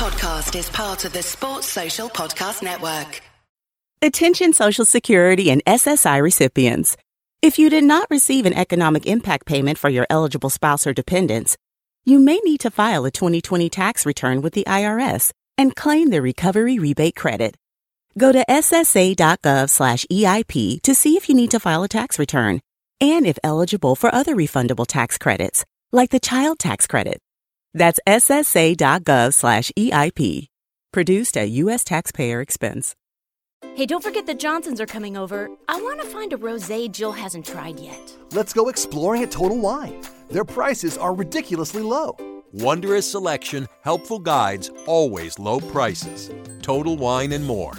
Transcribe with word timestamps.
podcast 0.00 0.58
is 0.58 0.70
part 0.70 1.04
of 1.04 1.12
the 1.12 1.22
Sports 1.22 1.66
Social 1.66 2.08
Podcast 2.08 2.62
Network. 2.62 3.20
Attention 4.00 4.54
Social 4.54 4.86
Security 4.86 5.50
and 5.50 5.62
SSI 5.66 6.22
recipients. 6.22 6.96
If 7.42 7.58
you 7.58 7.68
did 7.68 7.84
not 7.84 8.06
receive 8.08 8.46
an 8.46 8.54
economic 8.54 9.04
impact 9.04 9.44
payment 9.44 9.76
for 9.76 9.90
your 9.90 10.06
eligible 10.08 10.48
spouse 10.48 10.86
or 10.86 10.94
dependents, 10.94 11.58
you 12.06 12.18
may 12.18 12.38
need 12.44 12.60
to 12.60 12.70
file 12.70 13.04
a 13.04 13.10
2020 13.10 13.68
tax 13.68 14.06
return 14.06 14.40
with 14.40 14.54
the 14.54 14.64
IRS 14.66 15.32
and 15.58 15.76
claim 15.76 16.08
the 16.08 16.22
recovery 16.22 16.78
rebate 16.78 17.14
credit. 17.14 17.54
Go 18.16 18.32
to 18.32 18.42
ssa.gov/eip 18.48 19.22
to 20.82 20.94
see 20.94 21.16
if 21.18 21.28
you 21.28 21.34
need 21.34 21.50
to 21.50 21.60
file 21.60 21.82
a 21.82 21.88
tax 21.88 22.18
return 22.18 22.62
and 23.02 23.26
if 23.26 23.38
eligible 23.44 23.94
for 23.94 24.14
other 24.14 24.34
refundable 24.34 24.86
tax 24.86 25.18
credits, 25.18 25.66
like 25.92 26.08
the 26.08 26.20
child 26.20 26.58
tax 26.58 26.86
credit. 26.86 27.20
That's 27.74 28.00
ssa.gov/eip. 28.06 28.40
Produced 30.92 31.36
at 31.36 31.50
U.S. 31.50 31.84
taxpayer 31.84 32.40
expense. 32.40 32.96
Hey, 33.74 33.86
don't 33.86 34.02
forget 34.02 34.26
the 34.26 34.34
Johnsons 34.34 34.80
are 34.80 34.86
coming 34.86 35.16
over. 35.16 35.48
I 35.68 35.80
want 35.80 36.00
to 36.00 36.06
find 36.06 36.32
a 36.32 36.36
rosé 36.36 36.90
Jill 36.90 37.12
hasn't 37.12 37.46
tried 37.46 37.78
yet. 37.78 38.16
Let's 38.32 38.52
go 38.52 38.68
exploring 38.68 39.22
at 39.22 39.30
Total 39.30 39.58
Wine. 39.58 40.02
Their 40.30 40.44
prices 40.44 40.98
are 40.98 41.14
ridiculously 41.14 41.82
low. 41.82 42.16
Wondrous 42.52 43.08
selection, 43.08 43.68
helpful 43.82 44.18
guides, 44.18 44.70
always 44.86 45.38
low 45.38 45.60
prices. 45.60 46.30
Total 46.62 46.96
Wine 46.96 47.32
and 47.32 47.44
more. 47.44 47.74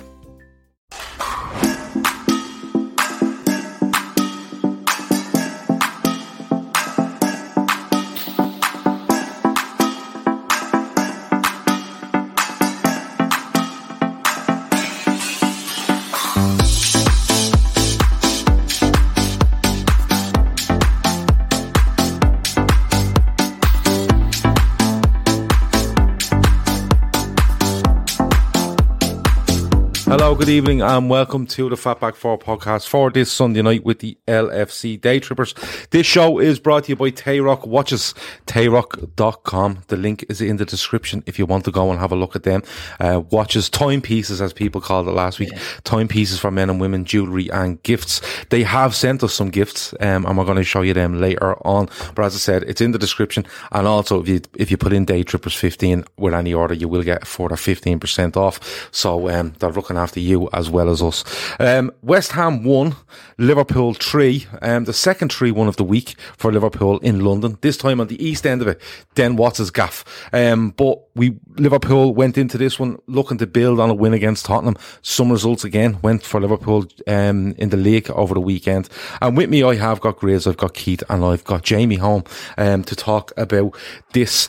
Hello, 30.12 30.35
good 30.35 30.49
evening, 30.49 30.81
and 30.81 31.09
welcome 31.09 31.48
to 31.48 31.70
the 31.70 31.77
Fatback 31.77 32.15
4 32.15 32.37
podcast 32.37 32.85
for 32.85 33.09
this 33.09 33.31
Sunday 33.31 33.62
night 33.62 33.85
with 33.85 33.99
the 33.99 34.17
LFC 34.27 34.99
Day 34.99 35.21
Trippers. 35.21 35.55
This 35.91 36.05
show 36.05 36.37
is 36.37 36.59
brought 36.59 36.84
to 36.84 36.90
you 36.90 36.95
by 36.98 37.12
Tayrock 37.12 37.65
Watches, 37.65 38.13
tayrock.com. 38.45 39.84
The 39.87 39.95
link 39.95 40.26
is 40.27 40.41
in 40.41 40.57
the 40.57 40.65
description 40.65 41.23
if 41.27 41.39
you 41.39 41.45
want 41.45 41.63
to 41.63 41.71
go 41.71 41.91
and 41.91 41.98
have 41.98 42.12
a 42.12 42.17
look 42.17 42.35
at 42.35 42.43
them. 42.43 42.62
Uh, 42.99 43.21
watches, 43.32 43.70
timepieces, 43.70 44.41
as 44.41 44.51
people 44.51 44.82
called 44.82 45.07
it 45.07 45.12
last 45.12 45.39
week, 45.39 45.54
timepieces 45.85 46.41
for 46.41 46.51
men 46.51 46.70
and 46.70 46.82
women, 46.82 47.05
jewellery 47.05 47.49
and 47.49 47.82
gifts. 47.84 48.20
They 48.49 48.63
have 48.63 48.93
sent 48.93 49.23
us 49.23 49.34
some 49.34 49.49
gifts, 49.49 49.93
um, 50.01 50.26
and 50.26 50.37
we're 50.37 50.43
going 50.43 50.57
to 50.57 50.65
show 50.65 50.82
you 50.82 50.93
them 50.93 51.21
later 51.21 51.55
on. 51.65 51.87
But 52.15 52.26
as 52.26 52.35
I 52.35 52.39
said, 52.39 52.63
it's 52.63 52.82
in 52.82 52.91
the 52.91 52.99
description, 52.99 53.45
and 53.71 53.87
also 53.87 54.21
if 54.21 54.27
you 54.27 54.41
if 54.57 54.71
you 54.71 54.76
put 54.76 54.91
in 54.91 55.05
Day 55.05 55.23
Trippers 55.23 55.55
15 55.55 56.04
with 56.17 56.34
any 56.34 56.54
order, 56.54 56.73
you 56.73 56.89
will 56.89 57.04
get 57.04 57.23
a 57.23 57.26
further 57.26 57.55
15% 57.55 58.35
off. 58.35 58.89
So 58.91 59.29
um, 59.29 59.54
they're 59.59 59.71
looking 59.71 60.01
after 60.02 60.20
you 60.20 60.49
as 60.52 60.70
well 60.70 60.90
as 60.90 61.02
us. 61.02 61.24
Um, 61.60 61.91
West 62.02 62.32
Ham 62.34 62.63
won, 62.63 62.96
Liverpool 63.38 63.94
three. 63.94 64.47
Um, 64.62 64.85
the 64.85 64.94
second 64.94 65.31
three 65.31 65.52
one 65.52 65.68
of 65.68 65.78
the 65.78 65.84
week 65.84 66.16
for 66.38 66.52
Liverpool 66.52 67.00
in 67.00 67.24
London. 67.24 67.57
This 67.62 67.78
time 67.78 68.02
on 68.02 68.07
the 68.07 68.22
east 68.24 68.46
end 68.46 68.62
of 68.62 68.68
it, 68.68 68.81
Den 69.16 69.35
Watts' 69.35 69.69
gaff. 69.69 70.03
Um, 70.34 70.72
but 70.72 71.00
we 71.16 71.38
Liverpool 71.57 72.13
went 72.13 72.38
into 72.38 72.57
this 72.57 72.79
one 72.79 72.97
looking 73.07 73.38
to 73.38 73.47
build 73.47 73.79
on 73.79 73.90
a 73.90 73.94
win 73.94 74.13
against 74.13 74.46
Tottenham. 74.46 74.75
Some 75.02 75.31
results 75.31 75.63
again 75.63 76.00
went 76.02 76.24
for 76.24 76.41
Liverpool 76.41 76.88
um, 77.07 77.53
in 77.57 77.69
the 77.69 77.78
league 77.78 78.09
over 78.12 78.34
the 78.34 78.41
weekend. 78.41 78.90
And 79.22 79.38
with 79.38 79.50
me, 79.50 79.63
I 79.63 79.75
have 79.75 80.01
got 80.01 80.17
Grizz, 80.17 80.47
I've 80.47 80.57
got 80.57 80.73
Keith, 80.73 81.03
and 81.09 81.23
I've 81.23 81.44
got 81.44 81.63
Jamie 81.63 81.97
home 81.97 82.23
um, 82.57 82.84
to 82.84 82.95
talk 82.95 83.31
about 83.38 83.75
this. 84.13 84.47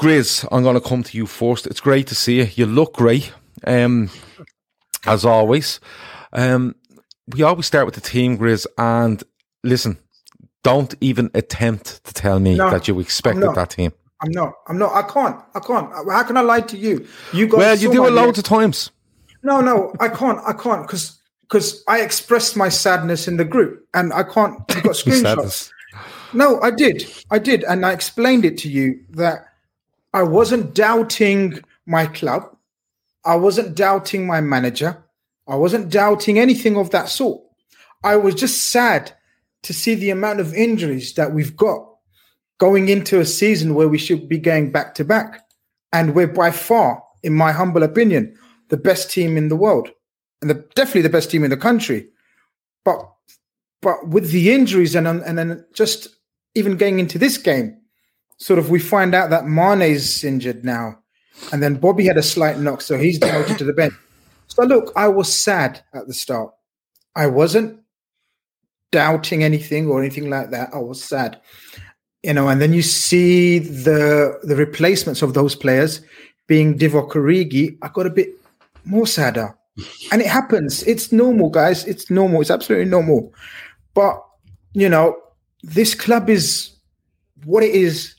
Grizz, 0.00 0.48
I'm 0.50 0.62
going 0.62 0.80
to 0.80 0.88
come 0.88 1.02
to 1.02 1.16
you 1.16 1.26
first. 1.26 1.66
It's 1.66 1.80
great 1.80 2.06
to 2.06 2.14
see 2.14 2.38
you. 2.38 2.48
You 2.54 2.66
look 2.66 2.94
great. 2.94 3.32
Um, 3.66 4.10
as 5.06 5.24
always. 5.24 5.80
Um, 6.32 6.74
we 7.28 7.42
always 7.42 7.66
start 7.66 7.86
with 7.86 7.94
the 7.94 8.00
team, 8.00 8.38
Grizz, 8.38 8.66
and 8.76 9.22
listen, 9.62 9.98
don't 10.62 10.94
even 11.00 11.30
attempt 11.34 12.04
to 12.04 12.14
tell 12.14 12.40
me 12.40 12.56
No, 12.56 12.70
that 12.70 12.88
you 12.88 12.98
expected 13.00 13.54
that 13.54 13.70
team. 13.70 13.92
I'm 14.22 14.32
not. 14.32 14.52
I'm 14.68 14.78
not. 14.78 14.92
I 14.92 15.02
can't. 15.02 15.40
I 15.54 15.60
can't. 15.60 15.90
How 16.10 16.22
can 16.24 16.36
I 16.36 16.42
lie 16.42 16.60
to 16.60 16.76
you? 16.76 17.06
You 17.32 17.46
guys. 17.46 17.58
Well, 17.58 17.76
you 17.78 17.92
do 17.92 18.06
it 18.06 18.12
loads 18.12 18.38
of 18.38 18.44
times. 18.44 18.90
No, 19.42 19.60
no, 19.60 19.94
I 19.98 20.08
can't. 20.08 20.38
I 20.46 20.52
can't 20.52 20.86
because 20.86 21.18
because 21.42 21.82
I 21.88 22.02
expressed 22.02 22.56
my 22.56 22.68
sadness 22.68 23.26
in 23.26 23.38
the 23.38 23.44
group, 23.44 23.86
and 23.94 24.12
I 24.12 24.22
can't. 24.22 24.60
You've 24.74 24.82
got 24.82 24.92
screenshots. 24.94 25.70
No, 26.34 26.60
I 26.60 26.70
did. 26.70 27.10
I 27.30 27.38
did, 27.38 27.64
and 27.64 27.84
I 27.86 27.92
explained 27.92 28.44
it 28.44 28.58
to 28.58 28.68
you 28.68 29.00
that 29.10 29.46
I 30.12 30.22
wasn't 30.22 30.74
doubting 30.74 31.60
my 31.86 32.06
club. 32.06 32.54
I 33.24 33.36
wasn't 33.36 33.74
doubting 33.74 34.26
my 34.26 34.40
manager. 34.40 35.04
I 35.46 35.56
wasn't 35.56 35.90
doubting 35.90 36.38
anything 36.38 36.76
of 36.76 36.90
that 36.90 37.08
sort. 37.08 37.42
I 38.02 38.16
was 38.16 38.34
just 38.34 38.70
sad 38.70 39.12
to 39.62 39.74
see 39.74 39.94
the 39.94 40.10
amount 40.10 40.40
of 40.40 40.54
injuries 40.54 41.14
that 41.14 41.32
we've 41.32 41.56
got 41.56 41.86
going 42.58 42.88
into 42.88 43.20
a 43.20 43.26
season 43.26 43.74
where 43.74 43.88
we 43.88 43.98
should 43.98 44.28
be 44.28 44.38
going 44.38 44.70
back 44.70 44.94
to 44.94 45.04
back. 45.04 45.42
And 45.92 46.14
we're 46.14 46.28
by 46.28 46.50
far, 46.50 47.02
in 47.22 47.34
my 47.34 47.52
humble 47.52 47.82
opinion, 47.82 48.36
the 48.68 48.76
best 48.76 49.10
team 49.10 49.36
in 49.36 49.48
the 49.48 49.56
world 49.56 49.90
and 50.40 50.50
the, 50.50 50.54
definitely 50.74 51.02
the 51.02 51.08
best 51.10 51.30
team 51.30 51.44
in 51.44 51.50
the 51.50 51.56
country. 51.56 52.08
But 52.84 52.98
but 53.82 54.08
with 54.08 54.30
the 54.30 54.52
injuries 54.52 54.94
and 54.94 55.06
and 55.08 55.38
then 55.38 55.64
just 55.72 56.08
even 56.54 56.76
going 56.76 56.98
into 56.98 57.18
this 57.18 57.38
game, 57.38 57.78
sort 58.38 58.58
of 58.58 58.70
we 58.70 58.78
find 58.78 59.14
out 59.14 59.30
that 59.30 59.46
Mane's 59.46 60.24
injured 60.24 60.64
now, 60.64 60.98
and 61.52 61.62
then 61.62 61.74
Bobby 61.76 62.06
had 62.06 62.18
a 62.18 62.22
slight 62.22 62.58
knock, 62.58 62.80
so 62.80 62.98
he's 62.98 63.18
demoted 63.18 63.58
to 63.58 63.64
the 63.64 63.72
bench. 63.72 63.94
So 64.48 64.64
look, 64.64 64.92
I 64.96 65.08
was 65.08 65.32
sad 65.32 65.82
at 65.94 66.06
the 66.06 66.14
start. 66.14 66.52
I 67.16 67.26
wasn't 67.26 67.80
doubting 68.90 69.44
anything 69.44 69.88
or 69.88 70.00
anything 70.00 70.28
like 70.28 70.50
that. 70.50 70.70
I 70.74 70.78
was 70.78 71.02
sad, 71.02 71.40
you 72.22 72.34
know. 72.34 72.48
And 72.48 72.60
then 72.60 72.72
you 72.72 72.82
see 72.82 73.58
the 73.58 74.38
the 74.42 74.56
replacements 74.56 75.22
of 75.22 75.34
those 75.34 75.54
players 75.54 76.00
being 76.46 76.78
Divock 76.78 77.10
Origi. 77.12 77.78
I 77.82 77.88
got 77.88 78.06
a 78.06 78.10
bit 78.10 78.30
more 78.84 79.06
sadder, 79.06 79.54
and 80.12 80.20
it 80.20 80.28
happens. 80.28 80.82
It's 80.84 81.12
normal, 81.12 81.50
guys. 81.50 81.86
It's 81.86 82.10
normal. 82.10 82.40
It's 82.40 82.50
absolutely 82.50 82.90
normal. 82.90 83.32
But 83.94 84.20
you 84.72 84.88
know, 84.88 85.16
this 85.62 85.94
club 85.94 86.28
is 86.28 86.70
what 87.44 87.62
it 87.62 87.74
is, 87.74 88.14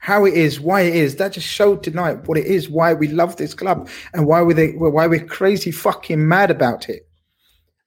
how 0.00 0.24
it 0.24 0.34
is, 0.34 0.60
why 0.60 0.80
it 0.80 0.96
is. 0.96 1.16
That 1.16 1.32
just 1.32 1.46
showed 1.46 1.82
tonight 1.82 2.26
what 2.26 2.38
it 2.38 2.46
is, 2.46 2.68
why 2.68 2.94
we 2.94 3.08
love 3.08 3.36
this 3.36 3.54
club, 3.54 3.88
and 4.12 4.26
why 4.26 4.42
we 4.42 4.54
they, 4.54 4.72
why 4.72 5.06
we're 5.06 5.24
crazy 5.24 5.70
fucking 5.70 6.26
mad 6.26 6.50
about 6.50 6.88
it. 6.88 7.06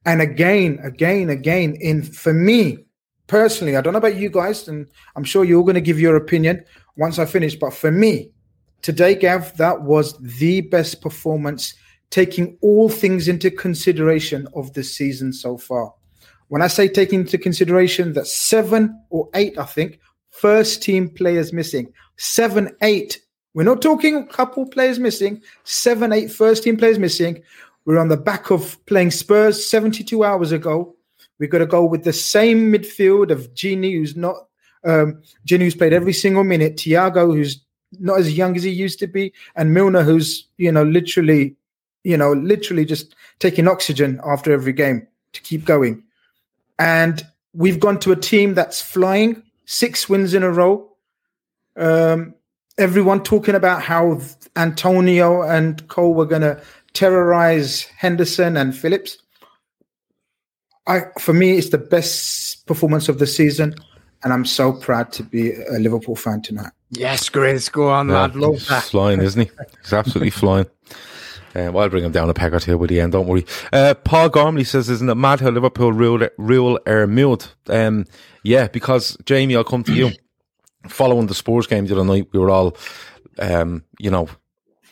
And 0.06 0.22
again, 0.22 0.80
again, 0.84 1.30
again, 1.30 1.76
in 1.82 2.04
for 2.04 2.34
me 2.34 2.86
personally, 3.28 3.76
I 3.76 3.82
don't 3.82 3.94
know 3.94 4.00
about 4.00 4.16
you 4.16 4.30
guys, 4.30 4.68
and 4.68 4.88
I'm 5.16 5.24
sure 5.24 5.44
you're 5.44 5.58
all 5.58 5.64
going 5.64 5.76
to 5.76 5.82
give 5.82 6.00
your 6.00 6.16
opinion 6.16 6.64
once 6.98 7.18
I 7.18 7.26
finish. 7.26 7.56
But 7.56 7.74
for 7.74 7.92
me, 7.92 8.30
today, 8.84 9.16
Gav, 9.16 9.58
that 9.58 9.82
was 9.82 10.18
the 10.20 10.62
best 10.62 11.02
performance, 11.02 11.74
taking 12.12 12.58
all 12.62 12.90
things 12.90 13.28
into 13.28 13.50
consideration 13.50 14.48
of 14.56 14.74
the 14.74 14.84
season 14.84 15.34
so 15.34 15.58
far. 15.58 15.94
When 16.50 16.62
I 16.62 16.68
say 16.68 16.88
taking 16.88 17.22
into 17.22 17.40
consideration 17.40 18.14
that 18.14 18.28
seven 18.28 19.02
or 19.10 19.30
eight, 19.34 19.58
I 19.58 19.66
think, 19.66 20.00
first 20.30 20.84
team 20.84 21.10
players 21.10 21.54
missing, 21.54 21.92
seven, 22.18 22.76
eight. 22.82 23.22
We're 23.54 23.64
not 23.64 23.82
talking 23.82 24.16
a 24.16 24.26
couple 24.26 24.66
players 24.66 25.00
missing, 25.00 25.42
seven, 25.64 26.12
eight 26.12 26.32
first 26.32 26.64
team 26.64 26.78
players 26.78 27.00
missing. 27.00 27.44
We're 27.86 28.00
on 28.00 28.08
the 28.08 28.18
back 28.18 28.50
of 28.50 28.84
playing 28.86 29.12
Spurs 29.12 29.64
72 29.66 30.24
hours 30.24 30.52
ago. 30.52 30.96
We've 31.40 31.50
got 31.50 31.60
to 31.60 31.66
go 31.66 31.84
with 31.84 32.04
the 32.04 32.14
same 32.14 32.72
midfield 32.72 33.30
of 33.32 33.54
Gini, 33.54 33.94
who's 33.94 34.16
not 34.16 34.36
um, 34.86 35.22
Gini, 35.46 35.62
who's 35.62 35.76
played 35.76 35.94
every 35.94 36.14
single 36.14 36.44
minute, 36.44 36.78
Thiago, 36.78 37.34
who's 37.34 37.60
not 38.00 38.20
as 38.20 38.36
young 38.36 38.56
as 38.56 38.64
he 38.64 38.72
used 38.72 39.00
to 39.00 39.08
be, 39.08 39.34
and 39.56 39.74
Milner, 39.74 40.04
who's 40.04 40.48
you 40.58 40.72
know 40.72 40.84
literally, 40.84 41.56
you 42.04 42.18
know, 42.18 42.34
literally 42.34 42.86
just 42.86 43.16
taking 43.40 43.68
oxygen 43.68 44.20
after 44.26 44.52
every 44.52 44.74
game 44.74 45.08
to 45.34 45.42
keep 45.42 45.66
going. 45.66 46.04
And 46.80 47.26
we've 47.54 47.80
gone 47.80 48.00
to 48.00 48.12
a 48.12 48.16
team 48.16 48.54
that's 48.54 48.82
flying, 48.82 49.44
six 49.66 50.10
wins 50.10 50.34
in 50.34 50.44
a 50.44 50.52
row. 50.52 50.90
Um, 51.76 52.36
everyone 52.78 53.24
talking 53.24 53.56
about 53.56 53.82
how 53.82 54.20
Antonio 54.56 55.42
and 55.44 55.88
Cole 55.88 56.14
were 56.14 56.26
going 56.26 56.42
to 56.42 56.62
terrorize 56.94 57.84
Henderson 57.98 58.58
and 58.58 58.76
Phillips. 58.76 59.18
I, 60.88 61.02
for 61.20 61.34
me, 61.34 61.58
it's 61.58 61.70
the 61.70 61.78
best 61.78 62.66
performance 62.68 63.10
of 63.10 63.20
the 63.20 63.28
season. 63.28 63.74
and 64.24 64.32
I'm 64.34 64.46
so 64.46 64.72
proud 64.74 65.12
to 65.14 65.24
be 65.24 65.54
a 65.54 65.80
Liverpool 65.80 66.16
fan 66.16 66.42
tonight. 66.42 66.72
Yes, 66.92 67.30
Grizz, 67.30 67.72
go 67.72 67.90
on, 67.90 68.10
yeah, 68.10 68.22
lad. 68.22 68.36
Love 68.36 68.54
he's 68.54 68.68
that. 68.70 68.84
flying, 68.84 69.22
isn't 69.22 69.42
he? 69.42 69.52
He's 69.82 69.94
absolutely 69.94 70.30
flying. 70.42 70.66
Um, 71.56 71.78
I'll 71.78 71.90
bring 71.90 72.04
him 72.04 72.12
down 72.12 72.30
a 72.30 72.34
peg 72.34 72.54
or 72.54 72.60
two 72.60 72.78
by 72.78 72.88
the 72.88 73.00
end, 73.00 73.12
don't 73.12 73.28
worry. 73.28 73.46
Uh, 73.72 73.94
Paul 73.94 74.30
Gormley 74.30 74.64
says, 74.64 74.90
isn't 74.90 75.10
it 75.10 75.16
mad 75.16 75.40
how 75.40 75.50
Liverpool 75.50 75.94
rule, 75.94 76.28
rule 76.38 76.80
our 76.88 77.06
mood? 77.06 77.46
Um, 77.68 78.06
yeah, 78.44 78.68
because 78.68 79.18
Jamie, 79.26 79.56
I'll 79.56 79.64
come 79.64 79.84
to 79.84 79.94
you. 79.94 80.12
Following 80.88 81.28
the 81.28 81.34
Spurs 81.34 81.68
game 81.68 81.86
the 81.86 81.96
other 81.96 82.06
night, 82.06 82.28
we 82.32 82.40
were 82.40 82.50
all, 82.50 82.76
um, 83.40 83.84
you 84.00 84.12
know, 84.12 84.28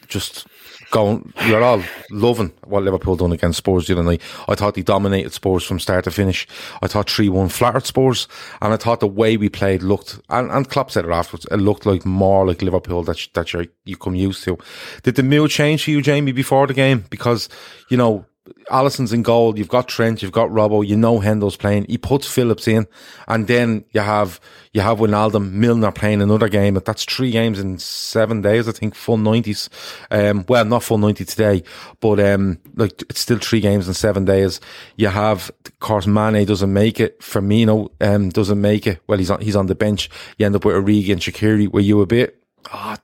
just 0.07 0.47
going, 0.91 1.33
we 1.45 1.53
were 1.53 1.63
all 1.63 1.81
loving 2.11 2.51
what 2.65 2.83
Liverpool 2.83 3.15
done 3.15 3.31
against 3.31 3.57
Spurs 3.57 3.87
the 3.87 3.93
other 3.93 4.03
night. 4.03 4.21
I 4.47 4.55
thought 4.55 4.75
they 4.75 4.83
dominated 4.83 5.33
Spurs 5.33 5.63
from 5.63 5.79
start 5.79 6.03
to 6.03 6.11
finish. 6.11 6.47
I 6.81 6.87
thought 6.87 7.07
3-1 7.07 7.51
flattered 7.51 7.85
Spurs, 7.85 8.27
and 8.61 8.73
I 8.73 8.77
thought 8.77 8.99
the 8.99 9.07
way 9.07 9.37
we 9.37 9.49
played 9.49 9.81
looked, 9.81 10.19
and, 10.29 10.51
and 10.51 10.69
Klopp 10.69 10.91
said 10.91 11.05
it 11.05 11.11
afterwards, 11.11 11.47
it 11.49 11.57
looked 11.57 11.85
like 11.85 12.05
more 12.05 12.45
like 12.45 12.61
Liverpool 12.61 13.03
that, 13.03 13.27
that 13.33 13.53
you're, 13.53 13.65
you 13.85 13.97
come 13.97 14.15
used 14.15 14.43
to. 14.43 14.57
Did 15.03 15.15
the 15.15 15.23
mood 15.23 15.49
change 15.49 15.85
for 15.85 15.91
you, 15.91 16.01
Jamie, 16.01 16.33
before 16.33 16.67
the 16.67 16.73
game? 16.73 17.05
Because, 17.09 17.49
you 17.89 17.97
know, 17.97 18.25
Alisson's 18.71 19.13
in 19.13 19.21
goal. 19.21 19.57
You've 19.57 19.67
got 19.67 19.87
Trent. 19.87 20.21
You've 20.21 20.31
got 20.31 20.49
Robbo. 20.49 20.85
You 20.85 20.97
know 20.97 21.19
Hendo's 21.19 21.55
playing. 21.55 21.85
He 21.87 21.97
puts 21.97 22.27
Phillips 22.27 22.67
in, 22.67 22.87
and 23.27 23.47
then 23.47 23.85
you 23.91 24.01
have 24.01 24.39
you 24.73 24.81
have 24.81 24.97
Wijnaldum, 24.97 25.51
Milner 25.51 25.91
playing 25.91 26.21
another 26.21 26.49
game. 26.49 26.73
That's 26.73 27.05
three 27.05 27.29
games 27.29 27.59
in 27.59 27.77
seven 27.77 28.41
days. 28.41 28.67
I 28.67 28.71
think 28.71 28.95
full 28.95 29.17
nineties. 29.17 29.69
Um, 30.09 30.45
well, 30.49 30.65
not 30.65 30.83
full 30.83 30.97
ninety 30.97 31.23
today, 31.23 31.63
but 31.99 32.19
um, 32.19 32.57
like 32.75 33.01
it's 33.03 33.19
still 33.19 33.37
three 33.37 33.59
games 33.59 33.87
in 33.87 33.93
seven 33.93 34.25
days. 34.25 34.59
You 34.95 35.09
have, 35.09 35.51
of 35.65 35.79
course, 35.79 36.07
Mane 36.07 36.45
doesn't 36.45 36.73
make 36.73 36.99
it. 36.99 37.19
Firmino 37.19 37.89
um 38.01 38.29
doesn't 38.29 38.59
make 38.59 38.87
it. 38.87 39.01
Well, 39.07 39.19
he's 39.19 39.29
on 39.29 39.41
he's 39.41 39.55
on 39.55 39.67
the 39.67 39.75
bench. 39.75 40.09
You 40.37 40.47
end 40.47 40.55
up 40.55 40.65
with 40.65 40.75
Origi 40.75 41.11
and 41.11 41.21
Shaqiri. 41.21 41.71
Were 41.71 41.79
you 41.79 42.01
a 42.01 42.07
bit? 42.07 42.40
Oh, 42.73 42.95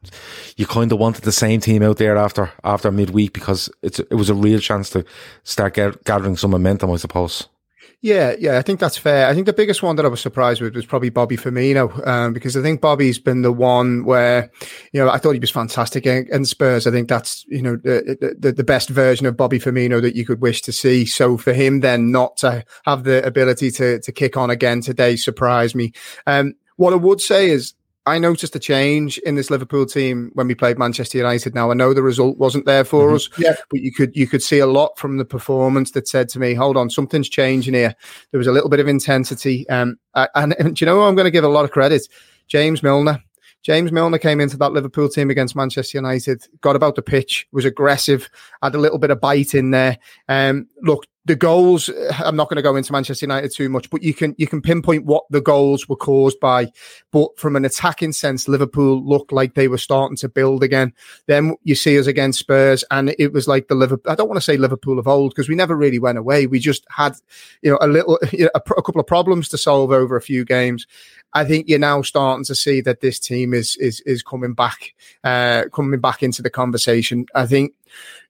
you 0.56 0.66
kind 0.66 0.92
of 0.92 1.00
wanted 1.00 1.24
the 1.24 1.32
same 1.32 1.60
team 1.60 1.84
out 1.84 1.98
there 1.98 2.18
after 2.18 2.52
after 2.64 2.92
midweek 2.92 3.34
because 3.34 3.70
it's 3.82 4.00
it 4.00 4.16
was 4.16 4.30
a 4.30 4.36
real 4.36 4.60
chance 4.60 4.90
to 4.92 5.04
start 5.44 5.74
get, 5.74 6.04
gathering 6.04 6.38
some 6.38 6.52
momentum, 6.52 6.92
I 6.92 6.98
suppose. 6.98 7.48
Yeah, 8.02 8.36
yeah, 8.38 8.60
I 8.60 8.62
think 8.62 8.80
that's 8.80 8.98
fair. 8.98 9.28
I 9.28 9.34
think 9.34 9.48
the 9.48 9.54
biggest 9.54 9.82
one 9.82 9.96
that 9.96 10.06
I 10.06 10.10
was 10.10 10.22
surprised 10.22 10.62
with 10.62 10.76
was 10.76 10.86
probably 10.86 11.10
Bobby 11.10 11.36
Firmino, 11.36 12.06
um, 12.08 12.32
because 12.32 12.56
I 12.56 12.62
think 12.62 12.80
Bobby's 12.80 13.18
been 13.18 13.42
the 13.42 13.52
one 13.52 14.06
where, 14.06 14.52
you 14.94 15.04
know, 15.04 15.10
I 15.10 15.18
thought 15.18 15.32
he 15.32 15.40
was 15.40 15.50
fantastic 15.50 16.06
in, 16.06 16.46
Spurs. 16.46 16.86
I 16.86 16.92
think 16.92 17.10
that's, 17.10 17.44
you 17.48 17.62
know, 17.62 17.76
the, 17.76 18.36
the, 18.40 18.52
the 18.52 18.64
best 18.64 18.90
version 18.90 19.26
of 19.26 19.36
Bobby 19.36 19.60
Firmino 19.60 20.00
that 20.04 20.16
you 20.16 20.28
could 20.28 20.42
wish 20.42 20.62
to 20.64 20.72
see. 20.72 21.06
So 21.08 21.38
for 21.38 21.54
him 21.54 21.80
then 21.80 22.12
not 22.12 22.38
to 22.38 22.64
have 22.86 23.04
the 23.04 23.26
ability 23.26 23.72
to 23.72 24.00
to 24.00 24.12
kick 24.12 24.38
on 24.38 24.52
again 24.52 24.82
today 24.82 25.16
surprised 25.16 25.76
me. 25.76 25.92
Um, 26.28 26.54
what 26.76 26.94
I 26.94 26.98
would 26.98 27.20
say 27.20 27.50
is 27.50 27.74
I 28.08 28.20
noticed 28.20 28.56
a 28.56 28.60
change 28.60 29.18
in 29.20 29.36
this 29.36 29.50
Liverpool 29.50 29.86
team 29.86 30.32
when 30.34 30.48
we 30.48 30.56
played 30.56 30.80
Manchester 30.80 31.18
United. 31.18 31.54
Now 31.54 31.72
I 31.72 31.74
know 31.74 31.94
the 31.94 32.02
result 32.02 32.38
wasn't 32.38 32.66
there 32.66 32.86
for 32.86 33.08
mm-hmm. 33.08 33.16
us, 33.16 33.30
yeah. 33.38 33.56
but 33.70 33.82
you 33.82 33.92
could 33.92 34.16
you 34.16 34.28
could 34.28 34.42
see 34.42 34.60
a 34.60 34.66
lot 34.66 34.98
from 34.98 35.18
the 35.18 35.26
performance 35.26 35.92
that 35.92 36.08
said 36.08 36.30
to 36.30 36.40
me, 36.40 36.54
"Hold 36.54 36.78
on, 36.78 36.90
something's 36.90 37.28
changing 37.28 37.74
here." 37.74 37.94
There 38.32 38.38
was 38.38 38.48
a 38.48 38.54
little 38.54 38.70
bit 38.70 38.80
of 38.80 38.88
intensity, 38.88 39.68
um, 39.68 40.00
and, 40.16 40.56
and 40.58 40.76
do 40.76 40.86
you 40.86 40.90
know 40.90 41.04
I'm 41.04 41.16
going 41.16 41.26
to 41.26 41.32
give 41.32 41.44
a 41.44 41.50
lot 41.50 41.66
of 41.66 41.72
credit? 41.72 42.08
James 42.48 42.82
Milner. 42.82 43.22
James 43.64 43.92
Milner 43.92 44.18
came 44.18 44.40
into 44.40 44.56
that 44.56 44.72
Liverpool 44.72 45.10
team 45.10 45.30
against 45.30 45.54
Manchester 45.54 45.98
United, 45.98 46.48
got 46.62 46.78
about 46.78 46.96
the 46.96 47.02
pitch, 47.02 47.46
was 47.52 47.66
aggressive, 47.66 48.30
had 48.64 48.76
a 48.76 48.80
little 48.80 49.00
bit 49.00 49.12
of 49.12 49.20
bite 49.20 49.54
in 49.54 49.72
there. 49.72 49.98
Um, 50.30 50.68
look, 50.82 51.06
the 51.28 51.36
goals 51.36 51.90
i'm 52.24 52.36
not 52.36 52.50
going 52.50 52.56
to 52.56 52.62
go 52.62 52.76
into 52.76 52.92
manchester 52.92 53.26
united 53.26 53.52
too 53.52 53.70
much 53.70 53.90
but 53.90 54.02
you 54.02 54.14
can 54.14 54.34
you 54.38 54.48
can 54.48 54.62
pinpoint 54.62 55.06
what 55.06 55.26
the 55.30 55.42
goals 55.42 55.88
were 55.90 55.96
caused 55.96 56.40
by 56.40 56.72
but 57.12 57.38
from 57.38 57.56
an 57.56 57.66
attacking 57.66 58.14
sense 58.14 58.48
liverpool 58.48 59.06
looked 59.06 59.32
like 59.32 59.54
they 59.54 59.68
were 59.68 59.78
starting 59.78 60.16
to 60.16 60.30
build 60.30 60.64
again 60.64 60.94
then 61.28 61.56
you 61.64 61.76
see 61.76 62.00
us 62.00 62.08
against 62.08 62.40
spurs 62.40 62.84
and 62.92 63.14
it 63.20 63.34
was 63.34 63.48
like 63.48 63.68
the 63.68 63.76
liverpool 63.76 64.12
i 64.12 64.16
don't 64.16 64.30
want 64.30 64.38
to 64.38 64.44
say 64.44 64.58
liverpool 64.58 64.98
of 64.98 65.08
old 65.08 65.32
because 65.32 65.50
we 65.50 65.56
never 65.56 65.76
really 65.76 66.00
went 66.00 66.18
away 66.18 66.48
we 66.48 66.60
just 66.60 66.86
had 66.90 67.14
you 67.62 67.70
know 67.70 67.78
a 67.82 67.88
little 67.88 68.18
you 68.32 68.46
know, 68.46 68.52
a, 68.56 68.62
a 68.78 68.82
couple 68.82 69.02
of 69.02 69.08
problems 69.08 69.50
to 69.50 69.58
solve 69.58 69.92
over 69.92 70.16
a 70.16 70.22
few 70.22 70.46
games 70.46 70.88
I 71.34 71.44
think 71.44 71.68
you're 71.68 71.78
now 71.78 72.02
starting 72.02 72.46
to 72.46 72.56
see 72.56 72.82
that 72.82 73.02
this 73.02 73.20
team 73.20 73.54
is 73.54 73.76
is 73.78 74.00
is 74.02 74.24
coming 74.24 74.54
back, 74.54 74.96
uh, 75.24 75.66
coming 75.74 76.00
back 76.00 76.24
into 76.24 76.42
the 76.42 76.50
conversation. 76.50 77.26
I 77.36 77.46
think 77.46 77.74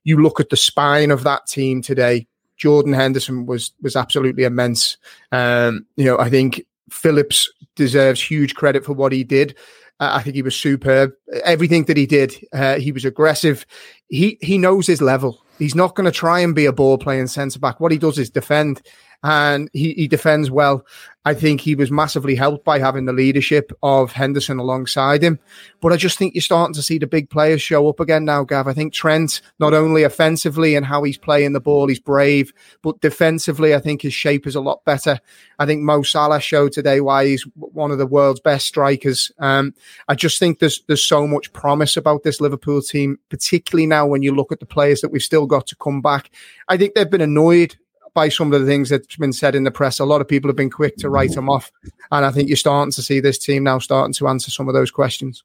you 0.03 0.21
look 0.21 0.39
at 0.39 0.49
the 0.49 0.57
spine 0.57 1.11
of 1.11 1.23
that 1.23 1.45
team 1.45 1.81
today. 1.81 2.27
Jordan 2.57 2.93
Henderson 2.93 3.45
was 3.45 3.71
was 3.81 3.95
absolutely 3.95 4.43
immense. 4.43 4.97
Um, 5.31 5.85
you 5.95 6.05
know, 6.05 6.17
I 6.19 6.29
think 6.29 6.63
Phillips 6.89 7.51
deserves 7.75 8.21
huge 8.21 8.55
credit 8.55 8.83
for 8.83 8.93
what 8.93 9.11
he 9.11 9.23
did. 9.23 9.55
Uh, 9.99 10.11
I 10.13 10.21
think 10.21 10.35
he 10.35 10.41
was 10.41 10.55
superb. 10.55 11.11
Everything 11.43 11.85
that 11.85 11.97
he 11.97 12.05
did, 12.05 12.35
uh, 12.53 12.75
he 12.77 12.91
was 12.91 13.05
aggressive. 13.05 13.65
He 14.09 14.37
he 14.41 14.57
knows 14.57 14.87
his 14.87 15.01
level. 15.01 15.43
He's 15.59 15.75
not 15.75 15.95
going 15.95 16.05
to 16.05 16.11
try 16.11 16.39
and 16.39 16.53
be 16.53 16.65
a 16.65 16.73
ball 16.73 16.97
playing 16.97 17.27
centre 17.27 17.59
back. 17.59 17.79
What 17.79 17.91
he 17.91 17.97
does 17.97 18.19
is 18.19 18.29
defend 18.29 18.81
and 19.23 19.69
he, 19.73 19.93
he 19.93 20.07
defends 20.07 20.51
well. 20.51 20.85
I 21.25 21.33
think 21.33 21.59
he 21.59 21.75
was 21.75 21.91
massively 21.91 22.35
helped 22.35 22.63
by 22.63 22.79
having 22.79 23.03
the 23.03 23.11
leadership 23.11 23.73
of 23.83 24.13
Henderson 24.13 24.59
alongside 24.59 25.21
him. 25.21 25.39
But 25.81 25.91
I 25.91 25.97
just 25.97 26.17
think 26.17 26.33
you're 26.33 26.41
starting 26.41 26.73
to 26.75 26.81
see 26.81 26.97
the 26.97 27.05
big 27.05 27.29
players 27.29 27.61
show 27.61 27.89
up 27.89 27.99
again 27.99 28.23
now, 28.23 28.45
Gav. 28.45 28.65
I 28.65 28.73
think 28.73 28.93
Trent, 28.93 29.41
not 29.59 29.73
only 29.73 30.03
offensively 30.03 30.75
and 30.75 30.85
how 30.85 31.03
he's 31.03 31.17
playing 31.17 31.51
the 31.51 31.59
ball, 31.59 31.89
he's 31.89 31.99
brave, 31.99 32.53
but 32.81 33.01
defensively, 33.01 33.75
I 33.75 33.79
think 33.79 34.01
his 34.01 34.13
shape 34.13 34.47
is 34.47 34.55
a 34.55 34.61
lot 34.61 34.85
better. 34.85 35.19
I 35.59 35.65
think 35.65 35.81
Mo 35.81 36.01
Salah 36.01 36.39
showed 36.39 36.71
today 36.71 37.01
why 37.01 37.25
he's 37.25 37.45
one 37.55 37.91
of 37.91 37.97
the 37.97 38.07
world's 38.07 38.39
best 38.39 38.65
strikers. 38.65 39.29
Um, 39.39 39.73
I 40.07 40.15
just 40.15 40.39
think 40.39 40.59
there's 40.59 40.81
there's 40.87 41.03
so 41.03 41.27
much 41.27 41.51
promise 41.51 41.97
about 41.97 42.23
this 42.23 42.39
Liverpool 42.39 42.81
team, 42.81 43.19
particularly 43.27 43.85
now 43.87 44.07
when 44.07 44.21
you 44.21 44.33
look 44.33 44.53
at 44.53 44.61
the 44.61 44.65
players 44.65 45.01
that 45.01 45.11
we've 45.11 45.21
still 45.21 45.45
got 45.45 45.67
to 45.67 45.75
come 45.75 46.01
back. 46.01 46.29
I 46.69 46.77
think 46.77 46.95
they've 46.95 47.09
been 47.09 47.19
annoyed 47.19 47.75
by 48.17 48.29
some 48.29 48.51
of 48.51 48.59
the 48.59 48.65
things 48.65 48.89
that's 48.89 49.15
been 49.17 49.31
said 49.31 49.53
in 49.53 49.63
the 49.63 49.69
press. 49.69 49.99
A 49.99 50.03
lot 50.03 50.21
of 50.21 50.27
people 50.27 50.49
have 50.49 50.55
been 50.55 50.71
quick 50.71 50.95
to 50.97 51.07
write 51.07 51.35
them 51.35 51.49
off. 51.49 51.71
And 52.11 52.25
I 52.25 52.31
think 52.31 52.49
you're 52.49 52.57
starting 52.57 52.91
to 52.93 53.03
see 53.03 53.19
this 53.19 53.37
team 53.37 53.63
now 53.63 53.77
starting 53.77 54.13
to 54.13 54.27
answer 54.27 54.49
some 54.49 54.67
of 54.67 54.73
those 54.73 54.89
questions. 54.89 55.43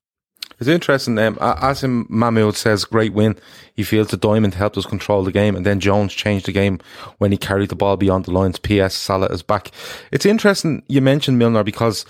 It's 0.58 0.70
interesting. 0.70 1.18
Um, 1.18 1.36
Asim 1.36 2.08
Mahmoud 2.08 2.56
says, 2.56 2.86
great 2.86 3.12
win. 3.12 3.36
He 3.74 3.82
feels 3.82 4.08
the 4.08 4.16
diamond 4.16 4.54
helped 4.54 4.78
us 4.78 4.86
control 4.86 5.22
the 5.22 5.32
game, 5.32 5.54
and 5.54 5.66
then 5.66 5.80
Jones 5.80 6.14
changed 6.14 6.46
the 6.46 6.52
game 6.52 6.80
when 7.18 7.30
he 7.30 7.36
carried 7.36 7.68
the 7.68 7.76
ball 7.76 7.98
beyond 7.98 8.24
the 8.24 8.30
lines. 8.30 8.58
P.S. 8.58 8.94
Salah 8.94 9.26
is 9.26 9.42
back. 9.42 9.70
It's 10.10 10.24
interesting 10.24 10.82
you 10.88 11.02
mentioned 11.02 11.38
Milner 11.38 11.64
because 11.64 12.06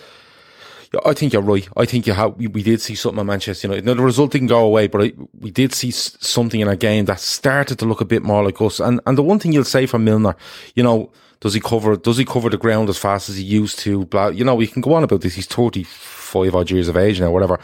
I 1.06 1.14
think 1.14 1.32
you're 1.32 1.42
right. 1.42 1.66
I 1.76 1.86
think 1.86 2.06
you 2.06 2.12
have. 2.12 2.36
We, 2.36 2.48
we 2.48 2.62
did 2.62 2.80
see 2.80 2.94
something 2.94 3.20
at 3.20 3.26
Manchester 3.26 3.66
United. 3.66 3.86
Now 3.86 3.94
the 3.94 4.02
result 4.02 4.32
didn't 4.32 4.48
go 4.48 4.64
away, 4.64 4.88
but 4.88 5.02
I, 5.02 5.12
we 5.38 5.50
did 5.50 5.72
see 5.72 5.90
something 5.90 6.60
in 6.60 6.68
a 6.68 6.76
game 6.76 7.06
that 7.06 7.20
started 7.20 7.78
to 7.78 7.86
look 7.86 8.00
a 8.00 8.04
bit 8.04 8.22
more 8.22 8.44
like 8.44 8.60
us. 8.60 8.78
And 8.78 9.00
and 9.06 9.16
the 9.16 9.22
one 9.22 9.38
thing 9.38 9.52
you'll 9.52 9.64
say 9.64 9.86
from 9.86 10.04
Milner, 10.04 10.36
you 10.74 10.82
know, 10.82 11.10
does 11.40 11.54
he 11.54 11.60
cover 11.60 11.96
does 11.96 12.18
he 12.18 12.24
cover 12.24 12.50
the 12.50 12.58
ground 12.58 12.88
as 12.88 12.98
fast 12.98 13.30
as 13.30 13.36
he 13.36 13.44
used 13.44 13.78
to? 13.80 14.04
Blah, 14.06 14.28
you 14.28 14.44
know, 14.44 14.54
we 14.54 14.66
can 14.66 14.82
go 14.82 14.94
on 14.94 15.04
about 15.04 15.22
this. 15.22 15.34
He's 15.34 15.46
thirty 15.46 15.84
five 15.84 16.54
odd 16.54 16.70
years 16.70 16.88
of 16.88 16.96
age 16.96 17.20
now, 17.20 17.30
whatever. 17.30 17.58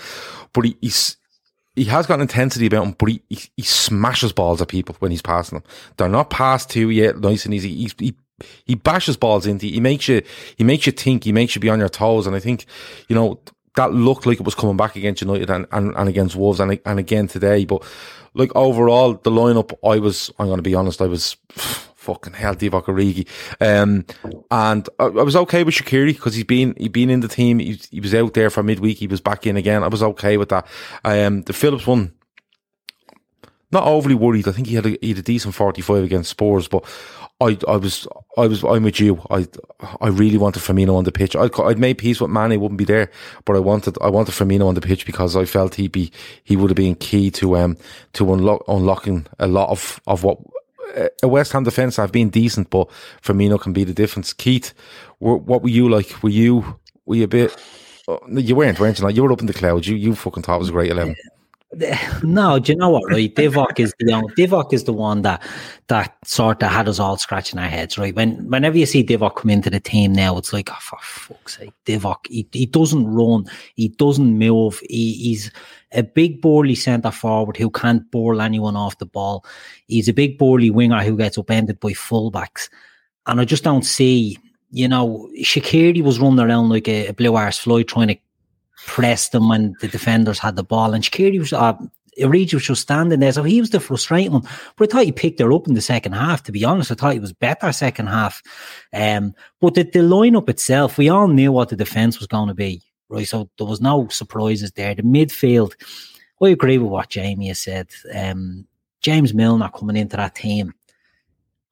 But 0.52 0.64
he, 0.64 0.76
he's 0.80 1.16
he 1.76 1.84
has 1.84 2.06
got 2.06 2.20
intensity 2.20 2.66
about 2.66 2.86
him, 2.86 2.96
but 2.98 3.10
he, 3.10 3.22
he, 3.28 3.40
he 3.56 3.62
smashes 3.62 4.32
balls 4.32 4.60
at 4.60 4.68
people 4.68 4.96
when 4.98 5.10
he's 5.10 5.22
passing 5.22 5.58
them. 5.58 5.68
They're 5.96 6.08
not 6.08 6.30
passed 6.30 6.70
to 6.70 6.90
yet, 6.90 7.20
nice 7.20 7.44
and 7.44 7.54
easy. 7.54 7.74
He's, 7.74 7.94
he 7.98 8.16
he 8.64 8.74
bashes 8.74 9.16
balls 9.16 9.46
into 9.46 9.66
you. 9.66 9.74
He 9.74 9.80
makes 9.80 10.08
you 10.08 10.22
he 10.56 10.64
makes 10.64 10.86
you 10.86 10.92
think. 10.92 11.24
He 11.24 11.32
makes 11.32 11.54
you 11.54 11.60
be 11.60 11.68
on 11.68 11.78
your 11.78 11.88
toes. 11.88 12.26
And 12.26 12.36
I 12.36 12.40
think 12.40 12.66
you 13.08 13.16
know 13.16 13.40
that 13.76 13.92
looked 13.92 14.26
like 14.26 14.40
it 14.40 14.44
was 14.44 14.54
coming 14.54 14.76
back 14.76 14.96
against 14.96 15.22
United 15.22 15.50
and, 15.50 15.66
and, 15.70 15.94
and 15.94 16.08
against 16.08 16.36
Wolves 16.36 16.60
and 16.60 16.80
and 16.84 16.98
again 16.98 17.28
today. 17.28 17.64
But 17.64 17.84
like 18.34 18.54
overall, 18.54 19.14
the 19.14 19.30
lineup, 19.30 19.72
I 19.84 19.98
was 19.98 20.30
I'm 20.38 20.46
going 20.46 20.58
to 20.58 20.62
be 20.62 20.74
honest, 20.74 21.02
I 21.02 21.06
was. 21.06 21.36
Fucking 21.98 22.32
hell, 22.32 22.54
Divock 22.54 22.84
Origi. 22.84 23.28
Um, 23.60 24.06
and 24.50 24.88
I, 24.98 25.04
I, 25.04 25.08
was 25.08 25.36
okay 25.36 25.62
with 25.62 25.74
Shaqiri 25.74 26.14
because 26.14 26.34
he's 26.34 26.44
been, 26.44 26.74
he'd 26.78 26.92
been 26.92 27.10
in 27.10 27.20
the 27.20 27.28
team. 27.28 27.58
He, 27.58 27.78
he 27.90 28.00
was 28.00 28.14
out 28.14 28.32
there 28.32 28.48
for 28.48 28.62
midweek. 28.62 28.96
He 28.96 29.06
was 29.06 29.20
back 29.20 29.46
in 29.46 29.58
again. 29.58 29.84
I 29.84 29.88
was 29.88 30.02
okay 30.02 30.38
with 30.38 30.48
that. 30.48 30.66
Um, 31.04 31.42
the 31.42 31.52
Phillips 31.52 31.86
one, 31.86 32.14
not 33.70 33.84
overly 33.84 34.14
worried. 34.14 34.48
I 34.48 34.52
think 34.52 34.68
he 34.68 34.74
had 34.74 34.86
a, 34.86 34.96
he 35.00 35.10
had 35.10 35.18
a 35.18 35.22
decent 35.22 35.54
45 35.54 36.04
against 36.04 36.30
Spurs, 36.30 36.68
but 36.68 36.84
I, 37.40 37.56
I 37.68 37.76
was, 37.76 38.08
I 38.36 38.46
was, 38.48 38.64
I'm 38.64 38.82
with 38.82 38.98
you. 38.98 39.22
I, 39.30 39.46
I 40.00 40.08
really 40.08 40.38
wanted 40.38 40.60
Firmino 40.60 40.96
on 40.96 41.04
the 41.04 41.12
pitch. 41.12 41.36
I, 41.36 41.48
I'd 41.64 41.78
made 41.78 41.98
peace 41.98 42.20
with 42.20 42.30
Mane 42.30 42.60
wouldn't 42.60 42.78
be 42.78 42.84
there, 42.84 43.12
but 43.44 43.54
I 43.54 43.60
wanted, 43.60 43.96
I 44.00 44.08
wanted 44.08 44.32
Firmino 44.32 44.66
on 44.66 44.74
the 44.74 44.80
pitch 44.80 45.06
because 45.06 45.36
I 45.36 45.44
felt 45.44 45.76
he'd 45.76 45.92
be, 45.92 46.10
he 46.42 46.56
would 46.56 46.70
have 46.70 46.76
been 46.76 46.96
key 46.96 47.30
to, 47.32 47.56
um, 47.56 47.76
to 48.14 48.32
unlock, 48.32 48.64
unlocking 48.66 49.26
a 49.38 49.46
lot 49.46 49.68
of, 49.70 50.00
of 50.08 50.24
what, 50.24 50.38
a 51.22 51.28
West 51.28 51.52
Ham 51.52 51.62
defence 51.62 51.96
have 51.96 52.10
been 52.10 52.30
decent, 52.30 52.70
but 52.70 52.88
Firmino 53.22 53.60
can 53.60 53.72
be 53.72 53.84
the 53.84 53.94
difference. 53.94 54.32
Keith, 54.32 54.74
what 55.18 55.62
were 55.62 55.68
you 55.68 55.88
like? 55.88 56.22
Were 56.22 56.30
you, 56.30 56.78
were 57.06 57.16
you 57.16 57.24
a 57.24 57.28
bit, 57.28 57.56
uh, 58.08 58.18
you 58.30 58.56
weren't, 58.56 58.80
weren't 58.80 58.98
you? 58.98 59.04
Like, 59.04 59.14
you 59.14 59.22
were 59.22 59.32
up 59.32 59.40
in 59.40 59.46
the 59.46 59.54
clouds. 59.54 59.86
You, 59.86 59.96
you 59.96 60.14
fucking 60.16 60.42
thought 60.42 60.56
it 60.56 60.60
was 60.60 60.70
a 60.70 60.72
great 60.72 60.90
11. 60.90 61.14
No, 62.22 62.58
do 62.58 62.72
you 62.72 62.78
know 62.78 62.88
what? 62.88 63.04
Right, 63.10 63.34
Divock 63.34 63.78
is 63.78 63.94
the 63.98 64.06
Divock 64.36 64.72
is 64.72 64.84
the 64.84 64.92
one 64.92 65.22
that 65.22 65.42
that 65.88 66.16
sort 66.24 66.62
of 66.62 66.70
had 66.70 66.88
us 66.88 66.98
all 66.98 67.16
scratching 67.16 67.58
our 67.58 67.68
heads. 67.68 67.98
Right, 67.98 68.14
when 68.14 68.48
whenever 68.48 68.78
you 68.78 68.86
see 68.86 69.04
Divock 69.04 69.36
come 69.36 69.50
into 69.50 69.70
the 69.70 69.80
team 69.80 70.12
now, 70.12 70.38
it's 70.38 70.52
like, 70.52 70.70
oh, 70.70 70.78
for 70.80 70.98
fuck's 71.00 71.58
sake, 71.58 71.72
Divock. 71.84 72.26
He, 72.28 72.48
he 72.52 72.66
doesn't 72.66 73.06
run, 73.06 73.46
he 73.74 73.88
doesn't 73.88 74.38
move. 74.38 74.80
He, 74.88 75.12
he's 75.14 75.50
a 75.92 76.02
big 76.02 76.40
burly 76.40 76.74
centre 76.74 77.10
forward 77.10 77.56
who 77.56 77.70
can't 77.70 78.10
ball 78.10 78.40
anyone 78.40 78.76
off 78.76 78.98
the 78.98 79.06
ball. 79.06 79.44
He's 79.86 80.08
a 80.08 80.14
big 80.14 80.38
burly 80.38 80.70
winger 80.70 81.02
who 81.02 81.16
gets 81.16 81.38
upended 81.38 81.80
by 81.80 81.92
fullbacks, 81.92 82.68
and 83.26 83.40
I 83.40 83.44
just 83.44 83.64
don't 83.64 83.84
see. 83.84 84.38
You 84.70 84.86
know, 84.86 85.30
Shaqiri 85.40 86.02
was 86.02 86.18
running 86.18 86.40
around 86.40 86.68
like 86.68 86.88
a, 86.88 87.06
a 87.08 87.14
blue 87.14 87.34
arse 87.34 87.58
fly 87.58 87.82
trying 87.82 88.08
to 88.08 88.18
pressed 88.88 89.32
them 89.32 89.48
when 89.48 89.74
the 89.80 89.88
defenders 89.88 90.38
had 90.38 90.56
the 90.56 90.64
ball. 90.64 90.94
And 90.94 91.04
Shaqiri 91.04 91.38
was, 91.38 91.52
uh, 91.52 91.74
Origi 92.18 92.54
was 92.54 92.64
just 92.64 92.82
standing 92.82 93.20
there. 93.20 93.32
So 93.32 93.42
he 93.42 93.60
was 93.60 93.70
the 93.70 93.80
frustrating 93.80 94.32
one. 94.32 94.48
But 94.76 94.88
I 94.88 94.92
thought 94.92 95.04
he 95.04 95.12
picked 95.12 95.40
her 95.40 95.52
up 95.52 95.68
in 95.68 95.74
the 95.74 95.80
second 95.80 96.12
half, 96.14 96.42
to 96.44 96.52
be 96.52 96.64
honest. 96.64 96.90
I 96.90 96.94
thought 96.94 97.12
he 97.12 97.20
was 97.20 97.32
better 97.32 97.70
second 97.70 98.06
half. 98.08 98.42
Um, 98.92 99.34
but 99.60 99.74
the, 99.74 99.84
the 99.84 100.00
lineup 100.00 100.48
itself, 100.48 100.98
we 100.98 101.08
all 101.08 101.28
knew 101.28 101.52
what 101.52 101.68
the 101.68 101.76
defence 101.76 102.18
was 102.18 102.26
going 102.26 102.48
to 102.48 102.54
be, 102.54 102.82
right? 103.08 103.28
So 103.28 103.50
there 103.58 103.66
was 103.66 103.80
no 103.80 104.08
surprises 104.08 104.72
there. 104.72 104.94
The 104.94 105.02
midfield, 105.02 105.74
I 106.42 106.48
agree 106.48 106.78
with 106.78 106.90
what 106.90 107.10
Jamie 107.10 107.48
has 107.48 107.60
said. 107.60 107.88
Um, 108.14 108.66
James 109.00 109.32
Milner 109.34 109.70
coming 109.70 109.96
into 109.96 110.16
that 110.16 110.34
team 110.34 110.74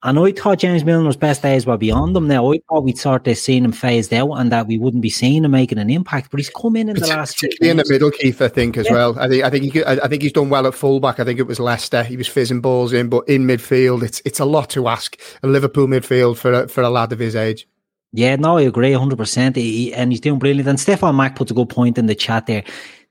and 0.03 0.19
I 0.19 0.31
thought 0.31 0.59
James 0.59 0.83
Milner's 0.83 1.17
best 1.17 1.41
days 1.41 1.65
were 1.65 1.77
beyond 1.77 2.15
him 2.15 2.27
now. 2.27 2.53
I 2.53 2.59
thought 2.69 2.83
we'd 2.83 2.99
sort 2.99 3.27
of 3.27 3.37
seen 3.37 3.65
him 3.65 3.71
phased 3.71 4.13
out 4.13 4.31
and 4.33 4.51
that 4.51 4.67
we 4.67 4.77
wouldn't 4.77 5.01
be 5.01 5.09
seeing 5.09 5.43
him 5.43 5.51
making 5.51 5.79
an 5.79 5.89
impact. 5.89 6.29
But 6.29 6.39
he's 6.39 6.51
come 6.51 6.75
in 6.75 6.89
in 6.89 6.95
the 6.95 7.07
last 7.07 7.35
particularly 7.35 7.71
in 7.71 7.77
the 7.77 7.91
middle, 7.91 8.11
Keith. 8.11 8.41
I 8.41 8.47
think 8.47 8.77
as 8.77 8.85
yeah. 8.85 8.93
well. 8.93 9.19
I 9.19 9.27
think 9.27 9.43
I 9.43 9.49
think 9.49 9.63
he 9.63 9.71
could, 9.71 9.87
I 9.87 10.07
think 10.07 10.21
he's 10.21 10.33
done 10.33 10.49
well 10.49 10.67
at 10.67 10.75
fullback. 10.75 11.19
I 11.19 11.23
think 11.23 11.39
it 11.39 11.47
was 11.47 11.59
Leicester. 11.59 12.03
He 12.03 12.15
was 12.15 12.27
fizzing 12.27 12.61
balls 12.61 12.93
in, 12.93 13.09
but 13.09 13.27
in 13.27 13.45
midfield, 13.45 14.03
it's 14.03 14.21
it's 14.23 14.39
a 14.39 14.45
lot 14.45 14.69
to 14.71 14.87
ask 14.87 15.19
a 15.41 15.47
Liverpool 15.47 15.87
midfield 15.87 16.37
for 16.37 16.53
a, 16.53 16.67
for 16.67 16.81
a 16.81 16.89
lad 16.89 17.11
of 17.11 17.19
his 17.19 17.35
age. 17.35 17.67
Yeah, 18.13 18.35
no, 18.35 18.57
I 18.57 18.61
agree 18.61 18.91
100%. 18.91 19.55
He, 19.55 19.93
and 19.93 20.11
he's 20.11 20.21
doing 20.21 20.39
brilliant. 20.39 20.69
And 20.69 20.79
Stefan 20.79 21.15
Mack 21.15 21.35
puts 21.35 21.51
a 21.51 21.53
good 21.53 21.69
point 21.69 21.97
in 21.97 22.05
the 22.05 22.15
chat 22.15 22.45
there. 22.45 22.63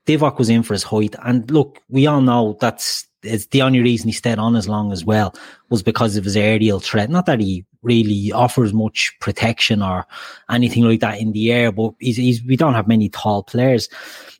Divock 0.05 0.37
was 0.37 0.49
in 0.49 0.63
for 0.63 0.73
his 0.73 0.83
height. 0.83 1.15
And 1.23 1.49
look, 1.51 1.81
we 1.89 2.07
all 2.07 2.21
know 2.21 2.57
that's 2.59 3.06
it's 3.23 3.47
the 3.47 3.61
only 3.61 3.79
reason 3.79 4.07
he 4.07 4.13
stayed 4.13 4.39
on 4.39 4.55
as 4.55 4.67
long 4.67 4.91
as 4.91 5.03
well 5.03 5.33
was 5.69 5.83
because 5.83 6.15
of 6.15 6.23
his 6.23 6.37
aerial 6.37 6.79
threat. 6.79 7.09
Not 7.09 7.25
that 7.25 7.39
he 7.39 7.65
really 7.81 8.31
offers 8.31 8.73
much 8.73 9.15
protection 9.19 9.81
or 9.81 10.05
anything 10.49 10.83
like 10.83 10.99
that 10.99 11.19
in 11.19 11.31
the 11.31 11.51
air, 11.51 11.71
but 11.71 11.93
he's, 11.99 12.17
he's 12.17 12.43
we 12.43 12.55
don't 12.55 12.73
have 12.73 12.87
many 12.87 13.09
tall 13.09 13.43
players. 13.43 13.89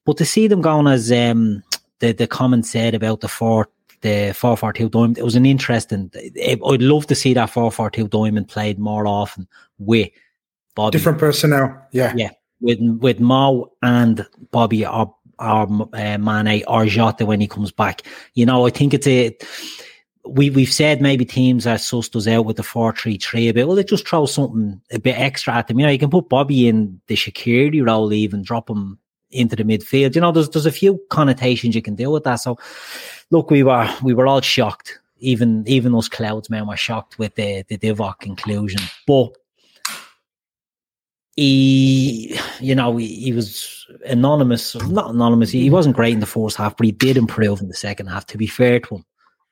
But 0.06 0.18
to 0.18 0.26
see 0.26 0.48
them 0.48 0.62
going 0.62 0.88
as 0.88 1.12
um, 1.12 1.64
the 2.00 2.12
the 2.12 2.28
comment 2.28 2.66
said 2.66 2.94
about 2.94 3.22
the 3.22 3.28
four 3.28 3.70
the 4.02 4.34
four 4.36 4.56
four 4.56 4.74
two 4.74 4.90
diamond, 4.90 5.18
it 5.18 5.24
was 5.24 5.36
an 5.36 5.46
interesting. 5.46 6.12
I'd 6.16 6.82
love 6.82 7.08
to 7.08 7.16
see 7.16 7.34
that 7.34 7.50
four 7.50 7.72
four 7.72 7.90
two 7.90 8.08
diamond 8.08 8.48
played 8.48 8.80
more 8.80 9.08
often 9.08 9.48
with 9.80 10.10
Bobby. 10.76 10.98
Different 10.98 11.20
personnel, 11.20 11.76
yeah, 11.92 12.14
yeah. 12.16 12.32
With 12.62 12.80
with 12.80 13.20
Mo 13.20 13.72
and 13.82 14.26
Bobby 14.52 14.86
are 14.86 15.14
or 15.40 15.90
uh, 15.94 16.18
Mane 16.18 16.64
or 16.68 16.86
Jota 16.86 17.26
when 17.26 17.42
he 17.42 17.48
comes 17.48 17.72
back. 17.72 18.04
You 18.34 18.46
know, 18.46 18.66
I 18.66 18.70
think 18.70 18.94
it's 18.94 19.08
a 19.08 19.36
we 20.28 20.50
we've 20.50 20.72
said 20.72 21.02
maybe 21.02 21.26
teams 21.26 21.66
are 21.66 21.76
sussed 21.76 22.16
us 22.16 22.28
out 22.28 22.46
with 22.46 22.58
the 22.58 22.64
four 22.64 22.94
three 22.94 23.18
three 23.18 23.48
a 23.48 23.54
bit. 23.54 23.68
Well, 23.68 23.76
they 23.76 23.84
just 23.84 24.08
throw 24.08 24.26
something 24.26 24.82
a 24.92 25.00
bit 25.00 25.18
extra 25.18 25.56
at 25.56 25.68
them. 25.68 25.80
You 25.80 25.86
know, 25.86 25.92
you 25.92 26.00
can 26.00 26.10
put 26.10 26.30
Bobby 26.30 26.68
in 26.68 27.00
the 27.08 27.16
security 27.16 27.82
role, 27.82 28.12
even 28.14 28.44
drop 28.44 28.70
him 28.70 29.00
into 29.32 29.56
the 29.56 29.64
midfield. 29.64 30.16
You 30.16 30.22
know, 30.22 30.32
there's 30.32 30.50
there's 30.50 30.66
a 30.66 30.72
few 30.72 31.02
connotations 31.10 31.76
you 31.76 31.82
can 31.82 31.96
deal 31.96 32.12
with 32.12 32.24
that. 32.24 32.36
So, 32.36 32.58
look, 33.32 33.50
we 33.50 33.64
were 33.64 33.90
we 34.04 34.14
were 34.14 34.28
all 34.28 34.42
shocked. 34.42 35.00
Even 35.20 35.64
even 35.68 35.92
those 35.92 36.10
clouds 36.10 36.50
men 36.50 36.68
were 36.68 36.78
shocked 36.78 37.18
with 37.18 37.36
the 37.36 37.64
the 37.68 37.78
Divock 37.78 38.26
inclusion, 38.26 38.82
but 39.06 39.36
he, 41.38 42.38
you 42.60 42.76
know, 42.76 42.98
he, 42.98 43.08
he, 43.16 43.32
was 43.32 43.86
anonymous, 44.06 44.76
not 44.88 45.12
anonymous. 45.12 45.52
He, 45.52 45.70
wasn't 45.70 45.96
great 45.96 46.14
in 46.14 46.20
the 46.20 46.26
first 46.26 46.58
half, 46.58 46.76
but 46.76 46.86
he 46.86 46.92
did 46.92 47.16
improve 47.16 47.62
in 47.62 47.68
the 47.68 47.76
second 47.76 48.08
half. 48.08 48.26
To 48.28 48.38
be 48.38 48.48
fair 48.48 48.80
to 48.82 48.96
him, 48.96 49.06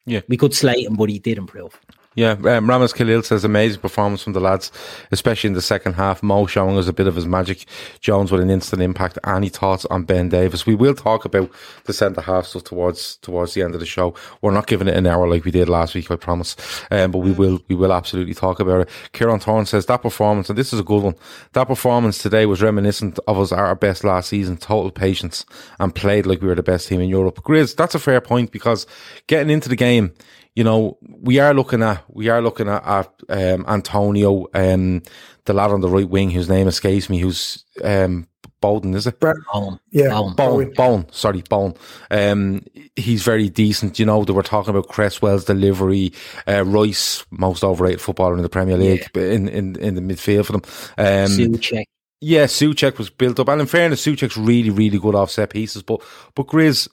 yeah, 0.05 0.21
we 0.27 0.35
could 0.35 0.53
slate 0.53 0.85
him, 0.85 0.95
but 0.95 1.09
he 1.09 1.19
did 1.19 1.37
improve. 1.37 1.79
Yeah, 2.15 2.37
um, 2.45 2.69
Ramos 2.69 2.93
Khalil 2.93 3.23
says 3.23 3.43
amazing 3.43 3.81
performance 3.81 4.23
from 4.23 4.31
the 4.31 4.39
lads, 4.39 4.71
especially 5.11 5.49
in 5.49 5.53
the 5.53 5.61
second 5.61 5.93
half. 5.93 6.23
Mo 6.23 6.45
showing 6.45 6.77
us 6.77 6.87
a 6.87 6.93
bit 6.93 7.07
of 7.07 7.15
his 7.15 7.27
magic. 7.27 7.65
Jones 7.99 8.31
with 8.31 8.39
an 8.39 8.49
instant 8.49 8.81
impact. 8.81 9.19
Any 9.25 9.49
thoughts 9.49 9.85
on 9.87 10.03
Ben 10.03 10.29
Davies? 10.29 10.65
We 10.65 10.75
will 10.75 10.95
talk 10.95 11.25
about 11.25 11.51
the 11.83 11.91
centre 11.91 12.21
half 12.21 12.45
stuff 12.45 12.63
towards 12.63 13.17
towards 13.17 13.53
the 13.53 13.63
end 13.63 13.73
of 13.73 13.81
the 13.81 13.85
show. 13.85 14.15
We're 14.41 14.51
not 14.51 14.67
giving 14.67 14.87
it 14.87 14.95
an 14.95 15.07
hour 15.07 15.27
like 15.27 15.43
we 15.43 15.51
did 15.51 15.67
last 15.67 15.93
week, 15.93 16.09
I 16.09 16.15
promise. 16.15 16.55
Um, 16.89 17.11
but 17.11 17.19
we 17.19 17.31
will 17.31 17.59
we 17.67 17.75
will 17.75 17.91
absolutely 17.91 18.33
talk 18.33 18.61
about 18.61 18.81
it. 18.81 18.89
Kieran 19.11 19.41
Thorne 19.41 19.65
says 19.65 19.85
that 19.87 20.01
performance, 20.01 20.49
and 20.49 20.57
this 20.57 20.71
is 20.71 20.79
a 20.79 20.83
good 20.83 21.03
one. 21.03 21.15
That 21.51 21.67
performance 21.67 22.19
today 22.19 22.45
was 22.45 22.61
reminiscent 22.61 23.19
of 23.27 23.37
us 23.37 23.51
at 23.51 23.59
our 23.59 23.75
best 23.75 24.05
last 24.05 24.29
season. 24.29 24.55
Total 24.55 24.89
patience 24.89 25.45
and 25.81 25.93
played 25.93 26.25
like 26.25 26.41
we 26.41 26.47
were 26.47 26.55
the 26.55 26.63
best 26.63 26.87
team 26.87 27.01
in 27.01 27.09
Europe. 27.09 27.43
Grizz, 27.43 27.75
that's 27.75 27.93
a 27.95 27.99
fair 27.99 28.21
point 28.21 28.53
because 28.53 28.87
getting 29.27 29.49
into 29.49 29.67
the 29.67 29.75
game 29.75 30.13
you 30.55 30.63
know, 30.63 30.97
we 31.01 31.39
are 31.39 31.53
looking 31.53 31.83
at 31.83 32.03
we 32.07 32.29
are 32.29 32.41
looking 32.41 32.69
at, 32.69 32.83
at 32.85 33.11
um, 33.29 33.65
Antonio, 33.67 34.47
um, 34.53 35.03
the 35.45 35.53
lad 35.53 35.71
on 35.71 35.81
the 35.81 35.89
right 35.89 36.09
wing 36.09 36.31
whose 36.31 36.49
name 36.49 36.67
escapes 36.67 37.09
me, 37.09 37.19
who's 37.19 37.65
um, 37.83 38.27
Bowden, 38.61 38.95
is 38.95 39.05
it? 39.05 39.19
Brett, 39.19 39.35
Bone. 39.53 39.79
Yeah. 39.91 40.09
Bowen. 40.09 40.33
Bowen. 40.35 40.73
Bowen. 40.75 41.05
Sorry, 41.11 41.43
Bowen. 41.47 41.75
Um, 42.09 42.63
he's 42.95 43.23
very 43.23 43.49
decent. 43.49 43.99
You 43.99 44.05
know, 44.05 44.23
they 44.23 44.33
were 44.33 44.41
talking 44.41 44.71
about 44.71 44.87
Cresswell's 44.87 45.45
delivery, 45.45 46.13
uh, 46.47 46.63
Rice, 46.65 47.25
most 47.29 47.63
overrated 47.63 48.01
footballer 48.01 48.37
in 48.37 48.41
the 48.41 48.49
Premier 48.49 48.77
League, 48.77 49.07
yeah. 49.13 49.23
in, 49.23 49.47
in, 49.49 49.75
in 49.75 49.95
the 49.95 50.01
midfield 50.01 50.45
for 50.45 50.53
them. 50.53 50.61
Um, 50.97 51.37
Soucek. 51.37 51.83
Yeah, 52.21 52.45
Soucek 52.45 52.97
was 52.97 53.09
built 53.11 53.39
up. 53.39 53.49
And 53.49 53.61
in 53.61 53.67
fairness, 53.67 54.03
Soucek's 54.03 54.37
really, 54.37 54.71
really 54.71 54.97
good 54.97 55.15
off 55.15 55.29
set 55.29 55.51
pieces. 55.51 55.83
But, 55.83 56.01
but 56.33 56.47
Grizz, 56.47 56.87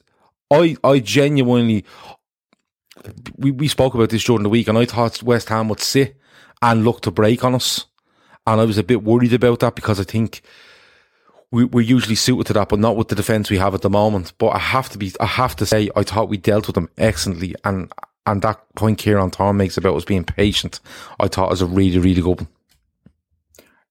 I, 0.51 0.75
I 0.83 0.99
genuinely, 0.99 1.85
we, 3.37 3.51
we 3.51 3.67
spoke 3.67 3.93
about 3.93 4.09
this 4.09 4.23
during 4.23 4.43
the 4.43 4.49
week, 4.49 4.67
and 4.67 4.77
I 4.77 4.85
thought 4.85 5.23
West 5.23 5.49
Ham 5.49 5.69
would 5.69 5.79
sit 5.79 6.15
and 6.61 6.83
look 6.83 7.01
to 7.01 7.11
break 7.11 7.43
on 7.43 7.55
us. 7.55 7.85
And 8.45 8.59
I 8.59 8.65
was 8.65 8.77
a 8.77 8.83
bit 8.83 9.03
worried 9.03 9.33
about 9.33 9.59
that 9.61 9.75
because 9.75 9.99
I 9.99 10.03
think 10.03 10.41
we, 11.51 11.65
we're 11.65 11.81
usually 11.81 12.15
suited 12.15 12.47
to 12.47 12.53
that, 12.53 12.69
but 12.69 12.79
not 12.79 12.97
with 12.97 13.09
the 13.09 13.15
defence 13.15 13.49
we 13.49 13.57
have 13.57 13.73
at 13.73 13.81
the 13.81 13.89
moment. 13.89 14.33
But 14.37 14.49
I 14.49 14.59
have 14.59 14.89
to 14.89 14.97
be, 14.97 15.13
I 15.19 15.25
have 15.25 15.55
to 15.57 15.65
say, 15.65 15.89
I 15.95 16.03
thought 16.03 16.29
we 16.29 16.37
dealt 16.37 16.67
with 16.67 16.75
them 16.75 16.89
excellently. 16.97 17.55
And, 17.63 17.91
and 18.25 18.41
that 18.41 18.61
point 18.75 18.97
Kieran 18.97 19.31
Thorne 19.31 19.57
makes 19.57 19.77
about 19.77 19.95
us 19.95 20.05
being 20.05 20.23
patient, 20.23 20.79
I 21.19 21.27
thought 21.27 21.49
was 21.49 21.61
a 21.61 21.65
really, 21.65 21.99
really 21.99 22.21
good 22.21 22.41
one. 22.41 22.47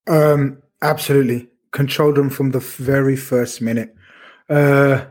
Um, 0.07 0.63
absolutely. 0.83 1.49
Controlled 1.71 2.17
them 2.17 2.31
from 2.31 2.51
the 2.51 2.61
very 2.61 3.17
first 3.17 3.63
minute. 3.63 3.95
Uh, 4.51 5.05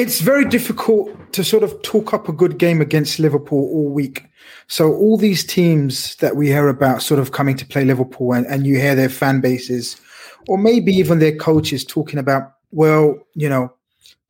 it's 0.00 0.22
very 0.22 0.46
difficult 0.46 1.10
to 1.34 1.44
sort 1.44 1.62
of 1.62 1.82
talk 1.82 2.14
up 2.14 2.26
a 2.26 2.32
good 2.32 2.56
game 2.56 2.80
against 2.80 3.18
Liverpool 3.18 3.58
all 3.58 3.90
week. 3.90 4.24
So 4.66 4.94
all 4.94 5.18
these 5.18 5.44
teams 5.44 6.16
that 6.16 6.36
we 6.36 6.46
hear 6.46 6.68
about 6.68 7.02
sort 7.02 7.20
of 7.20 7.32
coming 7.32 7.54
to 7.58 7.66
play 7.66 7.84
Liverpool 7.84 8.32
and, 8.32 8.46
and 8.46 8.66
you 8.66 8.78
hear 8.78 8.94
their 8.94 9.10
fan 9.10 9.42
bases 9.42 10.00
or 10.48 10.56
maybe 10.56 10.90
even 10.90 11.18
their 11.18 11.36
coaches 11.36 11.84
talking 11.84 12.18
about, 12.18 12.54
well, 12.70 13.14
you 13.34 13.46
know, 13.46 13.70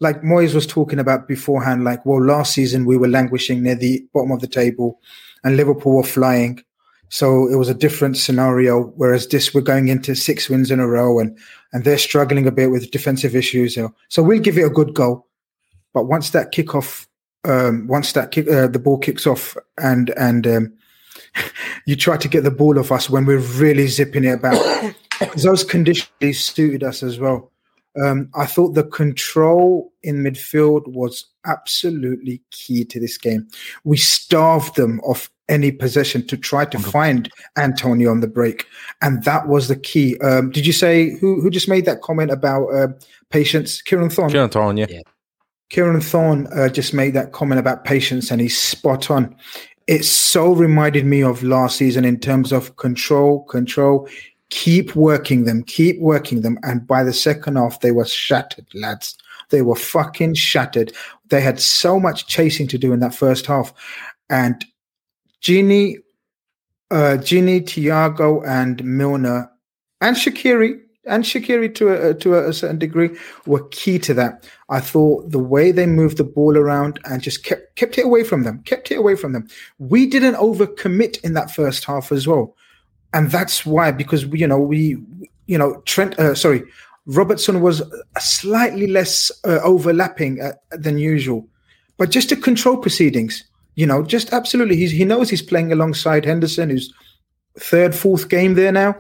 like 0.01 0.23
Moyes 0.23 0.57
was 0.57 0.67
talking 0.67 0.99
about 0.99 1.29
beforehand, 1.29 1.85
like, 1.85 2.05
well, 2.05 2.21
last 2.21 2.53
season 2.53 2.85
we 2.85 2.97
were 2.97 3.07
languishing 3.07 3.63
near 3.63 3.77
the 3.77 4.05
bottom 4.13 4.33
of 4.33 4.41
the 4.41 4.49
table 4.49 4.99
and 5.45 5.57
Liverpool 5.57 5.95
were 5.95 6.03
flying. 6.03 6.61
So 7.11 7.47
it 7.47 7.55
was 7.55 7.69
a 7.69 7.75
different 7.75 8.17
scenario. 8.17 8.87
Whereas 8.97 9.29
this, 9.29 9.55
we're 9.55 9.61
going 9.61 9.87
into 9.87 10.17
six 10.17 10.51
wins 10.51 10.73
in 10.73 10.81
a 10.81 10.89
row 10.89 11.21
and, 11.21 11.39
and 11.73 11.85
they're 11.85 11.97
struggling 11.97 12.49
a 12.49 12.53
bit 12.53 12.73
with 12.73 12.91
defensive 12.91 13.37
issues. 13.37 13.79
So 14.09 14.23
we'll 14.23 14.41
give 14.41 14.59
it 14.59 14.67
a 14.67 14.71
good 14.71 14.95
go. 14.95 15.27
But 15.93 16.05
once 16.05 16.31
that 16.31 16.53
kickoff, 16.53 17.07
um, 17.45 17.87
once 17.87 18.13
that 18.13 18.31
kick, 18.31 18.49
uh, 18.49 18.69
the 18.69 18.79
ball 18.79 18.99
kicks 18.99 19.27
off, 19.27 19.57
and 19.79 20.11
and 20.17 20.47
um, 20.47 20.73
you 21.87 21.97
try 21.97 22.17
to 22.17 22.29
get 22.29 22.45
the 22.45 22.51
ball 22.51 22.79
off 22.79 22.93
us 22.93 23.11
when 23.11 23.25
we're 23.27 23.39
really 23.39 23.87
zipping 23.87 24.25
it 24.25 24.35
about, 24.35 24.95
those 25.37 25.65
conditions 25.65 26.39
suited 26.39 26.83
us 26.83 27.03
as 27.03 27.19
well. 27.19 27.51
Um, 28.01 28.31
I 28.35 28.47
thought 28.47 28.75
the 28.75 28.85
control 28.85 29.93
in 30.03 30.23
midfield 30.23 30.87
was 30.87 31.27
absolutely 31.45 32.41
key 32.53 32.85
to 32.85 33.01
this 33.01 33.19
game. 33.19 33.49
We 33.83 33.97
starved 33.97 34.77
them 34.77 35.01
of 35.07 35.29
any 35.49 35.73
possession 35.73 36.25
to 36.29 36.37
try 36.37 36.65
to 36.67 36.79
find 36.79 37.29
Antonio 37.59 38.11
on 38.13 38.21
the 38.21 38.29
break, 38.29 38.67
and 39.03 39.25
that 39.25 39.49
was 39.49 39.67
the 39.67 39.77
key. 39.77 40.17
Um, 40.21 40.51
did 40.51 40.65
you 40.65 40.73
say 40.73 41.19
who 41.19 41.41
who 41.41 41.51
just 41.51 41.69
made 41.69 41.85
that 41.87 42.03
comment 42.03 42.31
about 42.31 42.69
uh, 42.69 42.89
patience? 43.31 43.83
Kieran 43.83 44.11
Thorne. 44.11 44.31
Kieran 44.31 44.51
Thorne, 44.51 44.77
yeah. 44.77 44.87
yeah. 44.89 45.01
Kieran 45.71 46.01
Thorne 46.01 46.49
uh, 46.49 46.69
just 46.69 46.93
made 46.93 47.15
that 47.15 47.33
comment 47.33 47.61
about 47.61 47.85
patience, 47.85 48.31
and 48.31 48.41
he's 48.41 48.61
spot 48.61 49.11
on. 49.11 49.35
It 49.87 50.05
so 50.05 50.53
reminded 50.53 51.07
me 51.07 51.23
of 51.23 51.43
last 51.43 51.77
season 51.77 52.05
in 52.05 52.19
terms 52.21 52.53
of 52.53 52.77
control, 52.77 53.45
control. 53.45 54.09
Keep 54.51 54.97
working 54.97 55.45
them, 55.45 55.63
keep 55.63 56.01
working 56.01 56.43
them, 56.43 56.59
and 56.65 56.87
by 56.87 57.05
the 57.05 57.13
second 57.13 57.55
half, 57.55 57.81
they 57.81 57.93
were 57.93 58.05
shattered, 58.05 58.67
lads. 58.75 59.17
They 59.51 59.63
were 59.63 59.77
fucking 59.77 60.35
shattered. 60.35 60.93
They 61.29 61.41
had 61.41 61.61
so 61.61 62.01
much 62.01 62.27
chasing 62.27 62.67
to 62.69 62.79
do 62.79 62.93
in 62.93 62.99
that 63.01 63.15
first 63.15 63.47
half. 63.47 63.73
And 64.29 64.65
Gini, 65.41 65.97
uh, 66.91 67.17
Gini, 67.19 67.63
Thiago, 67.63 68.47
and 68.47 68.85
Milner, 68.85 69.51
and 70.01 70.17
Shaqiri, 70.17 70.81
and 71.07 71.25
Shaqiri 71.25 71.75
to 71.77 72.09
a, 72.11 72.15
to 72.15 72.35
a, 72.35 72.53
certain 72.53 72.79
degree 72.79 73.11
were 73.47 73.67
key 73.69 73.99
to 74.01 74.15
that. 74.15 74.49
I 74.71 74.81
thought 74.81 75.31
the 75.31 75.41
way 75.41 75.73
they 75.73 75.87
moved 75.87 76.17
the 76.17 76.25
ball 76.25 76.57
around 76.57 77.01
and 77.05 77.21
just 77.21 77.45
kept 77.45 77.75
kept 77.75 77.99
it 77.99 78.05
away 78.05 78.23
from 78.23 78.45
them, 78.45 78.63
kept 78.63 78.91
it 78.91 78.99
away 78.99 79.17
from 79.17 79.33
them. 79.33 79.49
We 79.79 80.07
didn't 80.07 80.37
overcommit 80.37 81.23
in 81.25 81.35
that 81.35 81.51
first 81.51 81.85
half 81.85 82.13
as 82.13 82.27
well, 82.27 82.57
and 83.13 83.31
that's 83.31 83.67
why 83.67 83.91
because 83.91 84.25
we, 84.25 84.39
you 84.39 84.47
know 84.47 84.61
we 84.61 84.97
you 85.47 85.59
know 85.59 85.83
Trent 85.87 86.19
uh, 86.21 86.37
sorry 86.37 86.63
Robertson 87.07 87.61
was 87.61 87.83
slightly 88.21 88.87
less 88.87 89.33
uh, 89.45 89.59
overlapping 89.65 90.41
uh, 90.41 90.53
than 90.71 90.99
usual, 90.99 91.49
but 91.97 92.11
just 92.11 92.29
to 92.29 92.37
control 92.37 92.77
proceedings. 92.77 93.45
You 93.77 93.87
know, 93.87 94.03
just 94.03 94.33
absolutely. 94.33 94.77
He's, 94.77 94.91
he 94.91 95.05
knows 95.05 95.31
he's 95.31 95.41
playing 95.41 95.73
alongside 95.73 96.25
Henderson, 96.25 96.71
who's 96.71 96.93
third, 97.59 97.95
fourth 97.95 98.29
game 98.29 98.55
there 98.55 98.73
now 98.73 98.95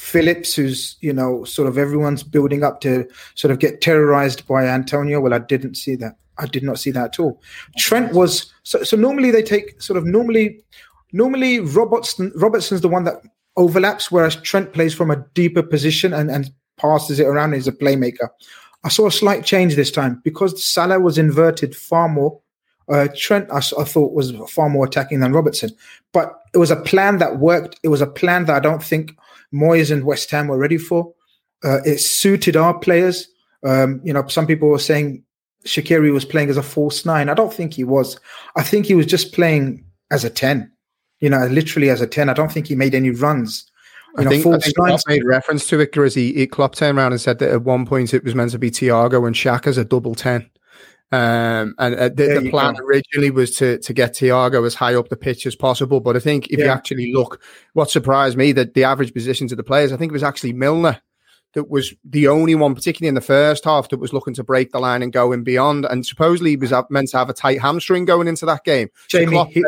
Phillips, 0.00 0.54
who's 0.54 0.96
you 1.00 1.12
know 1.12 1.44
sort 1.44 1.68
of 1.68 1.76
everyone's 1.76 2.22
building 2.22 2.64
up 2.64 2.80
to 2.80 3.06
sort 3.34 3.52
of 3.52 3.58
get 3.58 3.80
terrorized 3.80 4.46
by 4.46 4.66
Antonio. 4.66 5.20
Well, 5.20 5.34
I 5.34 5.38
didn't 5.38 5.74
see 5.74 5.94
that. 5.96 6.16
I 6.38 6.46
did 6.46 6.62
not 6.62 6.78
see 6.78 6.90
that 6.92 7.04
at 7.04 7.20
all. 7.20 7.40
Trent 7.76 8.14
was 8.14 8.52
so. 8.62 8.82
So 8.82 8.96
normally 8.96 9.30
they 9.30 9.42
take 9.42 9.80
sort 9.80 9.98
of 9.98 10.06
normally, 10.06 10.64
normally 11.12 11.60
Robertson 11.60 12.32
Robertson's 12.34 12.80
the 12.80 12.88
one 12.88 13.04
that 13.04 13.22
overlaps, 13.56 14.10
whereas 14.10 14.36
Trent 14.36 14.72
plays 14.72 14.94
from 14.94 15.10
a 15.10 15.24
deeper 15.34 15.62
position 15.62 16.14
and 16.14 16.30
and 16.30 16.50
passes 16.78 17.20
it 17.20 17.26
around. 17.26 17.52
He's 17.52 17.68
a 17.68 17.72
playmaker. 17.72 18.28
I 18.82 18.88
saw 18.88 19.06
a 19.06 19.12
slight 19.12 19.44
change 19.44 19.76
this 19.76 19.90
time 19.90 20.22
because 20.24 20.64
Salah 20.64 20.98
was 20.98 21.18
inverted 21.18 21.76
far 21.76 22.08
more. 22.08 22.40
Uh, 22.88 23.06
Trent, 23.14 23.48
I, 23.52 23.58
I, 23.58 23.84
thought, 23.84 24.14
was 24.14 24.32
far 24.48 24.68
more 24.68 24.84
attacking 24.84 25.20
than 25.20 25.32
Robertson, 25.32 25.70
but 26.12 26.42
it 26.54 26.58
was 26.58 26.72
a 26.72 26.76
plan 26.76 27.18
that 27.18 27.38
worked. 27.38 27.78
It 27.84 27.88
was 27.88 28.00
a 28.00 28.06
plan 28.06 28.46
that 28.46 28.56
I 28.56 28.60
don't 28.60 28.82
think 28.82 29.12
Moyes 29.54 29.90
and 29.90 30.04
West 30.04 30.30
Ham 30.30 30.48
were 30.48 30.58
ready 30.58 30.78
for. 30.78 31.12
Uh, 31.62 31.80
it 31.84 31.98
suited 31.98 32.56
our 32.56 32.78
players. 32.78 33.28
Um, 33.66 34.00
you 34.04 34.12
know, 34.12 34.26
some 34.28 34.46
people 34.46 34.68
were 34.68 34.78
saying 34.78 35.22
Shaqiri 35.64 36.12
was 36.12 36.24
playing 36.24 36.50
as 36.50 36.56
a 36.56 36.62
false 36.62 37.04
nine. 37.04 37.28
I 37.28 37.34
don't 37.34 37.52
think 37.52 37.74
he 37.74 37.84
was. 37.84 38.18
I 38.56 38.62
think 38.62 38.86
he 38.86 38.94
was 38.94 39.06
just 39.06 39.32
playing 39.32 39.84
as 40.10 40.24
a 40.24 40.30
10, 40.30 40.70
you 41.20 41.30
know, 41.30 41.46
literally 41.46 41.90
as 41.90 42.00
a 42.00 42.06
10. 42.06 42.28
I 42.28 42.32
don't 42.32 42.50
think 42.50 42.66
he 42.66 42.74
made 42.74 42.94
any 42.94 43.10
runs. 43.10 43.70
You 44.16 44.22
I 44.22 44.24
know, 44.24 44.30
think, 44.30 44.46
I 44.46 44.58
think 44.58 44.76
Klopp 44.76 45.00
made 45.06 45.24
reference 45.24 45.68
to 45.68 45.76
it 45.76 45.92
because 45.92 46.14
he, 46.14 46.32
he 46.32 46.46
Klopp 46.46 46.74
turned 46.74 46.98
around 46.98 47.12
and 47.12 47.20
said 47.20 47.38
that 47.38 47.50
at 47.50 47.62
one 47.62 47.86
point 47.86 48.12
it 48.12 48.24
was 48.24 48.34
meant 48.34 48.50
to 48.52 48.58
be 48.58 48.70
Thiago 48.70 49.26
and 49.26 49.36
Shaq 49.36 49.66
as 49.66 49.78
a 49.78 49.84
double 49.84 50.14
10. 50.14 50.50
Um, 51.12 51.74
and 51.78 51.94
uh, 51.96 52.08
the, 52.08 52.40
the 52.40 52.50
plan 52.50 52.74
go. 52.74 52.84
originally 52.84 53.30
was 53.30 53.56
to 53.56 53.78
to 53.78 53.92
get 53.92 54.14
Thiago 54.14 54.64
as 54.64 54.74
high 54.74 54.94
up 54.94 55.08
the 55.08 55.16
pitch 55.16 55.44
as 55.46 55.56
possible. 55.56 56.00
But 56.00 56.16
I 56.16 56.20
think 56.20 56.48
if 56.48 56.58
yeah. 56.58 56.66
you 56.66 56.70
actually 56.70 57.12
look, 57.12 57.42
what 57.72 57.90
surprised 57.90 58.36
me 58.36 58.52
that 58.52 58.74
the 58.74 58.84
average 58.84 59.12
positions 59.12 59.52
of 59.52 59.56
the 59.56 59.64
players, 59.64 59.92
I 59.92 59.96
think 59.96 60.10
it 60.10 60.12
was 60.12 60.22
actually 60.22 60.52
Milner 60.52 61.00
that 61.54 61.68
was 61.68 61.94
the 62.04 62.28
only 62.28 62.54
one, 62.54 62.74
particularly 62.74 63.08
in 63.08 63.14
the 63.14 63.20
first 63.20 63.64
half, 63.64 63.88
that 63.88 63.98
was 63.98 64.12
looking 64.12 64.34
to 64.34 64.44
break 64.44 64.70
the 64.70 64.78
line 64.78 65.02
and 65.02 65.12
go 65.12 65.32
in 65.32 65.42
beyond. 65.42 65.84
And 65.84 66.06
supposedly 66.06 66.50
he 66.50 66.56
was 66.56 66.72
meant 66.90 67.08
to 67.08 67.18
have 67.18 67.30
a 67.30 67.34
tight 67.34 67.60
hamstring 67.60 68.04
going 68.04 68.28
into 68.28 68.46
that 68.46 68.64
game. 68.64 68.88
Jamie, 69.08 69.36
so 69.36 69.44
he, 69.46 69.64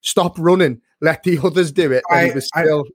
stop 0.00 0.36
running, 0.38 0.80
let 1.00 1.22
the 1.22 1.38
others 1.44 1.72
do 1.72 1.92
it. 1.92 2.02
I, 2.10 2.32
was 2.32 2.46
still. 2.46 2.84
I, 2.86 2.90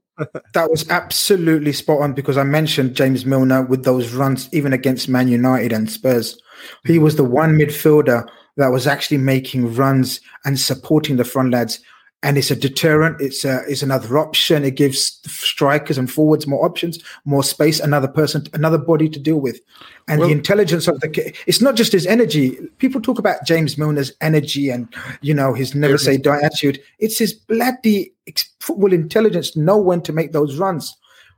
that 0.52 0.70
was 0.70 0.88
absolutely 0.90 1.72
spot 1.72 2.00
on 2.00 2.12
because 2.12 2.36
I 2.36 2.44
mentioned 2.44 2.94
James 2.94 3.24
Milner 3.24 3.62
with 3.62 3.84
those 3.84 4.12
runs, 4.12 4.48
even 4.52 4.72
against 4.72 5.08
Man 5.08 5.28
United 5.28 5.72
and 5.72 5.90
Spurs. 5.90 6.40
He 6.84 6.98
was 6.98 7.16
the 7.16 7.24
one 7.24 7.56
midfielder 7.56 8.28
that 8.56 8.68
was 8.68 8.86
actually 8.86 9.18
making 9.18 9.74
runs 9.74 10.20
and 10.44 10.58
supporting 10.58 11.16
the 11.16 11.24
front 11.24 11.52
lads. 11.52 11.80
And 12.22 12.36
it's 12.36 12.50
a 12.50 12.56
deterrent. 12.56 13.20
It's 13.20 13.44
a, 13.44 13.62
it's 13.68 13.82
another 13.82 14.18
option. 14.18 14.64
It 14.64 14.74
gives 14.74 15.20
strikers 15.26 15.98
and 15.98 16.10
forwards 16.10 16.48
more 16.48 16.64
options, 16.64 16.98
more 17.24 17.44
space, 17.44 17.78
another 17.78 18.08
person, 18.08 18.44
another 18.54 18.78
body 18.78 19.08
to 19.08 19.20
deal 19.20 19.40
with. 19.40 19.60
And 20.08 20.18
well, 20.18 20.28
the 20.28 20.34
intelligence 20.34 20.88
of 20.88 20.98
the, 20.98 21.32
it's 21.46 21.60
not 21.60 21.76
just 21.76 21.92
his 21.92 22.06
energy. 22.06 22.58
People 22.78 23.00
talk 23.00 23.20
about 23.20 23.46
James 23.46 23.76
Milner's 23.76 24.12
energy 24.20 24.68
and, 24.68 24.92
you 25.20 25.32
know, 25.32 25.54
his 25.54 25.76
never 25.76 25.96
say 25.96 26.16
die 26.16 26.40
attitude. 26.42 26.82
It's 26.98 27.18
his 27.18 27.32
bloody 27.32 28.12
football 28.58 28.92
intelligence 28.92 29.56
know 29.56 29.78
when 29.78 30.02
to 30.02 30.12
make 30.12 30.32
those 30.32 30.56
runs. 30.56 30.96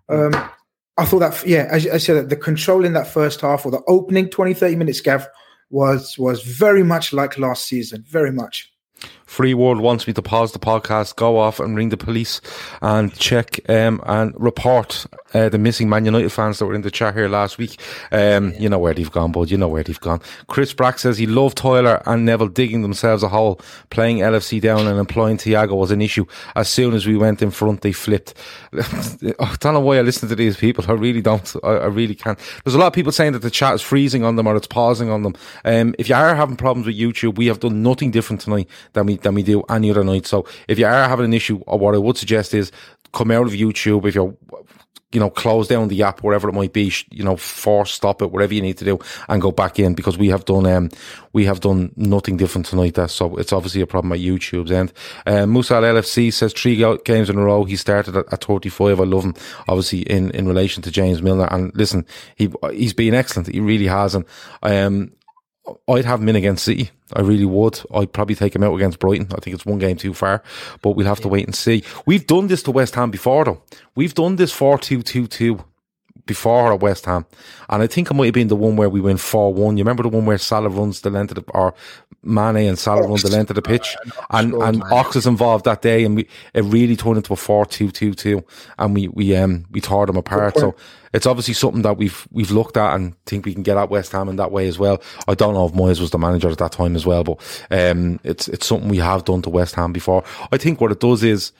Um, 0.08 0.32
I 0.96 1.04
thought 1.04 1.20
that, 1.20 1.46
yeah, 1.46 1.66
as 1.70 1.86
I 1.86 1.98
said, 1.98 2.28
the 2.28 2.36
control 2.36 2.84
in 2.84 2.92
that 2.94 3.06
first 3.06 3.40
half 3.40 3.64
or 3.64 3.70
the 3.70 3.82
opening 3.86 4.28
20, 4.28 4.54
30 4.54 4.76
minutes, 4.76 5.00
Gav, 5.00 5.26
was 5.70 6.18
was 6.18 6.42
very 6.42 6.82
much 6.82 7.12
like 7.12 7.38
last 7.38 7.66
season, 7.66 8.04
very 8.06 8.32
much. 8.32 8.70
Free 9.30 9.54
World 9.54 9.80
wants 9.80 10.08
me 10.08 10.12
to 10.14 10.22
pause 10.22 10.50
the 10.50 10.58
podcast, 10.58 11.14
go 11.14 11.38
off 11.38 11.60
and 11.60 11.76
ring 11.76 11.90
the 11.90 11.96
police 11.96 12.40
and 12.82 13.14
check 13.16 13.60
um, 13.70 14.02
and 14.04 14.34
report 14.36 15.06
uh, 15.34 15.48
the 15.48 15.56
missing 15.56 15.88
Man 15.88 16.04
United 16.04 16.30
fans 16.30 16.58
that 16.58 16.66
were 16.66 16.74
in 16.74 16.82
the 16.82 16.90
chat 16.90 17.14
here 17.14 17.28
last 17.28 17.56
week. 17.56 17.80
Um, 18.10 18.52
you 18.58 18.68
know 18.68 18.80
where 18.80 18.92
they've 18.92 19.10
gone, 19.10 19.30
bud. 19.30 19.48
You 19.48 19.56
know 19.56 19.68
where 19.68 19.84
they've 19.84 20.00
gone. 20.00 20.20
Chris 20.48 20.72
Brack 20.72 20.98
says 20.98 21.16
he 21.16 21.26
loved 21.26 21.58
Tyler 21.58 22.02
and 22.06 22.24
Neville 22.24 22.48
digging 22.48 22.82
themselves 22.82 23.22
a 23.22 23.28
hole. 23.28 23.60
Playing 23.90 24.18
LFC 24.18 24.60
down 24.60 24.88
and 24.88 24.98
employing 24.98 25.36
Thiago 25.36 25.76
was 25.76 25.92
an 25.92 26.02
issue. 26.02 26.26
As 26.56 26.68
soon 26.68 26.92
as 26.94 27.06
we 27.06 27.16
went 27.16 27.40
in 27.40 27.52
front, 27.52 27.82
they 27.82 27.92
flipped. 27.92 28.34
I 28.72 29.56
don't 29.60 29.74
know 29.74 29.80
why 29.80 29.98
I 29.98 30.02
listen 30.02 30.28
to 30.28 30.34
these 30.34 30.56
people. 30.56 30.84
I 30.88 30.94
really 30.94 31.22
don't. 31.22 31.54
I, 31.62 31.68
I, 31.68 31.86
really 31.86 32.16
can't. 32.16 32.38
There's 32.64 32.74
a 32.74 32.78
lot 32.78 32.88
of 32.88 32.92
people 32.94 33.12
saying 33.12 33.34
that 33.34 33.42
the 33.42 33.50
chat 33.50 33.74
is 33.74 33.82
freezing 33.82 34.24
on 34.24 34.34
them 34.34 34.48
or 34.48 34.56
it's 34.56 34.66
pausing 34.66 35.08
on 35.08 35.22
them. 35.22 35.36
Um, 35.64 35.94
if 36.00 36.08
you 36.08 36.16
are 36.16 36.34
having 36.34 36.56
problems 36.56 36.86
with 36.86 36.98
YouTube, 36.98 37.36
we 37.36 37.46
have 37.46 37.60
done 37.60 37.82
nothing 37.84 38.10
different 38.10 38.40
tonight 38.40 38.68
than 38.94 39.06
we 39.06 39.19
than 39.22 39.34
we 39.34 39.42
do 39.42 39.62
any 39.68 39.90
other 39.90 40.04
night. 40.04 40.26
So 40.26 40.46
if 40.68 40.78
you 40.78 40.86
are 40.86 41.08
having 41.08 41.26
an 41.26 41.34
issue, 41.34 41.58
what 41.58 41.94
I 41.94 41.98
would 41.98 42.16
suggest 42.16 42.54
is 42.54 42.72
come 43.12 43.30
out 43.30 43.46
of 43.46 43.52
YouTube 43.52 44.06
if 44.06 44.14
you're 44.14 44.34
you 45.12 45.18
know, 45.18 45.30
close 45.30 45.66
down 45.66 45.88
the 45.88 46.02
app, 46.04 46.22
wherever 46.22 46.48
it 46.48 46.52
might 46.52 46.72
be, 46.72 46.92
you 47.10 47.24
know, 47.24 47.36
force 47.36 47.92
stop 47.92 48.22
it, 48.22 48.30
whatever 48.30 48.54
you 48.54 48.62
need 48.62 48.78
to 48.78 48.84
do 48.84 48.98
and 49.28 49.42
go 49.42 49.50
back 49.50 49.78
in 49.80 49.94
because 49.94 50.16
we 50.16 50.28
have 50.28 50.44
done, 50.44 50.66
um, 50.66 50.88
we 51.32 51.44
have 51.44 51.58
done 51.58 51.92
nothing 51.96 52.36
different 52.36 52.66
tonight. 52.66 52.94
That, 52.94 53.10
so 53.10 53.36
it's 53.36 53.52
obviously 53.52 53.80
a 53.80 53.88
problem 53.88 54.12
at 54.12 54.20
YouTube's 54.20 54.70
end. 54.70 54.92
Um, 55.26 55.52
Musa 55.52 55.74
LFC 55.74 56.32
says 56.32 56.52
three 56.52 56.76
games 57.04 57.28
in 57.28 57.38
a 57.38 57.42
row. 57.42 57.64
He 57.64 57.74
started 57.74 58.16
at, 58.16 58.32
at 58.32 58.44
35. 58.44 59.00
I 59.00 59.04
love 59.04 59.24
him, 59.24 59.34
obviously, 59.66 60.02
in, 60.02 60.30
in 60.30 60.46
relation 60.46 60.80
to 60.84 60.92
James 60.92 61.22
Milner. 61.22 61.48
And 61.50 61.74
listen, 61.74 62.06
he, 62.36 62.48
he's 62.72 62.94
been 62.94 63.14
excellent. 63.14 63.48
He 63.48 63.58
really 63.58 63.88
has. 63.88 64.14
And, 64.14 64.24
um, 64.62 65.12
I'd 65.88 66.04
have 66.04 66.20
him 66.20 66.28
in 66.28 66.36
against 66.36 66.64
City. 66.64 66.90
I 67.12 67.20
really 67.20 67.44
would. 67.44 67.80
I'd 67.92 68.12
probably 68.12 68.34
take 68.34 68.54
him 68.54 68.62
out 68.62 68.74
against 68.74 68.98
Brighton. 68.98 69.28
I 69.32 69.40
think 69.40 69.54
it's 69.54 69.66
one 69.66 69.78
game 69.78 69.96
too 69.96 70.14
far, 70.14 70.42
but 70.82 70.90
we'll 70.90 71.06
have 71.06 71.18
yeah. 71.18 71.22
to 71.22 71.28
wait 71.28 71.46
and 71.46 71.54
see. 71.54 71.82
We've 72.06 72.26
done 72.26 72.46
this 72.46 72.62
to 72.64 72.70
West 72.70 72.94
Ham 72.94 73.10
before, 73.10 73.44
though. 73.44 73.62
We've 73.94 74.14
done 74.14 74.36
this 74.36 74.52
4 74.52 74.78
2 74.78 75.02
2 75.02 75.26
2 75.26 75.64
before 76.30 76.72
at 76.72 76.78
West 76.78 77.06
Ham. 77.06 77.26
And 77.68 77.82
I 77.82 77.88
think 77.88 78.08
it 78.08 78.14
might 78.14 78.26
have 78.26 78.34
been 78.34 78.46
the 78.46 78.54
one 78.54 78.76
where 78.76 78.88
we 78.88 79.00
went 79.00 79.18
4 79.18 79.52
1. 79.52 79.76
You 79.76 79.82
remember 79.82 80.04
the 80.04 80.08
one 80.08 80.26
where 80.26 80.38
Salah 80.38 80.68
runs 80.68 81.00
the 81.00 81.10
length 81.10 81.36
of 81.36 81.44
the, 81.44 81.50
or 81.50 81.74
Mane 82.22 82.68
and 82.68 82.78
Salah 82.78 83.00
Ox. 83.00 83.24
run 83.24 83.30
the 83.32 83.36
length 83.36 83.50
of 83.50 83.56
the 83.56 83.62
pitch? 83.62 83.96
Uh, 84.06 84.22
and, 84.30 84.54
and 84.54 84.82
Ox 84.92 85.16
was 85.16 85.26
involved 85.26 85.64
that 85.64 85.82
day 85.82 86.04
and 86.04 86.14
we, 86.14 86.28
it 86.54 86.62
really 86.62 86.94
turned 86.94 87.16
into 87.16 87.32
a 87.32 87.36
4 87.36 87.66
2 87.66 87.90
2 87.90 88.14
2. 88.14 88.44
And 88.78 88.94
we, 88.94 89.08
we, 89.08 89.34
um, 89.34 89.66
we 89.72 89.80
tore 89.80 90.06
them 90.06 90.16
apart. 90.16 90.56
So 90.56 90.76
it's 91.12 91.26
obviously 91.26 91.54
something 91.54 91.82
that 91.82 91.96
we've, 91.96 92.28
we've 92.30 92.52
looked 92.52 92.76
at 92.76 92.94
and 92.94 93.16
think 93.24 93.44
we 93.44 93.52
can 93.52 93.64
get 93.64 93.76
at 93.76 93.90
West 93.90 94.12
Ham 94.12 94.28
in 94.28 94.36
that 94.36 94.52
way 94.52 94.68
as 94.68 94.78
well. 94.78 95.02
I 95.26 95.34
don't 95.34 95.54
know 95.54 95.66
if 95.66 95.72
Moyes 95.72 96.00
was 96.00 96.12
the 96.12 96.18
manager 96.18 96.48
at 96.48 96.58
that 96.58 96.70
time 96.70 96.94
as 96.94 97.04
well, 97.04 97.24
but, 97.24 97.66
um, 97.72 98.20
it's, 98.22 98.46
it's 98.46 98.68
something 98.68 98.88
we 98.88 98.98
have 98.98 99.24
done 99.24 99.42
to 99.42 99.50
West 99.50 99.74
Ham 99.74 99.92
before. 99.92 100.22
I 100.52 100.58
think 100.58 100.80
what 100.80 100.92
it 100.92 101.00
does 101.00 101.24
is, 101.24 101.50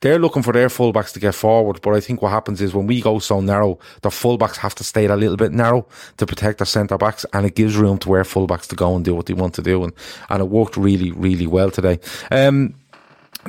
they're 0.00 0.18
looking 0.18 0.42
for 0.42 0.52
their 0.52 0.68
fullbacks 0.68 1.12
to 1.12 1.20
get 1.20 1.34
forward, 1.34 1.80
but 1.82 1.94
I 1.94 2.00
think 2.00 2.22
what 2.22 2.30
happens 2.30 2.60
is 2.60 2.74
when 2.74 2.86
we 2.86 3.00
go 3.00 3.18
so 3.18 3.40
narrow, 3.40 3.78
the 4.02 4.10
fullbacks 4.10 4.56
have 4.56 4.74
to 4.76 4.84
stay 4.84 5.06
a 5.06 5.16
little 5.16 5.36
bit 5.36 5.52
narrow 5.52 5.88
to 6.18 6.26
protect 6.26 6.58
their 6.58 6.66
centre 6.66 6.98
backs, 6.98 7.26
and 7.32 7.44
it 7.44 7.56
gives 7.56 7.76
room 7.76 7.98
to 7.98 8.08
where 8.08 8.22
fullbacks 8.22 8.66
to 8.68 8.76
go 8.76 8.94
and 8.94 9.04
do 9.04 9.14
what 9.14 9.26
they 9.26 9.34
want 9.34 9.54
to 9.54 9.62
do, 9.62 9.82
and 9.82 9.92
and 10.30 10.40
it 10.40 10.48
worked 10.48 10.76
really 10.76 11.10
really 11.12 11.46
well 11.46 11.70
today. 11.70 11.98
Um, 12.30 12.74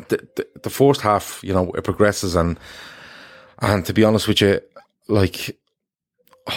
the, 0.07 0.27
the, 0.35 0.47
the 0.63 0.69
first 0.69 1.01
half, 1.01 1.39
you 1.43 1.53
know, 1.53 1.71
it 1.71 1.83
progresses, 1.83 2.35
and 2.35 2.59
and 3.59 3.85
to 3.85 3.93
be 3.93 4.03
honest 4.03 4.27
with 4.27 4.41
you, 4.41 4.59
like. 5.07 5.57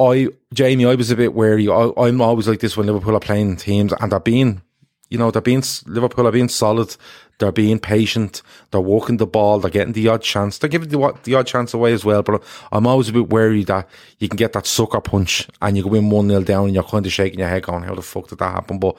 I, 0.00 0.28
Jamie, 0.54 0.86
I 0.86 0.94
was 0.94 1.10
a 1.10 1.16
bit 1.16 1.34
wary. 1.34 1.68
I, 1.68 1.90
I'm 1.96 2.20
always 2.20 2.46
like 2.46 2.60
this 2.60 2.76
when 2.76 2.86
Liverpool 2.86 3.16
are 3.16 3.20
playing 3.20 3.56
teams 3.56 3.92
and 3.98 4.12
they're 4.12 4.20
being 4.20 4.62
you 5.10 5.18
know, 5.18 5.30
they're 5.30 5.42
being, 5.42 5.62
Liverpool 5.86 6.26
are 6.26 6.32
being 6.32 6.48
solid. 6.48 6.96
They're 7.38 7.52
being 7.52 7.78
patient. 7.78 8.42
They're 8.70 8.80
walking 8.80 9.16
the 9.16 9.26
ball. 9.26 9.60
They're 9.60 9.70
getting 9.70 9.92
the 9.92 10.08
odd 10.08 10.22
chance. 10.22 10.58
They're 10.58 10.68
giving 10.68 10.88
the, 10.88 11.18
the 11.24 11.34
odd 11.34 11.46
chance 11.46 11.72
away 11.72 11.92
as 11.92 12.04
well. 12.04 12.22
But 12.22 12.42
I'm 12.72 12.86
always 12.86 13.08
a 13.08 13.12
bit 13.12 13.30
wary 13.30 13.64
that 13.64 13.88
you 14.18 14.28
can 14.28 14.36
get 14.36 14.52
that 14.54 14.66
sucker 14.66 15.00
punch 15.00 15.48
and 15.62 15.76
you 15.76 15.84
go 15.84 15.94
in 15.94 16.10
1 16.10 16.28
0 16.28 16.42
down 16.42 16.66
and 16.66 16.74
you're 16.74 16.82
kind 16.82 17.06
of 17.06 17.12
shaking 17.12 17.38
your 17.38 17.48
head 17.48 17.62
going, 17.62 17.84
how 17.84 17.94
the 17.94 18.02
fuck 18.02 18.28
did 18.28 18.38
that 18.38 18.52
happen? 18.52 18.78
But, 18.78 18.96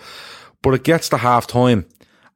but 0.62 0.74
it 0.74 0.84
gets 0.84 1.10
to 1.10 1.18
half 1.18 1.48
time. 1.48 1.86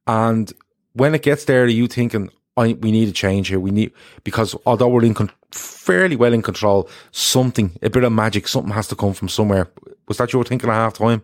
And 0.06 0.52
when 0.94 1.16
it 1.16 1.24
gets 1.24 1.46
there, 1.46 1.64
are 1.64 1.68
you 1.68 1.88
thinking, 1.88 2.30
I, 2.58 2.74
we 2.74 2.92
need 2.92 3.10
a 3.10 3.14
change 3.14 3.48
here. 3.48 3.60
We 3.60 3.72
need, 3.72 3.94
because 4.24 4.56
although 4.66 4.90
we're 4.90 5.06
in, 5.06 5.16
fairly 5.54 6.16
well 6.16 6.34
in 6.34 6.42
control. 6.42 6.90
Something, 7.12 7.78
a 7.82 7.90
bit 7.90 8.04
of 8.04 8.12
magic, 8.12 8.48
something 8.48 8.74
has 8.74 8.88
to 8.88 8.96
come 8.96 9.14
from 9.14 9.30
somewhere. 9.30 9.70
Was 10.08 10.18
that 10.18 10.34
your 10.34 10.44
thinking 10.44 10.70
at 10.70 10.74
half 10.74 10.94
time? 10.94 11.24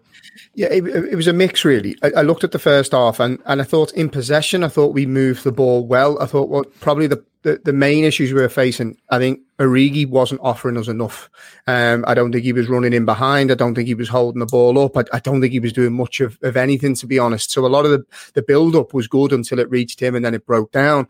Yeah, 0.53 0.67
it, 0.67 0.85
it, 0.85 1.15
was 1.15 1.27
a 1.27 1.33
mix 1.33 1.65
really. 1.65 1.95
I, 2.01 2.11
I, 2.17 2.21
looked 2.21 2.43
at 2.43 2.51
the 2.51 2.59
first 2.59 2.91
half 2.91 3.19
and, 3.19 3.39
and 3.45 3.61
I 3.61 3.63
thought 3.63 3.91
in 3.93 4.09
possession, 4.09 4.63
I 4.63 4.67
thought 4.67 4.93
we 4.93 5.05
moved 5.05 5.43
the 5.43 5.51
ball 5.51 5.85
well. 5.85 6.21
I 6.21 6.25
thought 6.25 6.49
well, 6.49 6.63
probably 6.79 7.07
the, 7.07 7.23
the, 7.43 7.61
the 7.63 7.73
main 7.73 8.03
issues 8.03 8.33
we 8.33 8.41
were 8.41 8.49
facing, 8.49 8.97
I 9.09 9.19
think 9.19 9.41
Origi 9.59 10.07
wasn't 10.07 10.41
offering 10.41 10.77
us 10.77 10.87
enough. 10.87 11.29
Um, 11.67 12.03
I 12.07 12.13
don't 12.13 12.31
think 12.31 12.43
he 12.43 12.53
was 12.53 12.67
running 12.67 12.93
in 12.93 13.05
behind. 13.05 13.51
I 13.51 13.55
don't 13.55 13.75
think 13.75 13.87
he 13.87 13.95
was 13.95 14.09
holding 14.09 14.39
the 14.39 14.45
ball 14.45 14.79
up. 14.79 14.97
I, 14.97 15.03
I 15.13 15.19
don't 15.19 15.41
think 15.41 15.53
he 15.53 15.59
was 15.59 15.73
doing 15.73 15.93
much 15.93 16.19
of, 16.19 16.37
of 16.41 16.57
anything, 16.57 16.95
to 16.95 17.07
be 17.07 17.19
honest. 17.19 17.51
So 17.51 17.65
a 17.65 17.67
lot 17.67 17.85
of 17.85 17.91
the, 17.91 18.05
the 18.33 18.41
build 18.41 18.75
up 18.75 18.93
was 18.93 19.07
good 19.07 19.31
until 19.31 19.59
it 19.59 19.69
reached 19.69 20.01
him 20.01 20.15
and 20.15 20.23
then 20.23 20.33
it 20.33 20.45
broke 20.45 20.71
down 20.71 21.07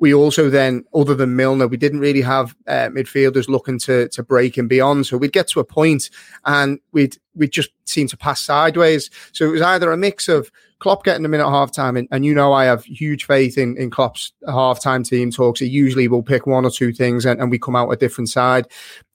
we 0.00 0.14
also 0.14 0.48
then, 0.48 0.84
other 0.94 1.14
than 1.14 1.36
Milner, 1.36 1.68
we 1.68 1.76
didn't 1.76 2.00
really 2.00 2.22
have 2.22 2.56
uh, 2.66 2.88
midfielders 2.88 3.48
looking 3.48 3.78
to 3.80 4.08
to 4.08 4.22
break 4.22 4.56
and 4.56 4.68
beyond. 4.68 5.06
So 5.06 5.16
we'd 5.16 5.32
get 5.32 5.48
to 5.48 5.60
a 5.60 5.64
point 5.64 6.10
and 6.46 6.80
we'd 6.92 7.18
we'd 7.34 7.52
just 7.52 7.70
seem 7.84 8.08
to 8.08 8.16
pass 8.16 8.40
sideways. 8.40 9.10
So 9.32 9.46
it 9.46 9.52
was 9.52 9.62
either 9.62 9.92
a 9.92 9.96
mix 9.96 10.28
of 10.28 10.50
Klopp 10.78 11.04
getting 11.04 11.22
them 11.22 11.34
in 11.34 11.40
at 11.40 11.46
halftime, 11.46 11.98
and, 11.98 12.08
and 12.10 12.24
you 12.24 12.34
know 12.34 12.54
I 12.54 12.64
have 12.64 12.84
huge 12.84 13.26
faith 13.26 13.58
in 13.58 13.76
in 13.76 13.90
Klopp's 13.90 14.32
halftime 14.48 15.06
team 15.06 15.30
talks. 15.30 15.60
He 15.60 15.66
usually 15.66 16.08
will 16.08 16.22
pick 16.22 16.46
one 16.46 16.64
or 16.64 16.70
two 16.70 16.92
things, 16.92 17.26
and, 17.26 17.38
and 17.38 17.50
we 17.50 17.58
come 17.58 17.76
out 17.76 17.90
a 17.90 17.96
different 17.96 18.30
side. 18.30 18.66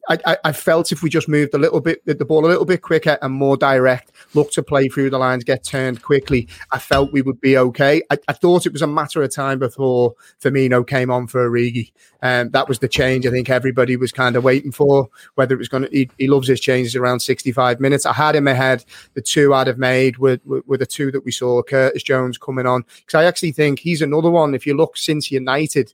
I, 0.08 0.38
I, 0.44 0.52
felt 0.52 0.91
if 0.91 1.02
we 1.02 1.10
just 1.10 1.28
moved 1.28 1.54
a 1.54 1.58
little 1.58 1.82
bit, 1.82 2.06
the 2.06 2.26
ball 2.26 2.46
a 2.46 2.48
little 2.48 2.65
bit 2.65 2.82
quicker 2.82 3.18
and 3.22 3.34
more 3.34 3.58
direct, 3.58 4.12
look 4.34 4.52
to 4.52 4.63
play 4.63 4.88
through 4.88 5.10
the 5.10 5.18
lines, 5.18 5.44
get 5.44 5.63
turned 5.63 6.02
quickly, 6.02 6.48
I 6.72 6.80
felt 6.80 7.12
we 7.12 7.22
would 7.22 7.41
be 7.41 7.58
okay. 7.58 8.04
I, 8.12 8.18
I 8.28 8.34
thought 8.34 8.65
it 8.65 8.74
was 8.74 8.82
a 8.82 8.88
matter 8.88 9.24
of 9.24 9.34
time 9.34 9.60
before 9.60 10.13
Firmino 10.41 10.86
came 10.86 11.10
on 11.10 11.28
for 11.28 11.50
Origi. 11.50 11.91
Um, 12.22 12.50
that 12.52 12.68
was 12.68 12.80
the 12.80 12.88
change 12.88 13.28
I 13.28 13.32
think 13.32 13.50
everybody 13.50 13.98
was 13.98 14.12
kind 14.12 14.36
of 14.36 14.44
waiting 14.44 14.72
for, 14.72 15.10
whether 15.36 15.54
it 15.54 15.60
was 15.60 15.70
going 15.70 15.84
to, 15.84 15.89
he, 15.89 16.10
he, 16.18 16.28
loves 16.28 16.48
his 16.48 16.60
changes 16.60 16.96
around 16.96 17.20
65 17.20 17.80
minutes. 17.80 18.06
I 18.06 18.13
had 18.13 18.36
in 18.36 18.44
my 18.44 18.54
head 18.54 18.84
the 19.13 19.22
two 19.22 19.54
I'd 19.54 19.68
have 19.68 19.78
made 19.78 20.18
were, 20.18 20.39
were, 20.46 20.63
were 20.65 20.78
the 20.78 20.86
two 20.86 21.12
that 21.12 21.26
we 21.26 21.32
saw, 21.32 21.62
Curtis 21.62 22.04
Jones 22.04 22.38
coming 22.38 22.65
on. 22.65 22.84
Because 22.98 23.15
I 23.15 23.26
actually 23.26 23.52
think 23.52 23.80
he's 23.80 24.02
another 24.02 24.30
one, 24.30 24.56
if 24.56 24.65
you 24.65 24.76
look 24.76 24.98
since 24.98 25.32
United, 25.32 25.94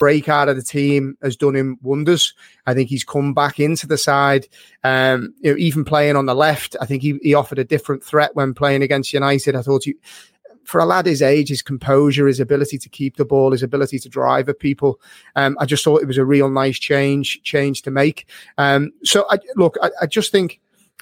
break 0.00 0.28
out 0.28 0.48
of 0.48 0.56
the 0.56 0.62
team 0.62 1.16
has 1.22 1.36
done 1.36 1.54
him 1.54 1.78
wonders. 1.82 2.34
I 2.66 2.74
think 2.74 2.88
he's 2.88 3.04
come 3.04 3.34
back 3.34 3.60
into 3.60 3.86
the 3.86 3.98
side. 3.98 4.48
Um, 4.82 5.34
you 5.40 5.52
know, 5.52 5.58
even 5.58 5.84
playing 5.84 6.16
on 6.16 6.26
the 6.26 6.34
left, 6.34 6.74
I 6.80 6.86
think 6.86 7.02
he, 7.02 7.20
he 7.22 7.34
offered 7.34 7.60
a 7.60 7.64
different 7.64 8.02
threat 8.02 8.34
when 8.34 8.54
playing 8.54 8.82
against 8.82 9.12
United. 9.12 9.54
I 9.54 9.62
thought 9.62 9.84
he, 9.84 9.94
for 10.64 10.80
a 10.80 10.86
lad 10.86 11.04
his 11.04 11.20
age, 11.20 11.50
his 11.50 11.62
composure, 11.62 12.26
his 12.26 12.40
ability 12.40 12.78
to 12.78 12.88
keep 12.88 13.16
the 13.16 13.24
ball, 13.26 13.52
his 13.52 13.62
ability 13.62 13.98
to 13.98 14.08
drive 14.08 14.48
at 14.48 14.58
people. 14.58 14.98
Um, 15.36 15.56
I 15.60 15.66
just 15.66 15.84
thought 15.84 16.02
it 16.02 16.08
was 16.08 16.18
a 16.18 16.24
real 16.24 16.48
nice 16.48 16.78
change, 16.78 17.42
change 17.42 17.82
to 17.82 17.90
make. 17.90 18.26
Um, 18.56 18.92
so 19.04 19.26
I 19.30 19.38
look, 19.54 19.76
I, 19.82 19.90
I 20.02 20.06
just 20.06 20.32
think 20.32 20.60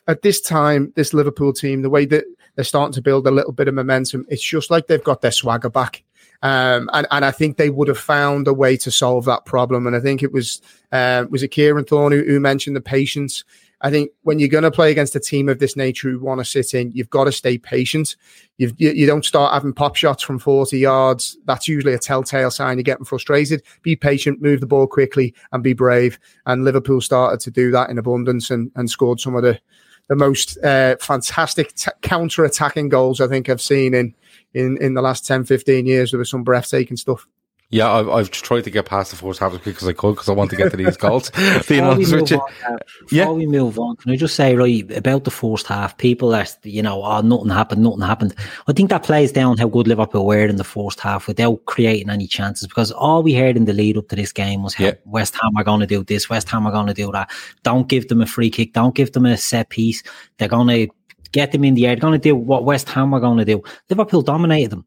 at 0.08 0.22
this 0.22 0.40
time, 0.40 0.92
this 0.96 1.14
Liverpool 1.14 1.52
team, 1.52 1.82
the 1.82 1.90
way 1.90 2.04
that 2.06 2.24
they're 2.56 2.64
starting 2.64 2.94
to 2.94 3.02
build 3.02 3.28
a 3.28 3.30
little 3.30 3.52
bit 3.52 3.68
of 3.68 3.74
momentum, 3.74 4.26
it's 4.28 4.42
just 4.42 4.70
like 4.70 4.88
they've 4.88 5.04
got 5.04 5.20
their 5.20 5.30
swagger 5.30 5.70
back. 5.70 6.02
Um, 6.42 6.88
and, 6.92 7.07
and 7.11 7.24
I 7.24 7.31
think 7.31 7.57
they 7.57 7.70
would 7.70 7.88
have 7.88 7.98
found 7.98 8.46
a 8.46 8.55
way 8.55 8.77
to 8.79 8.90
solve 8.90 9.24
that 9.24 9.44
problem. 9.44 9.87
And 9.87 9.96
I 9.96 10.01
think 10.01 10.22
it 10.22 10.33
was, 10.33 10.62
uh, 10.92 11.24
was 11.31 11.42
it 11.42 11.48
Kieran 11.48 11.85
Thorne 11.85 12.12
who, 12.12 12.22
who 12.22 12.40
mentioned 12.40 12.77
the 12.77 12.81
patience? 12.81 13.44
I 13.81 13.90
think 13.90 14.11
when 14.22 14.38
you're 14.38 14.48
going 14.48 14.64
to 14.64 14.70
play 14.70 14.90
against 14.90 15.14
a 15.14 15.20
team 15.20 15.48
of 15.48 15.61
this 15.61 15.77
nature 15.77 16.11
who 16.11 16.18
want 16.18 16.40
to 16.40 16.44
sit 16.44 16.74
in, 16.74 16.90
you've 16.92 17.11
got 17.11 17.24
to 17.24 17.33
stay 17.33 17.59
patient. 17.59 18.16
You've, 18.57 18.74
you, 18.77 18.90
you 18.90 19.07
don't 19.07 19.24
start 19.24 19.55
having 19.55 19.72
pop 19.72 19.94
shots 19.94 20.22
from 20.22 20.40
40 20.40 20.79
yards. 20.79 21.38
That's 21.44 21.68
usually 21.68 21.94
a 21.94 21.98
telltale 21.98 22.51
sign 22.51 22.79
you're 22.79 22.83
getting 22.83 23.05
frustrated. 23.05 23.62
Be 23.83 23.94
patient, 23.94 24.42
move 24.42 24.61
the 24.61 24.66
ball 24.66 24.88
quickly, 24.88 25.33
and 25.53 25.62
be 25.62 25.74
brave. 25.74 26.18
And 26.46 26.64
Liverpool 26.64 27.01
started 27.01 27.38
to 27.40 27.53
do 27.53 27.70
that 27.70 27.90
in 27.90 27.98
abundance 27.98 28.51
and, 28.51 28.72
and 28.74 28.90
scored 28.90 29.20
some 29.20 29.37
of 29.37 29.42
the, 29.44 29.61
the 30.09 30.16
most 30.16 30.59
uh, 30.64 30.96
fantastic 31.01 31.72
t- 31.74 31.90
counter 32.03 32.44
attacking 32.44 32.88
goals 32.88 33.20
I 33.20 33.29
think 33.29 33.48
I've 33.48 33.62
seen 33.62 33.94
in 33.94 34.12
in 34.54 34.76
in 34.78 34.94
the 34.94 35.02
last 35.02 35.26
10, 35.26 35.44
15 35.44 35.87
years. 35.87 36.11
There 36.11 36.18
was 36.18 36.30
some 36.30 36.44
breathtaking 36.44 36.96
stuff. 36.96 37.26
Yeah, 37.70 37.92
I've, 37.92 38.08
I've 38.08 38.30
tried 38.30 38.64
to 38.64 38.70
get 38.70 38.87
past 38.87 39.11
the 39.11 39.18
first 39.18 39.40
half 39.40 39.52
as 39.52 39.61
quick 39.61 39.76
as 39.76 39.87
I 39.87 39.92
could 39.92 40.14
because 40.14 40.30
I 40.30 40.32
want 40.32 40.48
to 40.50 40.56
get 40.56 40.70
to 40.70 40.76
these 40.78 40.96
goals. 40.96 41.30
Being 41.68 41.84
honest 41.84 42.14
with 42.14 42.30
you. 42.30 42.38
On, 42.38 42.50
uh, 42.66 42.78
before 43.00 43.08
yeah. 43.11 43.30
we 43.30 43.46
move 43.46 43.78
on, 43.78 43.96
can 43.96 44.11
I 44.11 44.16
just 44.16 44.34
say, 44.37 44.54
right, 44.54 44.90
about 44.96 45.24
the 45.24 45.30
first 45.30 45.66
half, 45.66 45.98
people 45.98 46.34
are, 46.34 46.46
you 46.62 46.82
know, 46.82 47.04
oh, 47.04 47.20
nothing 47.20 47.50
happened, 47.50 47.82
nothing 47.82 48.00
happened. 48.00 48.34
I 48.68 48.72
think 48.72 48.88
that 48.88 49.02
plays 49.02 49.32
down 49.32 49.58
how 49.58 49.68
good 49.68 49.87
Liverpool 49.87 50.24
were 50.24 50.46
in 50.46 50.56
the 50.56 50.64
first 50.64 50.98
half 50.98 51.28
without 51.28 51.62
creating 51.66 52.08
any 52.08 52.26
chances 52.26 52.66
because 52.66 52.90
all 52.90 53.22
we 53.22 53.34
heard 53.34 53.58
in 53.58 53.66
the 53.66 53.74
lead 53.74 53.98
up 53.98 54.08
to 54.08 54.16
this 54.16 54.32
game 54.32 54.62
was 54.62 54.72
how 54.72 54.87
yeah. 54.87 54.94
West 55.04 55.34
Ham 55.34 55.52
are 55.58 55.64
going 55.64 55.80
to 55.80 55.87
do 55.87 56.02
this, 56.02 56.30
West 56.30 56.48
Ham 56.48 56.66
are 56.66 56.72
going 56.72 56.87
to 56.87 56.94
do 56.94 57.12
that. 57.12 57.30
Don't 57.64 57.88
give 57.88 58.08
them 58.08 58.22
a 58.22 58.26
free 58.26 58.48
kick, 58.48 58.72
don't 58.72 58.94
give 58.94 59.12
them 59.12 59.26
a 59.26 59.37
set 59.37 59.68
piece. 59.68 60.02
They're 60.38 60.48
going 60.48 60.68
to 60.68 60.94
get 61.32 61.52
them 61.52 61.64
in 61.64 61.74
the 61.74 61.86
air. 61.86 61.94
They're 61.94 62.00
going 62.00 62.12
to 62.12 62.18
do 62.18 62.34
what 62.34 62.64
West 62.64 62.88
Ham 62.90 63.14
are 63.14 63.20
going 63.20 63.38
to 63.38 63.44
do. 63.44 63.62
Liverpool 63.88 64.22
dominated 64.22 64.70
them. 64.70 64.86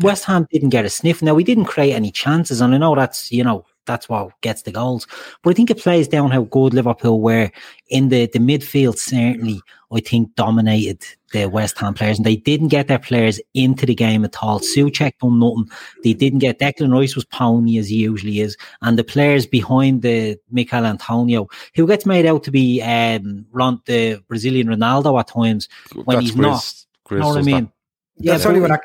West 0.00 0.24
Ham 0.24 0.46
didn't 0.50 0.70
get 0.70 0.84
a 0.84 0.90
sniff. 0.90 1.22
Now 1.22 1.34
we 1.34 1.44
didn't 1.44 1.66
create 1.66 1.92
any 1.92 2.10
chances, 2.10 2.60
and 2.60 2.74
I 2.74 2.78
know 2.78 2.94
that's 2.94 3.30
you 3.30 3.44
know 3.44 3.64
that's 3.86 4.08
what 4.08 4.32
gets 4.40 4.62
the 4.62 4.72
goals. 4.72 5.06
But 5.42 5.50
I 5.50 5.54
think 5.54 5.70
it 5.70 5.78
plays 5.78 6.08
down 6.08 6.30
how 6.30 6.42
good 6.44 6.74
Liverpool 6.74 7.20
were 7.20 7.50
in 7.88 8.08
the 8.08 8.26
the 8.32 8.40
midfield. 8.40 8.98
Certainly, 8.98 9.60
I 9.92 10.00
think 10.00 10.34
dominated 10.34 11.04
the 11.32 11.46
West 11.46 11.78
Ham 11.78 11.94
players, 11.94 12.18
and 12.18 12.26
they 12.26 12.36
didn't 12.36 12.68
get 12.68 12.88
their 12.88 12.98
players 12.98 13.40
into 13.54 13.86
the 13.86 13.94
game 13.94 14.24
at 14.24 14.36
all. 14.42 14.60
Soucek 14.60 15.12
done 15.18 15.38
nothing. 15.38 15.70
They 16.02 16.12
didn't 16.12 16.40
get 16.40 16.58
Declan 16.58 16.92
Rice 16.92 17.14
was 17.14 17.24
pony 17.24 17.78
as 17.78 17.88
he 17.88 17.96
usually 17.96 18.40
is, 18.40 18.56
and 18.82 18.98
the 18.98 19.04
players 19.04 19.46
behind 19.46 20.02
the 20.02 20.38
Michail 20.50 20.86
Antonio, 20.86 21.48
who 21.74 21.86
gets 21.86 22.06
made 22.06 22.26
out 22.26 22.44
to 22.44 22.50
be 22.50 22.82
um, 22.82 23.46
the 23.86 24.22
Brazilian 24.28 24.68
Ronaldo 24.68 25.18
at 25.18 25.28
times 25.28 25.68
when 25.94 26.16
that's 26.16 26.26
he's 26.26 26.36
Grizz, 26.36 26.40
not. 26.40 26.84
Grizz 27.08 27.10
you 27.10 27.18
know 27.18 27.28
what 27.28 27.38
I 27.38 27.42
mean? 27.42 27.72
Yeah, 28.18 28.32
that's 28.32 28.46
only 28.46 28.60
when 28.60 28.72
I 28.72 28.78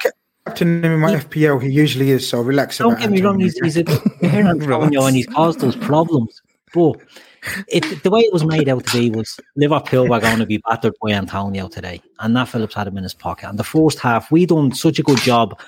captain 0.45 0.83
him 0.83 0.91
in 0.93 0.99
my 0.99 1.11
he, 1.11 1.17
FPL. 1.17 1.61
He 1.61 1.69
usually 1.69 2.11
is, 2.11 2.27
so 2.27 2.41
relax. 2.41 2.77
Don't 2.77 2.99
get 2.99 3.09
me 3.09 3.21
wrong, 3.21 3.39
he's, 3.39 3.57
he's 3.59 3.77
a 3.77 3.83
hair 4.27 4.45
Antonio 4.45 5.05
and 5.05 5.15
he's 5.15 5.27
caused 5.27 5.59
those 5.59 5.75
problems. 5.75 6.41
But 6.73 6.97
it, 7.67 8.03
the 8.03 8.09
way 8.09 8.21
it 8.21 8.33
was 8.33 8.45
made 8.45 8.69
out 8.69 8.85
to 8.85 8.97
be 8.97 9.09
was 9.09 9.39
Liverpool 9.55 10.07
were 10.07 10.19
going 10.19 10.39
to 10.39 10.45
be 10.45 10.57
battered 10.57 10.93
by 11.01 11.11
Antonio 11.11 11.67
today, 11.67 12.01
and 12.19 12.35
that 12.35 12.49
Phillips 12.49 12.75
had 12.75 12.87
him 12.87 12.97
in 12.97 13.03
his 13.03 13.13
pocket. 13.13 13.49
And 13.49 13.59
the 13.59 13.63
first 13.63 13.99
half, 13.99 14.31
we 14.31 14.45
done 14.45 14.73
such 14.73 14.99
a 14.99 15.03
good 15.03 15.19
job 15.19 15.59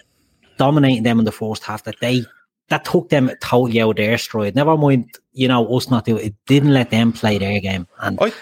dominating 0.58 1.04
them 1.04 1.20
in 1.20 1.26
the 1.26 1.32
first 1.32 1.64
half 1.64 1.84
that 1.84 2.00
they 2.00 2.24
that 2.70 2.86
took 2.86 3.10
them 3.10 3.30
totally 3.42 3.82
out 3.82 3.92
of 3.92 3.96
their 3.98 4.18
stride. 4.18 4.56
Never 4.56 4.76
mind, 4.76 5.20
you 5.34 5.48
know, 5.48 5.68
us 5.76 5.90
not 5.90 6.06
doing 6.06 6.28
it. 6.28 6.36
Didn't 6.48 6.74
let 6.74 6.90
them 6.90 7.14
play 7.14 7.38
their 7.38 7.60
game. 7.60 7.88
And 8.00 8.18
I, 8.20 8.34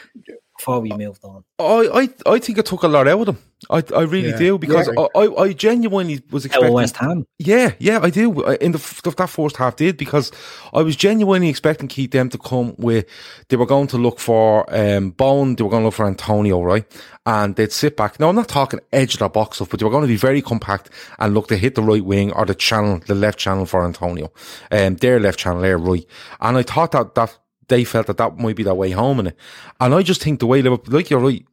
before 0.63 0.80
we 0.80 0.91
moved 0.91 1.23
on. 1.23 1.43
I, 1.60 2.10
I, 2.26 2.34
I 2.36 2.39
think 2.39 2.58
it 2.58 2.65
took 2.65 2.84
a 2.84 2.88
lot 2.88 3.08
out 3.08 3.19
of 3.19 3.26
them. 3.26 3.38
I, 3.69 3.84
I 3.95 4.02
really 4.02 4.30
yeah. 4.30 4.38
do 4.38 4.58
because 4.58 4.89
yeah. 4.93 5.06
I, 5.15 5.28
I 5.43 5.54
genuinely 5.54 6.21
was 6.32 6.45
expecting 6.45 6.73
West 6.73 6.97
Ham. 6.97 7.26
Yeah, 7.39 7.73
yeah, 7.80 7.99
I 8.02 8.10
do. 8.10 8.43
In 8.56 8.73
the 8.73 9.13
that 9.17 9.30
first 9.30 9.58
half, 9.58 9.76
did 9.76 9.97
because 9.97 10.32
I 10.73 10.82
was 10.82 10.95
genuinely 10.95 11.49
expecting 11.49 11.88
Keith 11.88 12.12
them 12.12 12.30
to 12.30 12.38
come 12.38 12.76
with. 12.78 13.06
They 13.47 13.56
were 13.56 13.65
going 13.65 13.88
to 13.88 13.97
look 13.97 14.19
for 14.19 14.65
um, 14.73 15.12
Bowen. 15.12 15.56
They 15.56 15.63
were 15.63 15.69
going 15.69 15.84
to 15.84 15.88
look 15.88 15.93
for 15.93 16.08
Antonio, 16.08 16.62
right? 16.62 16.86
And 17.26 17.56
they'd 17.56 17.71
sit 17.71 17.95
back. 17.95 18.19
Now 18.19 18.30
I'm 18.30 18.36
not 18.36 18.49
talking 18.49 18.82
edge 18.91 19.13
of 19.13 19.19
the 19.19 19.30
box 19.30 19.58
stuff, 19.58 19.69
but 19.69 19.80
they 19.80 19.86
were 19.86 19.91
going 19.91 20.04
to 20.04 20.08
be 20.08 20.17
very 20.17 20.41
compact 20.41 20.89
and 21.19 21.34
look 21.34 21.47
to 21.47 21.58
hit 21.58 21.76
the 21.76 21.84
right 21.84 22.04
wing 22.04 22.34
or 22.34 22.45
the 22.45 22.56
channel, 22.56 22.99
the 23.08 23.15
left 23.15 23.39
channel 23.39 23.65
for 23.65 23.86
Antonio, 23.86 24.32
um, 24.71 24.95
their 24.95 25.21
left 25.21 25.39
channel, 25.39 25.62
their 25.62 25.78
right. 25.78 26.06
And 26.41 26.58
I 26.58 26.63
thought 26.63 26.91
that 26.91 27.15
that 27.15 27.38
they 27.67 27.84
felt 27.84 28.08
that 28.08 28.17
that 28.17 28.38
might 28.38 28.56
be 28.56 28.63
their 28.63 28.73
way 28.73 28.91
home 28.91 29.19
in 29.19 29.28
it. 29.28 29.38
And 29.80 29.93
I 29.93 30.02
just 30.02 30.21
think 30.21 30.39
the 30.39 30.45
way 30.45 30.62
Liverpool, 30.62 30.93
like 30.93 31.10
you're 31.10 31.19
right, 31.19 31.45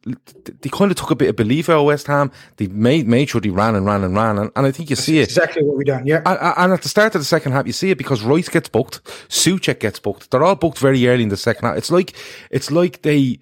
they 0.61 0.69
kind 0.69 0.91
of 0.91 0.97
took 0.97 1.11
a 1.11 1.15
bit 1.15 1.29
of 1.29 1.35
belief 1.35 1.69
out 1.69 1.79
of 1.79 1.85
West 1.85 2.07
Ham. 2.07 2.31
They 2.57 2.67
made 2.67 3.07
made 3.07 3.29
sure 3.29 3.41
they 3.41 3.49
ran 3.49 3.75
and 3.75 3.85
ran 3.85 4.03
and 4.03 4.15
ran, 4.15 4.37
and, 4.37 4.51
and 4.55 4.65
I 4.65 4.71
think 4.71 4.89
you 4.89 4.95
That's 4.95 5.05
see 5.05 5.19
it 5.19 5.23
exactly 5.23 5.63
what 5.63 5.77
we 5.77 5.85
done. 5.85 6.05
Yeah, 6.05 6.21
and, 6.25 6.53
and, 6.57 6.73
at 6.73 6.81
the 6.81 6.89
start 6.89 7.15
of 7.15 7.21
the 7.21 7.25
second 7.25 7.53
half, 7.53 7.67
you 7.67 7.73
see 7.73 7.91
it 7.91 7.97
because 7.97 8.23
Rice 8.23 8.49
gets 8.49 8.69
booked, 8.69 9.03
Soucek 9.29 9.79
gets 9.79 9.99
booked. 9.99 10.31
They're 10.31 10.43
all 10.43 10.55
booked 10.55 10.79
very 10.79 11.07
early 11.07 11.23
in 11.23 11.29
the 11.29 11.37
second 11.37 11.67
half. 11.67 11.77
It's 11.77 11.91
like 11.91 12.13
it's 12.49 12.71
like 12.71 13.01
they 13.01 13.39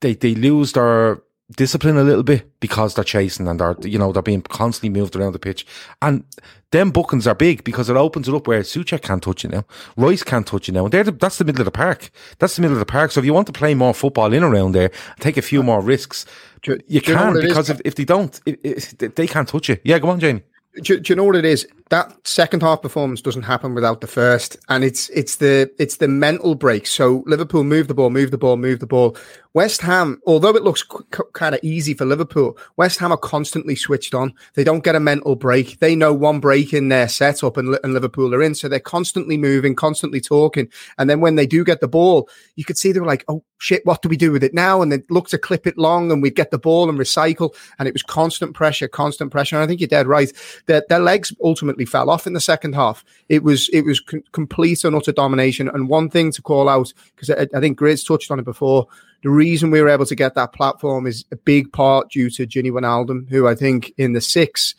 they 0.00 0.14
they 0.14 0.34
lose 0.34 0.72
their 0.72 1.20
discipline 1.56 1.96
a 1.96 2.04
little 2.04 2.22
bit 2.22 2.50
because 2.60 2.94
they're 2.94 3.04
chasing 3.04 3.48
and 3.48 3.60
they're 3.60 3.76
you 3.82 3.98
know 3.98 4.12
they're 4.12 4.22
being 4.22 4.42
constantly 4.42 5.00
moved 5.00 5.16
around 5.16 5.32
the 5.32 5.38
pitch. 5.38 5.66
And 6.02 6.24
them 6.70 6.90
bookings 6.90 7.26
are 7.26 7.34
big 7.34 7.64
because 7.64 7.88
it 7.88 7.96
opens 7.96 8.28
it 8.28 8.34
up 8.34 8.46
where 8.46 8.62
Soucek 8.62 9.02
can't 9.02 9.22
touch 9.22 9.44
you 9.44 9.50
now. 9.50 9.64
Rice 9.96 10.22
can't 10.22 10.46
touch 10.46 10.68
you 10.68 10.74
now. 10.74 10.86
And 10.86 10.92
the, 10.92 11.12
that's 11.12 11.38
the 11.38 11.44
middle 11.44 11.60
of 11.60 11.66
the 11.66 11.70
park. 11.70 12.10
That's 12.38 12.56
the 12.56 12.62
middle 12.62 12.76
of 12.76 12.80
the 12.80 12.86
park. 12.86 13.12
So 13.12 13.20
if 13.20 13.26
you 13.26 13.32
want 13.32 13.46
to 13.46 13.52
play 13.52 13.74
more 13.74 13.94
football 13.94 14.32
in 14.32 14.42
around 14.42 14.72
there 14.72 14.90
take 15.20 15.36
a 15.36 15.42
few 15.42 15.62
more 15.62 15.80
risks 15.80 16.26
you, 16.66 16.78
you 16.86 17.00
can 17.00 17.34
because 17.40 17.70
if, 17.70 17.80
if 17.84 17.94
they 17.94 18.04
don't 18.04 18.40
if, 18.46 19.02
if 19.02 19.14
they 19.14 19.26
can't 19.26 19.48
touch 19.48 19.68
you 19.68 19.76
yeah 19.84 19.98
go 19.98 20.08
on 20.08 20.20
Jamie. 20.20 20.42
Do, 20.82 20.98
do, 20.98 21.12
you 21.12 21.16
know 21.16 21.22
what 21.22 21.36
it 21.36 21.44
is? 21.44 21.68
That 21.90 22.12
second 22.26 22.62
half 22.62 22.82
performance 22.82 23.20
doesn't 23.20 23.44
happen 23.44 23.74
without 23.74 24.00
the 24.00 24.08
first, 24.08 24.56
and 24.68 24.82
it's 24.82 25.08
it's 25.10 25.36
the 25.36 25.70
it's 25.78 25.98
the 25.98 26.08
mental 26.08 26.56
break. 26.56 26.88
So 26.88 27.22
Liverpool 27.26 27.62
move 27.62 27.86
the 27.86 27.94
ball, 27.94 28.10
move 28.10 28.32
the 28.32 28.38
ball, 28.38 28.56
move 28.56 28.80
the 28.80 28.86
ball. 28.86 29.16
West 29.54 29.80
Ham, 29.82 30.20
although 30.26 30.56
it 30.56 30.64
looks 30.64 30.82
c- 30.82 31.22
kind 31.32 31.54
of 31.54 31.60
easy 31.62 31.94
for 31.94 32.04
Liverpool, 32.04 32.58
West 32.76 32.98
Ham 32.98 33.12
are 33.12 33.16
constantly 33.16 33.76
switched 33.76 34.12
on. 34.12 34.34
They 34.54 34.64
don't 34.64 34.82
get 34.82 34.96
a 34.96 35.00
mental 35.00 35.36
break. 35.36 35.78
They 35.78 35.94
know 35.94 36.12
one 36.12 36.40
break 36.40 36.74
in 36.74 36.88
their 36.88 37.06
setup, 37.06 37.56
and, 37.56 37.78
and 37.84 37.94
Liverpool 37.94 38.34
are 38.34 38.42
in, 38.42 38.56
so 38.56 38.68
they're 38.68 38.80
constantly 38.80 39.36
moving, 39.36 39.76
constantly 39.76 40.20
talking. 40.20 40.68
And 40.98 41.08
then 41.08 41.20
when 41.20 41.36
they 41.36 41.46
do 41.46 41.62
get 41.64 41.80
the 41.80 41.86
ball, 41.86 42.28
you 42.56 42.64
could 42.64 42.76
see 42.76 42.90
they 42.90 42.98
were 42.98 43.06
like, 43.06 43.24
"Oh 43.28 43.44
shit, 43.58 43.86
what 43.86 44.02
do 44.02 44.08
we 44.08 44.16
do 44.16 44.32
with 44.32 44.42
it 44.42 44.54
now?" 44.54 44.82
And 44.82 44.90
they 44.90 45.02
look 45.08 45.28
to 45.28 45.38
clip 45.38 45.68
it 45.68 45.78
long, 45.78 46.10
and 46.10 46.20
we'd 46.20 46.34
get 46.34 46.50
the 46.50 46.58
ball 46.58 46.90
and 46.90 46.98
recycle. 46.98 47.54
And 47.78 47.86
it 47.86 47.94
was 47.94 48.02
constant 48.02 48.54
pressure, 48.54 48.88
constant 48.88 49.30
pressure. 49.30 49.54
And 49.54 49.62
I 49.62 49.68
think 49.68 49.80
you're 49.80 49.86
dead 49.86 50.08
right. 50.08 50.32
Their, 50.66 50.82
their 50.88 50.98
legs 50.98 51.32
ultimately 51.44 51.84
fell 51.84 52.10
off 52.10 52.26
in 52.26 52.32
the 52.32 52.40
second 52.40 52.74
half. 52.74 53.04
It 53.28 53.44
was 53.44 53.68
it 53.68 53.82
was 53.82 54.02
c- 54.10 54.24
complete 54.32 54.82
and 54.82 54.96
utter 54.96 55.12
domination. 55.12 55.68
And 55.68 55.88
one 55.88 56.10
thing 56.10 56.32
to 56.32 56.42
call 56.42 56.68
out 56.68 56.92
because 57.14 57.30
I, 57.30 57.46
I 57.56 57.60
think 57.60 57.78
Grizz 57.78 58.04
touched 58.04 58.32
on 58.32 58.40
it 58.40 58.44
before 58.44 58.88
the 59.24 59.30
reason 59.30 59.70
we 59.70 59.80
were 59.80 59.88
able 59.88 60.04
to 60.04 60.14
get 60.14 60.34
that 60.34 60.52
platform 60.52 61.06
is 61.06 61.24
a 61.32 61.36
big 61.36 61.72
part 61.72 62.10
due 62.10 62.28
to 62.28 62.46
Gini 62.46 62.70
Wijnaldum, 62.70 63.26
who 63.30 63.48
I 63.48 63.54
think 63.54 63.90
in 63.96 64.12
the 64.12 64.20
six, 64.20 64.74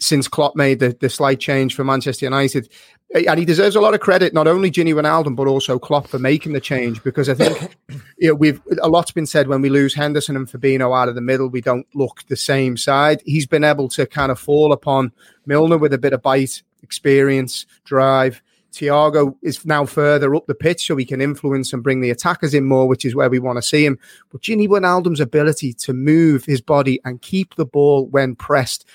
since 0.00 0.26
Klopp 0.26 0.56
made 0.56 0.80
the, 0.80 0.96
the 1.00 1.08
slight 1.08 1.38
change 1.38 1.76
for 1.76 1.84
Manchester 1.84 2.26
United, 2.26 2.68
eh, 3.14 3.22
and 3.28 3.38
he 3.38 3.44
deserves 3.44 3.76
a 3.76 3.80
lot 3.80 3.94
of 3.94 4.00
credit, 4.00 4.34
not 4.34 4.48
only 4.48 4.68
Gini 4.68 4.92
Wijnaldum, 4.92 5.36
but 5.36 5.46
also 5.46 5.78
Klopp 5.78 6.08
for 6.08 6.18
making 6.18 6.54
the 6.54 6.60
change, 6.60 7.04
because 7.04 7.28
I 7.28 7.34
think 7.34 7.76
you 8.18 8.30
know, 8.30 8.34
we've 8.34 8.60
a 8.82 8.88
lot's 8.88 9.12
been 9.12 9.26
said 9.26 9.46
when 9.46 9.62
we 9.62 9.70
lose 9.70 9.94
Henderson 9.94 10.34
and 10.34 10.48
Fabinho 10.48 11.00
out 11.00 11.08
of 11.08 11.14
the 11.14 11.20
middle, 11.20 11.48
we 11.48 11.60
don't 11.60 11.86
look 11.94 12.24
the 12.26 12.36
same 12.36 12.76
side. 12.76 13.22
He's 13.24 13.46
been 13.46 13.62
able 13.62 13.88
to 13.90 14.06
kind 14.06 14.32
of 14.32 14.40
fall 14.40 14.72
upon 14.72 15.12
Milner 15.46 15.78
with 15.78 15.92
a 15.92 15.98
bit 15.98 16.12
of 16.12 16.20
bite, 16.20 16.64
experience, 16.82 17.64
drive, 17.84 18.42
Thiago 18.74 19.36
is 19.42 19.64
now 19.64 19.84
further 19.84 20.34
up 20.34 20.46
the 20.46 20.54
pitch, 20.54 20.86
so 20.86 20.96
he 20.96 21.04
can 21.04 21.20
influence 21.20 21.72
and 21.72 21.82
bring 21.82 22.00
the 22.00 22.10
attackers 22.10 22.54
in 22.54 22.64
more, 22.64 22.88
which 22.88 23.04
is 23.04 23.14
where 23.14 23.30
we 23.30 23.38
want 23.38 23.56
to 23.56 23.62
see 23.62 23.84
him. 23.84 23.98
But 24.30 24.42
Gini 24.42 24.68
Wijnaldum's 24.68 25.20
ability 25.20 25.72
to 25.74 25.92
move 25.92 26.44
his 26.44 26.60
body 26.60 27.00
and 27.04 27.22
keep 27.22 27.54
the 27.54 27.66
ball 27.66 28.06
when 28.06 28.34
pressed. 28.34 28.86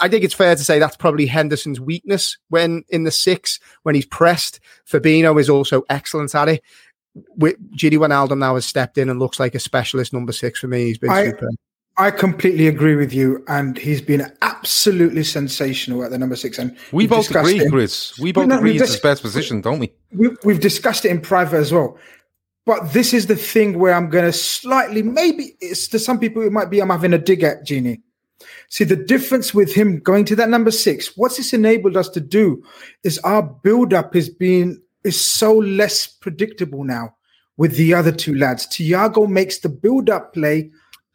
I 0.00 0.08
think 0.08 0.24
it's 0.24 0.34
fair 0.34 0.56
to 0.56 0.64
say 0.64 0.78
that's 0.78 0.96
probably 0.96 1.26
Henderson's 1.26 1.80
weakness 1.80 2.36
when 2.48 2.84
in 2.88 3.04
the 3.04 3.10
six, 3.10 3.60
when 3.84 3.94
he's 3.94 4.06
pressed. 4.06 4.60
Fabinho 4.90 5.38
is 5.40 5.48
also 5.48 5.82
excellent 5.88 6.34
at 6.34 6.48
it. 6.48 6.62
Gini 7.38 7.98
Wijnaldum 7.98 8.38
now 8.38 8.54
has 8.54 8.66
stepped 8.66 8.98
in 8.98 9.08
and 9.08 9.18
looks 9.18 9.40
like 9.40 9.54
a 9.54 9.60
specialist 9.60 10.12
number 10.12 10.32
six 10.32 10.60
for 10.60 10.68
me. 10.68 10.86
He's 10.86 10.98
been 10.98 11.10
I, 11.10 11.26
super. 11.26 11.48
I 11.98 12.12
completely 12.12 12.68
agree 12.68 12.94
with 12.94 13.12
you, 13.12 13.44
and 13.48 13.76
he's 13.76 14.00
been 14.00 14.32
absolutely 14.40 15.24
sensational 15.24 16.04
at 16.04 16.12
the 16.12 16.18
number 16.18 16.36
six. 16.36 16.56
And 16.56 16.76
we 16.92 17.08
both 17.08 17.28
agree, 17.28 17.58
it. 17.58 17.70
Chris. 17.70 18.16
We 18.20 18.30
both 18.30 18.46
no, 18.46 18.58
agree 18.58 18.76
it's 18.76 18.92
his 18.92 19.00
best 19.00 19.20
position, 19.20 19.60
don't 19.60 19.80
we? 19.80 19.92
we? 20.12 20.30
We've 20.44 20.60
discussed 20.60 21.04
it 21.04 21.10
in 21.10 21.20
private 21.20 21.56
as 21.56 21.72
well. 21.72 21.98
But 22.64 22.92
this 22.92 23.12
is 23.12 23.26
the 23.26 23.34
thing 23.34 23.80
where 23.80 23.94
I'm 23.94 24.10
going 24.10 24.26
to 24.26 24.32
slightly, 24.32 25.02
maybe 25.02 25.56
it's 25.60 25.88
to 25.88 25.98
some 25.98 26.20
people, 26.20 26.42
it 26.42 26.52
might 26.52 26.70
be 26.70 26.80
I'm 26.80 26.90
having 26.90 27.14
a 27.14 27.18
dig 27.18 27.42
at 27.42 27.66
Gini. 27.66 28.00
See, 28.68 28.84
the 28.84 28.94
difference 28.94 29.52
with 29.52 29.74
him 29.74 29.98
going 29.98 30.24
to 30.26 30.36
that 30.36 30.50
number 30.50 30.70
six, 30.70 31.16
what's 31.16 31.38
this 31.38 31.52
enabled 31.52 31.96
us 31.96 32.08
to 32.10 32.20
do 32.20 32.62
is 33.02 33.18
our 33.20 33.42
build 33.42 33.92
up 33.92 34.14
is 34.14 34.28
being 34.28 34.80
is 35.02 35.20
so 35.20 35.54
less 35.56 36.06
predictable 36.06 36.84
now 36.84 37.14
with 37.56 37.76
the 37.76 37.94
other 37.94 38.12
two 38.12 38.36
lads. 38.36 38.66
Thiago 38.66 39.28
makes 39.28 39.58
the 39.58 39.68
build 39.68 40.10
up 40.10 40.34
play 40.34 40.70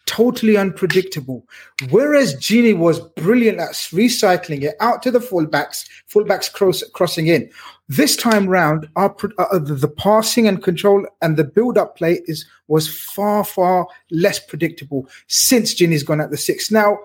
totally 0.05 0.57
unpredictable. 0.57 1.47
Whereas 1.89 2.35
Gini 2.35 2.77
was 2.77 2.99
brilliant 2.99 3.59
at 3.59 3.71
recycling 3.71 4.63
it 4.63 4.75
out 4.79 5.01
to 5.03 5.11
the 5.11 5.19
fullbacks, 5.19 5.87
fullbacks 6.11 6.51
cross, 6.51 6.83
crossing 6.93 7.27
in. 7.27 7.49
This 7.87 8.15
time 8.15 8.47
round, 8.47 8.87
our, 8.95 9.15
uh, 9.37 9.59
the, 9.59 9.75
the 9.75 9.87
passing 9.87 10.47
and 10.47 10.63
control 10.63 11.05
and 11.21 11.37
the 11.37 11.43
build-up 11.43 11.97
play 11.97 12.21
is 12.25 12.45
was 12.67 12.87
far 12.87 13.43
far 13.43 13.87
less 14.09 14.39
predictable 14.39 15.07
since 15.27 15.73
Gini's 15.73 16.03
gone 16.03 16.21
at 16.21 16.31
the 16.31 16.37
six. 16.37 16.71
Now, 16.71 16.97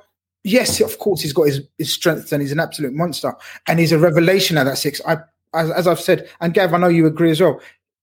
yes, 0.44 0.80
of 0.80 0.98
course, 0.98 1.20
he's 1.20 1.32
got 1.32 1.44
his, 1.44 1.62
his 1.78 1.92
strengths 1.92 2.32
and 2.32 2.40
he's 2.40 2.52
an 2.52 2.60
absolute 2.60 2.94
monster 2.94 3.34
and 3.66 3.78
he's 3.78 3.92
a 3.92 3.98
revelation 3.98 4.56
at 4.56 4.64
that 4.64 4.78
six. 4.78 5.00
I, 5.06 5.18
as, 5.54 5.70
as 5.70 5.86
I've 5.86 6.00
said, 6.00 6.28
and 6.40 6.54
Gav, 6.54 6.74
I 6.74 6.78
know 6.78 6.88
you 6.88 7.06
agree 7.06 7.30
as 7.30 7.40
well. 7.40 7.60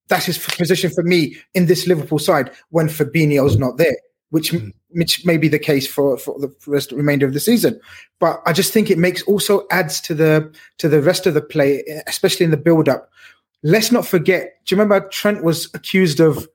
That's 0.07 0.25
his 0.25 0.37
position 0.37 0.91
for 0.91 1.03
me 1.03 1.37
in 1.55 1.65
this 1.65 1.87
Liverpool 1.87 2.19
side 2.19 2.51
when 2.69 2.87
Fabinho's 2.87 3.57
not 3.57 3.77
there 3.77 3.95
which 4.35 4.51
mm. 4.51 4.69
which 4.89 5.25
may 5.25 5.37
be 5.37 5.47
the 5.47 5.57
case 5.57 5.87
for 5.87 6.17
for 6.17 6.37
the 6.39 6.53
rest 6.67 6.91
remainder 6.91 7.25
of 7.25 7.33
the 7.33 7.39
season. 7.39 7.79
But 8.19 8.41
I 8.45 8.51
just 8.51 8.73
think 8.73 8.89
it 8.89 8.97
makes 8.97 9.23
also 9.23 9.65
adds 9.71 10.01
to 10.01 10.13
the 10.13 10.53
to 10.79 10.89
the 10.89 11.01
rest 11.01 11.25
of 11.25 11.35
the 11.35 11.41
play, 11.41 11.85
especially 12.05 12.43
in 12.43 12.51
the 12.51 12.57
build 12.57 12.89
up. 12.89 13.09
Let's 13.63 13.93
not 13.93 14.05
forget. 14.05 14.59
Do 14.65 14.75
you 14.75 14.81
remember 14.81 15.07
Trent 15.07 15.41
was 15.41 15.69
accused 15.73 16.19
of 16.19 16.49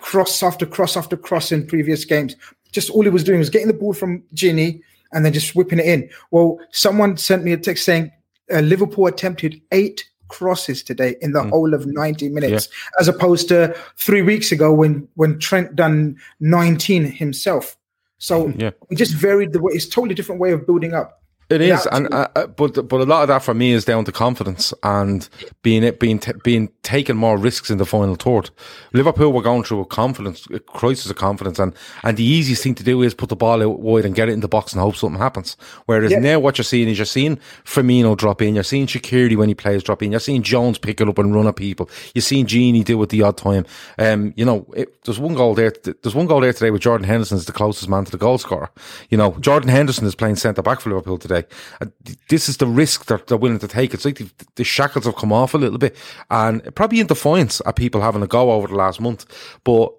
cross 0.00 0.42
after 0.42 0.66
cross 0.66 0.96
after 0.96 1.16
cross 1.16 1.52
in 1.52 1.64
previous 1.64 2.04
games? 2.04 2.34
Just 2.72 2.90
all 2.90 3.04
he 3.04 3.10
was 3.10 3.22
doing 3.22 3.38
was 3.38 3.50
getting 3.50 3.68
the 3.68 3.82
ball 3.82 3.92
from 3.92 4.24
Gini 4.34 4.80
and 5.12 5.24
then 5.24 5.32
just 5.32 5.54
whipping 5.54 5.78
it 5.78 5.86
in. 5.86 6.10
Well, 6.32 6.58
someone 6.72 7.16
sent 7.18 7.44
me 7.44 7.52
a 7.52 7.56
text 7.56 7.84
saying 7.84 8.10
uh, 8.52 8.60
Liverpool 8.60 9.06
attempted 9.06 9.62
eight 9.70 10.10
crosses 10.32 10.82
today 10.82 11.14
in 11.20 11.32
the 11.32 11.42
mm. 11.42 11.50
whole 11.50 11.74
of 11.74 11.86
90 11.86 12.30
minutes, 12.30 12.68
yeah. 12.70 13.00
as 13.00 13.06
opposed 13.06 13.48
to 13.48 13.76
three 13.96 14.22
weeks 14.22 14.50
ago 14.50 14.72
when 14.72 15.06
when 15.14 15.38
Trent 15.38 15.76
done 15.76 16.16
19 16.40 17.04
himself. 17.04 17.76
So 18.18 18.48
yeah. 18.56 18.70
we 18.88 18.96
just 18.96 19.14
varied 19.14 19.52
the 19.52 19.60
way. 19.60 19.72
It's 19.74 19.86
totally 19.86 20.14
different 20.14 20.40
way 20.40 20.52
of 20.52 20.66
building 20.66 20.94
up. 20.94 21.21
It 21.52 21.60
is, 21.60 21.86
and 21.92 22.12
uh, 22.12 22.28
uh, 22.34 22.46
but 22.46 22.88
but 22.88 23.00
a 23.00 23.04
lot 23.04 23.22
of 23.22 23.28
that 23.28 23.42
for 23.42 23.54
me 23.54 23.72
is 23.72 23.84
down 23.84 24.04
to 24.06 24.12
confidence 24.12 24.72
and 24.82 25.28
being 25.62 25.82
it 25.84 26.00
being 26.00 26.18
t- 26.18 26.32
being 26.42 26.70
taking 26.82 27.16
more 27.16 27.36
risks 27.36 27.70
in 27.70 27.78
the 27.78 27.84
final 27.84 28.14
third. 28.14 28.50
Liverpool 28.92 29.32
were 29.32 29.42
going 29.42 29.62
through 29.62 29.80
a 29.80 29.86
confidence 29.86 30.46
a 30.50 30.60
crisis 30.60 31.10
of 31.10 31.16
confidence, 31.16 31.58
and 31.58 31.74
and 32.02 32.16
the 32.16 32.24
easiest 32.24 32.62
thing 32.62 32.74
to 32.76 32.82
do 32.84 33.02
is 33.02 33.14
put 33.14 33.28
the 33.28 33.36
ball 33.36 33.62
out 33.62 33.80
wide 33.80 34.04
and 34.04 34.14
get 34.14 34.28
it 34.28 34.32
in 34.32 34.40
the 34.40 34.48
box 34.48 34.72
and 34.72 34.80
hope 34.80 34.96
something 34.96 35.20
happens. 35.20 35.56
Whereas 35.86 36.12
yeah. 36.12 36.18
now 36.18 36.38
what 36.40 36.58
you're 36.58 36.64
seeing 36.64 36.88
is 36.88 36.98
you're 36.98 37.04
seeing 37.04 37.36
Firmino 37.64 38.16
drop 38.16 38.40
in, 38.40 38.54
you're 38.54 38.64
seeing 38.64 38.86
Shaqiri 38.86 39.36
when 39.36 39.48
he 39.48 39.54
plays 39.54 39.82
drop 39.82 40.02
in, 40.02 40.12
you're 40.12 40.20
seeing 40.20 40.42
Jones 40.42 40.78
pick 40.78 41.00
it 41.00 41.08
up 41.08 41.18
and 41.18 41.34
run 41.34 41.46
at 41.46 41.56
people, 41.56 41.90
you're 42.14 42.22
seeing 42.22 42.46
Gini 42.46 42.84
do 42.84 43.02
it 43.02 43.10
the 43.10 43.22
odd 43.22 43.36
time. 43.36 43.66
Um, 43.98 44.32
you 44.36 44.44
know, 44.44 44.66
it, 44.74 45.02
there's 45.04 45.18
one 45.18 45.34
goal 45.34 45.54
there. 45.54 45.72
There's 46.02 46.14
one 46.14 46.26
goal 46.26 46.40
there 46.40 46.52
today 46.52 46.70
with 46.70 46.82
Jordan 46.82 47.06
Henderson 47.06 47.36
is 47.36 47.46
the 47.46 47.52
closest 47.52 47.88
man 47.88 48.04
to 48.04 48.10
the 48.10 48.18
goal 48.18 48.38
scorer. 48.38 48.70
You 49.10 49.18
know, 49.18 49.32
Jordan 49.40 49.68
Henderson 49.68 50.06
is 50.06 50.14
playing 50.14 50.36
centre 50.36 50.62
back 50.62 50.80
for 50.80 50.90
Liverpool 50.90 51.18
today. 51.18 51.41
Uh, 51.80 51.86
this 52.28 52.48
is 52.48 52.56
the 52.58 52.66
risk 52.66 53.06
that 53.06 53.26
they're 53.26 53.36
willing 53.36 53.58
to 53.58 53.68
take. 53.68 53.94
It's 53.94 54.04
like 54.04 54.18
the, 54.18 54.30
the, 54.56 54.64
shackles 54.64 55.04
have 55.04 55.16
come 55.16 55.32
off 55.32 55.54
a 55.54 55.58
little 55.58 55.78
bit, 55.78 55.96
and 56.30 56.74
probably 56.74 57.00
in 57.00 57.06
defiance 57.06 57.60
at 57.66 57.76
people 57.76 58.00
having 58.00 58.22
a 58.22 58.26
go 58.26 58.52
over 58.52 58.68
the 58.68 58.74
last 58.74 59.00
month. 59.00 59.26
But 59.64 59.92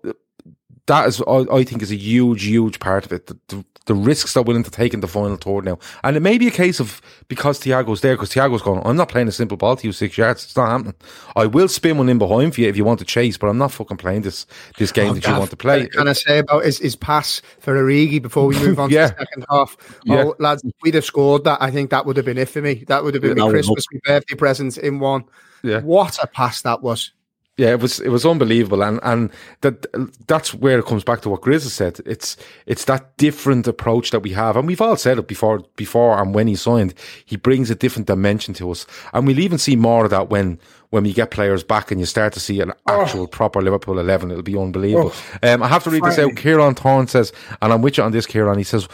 that 0.88 1.08
is, 1.08 1.22
I, 1.22 1.46
I 1.52 1.63
think, 1.63 1.82
is 1.82 1.91
a 1.91 1.96
huge, 1.96 2.43
huge 2.43 2.80
part 2.80 3.06
of 3.06 3.12
it. 3.13 3.28
The, 3.28 3.39
the, 3.48 3.65
the, 3.86 3.96
risks 3.96 4.34
they're 4.34 4.43
willing 4.43 4.63
to 4.63 4.72
take 4.72 4.93
in 4.93 5.00
the 5.00 5.08
final 5.08 5.38
third 5.38 5.65
now, 5.65 5.80
and 6.04 6.17
it 6.17 6.19
may 6.22 6.38
be 6.38 6.48
a 6.48 6.52
case 6.52 6.80
of 6.80 7.02
because 7.28 7.60
Thiago's 7.60 8.02
there, 8.02 8.15
because 8.15 8.32
Thiago's 8.32 8.62
going. 8.62 8.82
I'm 8.86 8.98
not 8.98 9.10
playing 9.10 9.28
a 9.28 9.32
simple 9.32 9.56
ball 9.56 9.78
to 9.78 9.88
you 9.88 9.93
six 9.93 10.17
yards. 10.17 10.43
It's 10.43 10.56
not 10.56 10.69
happening. 10.69 10.96
I 11.36 11.46
will 11.46 11.67
spin 11.67 11.98
one 11.98 12.10
in 12.10 12.17
behind 12.17 12.56
for 12.56 12.62
you 12.62 12.69
if 12.69 12.76
you 12.76 12.84
want 12.84 13.00
to 13.00 13.06
chase, 13.06 13.38
but 13.38 13.48
I'm 13.48 13.58
not 13.58 13.72
fucking 13.72 13.98
playing 13.98 14.24
this 14.24 14.46
this 14.78 14.91
game 14.91 15.12
oh, 15.12 15.13
that 15.13 15.24
Gav, 15.24 15.34
you 15.34 15.39
want 15.39 15.52
to 15.52 15.58
play. 15.58 15.88
Can 15.88 16.08
I 16.08 16.13
say 16.13 16.39
about 16.39 16.65
his, 16.65 16.80
his 16.80 16.96
pass 16.96 17.41
for 17.60 17.76
Origi 17.76 18.22
before 18.22 18.48
we 18.48 18.58
move 18.60 18.80
on 18.80 18.89
yeah. 18.89 19.08
to 19.08 19.13
the 19.13 19.19
second 19.19 19.46
half? 19.50 19.78
Yeah. 20.04 20.24
Oh, 20.24 20.36
lads, 20.39 20.63
if 20.65 20.74
we'd 20.82 20.96
have 20.96 21.06
scored 21.06 21.46
that, 21.46 21.62
I 21.62 21.72
think 21.72 21.91
that 21.91 22.06
would 22.06 22.17
have 22.17 22.26
been 22.26 22.38
it 22.38 22.50
for 22.50 22.62
me. 22.62 22.84
That 22.88 23.04
would 23.04 23.13
have 23.13 23.22
been 23.24 23.38
yeah, 23.38 23.46
my 23.46 23.52
Christmas, 23.52 23.86
my 23.93 24.00
birthday 24.04 24.36
present 24.36 24.78
in 24.78 25.00
one. 25.00 25.24
Yeah. 25.63 25.80
What 25.80 26.22
a 26.22 26.28
pass 26.28 26.62
that 26.63 26.82
was 26.82 27.12
yeah, 27.55 27.69
it 27.69 27.79
was 27.79 27.99
it 27.99 28.09
was 28.09 28.25
unbelievable, 28.25 28.83
and 28.83 28.99
and 29.03 29.29
that 29.61 29.85
that's 30.27 30.55
where 30.55 30.79
it 30.79 30.85
comes 30.85 31.03
back 31.03 31.21
to 31.21 31.29
what 31.29 31.41
Grizz 31.41 31.63
has 31.63 31.73
said. 31.73 31.99
It's 32.05 32.35
it's 32.65 32.85
that 32.85 33.15
different 33.17 33.67
approach 33.67 34.09
that 34.09 34.21
we 34.21 34.31
have, 34.31 34.57
and 34.57 34.67
we've 34.67 34.81
all 34.81 34.97
said 34.97 35.19
it 35.19 35.27
before 35.27 35.59
before 35.75 36.19
and 36.19 36.33
when 36.33 36.47
he 36.47 36.55
signed, 36.55 36.95
he 37.25 37.35
brings 37.35 37.69
a 37.69 37.75
different 37.75 38.07
dimension 38.07 38.55
to 38.55 38.71
us, 38.71 38.87
and 39.13 39.27
we'll 39.27 39.39
even 39.39 39.59
see 39.59 39.75
more 39.75 40.05
of 40.05 40.09
that 40.09 40.29
when 40.29 40.59
when 40.89 41.03
we 41.03 41.13
get 41.13 41.29
players 41.29 41.63
back 41.63 41.91
and 41.91 41.99
you 41.99 42.07
start 42.07 42.33
to 42.33 42.39
see 42.39 42.59
an 42.59 42.71
oh. 42.87 43.01
actual 43.01 43.21
oh. 43.21 43.27
proper 43.27 43.61
Liverpool 43.61 43.99
eleven. 43.99 44.31
It'll 44.31 44.41
be 44.41 44.57
unbelievable. 44.57 45.13
Oh. 45.43 45.53
Um, 45.53 45.61
I 45.61 45.67
have 45.67 45.83
to 45.83 45.91
read 45.91 46.03
this 46.03 46.17
out. 46.17 46.35
Kieran 46.35 46.73
Thorne 46.73 47.07
says, 47.07 47.31
and 47.61 47.71
I'm 47.71 47.83
with 47.83 47.97
you 47.97 48.03
on 48.03 48.13
this, 48.13 48.25
Kieran. 48.25 48.57
He 48.57 48.63
says, 48.63 48.87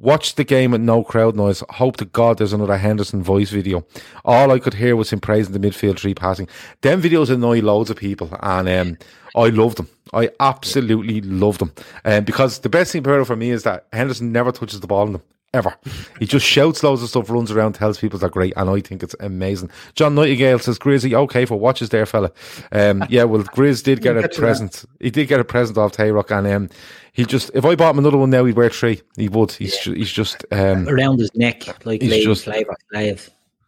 Watched 0.00 0.36
the 0.36 0.44
game 0.44 0.70
with 0.70 0.80
no 0.80 1.02
crowd 1.02 1.34
noise. 1.34 1.64
Hope 1.70 1.96
to 1.96 2.04
God 2.04 2.38
there's 2.38 2.52
another 2.52 2.78
Henderson 2.78 3.20
voice 3.20 3.50
video. 3.50 3.84
All 4.24 4.52
I 4.52 4.60
could 4.60 4.74
hear 4.74 4.94
was 4.94 5.12
him 5.12 5.18
praising 5.18 5.52
the 5.52 5.58
midfield 5.58 5.96
tree 5.96 6.14
passing. 6.14 6.48
Them 6.82 7.02
videos 7.02 7.30
annoy 7.30 7.62
loads 7.62 7.90
of 7.90 7.96
people, 7.96 8.30
and 8.40 8.68
um, 8.68 8.98
I 9.34 9.48
love 9.48 9.74
them. 9.74 9.88
I 10.12 10.30
absolutely 10.38 11.20
love 11.20 11.58
them. 11.58 11.72
Um, 12.04 12.24
because 12.24 12.60
the 12.60 12.68
best 12.68 12.92
thing 12.92 13.00
about 13.00 13.20
it 13.20 13.24
for 13.24 13.34
me 13.34 13.50
is 13.50 13.64
that 13.64 13.86
Henderson 13.92 14.30
never 14.30 14.52
touches 14.52 14.78
the 14.78 14.86
ball 14.86 15.06
in 15.06 15.14
them. 15.14 15.22
Ever. 15.54 15.74
He 16.18 16.26
just 16.26 16.44
shouts 16.44 16.82
loads 16.82 17.02
of 17.02 17.08
stuff, 17.08 17.30
runs 17.30 17.50
around, 17.50 17.72
tells 17.72 17.98
people 17.98 18.18
they're 18.18 18.28
great, 18.28 18.52
and 18.58 18.68
I 18.68 18.80
think 18.80 19.02
it's 19.02 19.16
amazing. 19.18 19.70
John 19.94 20.14
Nightingale 20.14 20.58
says, 20.58 20.78
Grizzy, 20.78 21.16
okay 21.16 21.46
for 21.46 21.58
watches 21.58 21.88
there, 21.88 22.04
fella. 22.04 22.30
Um, 22.70 23.02
yeah, 23.08 23.24
well, 23.24 23.42
Grizz 23.42 23.82
did 23.82 24.02
get 24.02 24.18
a 24.18 24.28
present. 24.28 24.84
He 25.00 25.10
did 25.10 25.26
get 25.26 25.40
a 25.40 25.44
present 25.44 25.78
off 25.78 25.92
Tayrock, 25.92 26.30
and 26.36 26.46
um, 26.46 26.70
he 27.18 27.24
just, 27.26 27.50
if 27.52 27.64
I 27.64 27.74
bought 27.74 27.90
him 27.90 27.98
another 27.98 28.16
one 28.16 28.30
now, 28.30 28.44
he'd 28.44 28.56
wear 28.56 28.70
three. 28.70 29.02
He 29.16 29.28
would. 29.28 29.50
He's, 29.50 29.76
ju- 29.78 29.92
he's 29.92 30.12
just. 30.12 30.44
Um, 30.52 30.88
Around 30.88 31.18
his 31.18 31.34
neck, 31.34 31.84
like 31.84 32.00
He's 32.00 32.24
just- 32.24 32.44
Slave. 32.44 32.68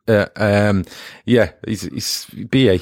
uh, 0.07 0.27
um, 0.37 0.85
yeah, 1.27 1.51
he's, 1.67 1.83
he's 1.83 2.27
BA. 2.33 2.79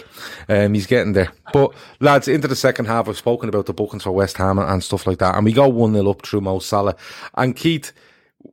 Um, 0.48 0.74
he's 0.74 0.86
getting 0.86 1.14
there. 1.14 1.32
But 1.54 1.72
lads, 2.00 2.28
into 2.28 2.48
the 2.48 2.54
second 2.54 2.84
half, 2.84 3.08
I've 3.08 3.16
spoken 3.16 3.48
about 3.48 3.64
the 3.64 3.72
bookings 3.72 4.02
for 4.02 4.12
West 4.12 4.36
Ham 4.36 4.58
and, 4.58 4.68
and 4.70 4.84
stuff 4.84 5.06
like 5.06 5.18
that, 5.20 5.36
and 5.36 5.44
we 5.46 5.52
go 5.54 5.66
one 5.68 5.94
0 5.94 6.10
up 6.10 6.24
through 6.26 6.42
Mo 6.42 6.58
Salah. 6.58 6.96
And 7.34 7.56
Keith, 7.56 7.92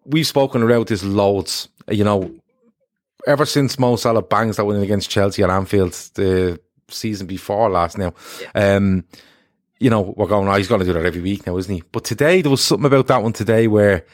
we've 0.06 0.25
spoken 0.25 0.63
about 0.63 0.88
this 0.88 1.04
loads. 1.04 1.67
You 1.89 2.06
know, 2.06 2.34
ever 3.28 3.45
since 3.45 3.78
Mo 3.78 3.97
Salah 3.97 4.21
bangs 4.21 4.56
that 4.56 4.65
win 4.65 4.82
against 4.82 5.10
Chelsea 5.10 5.43
at 5.43 5.49
Anfield 5.49 5.91
the 6.15 6.60
season 6.88 7.28
before 7.28 7.69
last. 7.69 7.97
Now, 7.97 8.13
um, 8.56 9.04
you 9.79 9.89
know, 9.89 10.13
we're 10.17 10.27
going. 10.27 10.47
Oh, 10.47 10.55
he's 10.55 10.67
going 10.67 10.79
to 10.79 10.85
do 10.85 10.93
that 10.93 11.05
every 11.05 11.21
week 11.21 11.45
now, 11.45 11.57
isn't 11.57 11.73
he? 11.73 11.83
But 11.91 12.03
today 12.03 12.41
there 12.41 12.51
was 12.51 12.63
something 12.63 12.85
about 12.85 13.07
that 13.07 13.23
one 13.23 13.33
today 13.33 13.67
where. 13.67 14.05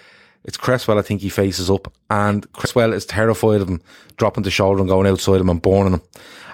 It's 0.44 0.58
Cresswell, 0.58 0.98
I 0.98 1.04
think 1.04 1.22
he 1.22 1.30
faces 1.30 1.70
up, 1.70 1.94
and 2.10 2.52
Cresswell 2.54 2.94
is 2.94 3.06
terrified 3.06 3.62
of 3.62 3.70
him 3.70 3.80
dropping 4.18 4.42
the 4.42 4.50
shoulder 4.50 4.80
and 4.80 4.90
going 4.90 5.06
outside 5.06 5.40
him 5.40 5.50
and 5.50 5.62
burning 5.62 5.94
him, 5.94 6.02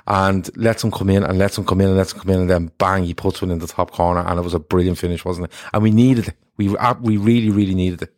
and 0.08 0.50
lets 0.58 0.84
him 0.84 0.92
come 0.92 1.10
in 1.10 1.24
and 1.24 1.38
lets 1.38 1.58
him 1.58 1.64
come 1.64 1.80
in 1.80 1.88
and 1.88 1.96
lets 1.96 2.12
him 2.12 2.20
come 2.20 2.32
in, 2.32 2.42
and 2.42 2.50
then 2.50 2.70
bang, 2.80 3.06
he 3.06 3.14
puts 3.14 3.42
one 3.42 3.50
in 3.50 3.60
the 3.60 3.68
top 3.68 3.92
corner, 3.92 4.20
and 4.28 4.38
it 4.38 4.42
was 4.42 4.54
a 4.54 4.60
brilliant 4.60 4.98
finish, 4.98 5.24
wasn't 5.24 5.46
it? 5.46 5.54
And 5.74 5.82
we 5.82 5.92
needed 5.92 6.28
it. 6.28 6.36
We 6.58 6.76
uh, 6.76 6.96
we 7.00 7.16
really, 7.16 7.50
really 7.50 7.76
needed 7.76 8.02
it. 8.02 8.14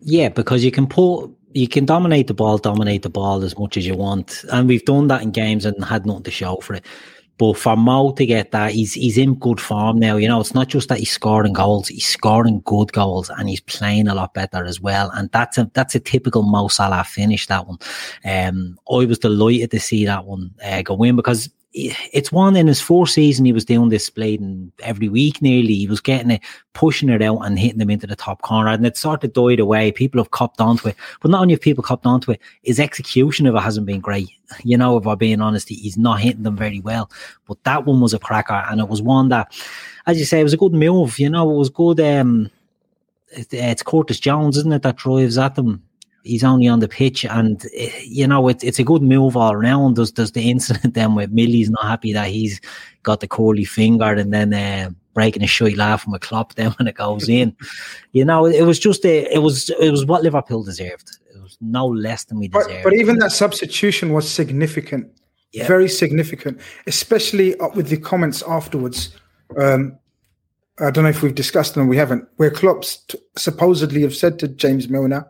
Yeah, 0.00 0.28
because 0.28 0.62
you 0.62 0.70
can 0.70 0.86
put 0.86 1.30
you 1.54 1.66
can 1.66 1.86
dominate 1.86 2.26
the 2.26 2.34
ball, 2.34 2.58
dominate 2.58 3.00
the 3.00 3.08
ball 3.08 3.42
as 3.42 3.56
much 3.58 3.78
as 3.78 3.86
you 3.86 3.94
want, 3.94 4.44
and 4.52 4.68
we've 4.68 4.84
done 4.84 5.06
that 5.06 5.22
in 5.22 5.30
games 5.30 5.64
and 5.64 5.82
had 5.82 6.04
nothing 6.04 6.24
to 6.24 6.30
show 6.30 6.56
for 6.56 6.74
it. 6.74 6.84
But 7.38 7.58
for 7.58 7.76
Mo 7.76 8.12
to 8.12 8.24
get 8.24 8.52
that, 8.52 8.72
he's 8.72 8.94
he's 8.94 9.18
in 9.18 9.34
good 9.34 9.60
form 9.60 9.98
now. 9.98 10.16
You 10.16 10.28
know, 10.28 10.40
it's 10.40 10.54
not 10.54 10.68
just 10.68 10.88
that 10.88 10.98
he's 10.98 11.10
scoring 11.10 11.52
goals; 11.52 11.88
he's 11.88 12.06
scoring 12.06 12.62
good 12.64 12.92
goals, 12.92 13.30
and 13.30 13.48
he's 13.48 13.60
playing 13.60 14.08
a 14.08 14.14
lot 14.14 14.32
better 14.32 14.64
as 14.64 14.80
well. 14.80 15.10
And 15.14 15.30
that's 15.32 15.58
a 15.58 15.70
that's 15.74 15.94
a 15.94 16.00
typical 16.00 16.42
Mo 16.42 16.68
Salah 16.68 17.04
finish. 17.04 17.46
That 17.46 17.66
one, 17.66 17.78
um, 18.24 18.78
I 18.90 19.04
was 19.04 19.18
delighted 19.18 19.70
to 19.72 19.80
see 19.80 20.06
that 20.06 20.24
one 20.24 20.54
uh, 20.64 20.82
go 20.82 21.02
in 21.02 21.16
because 21.16 21.50
it's 21.72 22.32
one 22.32 22.56
in 22.56 22.66
his 22.66 22.80
fourth 22.80 23.10
season 23.10 23.44
he 23.44 23.52
was 23.52 23.64
doing 23.64 23.90
this 23.90 24.08
blading 24.08 24.70
every 24.82 25.08
week 25.08 25.42
nearly. 25.42 25.74
He 25.74 25.86
was 25.86 26.00
getting 26.00 26.30
it 26.30 26.42
pushing 26.72 27.08
it 27.10 27.20
out 27.20 27.40
and 27.40 27.58
hitting 27.58 27.78
them 27.78 27.90
into 27.90 28.06
the 28.06 28.16
top 28.16 28.42
corner 28.42 28.70
and 28.70 28.86
it 28.86 28.96
sort 28.96 29.24
of 29.24 29.32
died 29.32 29.60
away. 29.60 29.92
People 29.92 30.20
have 30.20 30.30
copped 30.30 30.60
onto 30.60 30.88
it 30.88 30.96
but 31.20 31.30
not 31.30 31.42
only 31.42 31.54
have 31.54 31.60
people 31.60 31.84
copped 31.84 32.06
onto 32.06 32.30
it 32.30 32.40
his 32.62 32.80
execution 32.80 33.46
of 33.46 33.54
it 33.54 33.60
hasn't 33.60 33.86
been 33.86 34.00
great. 34.00 34.30
You 34.62 34.78
know 34.78 34.96
if 34.96 35.06
i'm 35.08 35.18
being 35.18 35.40
honest 35.40 35.68
he's 35.68 35.98
not 35.98 36.20
hitting 36.20 36.44
them 36.44 36.56
very 36.56 36.80
well 36.80 37.10
but 37.46 37.62
that 37.64 37.84
one 37.84 38.00
was 38.00 38.14
a 38.14 38.18
cracker 38.18 38.64
and 38.70 38.80
it 38.80 38.88
was 38.88 39.02
one 39.02 39.28
that 39.30 39.52
as 40.06 40.20
you 40.20 40.24
say 40.24 40.38
it 40.38 40.44
was 40.44 40.52
a 40.52 40.56
good 40.56 40.72
move 40.72 41.18
you 41.18 41.28
know 41.28 41.50
it 41.50 41.56
was 41.56 41.68
good 41.68 41.98
um 42.00 42.50
it's 43.36 43.82
Curtis 43.82 44.20
Jones, 44.20 44.56
isn't 44.56 44.72
it, 44.72 44.82
that 44.82 44.96
drives 44.96 45.38
at 45.38 45.54
them? 45.54 45.82
He's 46.26 46.44
only 46.44 46.68
on 46.68 46.80
the 46.80 46.88
pitch, 46.88 47.24
and 47.24 47.64
eh, 47.74 47.90
you 48.04 48.26
know 48.26 48.48
it's 48.48 48.64
it's 48.64 48.78
a 48.78 48.84
good 48.84 49.02
move 49.02 49.36
all 49.36 49.52
around. 49.52 49.96
There's 49.96 50.12
there's 50.12 50.32
the 50.32 50.50
incident 50.50 50.94
then 50.94 51.14
with 51.14 51.30
Millie's 51.30 51.70
not 51.70 51.84
happy 51.84 52.12
that 52.12 52.28
he's 52.28 52.60
got 53.02 53.20
the 53.20 53.28
curly 53.28 53.64
finger, 53.64 54.12
and 54.12 54.32
then 54.32 54.52
uh, 54.52 54.90
breaking 55.14 55.42
a 55.44 55.46
shy 55.46 55.70
laugh 55.76 56.02
from 56.02 56.14
a 56.14 56.18
Klopp 56.18 56.54
then 56.54 56.72
when 56.72 56.88
it 56.88 56.96
goes 56.96 57.28
in. 57.40 57.54
you 58.12 58.24
know, 58.24 58.44
it 58.46 58.62
was 58.66 58.78
just 58.78 59.04
a, 59.04 59.32
it 59.32 59.38
was 59.42 59.70
it 59.80 59.90
was 59.90 60.04
what 60.04 60.22
Liverpool 60.22 60.62
deserved. 60.64 61.08
It 61.34 61.40
was 61.42 61.56
no 61.60 61.86
less 61.86 62.24
than 62.24 62.38
we 62.40 62.48
But, 62.48 62.66
deserved. 62.66 62.84
but 62.84 62.94
even 62.94 63.18
that 63.20 63.30
substitution 63.32 64.12
was 64.12 64.28
significant, 64.28 65.06
Yeah. 65.52 65.66
very 65.68 65.88
significant, 65.88 66.58
especially 66.88 67.56
up 67.60 67.76
with 67.76 67.88
the 67.88 67.98
comments 67.98 68.42
afterwards. 68.48 69.10
Um, 69.56 69.96
I 70.78 70.90
don't 70.90 71.04
know 71.04 71.10
if 71.10 71.22
we've 71.22 71.34
discussed 71.34 71.74
them, 71.74 71.88
we 71.88 71.96
haven't, 71.96 72.28
where 72.36 72.50
Klopp's 72.50 72.96
t- 73.08 73.18
supposedly 73.36 74.02
have 74.02 74.14
said 74.14 74.38
to 74.40 74.48
James 74.48 74.88
Milner, 74.90 75.24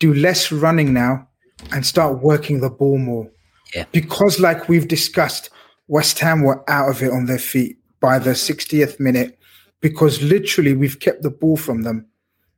do 0.00 0.14
less 0.14 0.52
running 0.52 0.92
now 0.92 1.28
and 1.72 1.84
start 1.86 2.22
working 2.22 2.60
the 2.60 2.70
ball 2.70 2.98
more. 2.98 3.30
Yeah. 3.74 3.84
Because, 3.92 4.40
like 4.40 4.68
we've 4.68 4.88
discussed, 4.88 5.50
West 5.88 6.18
Ham 6.20 6.42
were 6.42 6.68
out 6.70 6.88
of 6.88 7.02
it 7.02 7.12
on 7.12 7.26
their 7.26 7.38
feet 7.38 7.78
by 8.00 8.18
the 8.18 8.30
60th 8.30 9.00
minute 9.00 9.38
because 9.80 10.22
literally 10.22 10.74
we've 10.74 11.00
kept 11.00 11.22
the 11.22 11.30
ball 11.30 11.56
from 11.56 11.82
them 11.82 12.06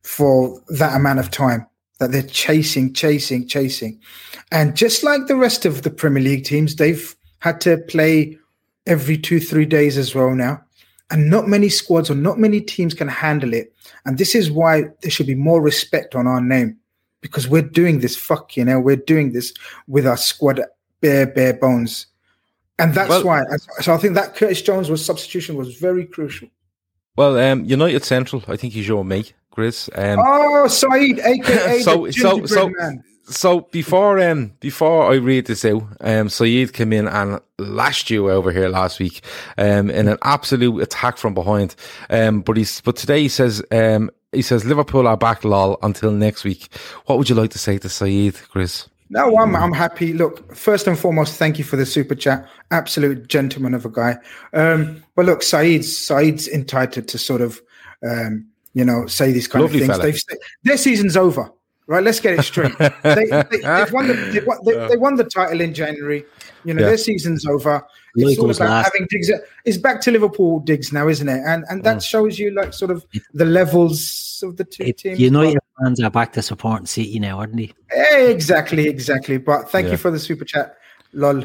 for 0.03 0.63
that 0.69 0.95
amount 0.95 1.19
of 1.19 1.31
time 1.31 1.67
that 1.99 2.13
they're 2.13 2.23
chasing, 2.23 2.93
chasing, 2.93 3.49
chasing. 3.49 4.01
And 4.53 4.77
just 4.77 5.03
like 5.03 5.27
the 5.27 5.37
rest 5.37 5.65
of 5.65 5.83
the 5.83 5.91
Premier 5.91 6.23
League 6.23 6.45
teams, 6.45 6.77
they've 6.77 7.17
had 7.41 7.61
to 7.63 7.79
play 7.79 8.39
every 8.87 9.19
two, 9.19 9.41
three 9.41 9.67
days 9.67 9.99
as 9.99 10.15
well 10.15 10.35
now. 10.35 10.63
And 11.11 11.31
not 11.31 11.49
many 11.49 11.69
squads 11.69 12.11
or 12.11 12.15
not 12.15 12.39
many 12.39 12.61
teams 12.61 12.95
can 12.95 13.09
handle 13.09 13.53
it. 13.53 13.73
And 14.05 14.19
this 14.19 14.35
is 14.35 14.51
why 14.51 14.85
there 15.03 15.11
should 15.11 15.27
be 15.27 15.35
more 15.35 15.63
respect 15.63 16.15
on 16.15 16.27
our 16.27 16.41
name 16.41 16.79
because 17.21 17.49
we're 17.49 17.63
doing 17.63 18.01
this, 18.01 18.17
fuck, 18.17 18.57
you 18.57 18.65
know, 18.65 18.79
we're 18.81 18.97
doing 18.97 19.33
this 19.33 19.53
with 19.89 20.07
our 20.07 20.17
squad 20.17 20.61
bare, 21.01 21.27
bare 21.27 21.55
bones. 21.55 22.07
And 22.79 22.95
that's 22.95 23.09
Well- 23.09 23.25
why. 23.25 23.45
So 23.81 23.95
I 23.95 23.97
think 23.99 24.15
that 24.15 24.35
Curtis 24.37 24.63
Jones 24.63 24.91
was 24.91 25.05
substitution 25.05 25.57
was 25.57 25.77
very 25.77 26.05
crucial. 26.05 26.49
Well, 27.17 27.39
um, 27.39 27.65
United 27.65 28.05
Central, 28.05 28.43
I 28.47 28.57
think 28.57 28.75
he's 28.75 28.87
your 28.87 29.03
mate, 29.05 29.33
chris 29.51 29.89
Um, 29.95 30.19
Oh, 30.23 30.67
Saeed, 30.69 31.19
aka 31.21 31.81
so 31.81 32.07
the 32.07 32.13
so 32.13 32.45
so 32.45 32.69
man. 32.79 33.03
so 33.25 33.61
before 33.73 34.21
um 34.21 34.53
before 34.61 35.11
I 35.11 35.15
read 35.15 35.47
this 35.47 35.65
out, 35.65 35.83
um 36.03 36.29
Saeed 36.29 36.75
came 36.75 36.93
in 36.93 37.09
and 37.09 37.41
lashed 37.59 38.11
you 38.11 38.31
over 38.31 38.53
here 38.53 38.69
last 38.69 39.01
week, 39.01 39.23
um 39.57 39.89
in 39.89 40.09
an 40.09 40.19
absolute 40.23 40.83
attack 40.83 41.17
from 41.17 41.33
behind. 41.33 41.75
Um 42.11 42.43
but 42.43 42.59
he's 42.59 42.83
but 42.83 42.97
today 42.97 43.23
he 43.23 43.29
says 43.29 43.63
um 43.73 44.11
he 44.37 44.43
says 44.43 44.65
Liverpool 44.65 45.07
are 45.09 45.17
back 45.17 45.45
lol 45.45 45.79
until 45.83 46.13
next 46.13 46.45
week. 46.45 46.69
What 47.07 47.19
would 47.19 47.29
you 47.29 47.35
like 47.35 47.51
to 47.51 47.59
say 47.59 47.79
to 47.79 47.89
Saeed, 47.89 48.35
Chris? 48.51 48.89
No, 49.11 49.39
I'm 49.39 49.55
I'm 49.55 49.73
happy. 49.73 50.13
Look, 50.13 50.55
first 50.55 50.87
and 50.87 50.99
foremost, 50.99 51.37
thank 51.37 51.59
you 51.59 51.65
for 51.65 51.77
the 51.77 51.87
super 51.87 52.15
chat. 52.15 52.49
Absolute 52.71 53.29
gentleman 53.29 53.75
of 53.75 53.85
a 53.85 53.89
guy. 53.91 54.17
Um, 54.53 55.03
but 55.15 55.27
look, 55.27 55.43
Saeed's 55.43 55.97
Saeed's 55.97 56.49
entitled 56.49 57.09
to 57.09 57.19
sort 57.19 57.41
of 57.41 57.61
um, 58.03 58.47
you 58.75 58.85
know, 58.85 59.07
say 59.07 59.33
these 59.33 59.49
kind 59.49 59.63
Lovely 59.63 59.89
of 59.89 60.01
things. 60.03 60.25
their 60.65 60.77
season's 60.77 61.17
over. 61.17 61.51
Right, 61.89 62.03
let's 62.03 62.19
get 62.19 62.39
it 62.39 62.43
straight. 62.43 62.77
they, 62.79 62.91
they, 63.15 63.43
they've 63.63 63.93
won 63.93 64.09
the 64.09 64.43
won, 64.45 64.59
they, 64.65 64.89
they 64.89 64.97
won 64.97 65.15
the 65.15 65.23
title 65.25 65.61
in 65.61 65.73
January. 65.73 66.25
You 66.65 66.75
know, 66.75 66.81
Yeah. 66.83 66.89
their 66.89 66.97
season's 66.99 67.47
over. 67.47 67.87
It's 68.17 68.39
all 68.41 68.51
about 68.51 68.69
last. 68.69 68.85
having 68.93 69.07
digs. 69.09 69.31
It's 69.65 69.77
back 69.77 70.01
to 70.03 70.11
Liverpool 70.11 70.59
digs 70.61 70.93
now, 70.93 71.07
isn't 71.07 71.29
it? 71.29 71.43
And 71.47 71.65
and 71.69 71.81
Mm. 71.83 71.85
that 71.85 72.03
shows 72.03 72.39
you 72.41 72.51
like 72.53 72.73
sort 72.73 72.91
of 72.91 73.07
the 73.35 73.45
levels 73.45 74.43
of 74.43 74.57
the 74.57 74.65
two 74.65 74.83
It- 74.85 74.99
teams. 74.99 75.21
United 75.21 75.61
fans 75.81 76.01
are 76.03 76.11
back 76.11 76.33
to 76.33 76.43
supporting 76.43 76.87
City 76.87 77.21
now, 77.21 77.39
aren't 77.39 77.57
they? 77.57 77.73
Exactly, 77.93 78.89
exactly. 78.89 79.37
But 79.39 79.71
thank 79.71 79.87
Yeah. 79.87 79.93
you 79.93 79.97
for 79.99 80.11
the 80.11 80.19
super 80.19 80.45
chat. 80.45 80.77
Lol. 81.13 81.45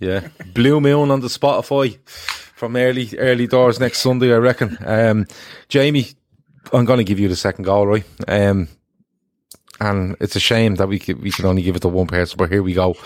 Yeah, 0.00 0.28
Blue 0.54 0.80
Moon 0.80 1.10
on 1.10 1.20
the 1.20 1.28
Spotify 1.28 1.98
from 2.06 2.74
early 2.74 3.10
early 3.18 3.46
doors 3.46 3.78
next 3.78 3.98
Sunday, 4.00 4.32
I 4.34 4.38
reckon. 4.38 4.78
Um, 4.84 5.26
Jamie, 5.68 6.08
I'm 6.72 6.86
going 6.86 6.98
to 6.98 7.04
give 7.04 7.20
you 7.20 7.28
the 7.28 7.36
second 7.36 7.64
goal, 7.64 7.86
right? 7.86 8.04
Um, 8.26 8.66
and 9.80 10.16
it's 10.20 10.36
a 10.36 10.40
shame 10.40 10.76
that 10.76 10.88
we 10.88 10.98
could, 10.98 11.22
we 11.22 11.30
can 11.30 11.46
only 11.46 11.62
give 11.62 11.76
it 11.76 11.82
to 11.82 11.88
one 11.88 12.06
person, 12.06 12.36
but 12.36 12.50
here 12.50 12.62
we 12.62 12.74
go. 12.74 12.96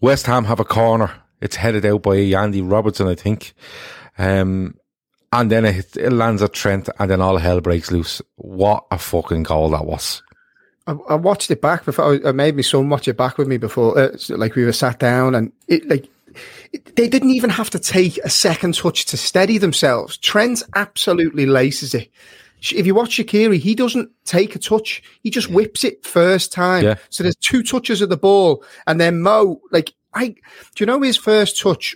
West 0.00 0.26
Ham 0.26 0.44
have 0.44 0.60
a 0.60 0.64
corner. 0.64 1.12
It's 1.40 1.56
headed 1.56 1.86
out 1.86 2.02
by 2.02 2.16
Andy 2.16 2.62
Robertson, 2.62 3.08
I 3.08 3.14
think. 3.14 3.54
Um, 4.16 4.76
and 5.32 5.50
then 5.50 5.64
it, 5.64 5.96
it 5.96 6.12
lands 6.12 6.42
at 6.42 6.52
Trent, 6.52 6.88
and 6.98 7.10
then 7.10 7.20
all 7.20 7.36
hell 7.36 7.60
breaks 7.60 7.90
loose. 7.90 8.22
What 8.36 8.86
a 8.90 8.98
fucking 8.98 9.42
goal 9.42 9.70
that 9.70 9.84
was! 9.84 10.22
I, 10.86 10.92
I 11.10 11.14
watched 11.16 11.50
it 11.50 11.60
back 11.60 11.84
before. 11.84 12.26
I, 12.26 12.32
made 12.32 12.56
my 12.56 12.62
son 12.62 12.88
watch 12.88 13.08
it 13.08 13.16
back 13.16 13.36
with 13.36 13.46
me 13.46 13.58
before, 13.58 13.98
uh, 13.98 14.16
like 14.30 14.54
we 14.54 14.64
were 14.64 14.72
sat 14.72 14.98
down, 14.98 15.34
and 15.34 15.52
it 15.68 15.86
like 15.86 16.08
they 16.96 17.08
didn't 17.08 17.30
even 17.30 17.50
have 17.50 17.70
to 17.70 17.78
take 17.78 18.18
a 18.18 18.30
second 18.30 18.74
touch 18.74 19.04
to 19.06 19.16
steady 19.16 19.58
themselves. 19.58 20.16
Trent 20.16 20.62
absolutely 20.74 21.46
laces 21.46 21.94
it. 21.94 22.10
If 22.60 22.86
you 22.86 22.94
watch 22.94 23.16
Shaqiri, 23.16 23.58
he 23.58 23.74
doesn't 23.74 24.10
take 24.24 24.54
a 24.54 24.58
touch; 24.58 25.02
he 25.22 25.30
just 25.30 25.50
whips 25.50 25.84
it 25.84 26.04
first 26.04 26.52
time. 26.52 26.84
Yeah. 26.84 26.94
So 27.10 27.22
there's 27.22 27.36
two 27.36 27.62
touches 27.62 28.02
of 28.02 28.08
the 28.08 28.16
ball, 28.16 28.64
and 28.86 29.00
then 29.00 29.20
Mo, 29.20 29.60
like 29.70 29.92
I, 30.14 30.28
do 30.28 30.36
you 30.78 30.86
know 30.86 31.00
his 31.00 31.16
first 31.16 31.60
touch? 31.60 31.94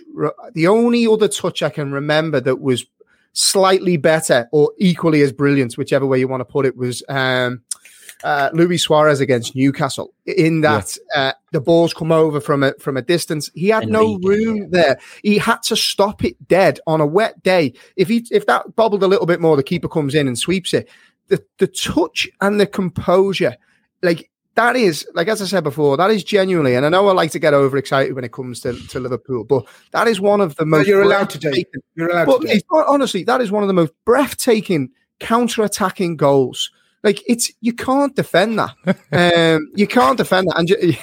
The 0.53 0.67
only 0.67 1.07
other 1.07 1.27
touch 1.27 1.61
I 1.61 1.69
can 1.69 1.91
remember 1.91 2.39
that 2.39 2.61
was 2.61 2.85
slightly 3.33 3.97
better 3.97 4.47
or 4.51 4.71
equally 4.77 5.21
as 5.21 5.31
brilliant, 5.31 5.73
whichever 5.73 6.05
way 6.05 6.19
you 6.19 6.27
want 6.27 6.41
to 6.41 6.45
put 6.45 6.65
it, 6.65 6.77
was 6.77 7.03
um, 7.09 7.61
uh, 8.23 8.49
Luis 8.53 8.83
Suarez 8.83 9.19
against 9.19 9.55
Newcastle. 9.55 10.13
In 10.25 10.61
that 10.61 10.97
yeah. 11.13 11.21
uh, 11.21 11.33
the 11.51 11.61
balls 11.61 11.93
come 11.93 12.11
over 12.11 12.39
from 12.39 12.63
a 12.63 12.73
from 12.75 12.97
a 12.97 13.01
distance, 13.01 13.49
he 13.53 13.69
had 13.69 13.87
no 13.87 14.17
room 14.23 14.69
there. 14.71 14.99
He 15.23 15.37
had 15.37 15.61
to 15.63 15.75
stop 15.75 16.23
it 16.23 16.47
dead 16.47 16.79
on 16.87 17.01
a 17.01 17.05
wet 17.05 17.41
day. 17.43 17.73
If 17.95 18.07
he 18.07 18.25
if 18.31 18.45
that 18.45 18.75
bobbled 18.75 19.03
a 19.03 19.07
little 19.07 19.25
bit 19.25 19.41
more, 19.41 19.55
the 19.55 19.63
keeper 19.63 19.89
comes 19.89 20.15
in 20.15 20.27
and 20.27 20.37
sweeps 20.37 20.73
it. 20.73 20.89
The 21.27 21.43
the 21.57 21.67
touch 21.67 22.27
and 22.41 22.59
the 22.59 22.67
composure, 22.67 23.55
like 24.01 24.29
that 24.55 24.75
is, 24.75 25.07
like 25.15 25.27
as 25.27 25.41
I 25.41 25.45
said 25.45 25.63
before, 25.63 25.97
that 25.97 26.11
is 26.11 26.23
genuinely, 26.23 26.75
and 26.75 26.85
I 26.85 26.89
know 26.89 27.07
I 27.07 27.13
like 27.13 27.31
to 27.31 27.39
get 27.39 27.53
overexcited 27.53 28.13
when 28.13 28.23
it 28.23 28.31
comes 28.31 28.59
to, 28.61 28.73
to 28.73 28.99
Liverpool, 28.99 29.43
but 29.43 29.65
that 29.91 30.07
is 30.07 30.21
one 30.21 30.41
of 30.41 30.55
the 30.57 30.65
most. 30.65 30.87
you're 30.87 31.01
allowed 31.01 31.29
to 31.31 31.39
do. 31.39 31.63
You're 31.95 32.09
allowed 32.09 32.25
but 32.25 32.41
to. 32.41 32.47
Do. 32.47 32.83
Honestly, 32.87 33.23
that 33.23 33.41
is 33.41 33.51
one 33.51 33.63
of 33.63 33.67
the 33.67 33.73
most 33.73 33.93
breathtaking 34.05 34.91
counter-attacking 35.19 36.17
goals 36.17 36.71
like 37.03 37.21
it's 37.27 37.51
you 37.59 37.73
can't 37.73 38.15
defend 38.15 38.57
that. 38.59 38.73
Um, 39.11 39.69
you 39.75 39.87
can't 39.87 40.17
defend 40.17 40.47
that, 40.47 40.57
and 40.57 40.69
you, 40.69 40.95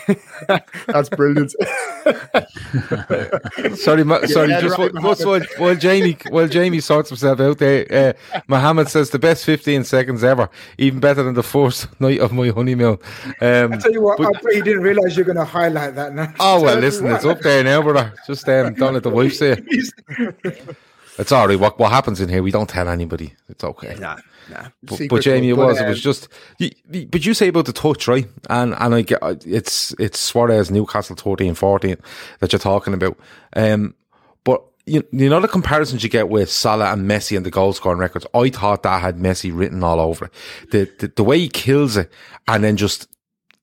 that's 0.86 1.10
brilliant. 1.10 1.50
sorry, 3.78 4.04
ma- 4.04 4.24
sorry. 4.24 4.48
Yeah, 4.48 4.62
just 4.62 4.78
right, 4.78 4.94
while, 4.94 5.14
while, 5.14 5.40
while, 5.58 5.76
Jamie 5.76 6.16
while 6.30 6.48
Jamie 6.48 6.80
sorts 6.80 7.10
himself 7.10 7.38
out 7.40 7.58
there, 7.58 7.86
uh, 7.90 8.14
Mohammed 8.48 8.88
says 8.88 9.10
the 9.10 9.18
best 9.18 9.44
fifteen 9.44 9.84
seconds 9.84 10.24
ever, 10.24 10.48
even 10.78 11.00
better 11.00 11.22
than 11.22 11.34
the 11.34 11.42
first 11.42 11.86
night 12.00 12.20
of 12.20 12.32
my 12.32 12.48
honeymoon. 12.48 12.96
Um, 13.42 13.74
I 13.74 13.76
tell 13.76 13.92
you 13.92 14.00
what, 14.00 14.16
but, 14.16 14.28
I 14.28 14.32
bet 14.40 14.56
you 14.56 14.62
didn't 14.62 14.82
realize 14.82 15.14
you're 15.16 15.26
going 15.26 15.36
to 15.36 15.44
highlight 15.44 15.96
that 15.96 16.14
now. 16.14 16.32
Oh 16.40 16.62
well, 16.62 16.78
listen, 16.78 17.08
it's 17.08 17.26
up 17.26 17.40
there 17.40 17.62
now, 17.62 17.82
brother. 17.82 18.14
Just 18.26 18.48
um, 18.48 18.72
don't 18.72 18.94
let 18.94 19.02
the 19.02 19.10
wife 19.10 19.34
say 19.34 19.58
it. 19.58 19.64
It's 21.18 21.32
all 21.32 21.46
right. 21.46 21.60
What 21.60 21.78
what 21.78 21.92
happens 21.92 22.22
in 22.22 22.30
here, 22.30 22.42
we 22.42 22.50
don't 22.50 22.70
tell 22.70 22.88
anybody. 22.88 23.34
It's 23.50 23.62
okay. 23.62 23.96
Nah. 24.00 24.16
Nah, 24.48 24.68
but, 24.82 25.00
but, 25.08 25.22
Jamie, 25.22 25.50
it 25.50 25.56
was. 25.56 25.76
But, 25.76 25.82
um, 25.82 25.86
it 25.86 25.90
was 25.90 26.00
just. 26.00 26.28
But 26.58 27.24
you 27.24 27.34
say 27.34 27.48
about 27.48 27.66
the 27.66 27.72
touch, 27.72 28.08
right? 28.08 28.26
And 28.48 28.74
and 28.78 28.94
I 28.94 29.02
get 29.02 29.20
it's 29.46 29.94
it's 29.98 30.18
Suarez, 30.18 30.70
Newcastle 30.70 31.16
13, 31.16 31.54
14 31.54 31.96
that 32.40 32.52
you're 32.52 32.60
talking 32.60 32.94
about. 32.94 33.18
Um, 33.54 33.94
but 34.44 34.62
you, 34.86 35.04
you 35.12 35.28
know 35.28 35.40
the 35.40 35.48
comparisons 35.48 36.02
you 36.02 36.10
get 36.10 36.28
with 36.28 36.50
Salah 36.50 36.92
and 36.92 37.08
Messi 37.08 37.36
and 37.36 37.44
the 37.44 37.50
goal 37.50 37.72
scoring 37.72 37.98
records. 37.98 38.26
I 38.34 38.50
thought 38.50 38.82
that 38.82 39.00
had 39.00 39.18
Messi 39.18 39.56
written 39.56 39.82
all 39.84 40.00
over 40.00 40.26
it. 40.26 40.32
The, 40.70 40.90
the 40.98 41.12
the 41.16 41.24
way 41.24 41.38
he 41.38 41.48
kills 41.48 41.96
it 41.96 42.12
and 42.48 42.64
then 42.64 42.76
just 42.76 43.08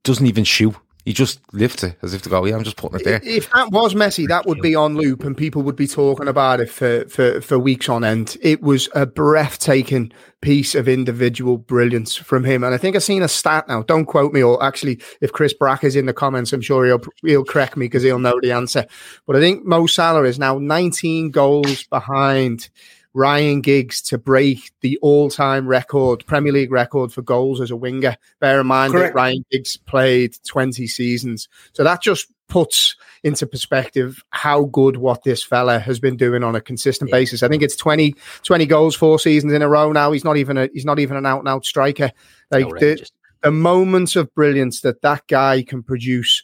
doesn't 0.03 0.25
even 0.25 0.43
shoot. 0.43 0.75
He 1.07 1.13
just 1.13 1.39
lifts 1.53 1.85
it 1.85 1.97
as 2.01 2.13
if 2.13 2.23
to 2.23 2.29
go, 2.29 2.43
yeah, 2.43 2.57
I'm 2.57 2.65
just 2.65 2.75
putting 2.75 2.99
it 2.99 3.05
there. 3.05 3.21
If 3.23 3.49
that 3.51 3.71
was 3.71 3.93
Messi, 3.93 4.27
that 4.27 4.45
would 4.45 4.59
be 4.59 4.75
on 4.75 4.97
loop 4.97 5.23
and 5.23 5.37
people 5.37 5.61
would 5.61 5.77
be 5.77 5.87
talking 5.87 6.27
about 6.27 6.59
it 6.59 6.69
for, 6.69 7.07
for, 7.07 7.39
for 7.39 7.57
weeks 7.57 7.87
on 7.87 8.03
end. 8.03 8.35
It 8.41 8.61
was 8.61 8.89
a 8.93 9.05
breathtaking 9.05 10.11
piece 10.41 10.75
of 10.75 10.89
individual 10.89 11.59
brilliance 11.59 12.17
from 12.17 12.43
him. 12.43 12.61
And 12.61 12.75
I 12.75 12.77
think 12.77 12.97
I've 12.97 13.03
seen 13.03 13.23
a 13.23 13.29
stat 13.29 13.69
now. 13.69 13.83
Don't 13.83 14.03
quote 14.03 14.33
me, 14.33 14.43
or 14.43 14.61
actually, 14.61 14.99
if 15.21 15.31
Chris 15.31 15.53
Brack 15.53 15.85
is 15.85 15.95
in 15.95 16.07
the 16.07 16.13
comments, 16.13 16.51
I'm 16.51 16.59
sure 16.59 16.85
he'll, 16.85 17.01
he'll 17.23 17.45
correct 17.45 17.77
me 17.77 17.85
because 17.85 18.03
he'll 18.03 18.19
know 18.19 18.37
the 18.41 18.51
answer. 18.51 18.85
But 19.25 19.37
I 19.37 19.39
think 19.39 19.63
Mo 19.63 19.87
Salah 19.87 20.23
is 20.23 20.37
now 20.37 20.57
19 20.57 21.31
goals 21.31 21.83
behind 21.83 22.67
Ryan 23.13 23.61
Giggs 23.61 24.01
to 24.03 24.17
break 24.17 24.71
the 24.81 24.97
all-time 25.01 25.67
record, 25.67 26.25
Premier 26.27 26.53
League 26.53 26.71
record 26.71 27.11
for 27.11 27.21
goals 27.21 27.61
as 27.61 27.71
a 27.71 27.75
winger. 27.75 28.15
Bear 28.39 28.61
in 28.61 28.67
mind 28.67 28.93
Correct. 28.93 29.13
that 29.13 29.19
Ryan 29.19 29.45
Giggs 29.51 29.77
played 29.77 30.35
20 30.45 30.87
seasons. 30.87 31.49
So 31.73 31.83
that 31.83 32.01
just 32.01 32.27
puts 32.47 32.95
into 33.23 33.45
perspective 33.45 34.23
how 34.29 34.65
good 34.65 34.97
what 34.97 35.23
this 35.23 35.43
fella 35.43 35.79
has 35.79 35.99
been 35.99 36.15
doing 36.15 36.43
on 36.43 36.55
a 36.55 36.61
consistent 36.61 37.09
yeah. 37.09 37.17
basis. 37.17 37.43
I 37.43 37.47
think 37.47 37.63
it's 37.63 37.75
20, 37.75 38.15
20 38.43 38.65
goals 38.65 38.95
four 38.95 39.19
seasons 39.19 39.53
in 39.53 39.61
a 39.61 39.67
row 39.67 39.91
now. 39.91 40.11
He's 40.11 40.23
not 40.23 40.37
even 40.37 40.57
a 40.57 40.69
he's 40.73 40.85
not 40.85 40.99
even 40.99 41.17
an 41.17 41.25
out 41.25 41.39
and 41.39 41.47
out 41.47 41.65
striker. 41.65 42.11
Like 42.51 42.69
the, 42.79 43.09
the 43.43 43.51
moments 43.51 44.15
of 44.15 44.33
brilliance 44.33 44.81
that 44.81 45.01
that 45.01 45.27
guy 45.27 45.63
can 45.63 45.83
produce 45.83 46.43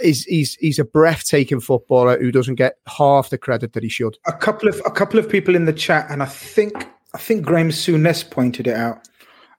he's 0.00 0.24
he's 0.24 0.54
he's 0.56 0.78
a 0.78 0.84
breathtaking 0.84 1.60
footballer 1.60 2.18
who 2.18 2.32
doesn't 2.32 2.56
get 2.56 2.78
half 2.86 3.30
the 3.30 3.38
credit 3.38 3.72
that 3.72 3.82
he 3.82 3.88
should. 3.88 4.18
A 4.26 4.32
couple 4.32 4.68
of 4.68 4.80
a 4.86 4.90
couple 4.90 5.18
of 5.18 5.28
people 5.28 5.54
in 5.54 5.64
the 5.64 5.72
chat, 5.72 6.06
and 6.10 6.22
I 6.22 6.26
think 6.26 6.88
I 7.14 7.18
think 7.18 7.44
Graham 7.44 7.70
Souness 7.70 8.28
pointed 8.28 8.66
it 8.66 8.76
out. 8.76 9.08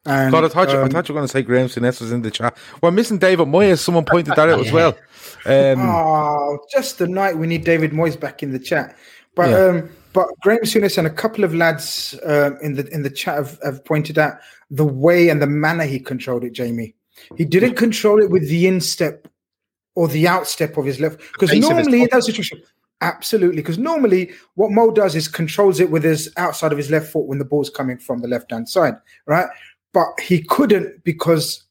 And, 0.06 0.32
God, 0.32 0.46
I 0.46 0.48
thought, 0.48 0.70
you, 0.70 0.78
I 0.78 0.84
um, 0.84 0.90
thought 0.90 1.10
you 1.10 1.14
were 1.14 1.20
going 1.20 1.28
to 1.28 1.32
say 1.32 1.42
Graham 1.42 1.68
Souness 1.68 2.00
was 2.00 2.12
in 2.12 2.22
the 2.22 2.32
chat. 2.32 2.58
We're 2.82 2.92
missing 2.92 3.18
David 3.18 3.48
Moyes. 3.48 3.80
Someone 3.80 4.06
pointed 4.06 4.34
that 4.36 4.50
out 4.50 4.60
as 4.60 4.72
well. 4.72 4.98
Um, 5.46 5.80
oh, 5.80 6.60
just 6.70 6.98
the 6.98 7.08
night 7.08 7.38
we 7.38 7.48
need 7.48 7.64
David 7.64 7.92
Moyes 7.92 8.20
back 8.20 8.44
in 8.44 8.52
the 8.52 8.60
chat. 8.60 8.98
But 9.36 9.50
yeah. 9.52 9.66
um, 9.66 9.90
but 10.12 10.28
Graham 10.42 10.64
Souness 10.64 10.98
and 10.98 11.08
a 11.08 11.12
couple 11.12 11.46
of 11.46 11.56
lads 11.56 12.14
uh, 12.26 12.52
in 12.62 12.74
the 12.74 12.86
in 12.90 13.04
the 13.04 13.10
chat 13.10 13.36
have, 13.36 13.60
have 13.64 13.86
pointed 13.86 14.18
out 14.18 14.34
the 14.70 14.86
way 14.86 15.30
and 15.30 15.42
the 15.42 15.48
manner 15.48 15.86
he 15.86 15.98
controlled 15.98 16.44
it. 16.44 16.52
Jamie, 16.52 16.94
he 17.38 17.46
didn't 17.46 17.76
control 17.76 18.22
it 18.22 18.30
with 18.30 18.50
the 18.50 18.68
instep 18.68 19.28
or 20.00 20.08
the 20.08 20.24
outstep 20.24 20.78
of 20.78 20.86
his 20.86 21.02
left. 21.02 21.20
Because 21.34 21.54
normally 21.60 22.04
in 22.04 22.10
that 22.14 22.24
situation, 22.24 22.64
absolutely. 23.02 23.58
Because 23.58 23.78
normally 23.78 24.32
what 24.56 24.72
Mo 24.72 24.92
does 24.92 25.14
is 25.14 25.28
controls 25.28 25.82
it 25.82 25.92
with 25.92 26.06
his 26.06 26.32
outside 26.38 26.72
of 26.72 26.78
his 26.78 26.90
left 26.90 27.12
foot 27.12 27.26
when 27.26 27.38
the 27.38 27.44
ball's 27.44 27.70
coming 27.70 27.98
from 27.98 28.22
the 28.22 28.28
left 28.30 28.50
hand 28.50 28.70
side, 28.70 28.96
right? 29.26 29.48
But 29.92 30.08
he 30.18 30.42
couldn't 30.42 31.04
because, 31.04 31.66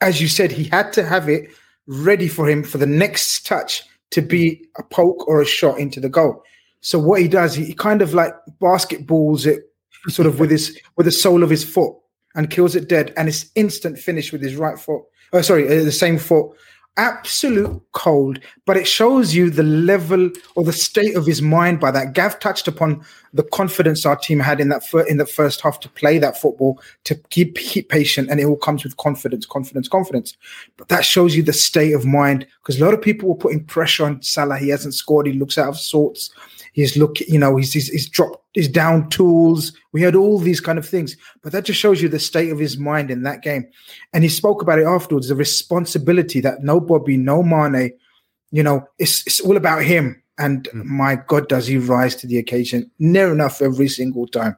as 0.00 0.18
you 0.18 0.28
said, 0.28 0.50
he 0.50 0.64
had 0.64 0.94
to 0.94 1.04
have 1.04 1.28
it 1.28 1.50
ready 1.86 2.26
for 2.26 2.48
him 2.48 2.64
for 2.64 2.78
the 2.78 2.86
next 2.86 3.44
touch 3.44 3.82
to 4.12 4.22
be 4.22 4.64
a 4.78 4.82
poke 4.82 5.28
or 5.28 5.42
a 5.42 5.46
shot 5.46 5.78
into 5.78 6.00
the 6.00 6.08
goal. 6.08 6.42
So 6.80 6.98
what 6.98 7.20
he 7.20 7.28
does, 7.28 7.54
he 7.54 7.74
kind 7.74 8.00
of 8.00 8.14
like 8.14 8.32
basketballs 8.62 9.44
it 9.44 9.70
sort 10.08 10.26
of 10.26 10.40
with 10.40 10.50
his 10.50 10.80
with 10.96 11.04
the 11.04 11.12
sole 11.12 11.42
of 11.42 11.50
his 11.50 11.64
foot 11.64 11.94
and 12.34 12.48
kills 12.48 12.74
it 12.74 12.88
dead, 12.88 13.12
and 13.18 13.28
it's 13.28 13.50
instant 13.56 13.98
finish 13.98 14.32
with 14.32 14.40
his 14.40 14.56
right 14.56 14.78
foot. 14.78 15.02
Oh, 15.34 15.42
sorry, 15.42 15.66
uh, 15.66 15.84
the 15.84 15.92
same 15.92 16.16
foot 16.16 16.56
absolute 16.96 17.80
cold, 17.92 18.38
but 18.66 18.76
it 18.76 18.86
shows 18.86 19.34
you 19.34 19.50
the 19.50 19.62
level 19.62 20.30
or 20.54 20.64
the 20.64 20.72
state 20.72 21.16
of 21.16 21.26
his 21.26 21.40
mind 21.40 21.80
by 21.80 21.90
that. 21.90 22.12
Gav 22.12 22.38
touched 22.38 22.68
upon 22.68 23.02
the 23.32 23.42
confidence 23.44 24.04
our 24.04 24.16
team 24.16 24.38
had 24.38 24.60
in 24.60 24.68
that 24.68 24.86
fir- 24.86 25.06
in 25.06 25.16
the 25.16 25.26
first 25.26 25.60
half 25.62 25.80
to 25.80 25.88
play 25.88 26.18
that 26.18 26.40
football, 26.40 26.80
to 27.04 27.14
keep, 27.30 27.56
keep 27.56 27.88
patient, 27.88 28.30
and 28.30 28.40
it 28.40 28.44
all 28.44 28.56
comes 28.56 28.84
with 28.84 28.96
confidence, 28.98 29.46
confidence, 29.46 29.88
confidence. 29.88 30.36
But 30.76 30.88
that 30.88 31.04
shows 31.04 31.34
you 31.34 31.42
the 31.42 31.52
state 31.52 31.92
of 31.92 32.04
mind 32.04 32.46
because 32.60 32.80
a 32.80 32.84
lot 32.84 32.94
of 32.94 33.00
people 33.00 33.28
were 33.28 33.34
putting 33.36 33.64
pressure 33.64 34.04
on 34.04 34.20
Salah. 34.22 34.58
He 34.58 34.68
hasn't 34.68 34.94
scored. 34.94 35.26
He 35.26 35.32
looks 35.32 35.58
out 35.58 35.68
of 35.68 35.78
sorts. 35.78 36.30
He's 36.72 36.96
look, 36.96 37.20
you 37.20 37.38
know, 37.38 37.56
he's, 37.56 37.72
he's, 37.72 37.88
he's 37.88 38.08
dropped, 38.08 38.38
his 38.54 38.68
down 38.68 39.08
tools. 39.10 39.72
We 39.92 40.02
had 40.02 40.14
all 40.14 40.38
these 40.38 40.60
kind 40.60 40.78
of 40.78 40.88
things, 40.88 41.16
but 41.42 41.52
that 41.52 41.64
just 41.64 41.78
shows 41.78 42.00
you 42.00 42.08
the 42.08 42.18
state 42.18 42.50
of 42.50 42.58
his 42.58 42.78
mind 42.78 43.10
in 43.10 43.22
that 43.22 43.42
game. 43.42 43.68
And 44.12 44.24
he 44.24 44.30
spoke 44.30 44.62
about 44.62 44.78
it 44.78 44.86
afterwards, 44.86 45.28
the 45.28 45.36
responsibility 45.36 46.40
that 46.40 46.62
no 46.62 46.80
Bobby, 46.80 47.16
no 47.16 47.42
Mane, 47.42 47.92
you 48.50 48.62
know, 48.62 48.86
it's, 48.98 49.26
it's 49.26 49.40
all 49.40 49.56
about 49.56 49.82
him. 49.84 50.22
And 50.38 50.68
mm. 50.70 50.84
my 50.84 51.16
God, 51.16 51.48
does 51.48 51.66
he 51.66 51.76
rise 51.78 52.16
to 52.16 52.26
the 52.26 52.38
occasion 52.38 52.90
near 52.98 53.32
enough 53.32 53.60
every 53.60 53.88
single 53.88 54.26
time. 54.26 54.56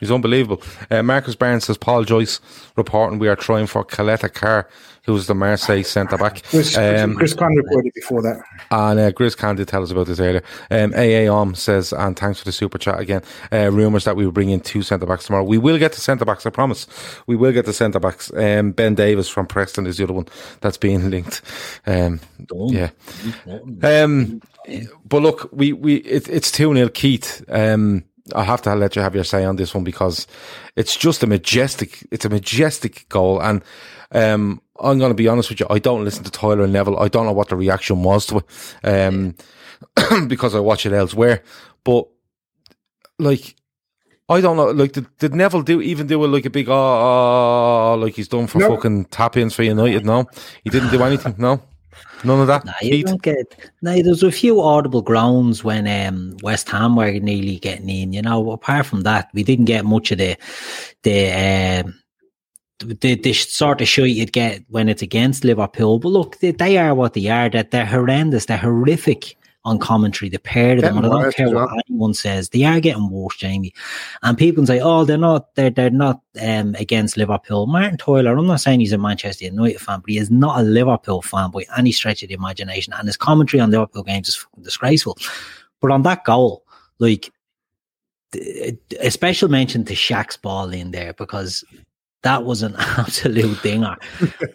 He's 0.00 0.10
unbelievable. 0.10 0.62
Uh, 0.90 1.02
Marcus 1.02 1.36
Barnes 1.36 1.64
says 1.64 1.78
Paul 1.78 2.04
Joyce 2.04 2.40
reporting 2.76 3.18
we 3.18 3.28
are 3.28 3.36
trying 3.36 3.66
for 3.66 3.84
Caleta 3.84 4.32
Car, 4.32 4.68
who's 5.04 5.26
the 5.26 5.34
Marseille 5.34 5.84
centre 5.84 6.18
back. 6.18 6.42
Chris, 6.42 6.76
um, 6.76 7.14
Chris 7.14 7.32
Khan 7.34 7.54
reported 7.54 7.92
before 7.94 8.20
that. 8.22 8.42
And 8.70 8.98
uh, 8.98 9.12
Chris 9.12 9.34
Khan 9.34 9.56
did 9.56 9.68
tell 9.68 9.82
us 9.82 9.92
about 9.92 10.06
this 10.06 10.18
earlier. 10.18 10.42
Um, 10.70 10.92
AA 10.94 11.32
Om 11.32 11.54
says, 11.54 11.92
and 11.92 12.18
thanks 12.18 12.40
for 12.40 12.44
the 12.44 12.52
super 12.52 12.76
chat 12.76 12.98
again. 12.98 13.22
Uh, 13.52 13.70
rumours 13.70 14.04
that 14.04 14.16
we 14.16 14.24
will 14.24 14.32
bring 14.32 14.50
in 14.50 14.60
two 14.60 14.82
centre 14.82 15.06
backs 15.06 15.26
tomorrow. 15.26 15.44
We 15.44 15.58
will 15.58 15.78
get 15.78 15.92
the 15.92 16.00
centre 16.00 16.24
backs, 16.24 16.44
I 16.44 16.50
promise. 16.50 16.86
We 17.26 17.36
will 17.36 17.52
get 17.52 17.66
the 17.66 17.72
centre 17.72 18.00
backs. 18.00 18.32
Um, 18.34 18.72
ben 18.72 18.96
Davies 18.96 19.28
from 19.28 19.46
Preston 19.46 19.86
is 19.86 19.98
the 19.98 20.04
other 20.04 20.14
one 20.14 20.26
that's 20.60 20.76
being 20.76 21.10
linked. 21.10 21.40
Um, 21.86 22.20
yeah. 22.50 22.90
Um, 23.82 24.42
but 25.04 25.22
look, 25.22 25.48
we, 25.52 25.72
we, 25.72 25.96
it, 25.96 26.28
it's 26.28 26.50
2 26.50 26.74
0 26.74 26.88
Keith. 26.88 27.44
Um, 27.48 28.04
I 28.34 28.44
have 28.44 28.62
to 28.62 28.74
let 28.74 28.96
you 28.96 29.02
have 29.02 29.14
your 29.14 29.24
say 29.24 29.44
on 29.44 29.56
this 29.56 29.74
one 29.74 29.84
because 29.84 30.26
it's 30.76 30.96
just 30.96 31.22
a 31.22 31.26
majestic, 31.26 32.06
it's 32.10 32.24
a 32.24 32.30
majestic 32.30 33.08
goal. 33.08 33.40
And, 33.42 33.62
um, 34.12 34.62
I'm 34.80 34.98
going 34.98 35.10
to 35.10 35.14
be 35.14 35.28
honest 35.28 35.50
with 35.50 35.60
you. 35.60 35.66
I 35.70 35.78
don't 35.78 36.04
listen 36.04 36.24
to 36.24 36.30
Tyler 36.30 36.64
and 36.64 36.72
Neville. 36.72 36.98
I 36.98 37.08
don't 37.08 37.26
know 37.26 37.32
what 37.32 37.48
the 37.48 37.56
reaction 37.56 38.02
was 38.02 38.26
to 38.26 38.38
it, 38.38 38.44
um, 38.84 39.34
because 40.28 40.54
I 40.54 40.60
watch 40.60 40.86
it 40.86 40.92
elsewhere. 40.92 41.42
But 41.84 42.08
like, 43.18 43.54
I 44.28 44.40
don't 44.40 44.56
know. 44.56 44.70
Like, 44.70 44.92
did, 44.92 45.06
did 45.18 45.34
Neville 45.34 45.62
do 45.62 45.80
even 45.80 46.06
do 46.06 46.24
a, 46.24 46.26
like 46.26 46.46
a 46.46 46.50
big 46.50 46.68
oh, 46.68 46.74
oh 46.74 47.98
like 48.00 48.14
he's 48.14 48.28
done 48.28 48.46
for 48.46 48.58
fucking 48.60 49.06
tap 49.06 49.36
ins 49.36 49.54
for 49.54 49.62
United? 49.62 50.04
No, 50.06 50.26
he 50.62 50.70
didn't 50.70 50.90
do 50.90 51.02
anything. 51.02 51.34
No. 51.38 51.62
None 52.24 52.40
of 52.40 52.46
that. 52.46 52.64
Nah, 52.64 52.72
you 52.80 53.04
don't 53.04 53.22
get. 53.22 53.70
Nah, 53.82 54.00
there's 54.02 54.22
a 54.22 54.32
few 54.32 54.60
audible 54.60 55.02
grounds 55.02 55.62
when 55.62 55.86
um, 55.86 56.36
West 56.42 56.68
Ham 56.70 56.96
were 56.96 57.12
nearly 57.12 57.58
getting 57.58 57.90
in. 57.90 58.12
You 58.12 58.22
know, 58.22 58.50
apart 58.52 58.86
from 58.86 59.02
that, 59.02 59.28
we 59.34 59.42
didn't 59.42 59.66
get 59.66 59.84
much 59.84 60.10
of 60.10 60.18
the 60.18 60.36
the. 61.02 61.82
Um, 61.84 62.00
the, 62.80 63.14
the 63.14 63.32
sort 63.32 63.80
of 63.80 63.88
show 63.88 64.02
you'd 64.02 64.32
get 64.32 64.62
when 64.68 64.88
it's 64.88 65.00
against 65.00 65.44
Liverpool, 65.44 66.00
but 66.00 66.08
look, 66.08 66.38
they, 66.40 66.50
they 66.50 66.76
are 66.76 66.94
what 66.94 67.14
they 67.14 67.28
are. 67.28 67.48
That 67.48 67.70
they're 67.70 67.86
horrendous, 67.86 68.46
they're 68.46 68.58
horrific 68.58 69.36
on 69.64 69.78
commentary. 69.78 70.28
The 70.28 70.38
pair 70.38 70.76
of 70.76 70.82
them, 70.82 70.98
and 70.98 71.06
I 71.06 71.08
don't 71.08 71.34
care 71.34 71.46
what 71.46 71.68
well. 71.70 71.80
anyone 71.88 72.14
says, 72.14 72.50
they 72.50 72.64
are 72.64 72.80
getting 72.80 73.10
worse, 73.10 73.36
Jamie. 73.36 73.72
And 74.22 74.36
people 74.36 74.62
can 74.62 74.66
say, 74.66 74.80
"Oh, 74.80 75.04
they're 75.04 75.18
not, 75.18 75.54
they're 75.54 75.70
they're 75.70 75.90
not 75.90 76.20
um, 76.40 76.74
against 76.78 77.16
Liverpool." 77.16 77.66
Martin 77.66 77.96
Tyler, 77.96 78.36
I'm 78.36 78.46
not 78.46 78.60
saying 78.60 78.80
he's 78.80 78.92
a 78.92 78.98
Manchester 78.98 79.46
United 79.46 79.80
fan, 79.80 80.00
but 80.00 80.10
he 80.10 80.18
is 80.18 80.30
not 80.30 80.60
a 80.60 80.62
Liverpool 80.62 81.22
fan 81.22 81.50
by 81.50 81.64
any 81.76 81.92
stretch 81.92 82.22
of 82.22 82.28
the 82.28 82.34
imagination, 82.34 82.92
and 82.92 83.06
his 83.06 83.16
commentary 83.16 83.60
on 83.60 83.70
Liverpool 83.70 84.02
games 84.02 84.28
is 84.28 84.36
fucking 84.36 84.64
disgraceful. 84.64 85.16
But 85.80 85.90
on 85.90 86.02
that 86.02 86.24
goal, 86.24 86.64
like 86.98 87.30
a 89.00 89.10
special 89.10 89.48
mention 89.48 89.84
to 89.84 89.94
Shaq's 89.94 90.36
ball 90.36 90.70
in 90.70 90.90
there 90.90 91.12
because 91.14 91.64
that 92.24 92.44
was 92.44 92.62
an 92.62 92.74
absolute 92.78 93.62
dinger. 93.62 93.96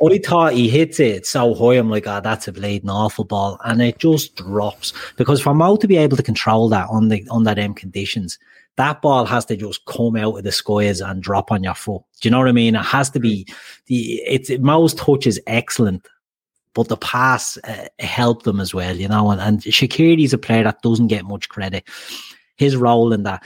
I 0.03 0.19
thought 0.25 0.53
he 0.53 0.67
hits 0.67 0.99
it 0.99 1.25
so 1.25 1.53
high, 1.53 1.77
I'm 1.77 1.89
like, 1.89 2.07
oh, 2.07 2.19
that's 2.21 2.47
a 2.47 2.51
bleeding 2.51 2.89
awful 2.89 3.23
ball. 3.23 3.59
And 3.63 3.81
it 3.81 3.99
just 3.99 4.35
drops. 4.35 4.91
Because 5.15 5.41
for 5.41 5.53
Mo 5.53 5.77
to 5.77 5.87
be 5.87 5.97
able 5.97 6.17
to 6.17 6.23
control 6.23 6.67
that 6.69 6.89
on 6.89 7.07
the 7.07 7.25
under 7.31 7.55
them 7.55 7.73
conditions, 7.73 8.37
that 8.75 9.01
ball 9.01 9.25
has 9.25 9.45
to 9.45 9.55
just 9.55 9.85
come 9.85 10.15
out 10.15 10.37
of 10.37 10.43
the 10.43 10.51
skies 10.51 10.99
and 10.99 11.21
drop 11.21 11.51
on 11.51 11.63
your 11.63 11.75
foot. 11.75 12.01
Do 12.21 12.27
you 12.27 12.31
know 12.31 12.39
what 12.39 12.47
I 12.47 12.53
mean? 12.53 12.75
It 12.75 12.85
has 12.85 13.09
to 13.11 13.19
be 13.19 13.45
the 13.85 14.21
it's 14.25 14.49
Mo's 14.59 14.93
touch 14.93 15.27
is 15.27 15.39
excellent, 15.47 16.07
but 16.73 16.87
the 16.87 16.97
pass 16.97 17.57
uh, 17.65 17.87
helped 17.99 18.45
them 18.45 18.59
as 18.59 18.73
well, 18.73 18.95
you 18.95 19.07
know. 19.07 19.31
And, 19.31 19.41
and 19.41 19.61
Shaqiri's 19.61 20.33
a 20.33 20.37
player 20.37 20.63
that 20.63 20.81
doesn't 20.81 21.07
get 21.07 21.25
much 21.25 21.49
credit. 21.49 21.87
His 22.55 22.75
role 22.77 23.13
in 23.13 23.23
that 23.23 23.43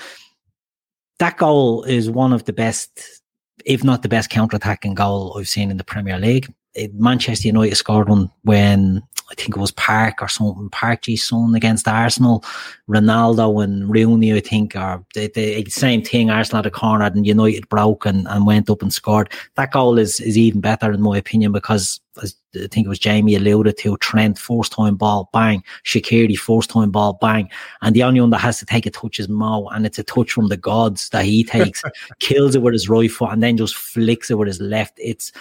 that 1.20 1.38
goal 1.38 1.84
is 1.84 2.10
one 2.10 2.34
of 2.34 2.46
the 2.46 2.54
best, 2.54 3.23
if 3.66 3.84
not 3.84 4.02
the 4.02 4.10
best 4.10 4.30
counter-attacking 4.30 4.96
goal 4.96 5.36
I've 5.38 5.48
seen 5.48 5.72
in 5.72 5.78
the 5.78 5.84
Premier 5.84 6.18
League. 6.18 6.54
It, 6.74 6.94
Manchester 6.96 7.48
United 7.48 7.76
scored 7.76 8.10
one 8.10 8.32
when 8.44 9.04
I 9.32 9.36
think 9.36 9.56
it 9.56 9.60
was 9.60 9.72
Park 9.72 10.22
or 10.22 10.28
something, 10.28 10.70
Park 10.70 11.04
Ji-sung 11.04 11.56
against 11.56 11.88
Arsenal. 11.88 12.44
Ronaldo 12.90 13.64
and 13.64 13.90
Rooney, 13.90 14.34
I 14.34 14.40
think, 14.40 14.76
are 14.76 15.04
the, 15.14 15.28
the 15.28 15.66
same 15.70 16.02
thing. 16.04 16.30
Arsenal 16.30 16.64
had 16.64 16.66
a 16.66 16.72
corner 16.72 17.06
and 17.06 17.26
United 17.26 17.70
broke 17.70 18.06
and, 18.06 18.28
and 18.28 18.46
went 18.46 18.70
up 18.70 18.82
and 18.82 18.94
scored. 18.94 19.32
That 19.56 19.72
goal 19.72 19.98
is, 19.98 20.20
is 20.20 20.38
even 20.38 20.62
better 20.62 20.92
in 20.92 21.02
my 21.02 21.18
opinion 21.18 21.52
because 21.52 22.02
as 22.22 22.36
I 22.56 22.68
think 22.68 22.86
it 22.86 22.90
was 22.90 23.00
Jamie 23.00 23.36
alluded 23.36 23.78
to, 23.80 23.98
Trent 23.98 24.38
first 24.38 24.72
time 24.72 24.96
ball, 24.96 25.30
bang, 25.34 25.64
Shaqiri 25.84 26.38
first 26.38 26.70
time 26.70 26.92
ball, 26.92 27.18
bang. 27.22 27.50
And 27.82 27.96
the 27.96 28.04
only 28.04 28.22
one 28.22 28.30
that 28.32 28.40
has 28.40 28.60
to 28.60 28.66
take 28.66 28.86
a 28.86 28.92
touch 28.92 29.20
is 29.20 29.28
Mo, 29.28 29.68
and 29.70 29.86
it's 29.86 30.00
a 30.00 30.04
touch 30.04 30.32
from 30.32 30.48
the 30.48 30.58
gods 30.58 31.10
that 31.10 31.26
he 31.26 31.44
takes, 31.44 31.84
kills 32.20 32.56
it 32.56 32.62
with 32.62 32.74
his 32.74 32.90
right 32.90 33.12
foot, 33.12 33.32
and 33.32 33.42
then 33.42 33.58
just 33.58 33.76
flicks 33.76 34.30
it 34.30 34.38
with 34.38 34.48
his 34.48 34.62
left. 34.62 34.94
It's, 34.98 35.32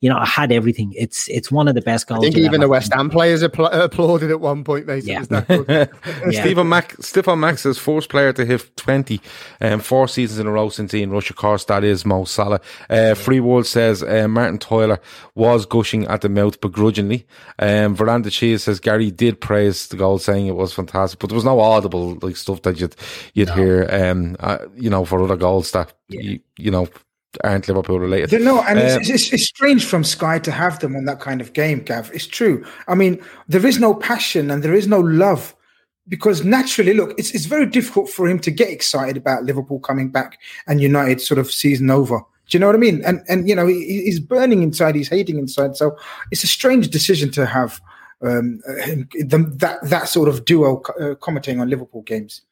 you 0.00 0.08
know, 0.08 0.16
I 0.16 0.26
had 0.26 0.52
everything. 0.52 0.92
It's 0.96 1.28
it's 1.28 1.50
one 1.50 1.68
of 1.68 1.74
the 1.74 1.82
best 1.82 2.06
goals. 2.06 2.24
I 2.24 2.30
think 2.30 2.38
even 2.38 2.60
the 2.60 2.68
West 2.68 2.92
Ham 2.94 3.10
players 3.10 3.42
apl- 3.42 3.72
applauded 3.72 4.30
at 4.30 4.40
one 4.40 4.64
point, 4.64 4.86
mate. 4.86 5.04
Yeah. 5.04 5.24
yeah. 5.58 5.86
Stephen 6.30 6.68
Mac, 6.68 6.94
Stefan 7.00 7.40
Max 7.40 7.66
is 7.66 7.78
first 7.78 8.08
player 8.08 8.32
to 8.32 8.44
hit 8.44 8.76
20, 8.76 9.20
um, 9.60 9.80
four 9.80 10.08
seasons 10.08 10.38
in 10.38 10.46
a 10.46 10.50
row 10.50 10.68
since 10.68 10.94
Ian 10.94 11.10
Rush. 11.10 11.30
Of 11.30 11.36
course, 11.36 11.64
that 11.66 11.84
is 11.84 12.04
Mo 12.04 12.24
Salah. 12.24 12.60
Uh, 12.88 13.14
Free 13.14 13.40
World 13.40 13.66
says 13.66 14.02
uh, 14.02 14.28
Martin 14.28 14.58
Tyler 14.58 15.00
was 15.34 15.66
gushing 15.66 16.06
at 16.06 16.20
the 16.20 16.28
mouth 16.28 16.59
begrudgingly. 16.60 17.26
Um, 17.58 17.94
Veranda 17.94 18.30
Cheese 18.30 18.64
says 18.64 18.80
Gary 18.80 19.10
did 19.10 19.40
praise 19.40 19.88
the 19.88 19.96
goal, 19.96 20.18
saying 20.18 20.46
it 20.46 20.56
was 20.56 20.72
fantastic, 20.72 21.18
but 21.18 21.28
there 21.28 21.36
was 21.36 21.44
no 21.44 21.60
audible 21.60 22.18
like 22.22 22.36
stuff 22.36 22.62
that 22.62 22.80
you'd 22.80 22.96
you'd 23.34 23.48
no. 23.48 23.54
hear. 23.54 23.88
Um, 23.90 24.36
uh, 24.40 24.58
you 24.76 24.90
know, 24.90 25.04
for 25.04 25.22
other 25.22 25.36
goals 25.36 25.70
that 25.72 25.92
yeah. 26.08 26.20
you, 26.20 26.40
you 26.56 26.70
know 26.70 26.88
aren't 27.44 27.68
Liverpool 27.68 28.00
related. 28.00 28.42
No, 28.42 28.62
and 28.62 28.78
um, 28.78 28.84
it's, 28.84 29.08
it's, 29.08 29.32
it's, 29.32 29.44
strange 29.44 29.84
from 29.84 30.02
Sky 30.02 30.38
to 30.40 30.50
have 30.50 30.80
them 30.80 30.96
on 30.96 31.04
that 31.04 31.20
kind 31.20 31.40
of 31.40 31.52
game, 31.52 31.80
Gav. 31.80 32.10
It's 32.12 32.26
true. 32.26 32.64
I 32.88 32.94
mean, 32.94 33.22
there 33.48 33.64
is 33.64 33.78
no 33.78 33.94
passion 33.94 34.50
and 34.50 34.62
there 34.62 34.74
is 34.74 34.88
no 34.88 34.98
love 34.98 35.54
because 36.08 36.44
naturally, 36.44 36.92
look, 36.92 37.14
it's, 37.18 37.30
it's 37.32 37.46
very 37.46 37.66
difficult 37.66 38.10
for 38.10 38.28
him 38.28 38.40
to 38.40 38.50
get 38.50 38.68
excited 38.68 39.16
about 39.16 39.44
Liverpool 39.44 39.78
coming 39.78 40.10
back 40.10 40.38
and 40.66 40.80
United 40.80 41.20
sort 41.20 41.38
of 41.38 41.50
season 41.52 41.90
over. 41.90 42.20
Do 42.50 42.56
you 42.56 42.60
know 42.60 42.66
what 42.66 42.74
I 42.74 42.78
mean? 42.78 43.02
And 43.04 43.22
and 43.28 43.48
you 43.48 43.54
know 43.54 43.66
he, 43.66 44.02
he's 44.04 44.20
burning 44.20 44.62
inside, 44.62 44.96
he's 44.96 45.08
hating 45.08 45.38
inside. 45.38 45.76
So 45.76 45.96
it's 46.30 46.44
a 46.44 46.48
strange 46.48 46.88
decision 46.88 47.30
to 47.32 47.46
have 47.46 47.80
um, 48.22 48.60
the, 48.66 49.50
that 49.58 49.78
that 49.88 50.08
sort 50.08 50.28
of 50.28 50.44
duo 50.44 50.82
uh, 51.00 51.14
commenting 51.14 51.60
on 51.60 51.70
Liverpool 51.70 52.02
games. 52.02 52.42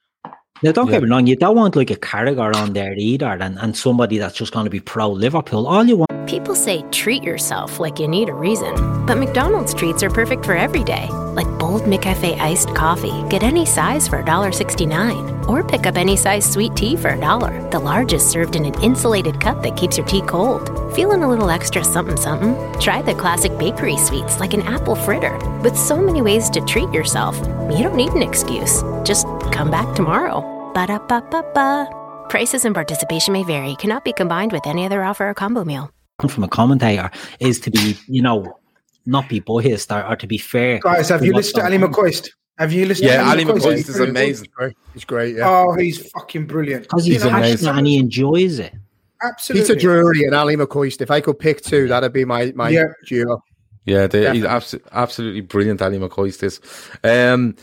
Now, 0.61 0.73
don't 0.73 0.87
yeah. 0.87 0.95
get 0.95 1.03
me 1.05 1.11
wrong, 1.11 1.27
you 1.29 1.37
don't 1.37 1.55
want 1.55 1.77
like 1.77 1.93
a 1.93 1.97
Carragher 1.97 2.55
on 2.57 2.73
there 2.73 2.93
either, 2.97 3.27
and, 3.27 3.59
and 3.61 3.77
somebody 3.77 4.19
that's 4.19 4.35
just 4.35 4.53
going 4.53 4.65
to 4.65 4.71
be 4.71 4.81
pro 4.81 5.09
Liverpool. 5.09 5.69
All 5.69 5.85
you 5.85 5.99
want. 5.99 6.09
People 6.29 6.57
say 6.57 6.83
treat 6.91 7.23
yourself 7.23 7.79
like 7.79 8.01
you 8.01 8.09
need 8.09 8.29
a 8.29 8.35
reason, 8.35 8.75
but 9.07 9.17
McDonald's 9.19 9.73
treats 9.73 10.03
are 10.03 10.11
perfect 10.11 10.45
for 10.45 10.57
every 10.57 10.83
day, 10.83 11.09
like 11.35 11.47
bold 11.59 11.83
McCafe 11.83 12.39
iced 12.41 12.75
coffee. 12.75 13.25
Get 13.31 13.45
any 13.45 13.65
size 13.65 14.09
for 14.09 14.23
$1.69, 14.23 15.49
or 15.49 15.63
pick 15.63 15.87
up 15.87 15.97
any 15.97 16.17
size 16.17 16.45
sweet 16.45 16.75
tea 16.75 16.97
for 16.97 17.11
a 17.11 17.21
dollar. 17.21 17.71
The 17.71 17.79
largest 17.79 18.31
served 18.31 18.57
in 18.57 18.65
an 18.65 18.83
insulated 18.83 19.41
cup 19.41 19.63
that 19.63 19.77
keeps 19.77 19.97
your 19.97 20.07
tea 20.07 20.23
cold. 20.23 20.69
Feeling 20.95 21.23
a 21.23 21.29
little 21.29 21.51
extra 21.51 21.85
something 21.85 22.17
something? 22.17 22.55
Try 22.81 23.01
the 23.01 23.15
classic 23.15 23.57
bakery 23.59 23.97
sweets 23.97 24.41
like 24.41 24.55
an 24.55 24.63
apple 24.63 24.97
fritter. 24.97 25.39
With 25.63 25.79
so 25.79 25.97
many 25.97 26.21
ways 26.21 26.51
to 26.51 26.61
treat 26.63 26.93
yourself, 26.93 27.39
you 27.71 27.85
don't 27.85 27.97
need 27.97 28.11
an 28.11 28.23
excuse. 28.23 28.83
Just 29.05 29.27
come 29.49 29.71
back 29.71 29.95
tomorrow. 29.95 30.41
Ba 30.75 30.87
da 30.87 30.99
ba 30.99 31.23
ba 31.31 31.45
ba. 31.55 31.89
Prices 32.29 32.65
and 32.65 32.75
participation 32.75 33.33
may 33.33 33.45
vary, 33.45 33.75
cannot 33.77 34.05
be 34.05 34.13
combined 34.13 34.53
with 34.53 34.67
any 34.67 34.85
other 34.85 35.03
offer 35.03 35.29
or 35.31 35.35
combo 35.35 35.65
meal. 35.65 35.91
From 36.29 36.45
a 36.45 36.49
commentator 36.49 37.11
is 37.41 37.61
to 37.61 37.71
be, 37.71 37.97
you 38.07 38.21
know, 38.21 38.59
not 39.07 39.29
be 39.29 39.41
biased 39.41 39.91
or, 39.93 40.05
or 40.07 40.17
to 40.17 40.27
be 40.27 40.37
fair. 40.37 40.79
Guys, 40.81 41.09
have 41.09 41.25
you 41.25 41.33
listened 41.33 41.57
to 41.57 41.65
Ali 41.65 41.79
McCoist? 41.79 42.31
Have 42.59 42.73
you 42.73 42.87
listened? 42.87 43.09
Yeah, 43.09 43.29
Ali 43.29 43.45
McCoist, 43.45 43.61
McCoist 43.61 43.89
is 43.89 44.01
amazing. 44.01 44.45
He's 44.45 44.53
great. 44.53 44.77
He's 44.93 45.05
great. 45.05 45.37
Yeah. 45.37 45.49
Oh, 45.49 45.75
he's 45.75 46.11
fucking 46.11 46.47
brilliant. 46.47 46.83
Because 46.83 47.05
he's 47.05 47.23
you 47.25 47.31
know, 47.31 47.37
passionate 47.37 47.77
and 47.77 47.87
he 47.87 47.99
enjoys 47.99 48.59
it. 48.59 48.75
Absolutely. 49.23 49.75
Peter 49.75 49.81
Drury 49.81 50.25
and 50.25 50.35
Ali 50.35 50.57
McCoist. 50.57 51.01
If 51.01 51.11
I 51.11 51.21
could 51.21 51.39
pick 51.39 51.63
two, 51.63 51.89
that'd 51.89 52.13
be 52.13 52.25
my 52.25 52.53
my 52.55 52.69
yeah. 52.69 52.85
duo. 53.07 53.43
Yeah, 53.85 54.07
they, 54.07 54.31
he's 54.35 54.45
abso- 54.45 54.83
absolutely 54.93 55.41
brilliant. 55.41 55.81
Ali 55.81 55.99
McCoist 55.99 56.43
is. 56.43 56.61
Um, 57.03 57.57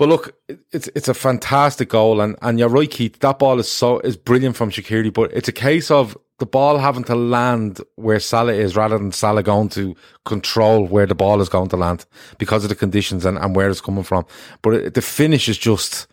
but 0.00 0.08
look, 0.08 0.34
it's 0.72 0.88
it's 0.94 1.08
a 1.08 1.12
fantastic 1.12 1.90
goal, 1.90 2.22
and, 2.22 2.34
and 2.40 2.58
you're 2.58 2.70
right, 2.70 2.90
Keith. 2.90 3.18
That 3.18 3.38
ball 3.38 3.60
is 3.60 3.68
so 3.68 3.98
is 3.98 4.16
brilliant 4.16 4.56
from 4.56 4.70
Shaqiri, 4.70 5.12
but 5.12 5.30
it's 5.34 5.46
a 5.46 5.52
case 5.52 5.90
of 5.90 6.16
the 6.38 6.46
ball 6.46 6.78
having 6.78 7.04
to 7.04 7.14
land 7.14 7.82
where 7.96 8.18
Salah 8.18 8.54
is 8.54 8.74
rather 8.74 8.96
than 8.96 9.12
Salah 9.12 9.42
going 9.42 9.68
to 9.68 9.94
control 10.24 10.86
where 10.86 11.04
the 11.04 11.14
ball 11.14 11.42
is 11.42 11.50
going 11.50 11.68
to 11.68 11.76
land 11.76 12.06
because 12.38 12.64
of 12.64 12.70
the 12.70 12.76
conditions 12.76 13.26
and, 13.26 13.36
and 13.36 13.54
where 13.54 13.68
it's 13.68 13.82
coming 13.82 14.02
from. 14.02 14.24
But 14.62 14.72
it, 14.72 14.94
the 14.94 15.02
finish 15.02 15.50
is 15.50 15.58
just 15.58 16.06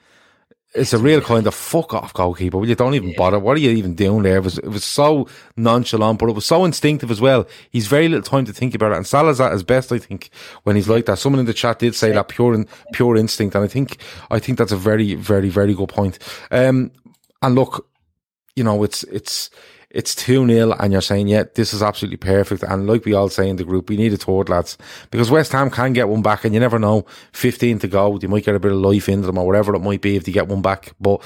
it's 0.78 0.94
a 0.94 0.98
real 0.98 1.22
kind 1.22 1.48
of 1.48 1.56
fuck 1.56 1.94
off 1.94 2.14
goalkeeper. 2.14 2.64
You 2.64 2.76
don't 2.76 2.94
even 2.94 3.10
yeah. 3.10 3.18
bother. 3.18 3.40
What 3.40 3.58
are 3.58 3.60
you 3.60 3.72
even 3.72 3.96
doing 3.96 4.24
there? 4.24 4.38
It 4.38 4.44
was, 4.44 4.58
it 4.60 4.68
was 4.68 4.84
so 4.84 5.28
nonchalant, 5.56 6.20
but 6.20 6.30
it 6.30 6.36
was 6.36 6.46
so 6.46 6.64
instinctive 6.64 7.12
as 7.12 7.20
well. 7.20 7.48
He's 7.72 7.88
very 7.88 8.08
little 8.08 8.24
time 8.24 8.46
to 8.46 8.54
think 8.54 8.76
about 8.76 8.92
it. 8.92 8.98
And 8.98 9.08
Salah's 9.08 9.42
at 9.42 9.52
his 9.52 9.64
best, 9.64 9.92
I 9.92 9.98
think, 9.98 10.30
when 10.64 10.76
he's 10.76 10.88
like 10.88 11.06
that. 11.08 11.20
Someone 11.20 11.40
in 11.40 11.46
the 11.46 11.54
chat 11.54 11.80
did 11.80 11.96
say 11.96 12.12
that 12.12 12.28
pure, 12.28 12.64
pure 12.94 13.18
instinct. 13.18 13.56
And 13.56 13.64
I 13.64 13.68
think, 13.68 13.98
I 14.30 14.40
think 14.40 14.58
that's 14.58 14.72
a 14.72 14.78
very, 14.78 15.16
very, 15.16 15.50
very 15.50 15.74
good 15.74 15.90
point. 15.90 16.20
Um, 16.52 16.92
and 17.42 17.56
look, 17.56 17.88
you 18.56 18.64
know, 18.64 18.84
it's, 18.84 19.04
it's, 19.06 19.50
it's 19.90 20.14
2 20.16 20.48
0 20.48 20.74
and 20.74 20.92
you're 20.92 21.02
saying, 21.02 21.28
yeah, 21.28 21.44
this 21.56 21.74
is 21.74 21.82
absolutely 21.82 22.18
perfect. 22.18 22.64
And 22.64 22.88
like 22.88 23.06
we 23.06 23.14
all 23.14 23.30
say 23.30 23.50
in 23.50 23.56
the 23.56 23.64
group, 23.64 23.90
we 23.90 23.98
need 23.98 24.14
a 24.14 24.18
third, 24.18 24.50
lads, 24.50 24.78
because 25.12 25.32
West 25.32 25.52
Ham 25.54 25.70
can 25.70 25.94
get 25.94 26.10
one 26.10 26.22
back 26.22 26.44
and 26.44 26.54
you 26.54 26.60
never 26.60 26.80
know. 26.80 27.06
15 27.34 27.80
to 27.80 27.88
go, 27.88 28.20
you 28.22 28.28
might 28.28 28.44
get 28.44 28.56
a 28.56 28.60
bit 28.60 28.72
of 28.72 28.80
life 28.80 29.08
into 29.08 29.28
them 29.28 29.38
or 29.38 29.46
whatever 29.46 29.76
it 29.76 29.80
might 29.80 30.02
be 30.02 30.16
if 30.16 30.26
they 30.26 30.32
get 30.32 30.48
one 30.48 30.62
back. 30.62 30.94
But, 31.00 31.22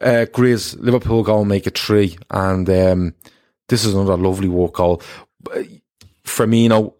uh, 0.00 0.26
Grizz, 0.32 0.80
Liverpool 0.80 1.22
go 1.22 1.40
and 1.40 1.48
make 1.48 1.66
it 1.66 1.78
three. 1.78 2.18
And, 2.30 2.68
um, 2.68 3.14
this 3.68 3.84
is 3.84 3.94
another 3.94 4.16
lovely 4.16 4.48
work 4.48 4.74
goal. 4.74 5.00
Firmino, 6.24 6.94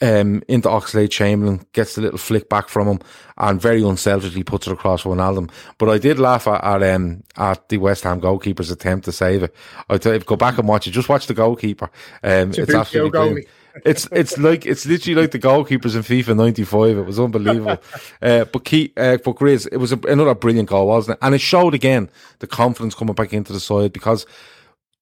um, 0.00 0.42
into 0.46 0.68
Oxlade 0.68 1.10
Chamberlain, 1.10 1.64
gets 1.72 1.96
a 1.96 2.00
little 2.00 2.18
flick 2.18 2.48
back 2.48 2.68
from 2.68 2.86
him, 2.86 2.98
and 3.38 3.60
very 3.60 3.82
unselfishly 3.82 4.42
puts 4.42 4.66
it 4.66 4.72
across 4.72 5.04
Wijnaldum. 5.04 5.50
But 5.78 5.88
I 5.88 5.98
did 5.98 6.18
laugh 6.18 6.46
at, 6.46 6.62
at, 6.62 6.82
um, 6.94 7.22
at 7.36 7.68
the 7.68 7.78
West 7.78 8.04
Ham 8.04 8.20
goalkeeper's 8.20 8.70
attempt 8.70 9.04
to 9.06 9.12
save 9.12 9.44
it. 9.44 9.54
I 9.88 9.98
tell 9.98 10.12
you, 10.12 10.20
go 10.20 10.36
back 10.36 10.58
and 10.58 10.68
watch 10.68 10.86
it. 10.86 10.90
Just 10.90 11.08
watch 11.08 11.26
the 11.26 11.34
goalkeeper. 11.34 11.90
Um, 12.22 12.50
it's, 12.50 12.58
it's 12.58 12.74
absolutely 12.74 13.46
it's 13.84 14.08
it's 14.12 14.38
like 14.38 14.66
it's 14.66 14.86
literally 14.86 15.20
like 15.22 15.30
the 15.30 15.38
goalkeepers 15.38 15.94
in 15.94 16.02
FIFA 16.02 16.36
'95. 16.36 16.98
It 16.98 17.02
was 17.02 17.20
unbelievable. 17.20 17.78
uh, 18.22 18.44
but 18.44 18.64
key, 18.64 18.92
uh, 18.96 19.18
but 19.24 19.36
Grizz, 19.36 19.68
it 19.70 19.76
was 19.76 19.92
a, 19.92 19.98
another 20.08 20.34
brilliant 20.34 20.68
goal, 20.68 20.88
wasn't 20.88 21.16
it? 21.16 21.24
And 21.24 21.34
it 21.34 21.40
showed 21.40 21.74
again 21.74 22.10
the 22.40 22.46
confidence 22.46 22.94
coming 22.94 23.14
back 23.14 23.32
into 23.32 23.52
the 23.52 23.60
side 23.60 23.92
because 23.92 24.26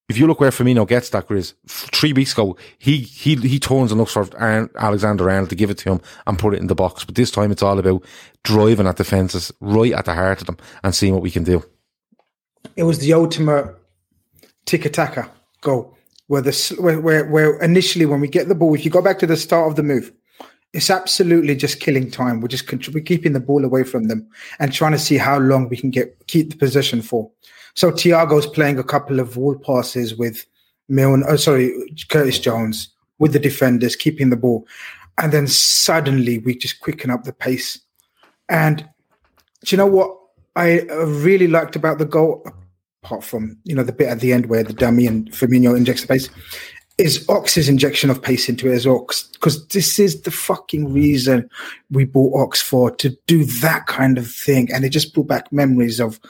if 0.09 0.18
you 0.18 0.26
look 0.26 0.38
where 0.38 0.50
Firmino 0.50 0.86
gets 0.86 1.11
that, 1.11 1.26
Grizz, 1.26 1.54
three 1.66 2.12
weeks 2.12 2.32
ago, 2.32 2.57
he, 2.78 2.98
he, 2.98 3.34
he 3.36 3.59
turns 3.59 3.90
and 3.90 3.98
looks 3.98 4.12
for 4.12 4.28
Alexander 4.78 5.28
Arnold 5.28 5.50
to 5.50 5.57
give 5.57 5.70
it 5.70 5.78
to 5.78 5.92
him 5.92 6.00
and 6.26 6.38
put 6.38 6.54
it 6.54 6.61
in 6.61 6.68
the 6.68 6.76
box. 6.76 7.04
But 7.04 7.16
this 7.16 7.30
time 7.30 7.50
it's 7.50 7.62
all 7.62 7.78
about 7.78 8.04
driving 8.44 8.86
at 8.86 8.96
defences 8.96 9.52
right 9.61 9.92
at 9.92 10.04
the 10.04 10.14
heart 10.14 10.40
of 10.40 10.46
them 10.46 10.59
and 10.84 10.94
seeing 10.94 11.12
what 11.12 11.22
we 11.22 11.30
can 11.30 11.42
do. 11.42 11.64
It 12.76 12.84
was 12.84 13.00
the 13.00 13.14
ultimate 13.14 13.74
tiki-taka 14.64 15.30
goal 15.61 15.96
where 16.28 16.42
the, 16.42 16.76
where, 16.78 17.00
where, 17.00 17.24
where 17.26 17.59
initially 17.61 18.07
when 18.07 18.20
we 18.20 18.28
get 18.28 18.48
the 18.48 18.54
ball, 18.54 18.74
if 18.74 18.84
you 18.84 18.90
go 18.90 19.02
back 19.02 19.18
to 19.20 19.26
the 19.26 19.36
start 19.36 19.68
of 19.68 19.76
the 19.76 19.82
move, 19.82 20.12
it's 20.72 20.90
absolutely 20.90 21.57
just 21.57 21.80
killing 21.80 22.11
time. 22.11 22.40
We're 22.40 22.48
just 22.48 22.70
we're 22.92 23.00
keeping 23.00 23.32
the 23.32 23.40
ball 23.40 23.64
away 23.64 23.82
from 23.82 24.04
them 24.04 24.28
and 24.59 24.72
trying 24.72 24.92
to 24.92 24.98
see 24.98 25.16
how 25.16 25.38
long 25.38 25.68
we 25.68 25.76
can 25.76 25.90
get 25.90 26.26
keep 26.26 26.50
the 26.50 26.57
possession 26.57 27.02
for. 27.02 27.30
So 27.76 27.92
Thiago's 27.92 28.46
playing 28.46 28.78
a 28.78 28.84
couple 28.84 29.20
of 29.20 29.36
wall 29.36 29.56
passes 29.56 30.16
with 30.16 30.44
Milne, 30.88 31.24
oh 31.28 31.36
sorry, 31.36 31.72
Curtis 32.08 32.38
Jones 32.38 32.88
with 33.18 33.32
the 33.32 33.38
defenders 33.38 33.96
keeping 33.96 34.30
the 34.30 34.36
ball, 34.36 34.66
and 35.18 35.32
then 35.32 35.46
suddenly 35.46 36.38
we 36.38 36.56
just 36.56 36.80
quicken 36.80 37.10
up 37.10 37.24
the 37.24 37.32
pace. 37.32 37.80
And 38.48 38.78
do 39.64 39.74
you 39.74 39.76
know 39.76 39.86
what 39.86 40.16
I 40.54 40.80
really 40.82 41.48
liked 41.48 41.76
about 41.76 41.98
the 41.98 42.04
goal? 42.04 42.46
apart 43.06 43.22
from 43.22 43.56
you 43.64 43.74
know 43.74 43.84
the 43.84 43.92
bit 43.92 44.08
at 44.08 44.20
the 44.20 44.32
end 44.32 44.46
where 44.46 44.64
the 44.64 44.72
dummy 44.72 45.06
and 45.06 45.30
Firmino 45.30 45.76
injects 45.76 46.02
the 46.02 46.08
pace, 46.08 46.28
is 46.98 47.24
Ox's 47.28 47.68
injection 47.68 48.10
of 48.10 48.22
pace 48.22 48.48
into 48.48 48.70
it 48.70 48.74
as 48.74 48.86
well. 48.86 49.06
Because 49.32 49.66
this 49.68 49.98
is 49.98 50.22
the 50.22 50.30
fucking 50.30 50.92
reason 50.92 51.48
we 51.90 52.04
bought 52.04 52.40
Ox 52.40 52.60
for 52.60 52.90
to 52.96 53.10
do 53.26 53.44
that 53.44 53.86
kind 53.86 54.18
of 54.18 54.30
thing, 54.30 54.68
and 54.72 54.84
it 54.84 54.90
just 54.90 55.14
brought 55.14 55.28
back 55.28 55.52
memories 55.52 56.00
of 56.00 56.20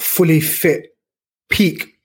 fully 0.00 0.40
fit 0.40 0.96
peak 1.48 1.98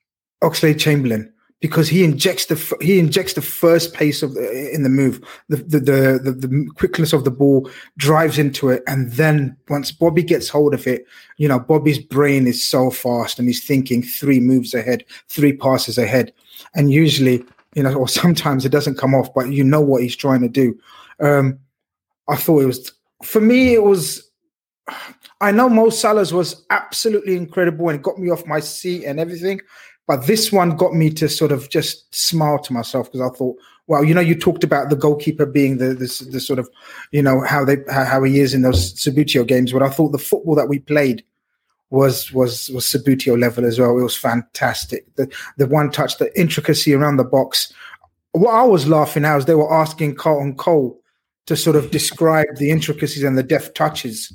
Oxlade 0.44 0.80
Chamberlain 0.80 1.32
because 1.60 1.90
he 1.90 2.04
injects 2.04 2.46
the 2.46 2.78
he 2.82 3.00
injects 3.00 3.34
the 3.34 3.42
first 3.42 3.94
pace 3.94 4.22
of 4.22 4.36
the, 4.36 4.74
in 4.74 4.84
the 4.84 4.90
move, 4.90 5.20
the 5.50 5.58
the, 5.58 5.80
the 5.80 6.20
the, 6.24 6.32
the 6.32 6.70
quickness 6.76 7.14
of 7.14 7.24
the 7.24 7.32
ball 7.32 7.70
drives 7.98 8.38
into 8.38 8.70
it, 8.70 8.84
and 8.86 9.12
then 9.14 9.58
once 9.70 9.92
Bobby 9.92 10.22
gets 10.22 10.50
hold 10.50 10.74
of 10.74 10.86
it, 10.86 11.06
you 11.38 11.48
know 11.48 11.60
Bobby's 11.60 12.00
brain 12.00 12.46
is 12.46 12.64
so 12.64 12.92
fast 12.92 13.40
and 13.40 13.48
he's 13.48 13.66
thinking 13.66 14.04
three 14.04 14.40
moves 14.40 14.74
ahead, 14.74 15.04
three 15.30 15.54
passes 15.54 15.98
ahead, 15.98 16.32
and 16.76 16.92
usually 16.92 17.44
you 17.78 17.84
know, 17.84 17.94
or 18.02 18.08
sometimes 18.08 18.66
it 18.66 18.72
doesn't 18.72 18.98
come 18.98 19.16
off, 19.16 19.34
but 19.34 19.52
you 19.52 19.64
know 19.64 19.82
what 19.82 20.02
he's 20.02 20.16
trying 20.16 20.42
to 20.42 20.50
do. 20.50 20.78
Um, 21.20 21.60
I 22.28 22.36
thought 22.36 22.64
it 22.64 22.68
was 22.68 22.92
for 23.24 23.40
me. 23.42 23.74
It 23.74 23.84
was. 23.84 24.24
I 25.40 25.52
know 25.52 25.70
Mo 25.70 25.90
Salah's 25.90 26.34
was 26.34 26.66
absolutely 26.70 27.36
incredible 27.36 27.90
and 27.90 28.04
got 28.04 28.18
me 28.18 28.30
off 28.32 28.46
my 28.46 28.60
seat 28.60 29.06
and 29.06 29.20
everything. 29.20 29.62
But 30.08 30.26
this 30.26 30.52
one 30.52 30.78
got 30.78 30.94
me 30.94 31.10
to 31.12 31.28
sort 31.28 31.52
of 31.52 31.70
just 31.70 32.14
smile 32.16 32.60
to 32.60 32.74
myself 32.74 33.12
because 33.12 33.22
I 33.22 33.36
thought, 33.36 33.58
well, 33.88 34.04
you 34.04 34.14
know, 34.14 34.22
you 34.22 34.36
talked 34.36 34.64
about 34.64 34.90
the 34.90 34.96
goalkeeper 34.96 35.46
being 35.46 35.78
the, 35.78 35.88
the, 35.88 36.28
the 36.32 36.40
sort 36.40 36.60
of, 36.60 36.70
you 37.12 37.22
know, 37.22 37.42
how 37.42 37.66
they 37.66 37.78
how 37.90 38.24
he 38.24 38.40
is 38.40 38.54
in 38.54 38.62
those 38.62 38.94
Subbuteo 38.96 39.46
games. 39.46 39.74
But 39.74 39.84
I 39.84 39.90
thought 39.90 40.12
the 40.12 40.18
football 40.18 40.56
that 40.56 40.70
we 40.70 40.80
played 40.80 41.24
was 41.90 42.32
was 42.34 42.70
was 42.70 42.86
Subbuteo 42.86 43.40
level 43.40 43.66
as 43.66 43.80
well. 43.80 43.98
It 43.98 44.04
was 44.04 44.16
fantastic. 44.16 45.14
The 45.16 45.32
the 45.58 45.68
one 45.68 45.92
touch, 45.92 46.18
the 46.18 46.38
intricacy 46.40 46.94
around 46.94 47.18
the 47.18 47.24
box. 47.24 47.74
What 48.32 48.54
I 48.54 48.64
was 48.64 48.88
laughing 48.88 49.26
at 49.26 49.36
was 49.36 49.46
they 49.46 49.56
were 49.56 49.74
asking 49.74 50.16
Carlton 50.16 50.56
Cole 50.56 51.00
to 51.48 51.56
sort 51.56 51.76
of 51.76 51.92
describe 51.92 52.58
the 52.58 52.72
intricacies 52.72 53.24
and 53.24 53.38
the 53.38 53.44
deft 53.44 53.76
touches, 53.76 54.34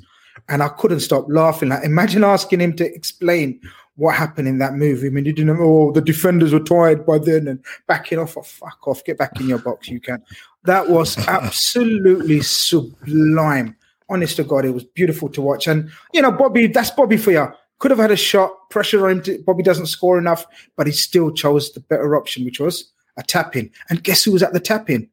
and 0.49 0.63
I 0.63 0.69
couldn't 0.69 1.01
stop 1.01 1.25
laughing. 1.29 1.69
Like, 1.69 1.83
imagine 1.83 2.23
asking 2.23 2.61
him 2.61 2.75
to 2.77 2.93
explain 2.93 3.59
what 3.95 4.15
happened 4.15 4.47
in 4.47 4.57
that 4.57 4.73
movie. 4.73 5.07
I 5.07 5.09
mean, 5.09 5.25
you 5.25 5.33
didn't. 5.33 5.57
Oh, 5.59 5.91
the 5.91 6.01
defenders 6.01 6.53
were 6.53 6.59
tired 6.59 7.05
by 7.05 7.19
then 7.19 7.47
and 7.47 7.63
backing 7.87 8.19
off. 8.19 8.37
Oh, 8.37 8.41
fuck 8.41 8.87
off! 8.87 9.03
Get 9.03 9.17
back 9.17 9.39
in 9.39 9.47
your 9.47 9.59
box. 9.59 9.87
You 9.87 9.99
can. 9.99 10.23
That 10.63 10.89
was 10.89 11.17
absolutely 11.27 12.41
sublime. 12.41 13.75
Honest 14.09 14.35
to 14.37 14.43
God, 14.43 14.65
it 14.65 14.71
was 14.71 14.83
beautiful 14.83 15.29
to 15.29 15.41
watch. 15.41 15.67
And 15.67 15.89
you 16.13 16.21
know, 16.21 16.31
Bobby, 16.31 16.67
that's 16.67 16.91
Bobby 16.91 17.17
for 17.17 17.31
you. 17.31 17.47
Could 17.79 17.91
have 17.91 17.99
had 17.99 18.11
a 18.11 18.15
shot, 18.15 18.69
pressure 18.69 19.05
on 19.05 19.17
him. 19.17 19.23
To, 19.23 19.43
Bobby 19.45 19.63
doesn't 19.63 19.87
score 19.87 20.17
enough, 20.17 20.45
but 20.75 20.87
he 20.87 20.93
still 20.93 21.31
chose 21.31 21.71
the 21.73 21.79
better 21.81 22.15
option, 22.15 22.45
which 22.45 22.59
was 22.59 22.91
a 23.17 23.23
tap 23.23 23.55
in. 23.55 23.69
And 23.89 24.03
guess 24.03 24.23
who 24.23 24.31
was 24.31 24.43
at 24.43 24.53
the 24.53 24.59
tap 24.59 24.89
in? 24.89 25.09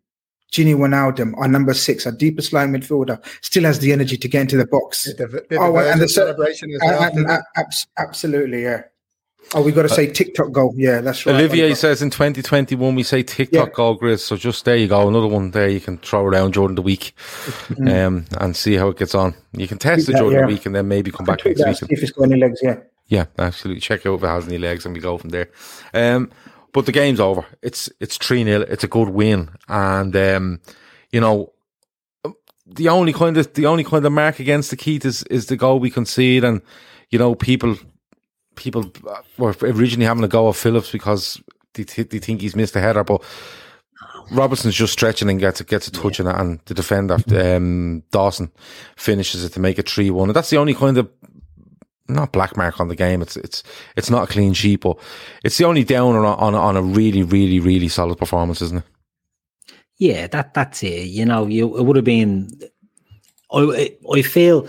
Gini 0.53 0.75
Wijnaldum, 0.75 1.37
our 1.39 1.49
number 1.49 1.75
six, 1.75 2.07
our 2.07 2.13
deepest 2.13 2.53
line 2.53 2.73
midfielder, 2.73 3.23
still 3.41 3.65
has 3.65 3.79
the 3.79 3.93
energy 3.93 4.17
to 4.17 4.29
get 4.29 4.43
into 4.43 4.57
the 4.57 4.67
box. 4.67 5.05
The, 5.05 5.27
the, 5.27 5.47
the 5.49 5.57
oh, 5.57 5.77
and 5.77 6.01
the 6.01 6.09
celebration 6.09 6.71
as 6.73 6.81
well. 6.83 7.43
absolutely, 7.99 8.65
yeah. 8.65 8.83
Oh, 9.53 9.63
we 9.63 9.73
got 9.73 9.83
to 9.83 9.89
say 9.89 10.07
TikTok 10.07 10.53
goal. 10.53 10.75
Yeah, 10.77 11.01
that's 11.01 11.27
right. 11.27 11.35
Olivier 11.35 11.75
says 11.75 12.03
in 12.03 12.11
2021 12.11 12.95
we 12.95 13.03
say 13.03 13.23
TikTok 13.23 13.69
yeah. 13.69 13.75
goal, 13.75 13.99
Grizz. 13.99 14.21
So 14.21 14.37
just 14.37 14.65
there 14.65 14.77
you 14.77 14.87
go, 14.87 15.09
another 15.09 15.27
one 15.27 15.51
there 15.51 15.69
you 15.69 15.81
can 15.81 15.99
throw 15.99 16.25
around 16.25 16.55
during 16.55 16.77
the 16.77 16.83
week, 16.83 17.15
mm. 17.69 18.07
um, 18.07 18.27
and 18.39 18.55
see 18.55 18.75
how 18.75 18.89
it 18.89 18.99
gets 18.99 19.15
on. 19.15 19.35
You 19.53 19.67
can 19.67 19.79
test 19.79 20.09
it 20.09 20.17
during 20.17 20.33
yeah. 20.33 20.43
the 20.43 20.47
week 20.47 20.67
and 20.67 20.75
then 20.75 20.87
maybe 20.87 21.11
come 21.11 21.27
back 21.27 21.45
next 21.45 21.83
week. 21.83 21.93
if 21.93 22.03
it's 22.03 22.13
got 22.13 22.25
any 22.25 22.37
legs, 22.37 22.61
yeah. 22.63 22.77
Yeah, 23.09 23.27
absolutely. 23.39 23.81
Check 23.81 24.07
out 24.07 24.15
if 24.15 24.23
it 24.23 24.29
has 24.29 24.47
any 24.47 24.59
legs, 24.59 24.87
and 24.87 24.95
we 24.95 25.01
go 25.01 25.19
from 25.19 25.31
there. 25.31 25.51
Um, 25.93 26.31
but 26.73 26.87
the 26.87 26.93
game's 26.93 27.21
over. 27.21 27.45
It's 27.63 27.91
it's 28.01 28.17
three 28.17 28.45
0 28.45 28.63
It's 28.63 28.85
a 28.85 28.89
good 28.89 29.09
win, 29.09 29.51
and 29.69 30.15
um, 30.17 30.61
you 31.11 31.21
know 31.21 31.53
the 32.67 32.89
only 32.89 33.13
kind 33.13 33.37
of 33.37 33.53
the 33.55 33.67
only 33.67 33.85
kind 33.85 34.05
of 34.05 34.13
mark 34.13 34.39
against 34.41 34.71
the 34.71 34.77
Keith 34.77 35.05
is 35.05 35.23
is 35.25 35.47
the 35.47 35.57
goal 35.57 35.81
we 35.81 35.91
concede, 35.91 36.45
and 36.45 36.63
you 37.11 37.19
know 37.19 37.35
people 37.35 37.77
people 38.55 38.93
were 39.39 39.57
originally 39.63 40.07
having 40.07 40.25
a 40.25 40.29
go 40.29 40.49
at 40.49 40.57
Phillips 40.57 40.93
because 40.93 41.43
they, 41.75 41.85
th- 41.85 42.11
they 42.11 42.19
think 42.19 42.41
he's 42.41 42.57
missed 42.57 42.77
a 42.77 42.81
header, 42.81 43.03
but 43.03 43.23
Robertson's 44.31 44.75
just 44.75 44.93
stretching 44.93 45.31
and 45.31 45.41
gets 45.41 45.61
a, 45.61 45.65
gets 45.65 45.89
a 45.89 45.93
touch 45.93 46.21
yeah. 46.21 46.27
on 46.27 46.35
it, 46.35 46.41
and 46.41 46.61
the 46.67 46.75
defender 46.75 47.17
um, 47.37 48.03
Dawson 48.11 48.53
finishes 48.97 49.45
it 49.45 49.53
to 49.55 49.61
make 49.61 49.79
it 49.79 49.89
three 49.89 50.11
one. 50.11 50.29
And 50.29 50.37
that's 50.37 50.51
the 50.51 50.59
only 50.59 50.75
kind 50.75 50.99
of 50.99 51.09
not 52.15 52.33
black 52.33 52.57
mark 52.57 52.81
on 52.81 52.89
the 52.89 52.97
game. 52.97 53.23
It's 53.23 53.37
it's 53.37 53.63
it's 53.97 54.11
not 54.11 54.29
a 54.29 54.33
clean 54.33 54.53
sheet, 54.53 54.81
but 54.81 54.99
it's 55.45 55.59
the 55.59 55.65
only 55.65 55.85
downer 55.85 56.25
on 56.25 56.39
on, 56.39 56.55
on 56.55 56.77
a 56.77 56.83
really 56.83 57.23
really 57.23 57.61
really 57.61 57.89
solid 57.89 58.19
performance, 58.19 58.63
isn't 58.63 58.79
it? 58.79 58.85
Yeah, 59.99 60.27
that 60.29 60.55
that's 60.55 60.83
it. 60.83 61.09
You 61.09 61.25
know, 61.25 61.47
you 61.47 61.77
it 61.77 61.83
would 61.83 61.97
have 61.97 62.05
been. 62.05 62.51
I 63.53 63.97
I 64.15 64.23
feel 64.23 64.69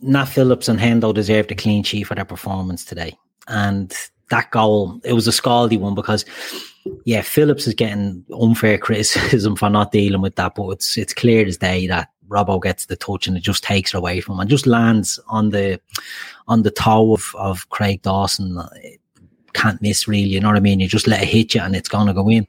Nat 0.00 0.26
Phillips 0.26 0.68
and 0.68 0.78
Hendo 0.78 1.12
deserved 1.12 1.50
a 1.50 1.54
clean 1.54 1.82
sheet 1.82 2.04
for 2.04 2.14
their 2.14 2.24
performance 2.24 2.84
today, 2.84 3.16
and 3.48 3.94
that 4.30 4.50
goal 4.50 5.00
it 5.04 5.12
was 5.12 5.28
a 5.28 5.32
scaldy 5.32 5.78
one 5.78 5.94
because 5.94 6.24
yeah, 7.04 7.22
Phillips 7.22 7.66
is 7.66 7.74
getting 7.74 8.24
unfair 8.38 8.78
criticism 8.86 9.56
for 9.56 9.70
not 9.70 9.92
dealing 9.92 10.20
with 10.20 10.36
that, 10.36 10.54
but 10.54 10.68
it's 10.70 10.96
it's 10.96 11.14
clear 11.14 11.46
as 11.46 11.58
day 11.58 11.86
that 11.86 12.08
Robbo 12.28 12.62
gets 12.62 12.86
the 12.86 12.96
touch 12.96 13.26
and 13.26 13.36
it 13.36 13.42
just 13.42 13.64
takes 13.64 13.94
it 13.94 13.98
away 13.98 14.20
from 14.20 14.34
him 14.34 14.40
and 14.40 14.50
just 14.50 14.66
lands 14.66 15.20
on 15.28 15.50
the 15.50 15.80
on 16.48 16.62
the 16.62 16.70
toe 16.70 17.14
of, 17.14 17.34
of 17.36 17.68
Craig 17.70 18.02
Dawson. 18.02 18.60
Can't 19.54 19.80
miss 19.80 20.08
really, 20.08 20.28
you 20.28 20.40
know 20.40 20.48
what 20.48 20.56
I 20.56 20.60
mean? 20.60 20.80
You 20.80 20.88
just 20.88 21.06
let 21.06 21.22
it 21.22 21.28
hit 21.28 21.54
you 21.54 21.60
and 21.60 21.76
it's 21.76 21.88
gonna 21.88 22.14
go 22.14 22.28
in. 22.28 22.46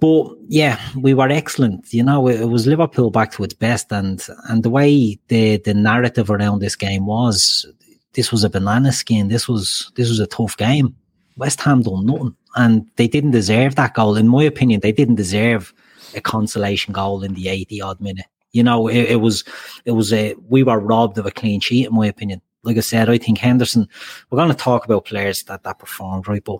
But 0.00 0.28
yeah, 0.46 0.78
we 0.96 1.14
were 1.14 1.28
excellent. 1.28 1.92
You 1.92 2.04
know, 2.04 2.28
it, 2.28 2.40
it 2.40 2.46
was 2.46 2.66
Liverpool 2.66 3.10
back 3.10 3.32
to 3.32 3.44
its 3.44 3.54
best 3.54 3.90
and 3.90 4.24
and 4.48 4.62
the 4.62 4.70
way 4.70 5.18
the 5.28 5.56
the 5.56 5.74
narrative 5.74 6.30
around 6.30 6.60
this 6.60 6.76
game 6.76 7.06
was 7.06 7.66
this 8.12 8.30
was 8.30 8.44
a 8.44 8.50
banana 8.50 8.92
skin. 8.92 9.28
This 9.28 9.48
was 9.48 9.90
this 9.96 10.08
was 10.08 10.20
a 10.20 10.26
tough 10.26 10.56
game. 10.56 10.94
West 11.38 11.60
Ham 11.60 11.82
done 11.82 12.04
nothing. 12.04 12.36
And 12.56 12.86
they 12.96 13.08
didn't 13.08 13.30
deserve 13.30 13.76
that 13.76 13.94
goal. 13.94 14.16
In 14.16 14.28
my 14.28 14.42
opinion, 14.42 14.80
they 14.80 14.92
didn't 14.92 15.14
deserve 15.14 15.72
a 16.14 16.20
consolation 16.20 16.92
goal 16.92 17.22
in 17.22 17.34
the 17.34 17.48
80 17.48 17.80
odd 17.80 18.00
minute. 18.00 18.26
You 18.52 18.62
know, 18.62 18.88
it, 18.88 19.10
it, 19.10 19.20
was, 19.20 19.44
it 19.84 19.92
was 19.92 20.12
a, 20.12 20.34
we 20.48 20.62
were 20.62 20.80
robbed 20.80 21.18
of 21.18 21.26
a 21.26 21.30
clean 21.30 21.60
sheet, 21.60 21.86
in 21.86 21.94
my 21.94 22.06
opinion. 22.06 22.40
Like 22.64 22.76
I 22.76 22.80
said, 22.80 23.08
I 23.08 23.18
think 23.18 23.38
Henderson, 23.38 23.88
we're 24.30 24.38
going 24.38 24.50
to 24.50 24.54
talk 24.54 24.84
about 24.84 25.04
players 25.04 25.44
that, 25.44 25.62
that 25.64 25.78
performed, 25.78 26.28
right? 26.28 26.44
But 26.44 26.58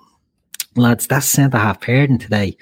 lads, 0.76 1.06
that 1.08 1.24
centre 1.24 1.58
half 1.58 1.80
pairing 1.80 2.18
today 2.18 2.56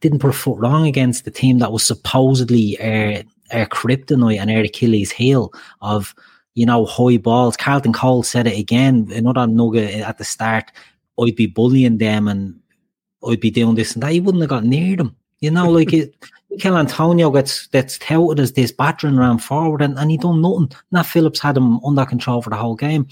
didn't 0.00 0.18
put 0.18 0.30
a 0.30 0.34
foot 0.34 0.58
wrong 0.58 0.86
against 0.86 1.24
the 1.24 1.30
team 1.30 1.58
that 1.58 1.72
was 1.72 1.82
supposedly 1.82 2.78
uh, 2.80 3.22
our 3.52 3.66
kryptonite 3.66 4.40
and 4.40 4.50
our 4.50 4.60
Achilles 4.60 5.10
heel 5.10 5.52
of, 5.80 6.14
you 6.54 6.66
know, 6.66 6.84
high 6.84 7.16
balls. 7.16 7.56
Carlton 7.56 7.92
Cole 7.92 8.22
said 8.22 8.46
it 8.46 8.58
again, 8.58 9.08
another 9.12 9.46
nugget 9.46 9.94
at 10.00 10.18
the 10.18 10.24
start. 10.24 10.70
I'd 11.18 11.36
be 11.36 11.46
bullying 11.46 11.98
them 11.98 12.28
and 12.28 12.60
I'd 13.26 13.40
be 13.40 13.50
doing 13.50 13.74
this 13.74 13.94
and 13.94 14.02
that. 14.02 14.12
He 14.12 14.20
wouldn't 14.20 14.42
have 14.42 14.50
got 14.50 14.64
near 14.64 14.96
them. 14.96 15.16
You 15.40 15.50
know, 15.50 15.68
like 15.70 15.92
it, 15.92 16.14
Michail 16.56 16.78
Antonio 16.78 17.30
gets 17.30 17.66
gets 17.66 17.98
touted 17.98 18.40
as 18.40 18.52
this 18.52 18.72
battering 18.72 19.18
around 19.18 19.38
forward, 19.38 19.82
and, 19.82 19.98
and 19.98 20.10
he 20.10 20.16
done 20.16 20.40
nothing. 20.40 20.70
Nat 20.90 21.02
Phillips 21.02 21.38
had 21.38 21.56
him 21.56 21.84
under 21.84 22.06
control 22.06 22.40
for 22.40 22.50
the 22.50 22.56
whole 22.56 22.76
game. 22.76 23.06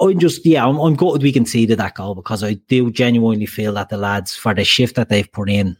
I'm 0.00 0.18
just, 0.18 0.44
yeah, 0.44 0.66
I'm, 0.66 0.78
I'm 0.78 0.96
gutted 0.96 1.22
we 1.22 1.32
conceded 1.32 1.78
that 1.78 1.94
goal 1.94 2.14
because 2.14 2.42
I 2.42 2.54
do 2.54 2.90
genuinely 2.90 3.46
feel 3.46 3.74
that 3.74 3.90
the 3.90 3.96
lads, 3.96 4.34
for 4.34 4.54
the 4.54 4.64
shift 4.64 4.96
that 4.96 5.08
they've 5.08 5.30
put 5.30 5.50
in, 5.50 5.76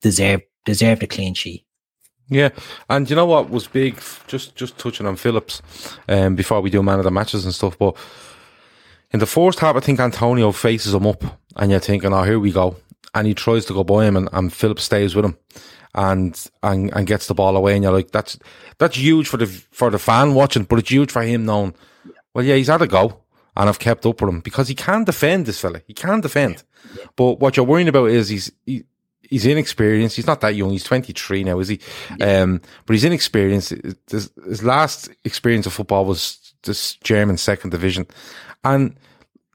deserve 0.00 0.42
deserve 0.64 1.02
a 1.02 1.06
clean 1.08 1.34
sheet. 1.34 1.66
Yeah, 2.28 2.50
and 2.88 3.10
you 3.10 3.16
know 3.16 3.26
what 3.26 3.50
was 3.50 3.66
big? 3.66 4.00
Just 4.28 4.54
just 4.54 4.78
touching 4.78 5.06
on 5.06 5.16
Phillips, 5.16 5.60
um, 6.08 6.36
before 6.36 6.60
we 6.60 6.70
do 6.70 6.84
man 6.84 6.98
of 6.98 7.04
the 7.04 7.10
matches 7.10 7.44
and 7.44 7.54
stuff. 7.54 7.76
But 7.76 7.96
in 9.10 9.18
the 9.18 9.26
first 9.26 9.58
half, 9.58 9.74
I 9.74 9.80
think 9.80 9.98
Antonio 9.98 10.52
faces 10.52 10.94
him 10.94 11.06
up, 11.06 11.24
and 11.56 11.72
you're 11.72 11.80
thinking, 11.80 12.12
"Oh, 12.12 12.22
here 12.22 12.38
we 12.38 12.52
go." 12.52 12.76
And 13.14 13.26
he 13.26 13.34
tries 13.34 13.64
to 13.66 13.74
go 13.74 13.84
by 13.84 14.04
him 14.04 14.16
and, 14.16 14.28
and 14.32 14.52
Philip 14.52 14.80
stays 14.80 15.14
with 15.14 15.24
him 15.24 15.36
and, 15.94 16.50
and 16.62 16.92
and 16.94 17.06
gets 17.06 17.26
the 17.26 17.34
ball 17.34 17.56
away 17.56 17.74
and 17.74 17.82
you're 17.82 17.92
like 17.92 18.10
that's 18.10 18.38
that's 18.78 18.96
huge 18.96 19.28
for 19.28 19.36
the 19.36 19.46
for 19.46 19.90
the 19.90 19.98
fan 19.98 20.34
watching 20.34 20.64
but 20.64 20.78
it's 20.78 20.90
huge 20.90 21.10
for 21.10 21.22
him 21.22 21.44
knowing 21.44 21.74
well 22.34 22.44
yeah 22.44 22.56
he's 22.56 22.68
had 22.68 22.82
a 22.82 22.86
go 22.86 23.20
and 23.56 23.68
I've 23.68 23.78
kept 23.78 24.04
up 24.04 24.20
with 24.20 24.28
him 24.28 24.40
because 24.40 24.68
he 24.68 24.74
can 24.74 25.04
defend 25.04 25.46
this 25.46 25.60
fella 25.60 25.82
he 25.86 25.94
can 25.94 26.20
defend 26.20 26.64
yeah. 26.84 27.02
Yeah. 27.02 27.06
but 27.16 27.40
what 27.40 27.56
you're 27.56 27.66
worrying 27.66 27.88
about 27.88 28.10
is 28.10 28.28
he's 28.28 28.50
he, 28.66 28.84
he's 29.28 29.46
inexperienced. 29.46 30.16
He's 30.16 30.26
not 30.26 30.40
that 30.42 30.54
young. 30.54 30.70
He's 30.70 30.84
23 30.84 31.44
now, 31.44 31.58
is 31.58 31.68
he? 31.68 31.80
Um, 32.20 32.60
but 32.86 32.94
he's 32.94 33.04
inexperienced. 33.04 33.74
His, 34.08 34.30
his 34.46 34.62
last 34.62 35.10
experience 35.24 35.66
of 35.66 35.72
football 35.72 36.04
was 36.04 36.54
this 36.62 36.94
German 36.96 37.36
second 37.36 37.70
division. 37.70 38.06
And, 38.62 38.96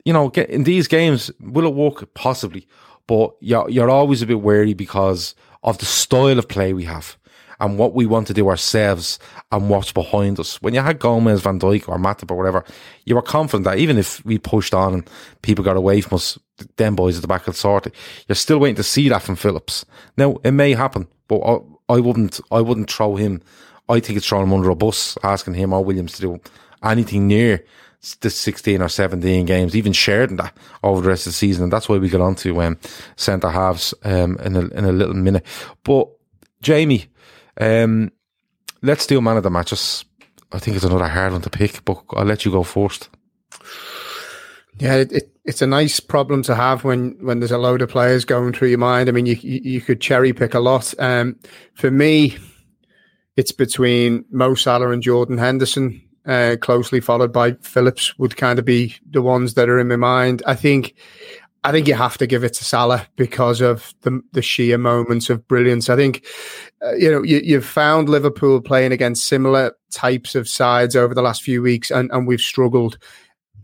you 0.06 0.14
know, 0.14 0.30
get, 0.30 0.50
in 0.50 0.64
these 0.64 0.88
games, 0.88 1.32
will 1.40 1.66
it 1.66 1.74
work? 1.74 2.14
Possibly. 2.14 2.68
But 3.10 3.32
you're, 3.40 3.68
you're 3.72 3.90
always 3.90 4.22
a 4.22 4.28
bit 4.28 4.40
wary 4.40 4.76
because 4.76 5.34
of 5.64 5.80
the 5.80 5.86
style 5.86 6.38
of 6.38 6.48
play 6.48 6.74
we 6.74 6.84
have 6.84 7.18
and 7.60 7.80
what 7.80 7.96
we 7.96 8.06
want 8.06 8.28
to 8.28 8.36
do 8.36 8.48
ourselves 8.48 9.18
and 9.52 9.68
what's 9.68 9.92
behind 9.92 10.40
us. 10.40 10.62
When 10.62 10.76
you 10.76 10.82
had 10.82 11.00
Gomez, 11.00 11.42
Van 11.42 11.60
Dijk 11.60 11.90
or 11.90 11.98
Matip 11.98 12.30
or 12.30 12.38
whatever, 12.38 12.64
you 13.06 13.16
were 13.16 13.24
confident 13.24 13.64
that 13.64 13.80
even 13.80 13.98
if 13.98 14.24
we 14.26 14.38
pushed 14.38 14.76
on 14.76 14.94
and 14.94 15.10
people 15.42 15.66
got 15.66 15.76
away 15.76 16.02
from 16.02 16.18
us, 16.18 16.38
them 16.76 16.96
boys 16.96 17.16
at 17.16 17.24
the 17.24 17.28
back 17.28 17.48
of 17.48 17.56
the 17.56 17.60
sort, 17.60 17.88
you're 18.28 18.36
still 18.36 18.60
waiting 18.60 18.76
to 18.76 18.84
see 18.84 19.10
that 19.10 19.24
from 19.24 19.36
Phillips. 19.36 19.86
Now, 20.16 20.38
it 20.44 20.52
may 20.52 20.74
happen, 20.74 21.08
but 21.28 21.40
I, 21.40 21.96
I 21.96 22.00
wouldn't, 22.02 22.40
I 22.52 22.62
wouldn't 22.62 22.92
throw 22.92 23.16
him. 23.16 23.42
I 23.90 24.02
think 24.02 24.18
it's 24.18 24.28
throwing 24.28 24.46
him 24.46 24.54
under 24.54 24.70
a 24.70 24.76
bus, 24.76 25.18
asking 25.24 25.56
him 25.56 25.74
or 25.74 25.84
Williams 25.84 26.14
to 26.14 26.22
do 26.22 26.40
anything 26.84 27.28
near 27.28 27.66
the 28.22 28.30
16 28.30 28.82
or 28.82 28.90
17 28.90 29.46
games, 29.46 29.76
even 29.76 29.94
shared 29.94 30.32
in 30.32 30.38
that 30.38 30.56
over 30.84 31.02
the 31.02 31.10
rest 31.10 31.28
of 31.28 31.34
the 31.34 31.38
season. 31.38 31.64
And 31.64 31.74
that's 31.74 31.90
why 31.90 31.98
we 31.98 32.10
got 32.10 32.22
on 32.22 32.36
to 32.36 32.62
um, 32.62 32.78
centre 33.16 33.50
halves 33.50 33.94
um, 34.04 34.38
in, 34.38 34.56
a, 34.56 34.68
in 34.70 34.86
a 34.86 34.92
little 34.92 35.16
minute. 35.16 35.46
But 35.84 36.10
Jamie, 36.62 37.08
um, 37.60 38.12
let's 38.82 39.06
do 39.06 39.22
man 39.22 39.38
of 39.38 39.44
the 39.44 39.50
matches. 39.50 40.06
I 40.52 40.60
think 40.60 40.76
it's 40.76 40.86
another 40.86 41.08
hard 41.08 41.34
one 41.34 41.42
to 41.42 41.50
pick, 41.50 41.84
but 41.86 42.02
I'll 42.14 42.26
let 42.26 42.46
you 42.46 42.52
go 42.52 42.64
first. 42.64 43.10
Yeah, 44.80 44.96
it, 44.96 45.12
it, 45.12 45.36
it's 45.44 45.62
a 45.62 45.68
nice 45.68 46.00
problem 46.00 46.42
to 46.44 46.56
have 46.56 46.84
when 46.84 47.18
when 47.20 47.40
there's 47.40 47.52
a 47.52 47.58
load 47.58 47.82
of 47.82 47.90
players 47.90 48.24
going 48.24 48.54
through 48.54 48.70
your 48.70 48.78
mind. 48.78 49.10
I 49.10 49.12
mean, 49.12 49.26
you 49.26 49.36
you, 49.36 49.60
you 49.64 49.82
could 49.82 50.00
cherry 50.00 50.32
pick 50.32 50.54
a 50.54 50.60
lot. 50.60 50.94
Um, 51.00 51.38
for 51.74 51.92
me, 51.92 52.38
it's 53.36 53.52
between 53.52 54.26
Mo 54.32 54.56
Salah 54.56 54.92
and 54.92 55.04
Jordan 55.04 55.38
Henderson, 55.38 56.02
uh, 56.26 56.56
closely 56.60 57.00
followed 57.00 57.32
by 57.32 57.54
Phillips. 57.62 58.18
Would 58.20 58.38
kind 58.38 58.60
of 58.60 58.66
be 58.66 58.96
the 59.10 59.22
ones 59.22 59.54
that 59.56 59.70
are 59.70 59.80
in 59.80 59.88
my 59.88 59.96
mind. 59.96 60.44
I 60.46 60.56
think 60.56 60.96
I 61.64 61.72
think 61.72 61.88
you 61.88 61.94
have 61.96 62.18
to 62.20 62.28
give 62.28 62.44
it 62.44 62.54
to 62.54 62.64
Salah 62.64 63.08
because 63.18 63.60
of 63.60 63.94
the, 64.02 64.22
the 64.32 64.42
sheer 64.42 64.78
moments 64.78 65.30
of 65.30 65.46
brilliance. 65.48 65.90
I 65.90 65.98
think, 65.98 66.26
uh, 66.86 66.96
you 66.96 67.12
know, 67.12 67.22
you, 67.22 67.56
have 67.56 67.66
found 67.66 68.08
Liverpool 68.08 68.62
playing 68.62 68.94
against 68.94 69.26
similar 69.26 69.74
types 69.92 70.36
of 70.36 70.48
sides 70.48 70.96
over 70.96 71.14
the 71.14 71.22
last 71.22 71.44
few 71.44 71.62
weeks, 71.62 71.92
and, 71.92 72.10
and 72.12 72.28
we've 72.28 72.42
struggled. 72.42 72.98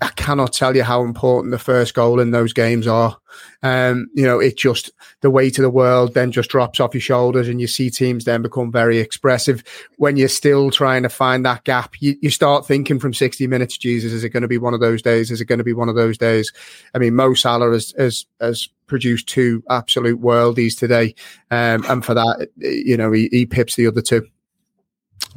I 0.01 0.09
cannot 0.09 0.51
tell 0.51 0.75
you 0.75 0.83
how 0.83 1.03
important 1.03 1.51
the 1.51 1.59
first 1.59 1.93
goal 1.93 2.19
in 2.19 2.31
those 2.31 2.51
games 2.51 2.85
are. 2.85 3.17
Um, 3.63 4.07
you 4.13 4.25
know, 4.25 4.39
it 4.39 4.57
just 4.57 4.91
the 5.21 5.29
weight 5.29 5.57
of 5.57 5.63
the 5.63 5.69
world 5.69 6.13
then 6.13 6.31
just 6.31 6.49
drops 6.49 6.79
off 6.79 6.93
your 6.93 7.01
shoulders, 7.01 7.47
and 7.47 7.61
you 7.61 7.67
see 7.67 7.89
teams 7.89 8.25
then 8.25 8.41
become 8.41 8.71
very 8.71 8.99
expressive. 8.99 9.63
When 9.97 10.17
you're 10.17 10.27
still 10.27 10.69
trying 10.69 11.03
to 11.03 11.09
find 11.09 11.45
that 11.45 11.63
gap, 11.63 11.95
you, 11.99 12.15
you 12.21 12.29
start 12.29 12.65
thinking 12.65 12.99
from 12.99 13.13
60 13.13 13.47
minutes, 13.47 13.77
Jesus, 13.77 14.11
is 14.11 14.23
it 14.23 14.29
going 14.29 14.41
to 14.41 14.47
be 14.47 14.57
one 14.57 14.73
of 14.73 14.81
those 14.81 15.01
days? 15.01 15.31
Is 15.31 15.39
it 15.39 15.45
going 15.45 15.59
to 15.59 15.63
be 15.63 15.73
one 15.73 15.89
of 15.89 15.95
those 15.95 16.17
days? 16.17 16.51
I 16.93 16.97
mean, 16.97 17.15
Mo 17.15 17.33
Salah 17.33 17.71
has 17.71 17.93
has, 17.97 18.25
has 18.41 18.67
produced 18.87 19.27
two 19.27 19.63
absolute 19.69 20.21
worldies 20.21 20.77
today, 20.77 21.15
um, 21.51 21.85
and 21.87 22.03
for 22.03 22.13
that, 22.13 22.49
you 22.57 22.97
know, 22.97 23.11
he, 23.11 23.29
he 23.31 23.45
pips 23.45 23.75
the 23.75 23.87
other 23.87 24.01
two. 24.01 24.27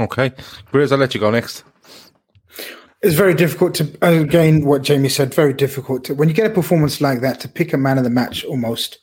Okay, 0.01 0.33
Bruce, 0.71 0.93
I'll 0.93 0.99
let 0.99 1.15
you 1.15 1.21
go 1.21 1.31
next. 1.31 1.65
It's 3.01 3.15
very 3.15 3.35
difficult 3.35 3.75
to 3.77 3.97
again 4.03 4.65
what 4.65 4.83
Jamie 4.83 5.09
said. 5.09 5.33
Very 5.33 5.53
difficult 5.53 6.03
to 6.05 6.15
when 6.15 6.29
you 6.29 6.35
get 6.35 6.51
a 6.51 6.55
performance 6.55 7.01
like 7.01 7.21
that 7.21 7.39
to 7.41 7.49
pick 7.49 7.73
a 7.73 7.79
man 7.79 7.97
of 7.97 8.05
the 8.05 8.11
match. 8.11 8.45
Almost, 8.45 8.99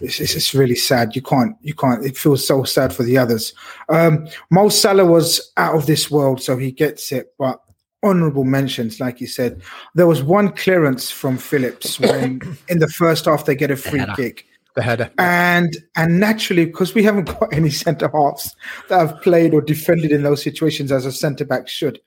it's, 0.00 0.20
it's, 0.20 0.34
it's 0.34 0.54
really 0.54 0.74
sad. 0.74 1.16
You 1.16 1.22
can't 1.22 1.56
you 1.62 1.74
can't. 1.74 2.04
It 2.04 2.18
feels 2.18 2.46
so 2.46 2.64
sad 2.64 2.92
for 2.92 3.02
the 3.02 3.16
others. 3.16 3.54
Um, 3.88 4.28
Mo 4.50 4.68
Salah 4.68 5.06
was 5.06 5.52
out 5.56 5.74
of 5.74 5.86
this 5.86 6.10
world, 6.10 6.42
so 6.42 6.58
he 6.58 6.70
gets 6.70 7.12
it. 7.12 7.32
But 7.38 7.62
honourable 8.04 8.44
mentions, 8.44 9.00
like 9.00 9.22
you 9.22 9.26
said, 9.26 9.62
there 9.94 10.06
was 10.06 10.22
one 10.22 10.50
clearance 10.50 11.10
from 11.10 11.38
Phillips 11.38 11.98
when 11.98 12.42
in 12.68 12.78
the 12.78 12.88
first 12.88 13.24
half 13.24 13.46
they 13.46 13.54
get 13.54 13.70
a 13.70 13.76
free 13.76 14.04
kick. 14.16 14.44
The 14.76 14.82
header, 14.82 15.10
and 15.18 15.78
and 15.96 16.20
naturally 16.20 16.66
because 16.66 16.94
we 16.94 17.02
haven't 17.02 17.24
got 17.24 17.48
any 17.54 17.70
centre 17.70 18.10
halves 18.12 18.54
that 18.90 18.98
have 18.98 19.22
played 19.22 19.54
or 19.54 19.62
defended 19.62 20.12
in 20.12 20.24
those 20.24 20.42
situations 20.42 20.92
as 20.92 21.06
a 21.06 21.12
centre 21.12 21.46
back 21.46 21.68
should 21.68 22.00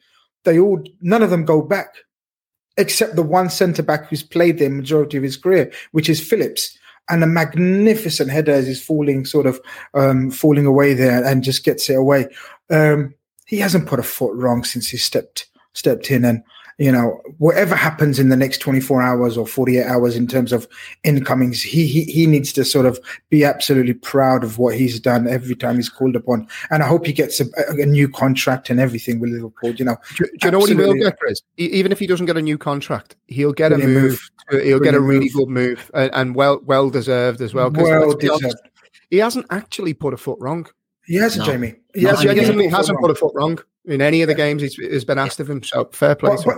they 0.43 0.59
all 0.59 0.83
none 1.01 1.23
of 1.23 1.29
them 1.29 1.45
go 1.45 1.61
back, 1.61 1.95
except 2.77 3.15
the 3.15 3.23
one 3.23 3.49
centre 3.49 3.83
back 3.83 4.07
who's 4.07 4.23
played 4.23 4.59
the 4.59 4.69
majority 4.69 5.17
of 5.17 5.23
his 5.23 5.37
career, 5.37 5.71
which 5.91 6.09
is 6.09 6.21
Phillips. 6.21 6.77
And 7.09 7.21
a 7.21 7.27
magnificent 7.27 8.29
header 8.29 8.53
as 8.53 8.65
he's 8.65 8.81
falling, 8.81 9.25
sort 9.25 9.45
of 9.45 9.59
um, 9.93 10.31
falling 10.31 10.65
away 10.65 10.93
there, 10.93 11.21
and 11.25 11.43
just 11.43 11.65
gets 11.65 11.89
it 11.89 11.95
away. 11.95 12.27
Um, 12.69 13.13
he 13.45 13.57
hasn't 13.57 13.87
put 13.87 13.99
a 13.99 14.03
foot 14.03 14.33
wrong 14.35 14.63
since 14.63 14.87
he 14.87 14.95
stepped 14.95 15.49
stepped 15.73 16.11
in, 16.11 16.25
and 16.25 16.43
you 16.77 16.91
know, 16.91 17.21
whatever 17.37 17.75
happens 17.75 18.19
in 18.19 18.29
the 18.29 18.35
next 18.35 18.57
24 18.57 19.01
hours 19.01 19.37
or 19.37 19.45
48 19.45 19.85
hours 19.85 20.15
in 20.15 20.27
terms 20.27 20.51
of 20.51 20.67
incomings, 21.03 21.61
he, 21.61 21.85
he, 21.85 22.03
he 22.05 22.25
needs 22.25 22.51
to 22.53 22.65
sort 22.65 22.85
of 22.85 22.99
be 23.29 23.43
absolutely 23.43 23.93
proud 23.93 24.43
of 24.43 24.57
what 24.57 24.75
he's 24.75 24.99
done 24.99 25.27
every 25.27 25.55
time 25.55 25.75
he's 25.75 25.89
called 25.89 26.15
upon. 26.15 26.47
And 26.71 26.81
I 26.81 26.87
hope 26.87 27.05
he 27.05 27.13
gets 27.13 27.39
a, 27.39 27.45
a 27.69 27.85
new 27.85 28.09
contract 28.09 28.69
and 28.69 28.79
everything 28.79 29.19
with 29.19 29.29
Liverpool. 29.29 29.71
You 29.75 29.85
know, 29.85 29.97
do, 30.17 30.25
do 30.25 30.31
you 30.43 30.51
know 30.51 30.59
what 30.59 30.69
he 30.69 30.75
will 30.75 30.93
get, 30.95 31.19
Chris? 31.19 31.41
Even 31.57 31.91
if 31.91 31.99
he 31.99 32.07
doesn't 32.07 32.25
get 32.25 32.37
a 32.37 32.41
new 32.41 32.57
contract, 32.57 33.15
he'll 33.27 33.53
get 33.53 33.71
a 33.71 33.77
move. 33.77 34.19
move. 34.51 34.63
He'll 34.63 34.79
get 34.79 34.95
a 34.95 34.99
really 34.99 35.25
move. 35.25 35.33
good 35.33 35.49
move 35.49 35.91
and, 35.93 36.11
and, 36.13 36.35
well, 36.35 36.59
well 36.65 36.89
deserved 36.89 37.39
as 37.41 37.53
well. 37.53 37.69
Well 37.69 38.15
deserved. 38.15 38.43
Honest, 38.45 38.57
he 39.09 39.17
hasn't 39.17 39.45
actually 39.51 39.93
put 39.93 40.13
a 40.13 40.17
foot 40.17 40.39
wrong. 40.41 40.67
He 41.05 41.15
hasn't, 41.15 41.45
no. 41.45 41.53
Jamie. 41.53 41.75
He, 41.93 42.03
has, 42.03 42.21
genuinely 42.21 42.67
hasn't 42.67 42.99
put 42.99 43.11
a 43.11 43.15
foot 43.15 43.33
wrong 43.35 43.59
in 43.85 44.01
any 44.01 44.21
of 44.21 44.27
the 44.27 44.35
games 44.35 44.61
he's, 44.61 44.75
he's 44.75 45.05
been 45.05 45.19
asked 45.19 45.39
of 45.39 45.49
him. 45.49 45.63
So 45.63 45.85
fair 45.91 46.15
play. 46.15 46.35
But, 46.35 46.45
but 46.45 46.57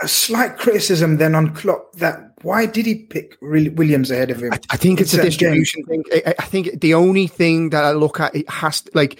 a 0.00 0.08
slight 0.08 0.58
criticism 0.58 1.16
then 1.16 1.34
on 1.34 1.54
Klopp 1.54 1.92
that 1.96 2.32
why 2.42 2.66
did 2.66 2.86
he 2.86 2.94
pick 2.94 3.36
Williams 3.40 4.10
ahead 4.10 4.30
of 4.30 4.42
him? 4.42 4.52
I, 4.52 4.60
I 4.70 4.76
think 4.76 5.00
it's, 5.00 5.14
it's 5.14 5.22
a 5.22 5.26
distribution 5.26 5.82
game. 5.88 6.02
thing. 6.04 6.22
I, 6.26 6.34
I, 6.38 6.44
think 6.44 6.80
the 6.80 6.94
only 6.94 7.26
thing 7.26 7.70
that 7.70 7.84
I 7.84 7.92
look 7.92 8.20
at 8.20 8.34
it 8.34 8.48
has 8.50 8.82
to, 8.82 8.90
like 8.94 9.18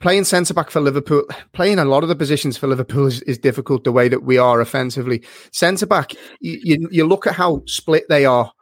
playing 0.00 0.24
centre 0.24 0.54
back 0.54 0.70
for 0.70 0.80
Liverpool, 0.80 1.24
playing 1.52 1.78
a 1.78 1.84
lot 1.84 2.02
of 2.02 2.08
the 2.08 2.16
positions 2.16 2.56
for 2.56 2.66
Liverpool 2.66 3.06
is, 3.06 3.22
is 3.22 3.38
difficult 3.38 3.84
the 3.84 3.92
way 3.92 4.08
that 4.08 4.22
we 4.22 4.36
are 4.36 4.60
offensively. 4.60 5.22
Centre 5.50 5.86
back, 5.86 6.14
you, 6.40 6.60
you, 6.62 6.88
you 6.90 7.06
look 7.06 7.26
at 7.26 7.34
how 7.34 7.62
split 7.66 8.04
they 8.08 8.24
are 8.26 8.52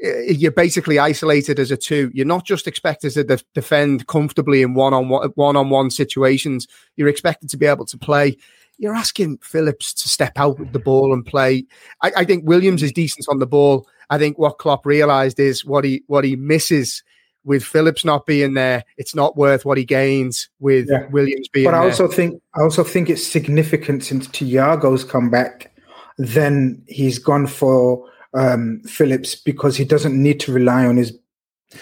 you're 0.00 0.52
basically 0.52 0.98
isolated 0.98 1.58
as 1.58 1.70
a 1.70 1.76
two. 1.76 2.10
You're 2.14 2.26
not 2.26 2.44
just 2.44 2.66
expected 2.66 3.12
to 3.12 3.24
def- 3.24 3.44
defend 3.54 4.06
comfortably 4.06 4.62
in 4.62 4.74
one 4.74 4.94
on 4.94 5.08
one 5.08 5.56
on 5.56 5.70
one 5.70 5.90
situations. 5.90 6.66
You're 6.96 7.08
expected 7.08 7.50
to 7.50 7.56
be 7.56 7.66
able 7.66 7.86
to 7.86 7.98
play. 7.98 8.36
You're 8.78 8.94
asking 8.94 9.38
Phillips 9.38 9.92
to 9.94 10.08
step 10.08 10.32
out 10.36 10.58
with 10.58 10.72
the 10.72 10.78
ball 10.78 11.12
and 11.12 11.26
play. 11.26 11.64
I, 12.02 12.12
I 12.18 12.24
think 12.24 12.46
Williams 12.46 12.82
is 12.82 12.92
decent 12.92 13.26
on 13.28 13.40
the 13.40 13.46
ball. 13.46 13.88
I 14.08 14.18
think 14.18 14.38
what 14.38 14.58
Klopp 14.58 14.86
realised 14.86 15.40
is 15.40 15.64
what 15.64 15.84
he 15.84 16.02
what 16.06 16.24
he 16.24 16.36
misses 16.36 17.02
with 17.44 17.64
Phillips 17.64 18.04
not 18.04 18.26
being 18.26 18.54
there. 18.54 18.84
It's 18.98 19.14
not 19.14 19.36
worth 19.36 19.64
what 19.64 19.78
he 19.78 19.84
gains 19.84 20.48
with 20.60 20.88
yeah. 20.88 21.06
Williams 21.08 21.48
being. 21.48 21.64
But 21.64 21.74
I 21.74 21.80
there. 21.80 21.90
also 21.90 22.06
think 22.06 22.40
I 22.54 22.60
also 22.60 22.84
think 22.84 23.10
it's 23.10 23.26
significant 23.26 24.04
since 24.04 24.28
Thiago's 24.28 25.02
come 25.02 25.28
back. 25.28 25.72
Then 26.18 26.82
he's 26.86 27.18
gone 27.18 27.46
for 27.46 28.04
um, 28.34 28.80
Phillips 28.80 29.34
because 29.34 29.76
he 29.76 29.84
doesn't 29.84 30.20
need 30.20 30.40
to 30.40 30.52
rely 30.52 30.86
on 30.86 30.96
his 30.96 31.16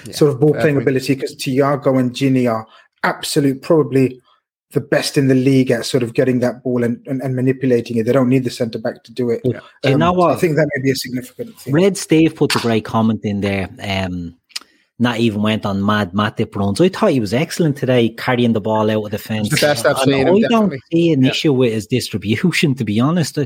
yeah, 0.04 0.12
sort 0.12 0.32
of 0.32 0.40
ball 0.40 0.54
playing 0.54 0.76
ability 0.76 1.14
because 1.14 1.36
Thiago 1.36 1.98
and 1.98 2.12
Gini 2.12 2.50
are 2.50 2.66
absolute, 3.02 3.62
probably 3.62 4.20
the 4.72 4.80
best 4.80 5.16
in 5.16 5.28
the 5.28 5.34
league 5.34 5.70
at 5.70 5.86
sort 5.86 6.02
of 6.02 6.12
getting 6.12 6.40
that 6.40 6.62
ball 6.62 6.82
and, 6.82 7.04
and, 7.06 7.22
and 7.22 7.36
manipulating 7.36 7.96
it. 7.96 8.04
They 8.04 8.12
don't 8.12 8.28
need 8.28 8.44
the 8.44 8.50
centre 8.50 8.78
back 8.78 9.04
to 9.04 9.12
do 9.12 9.30
it. 9.30 9.40
Yeah. 9.44 9.60
Um, 9.84 9.92
you 9.92 9.98
know 9.98 10.12
what? 10.12 10.32
I 10.32 10.36
think 10.36 10.56
that 10.56 10.68
may 10.74 10.82
be 10.82 10.90
a 10.90 10.96
significant 10.96 11.58
thing. 11.58 11.72
Red 11.72 11.96
Steve 11.96 12.34
put 12.34 12.54
a 12.56 12.58
great 12.58 12.84
comment 12.84 13.20
in 13.24 13.40
there. 13.40 13.68
Um, 13.80 14.36
not 14.98 15.18
even 15.18 15.42
went 15.42 15.66
on 15.66 15.84
mad 15.84 16.12
Matip 16.12 16.56
runs. 16.56 16.80
I 16.80 16.88
thought 16.88 17.10
he 17.10 17.20
was 17.20 17.34
excellent 17.34 17.76
today, 17.76 18.08
carrying 18.10 18.54
the 18.54 18.60
ball 18.60 18.90
out 18.90 19.04
of 19.04 19.10
the 19.10 19.18
fence. 19.18 19.50
The 19.50 19.56
best 19.56 19.84
I've 19.84 19.98
seen. 19.98 20.26
I 20.26 20.48
don't 20.48 20.72
see 20.90 21.12
an 21.12 21.22
yeah. 21.22 21.30
issue 21.30 21.52
with 21.52 21.72
his 21.72 21.86
distribution, 21.86 22.74
to 22.76 22.84
be 22.84 22.98
honest. 22.98 23.38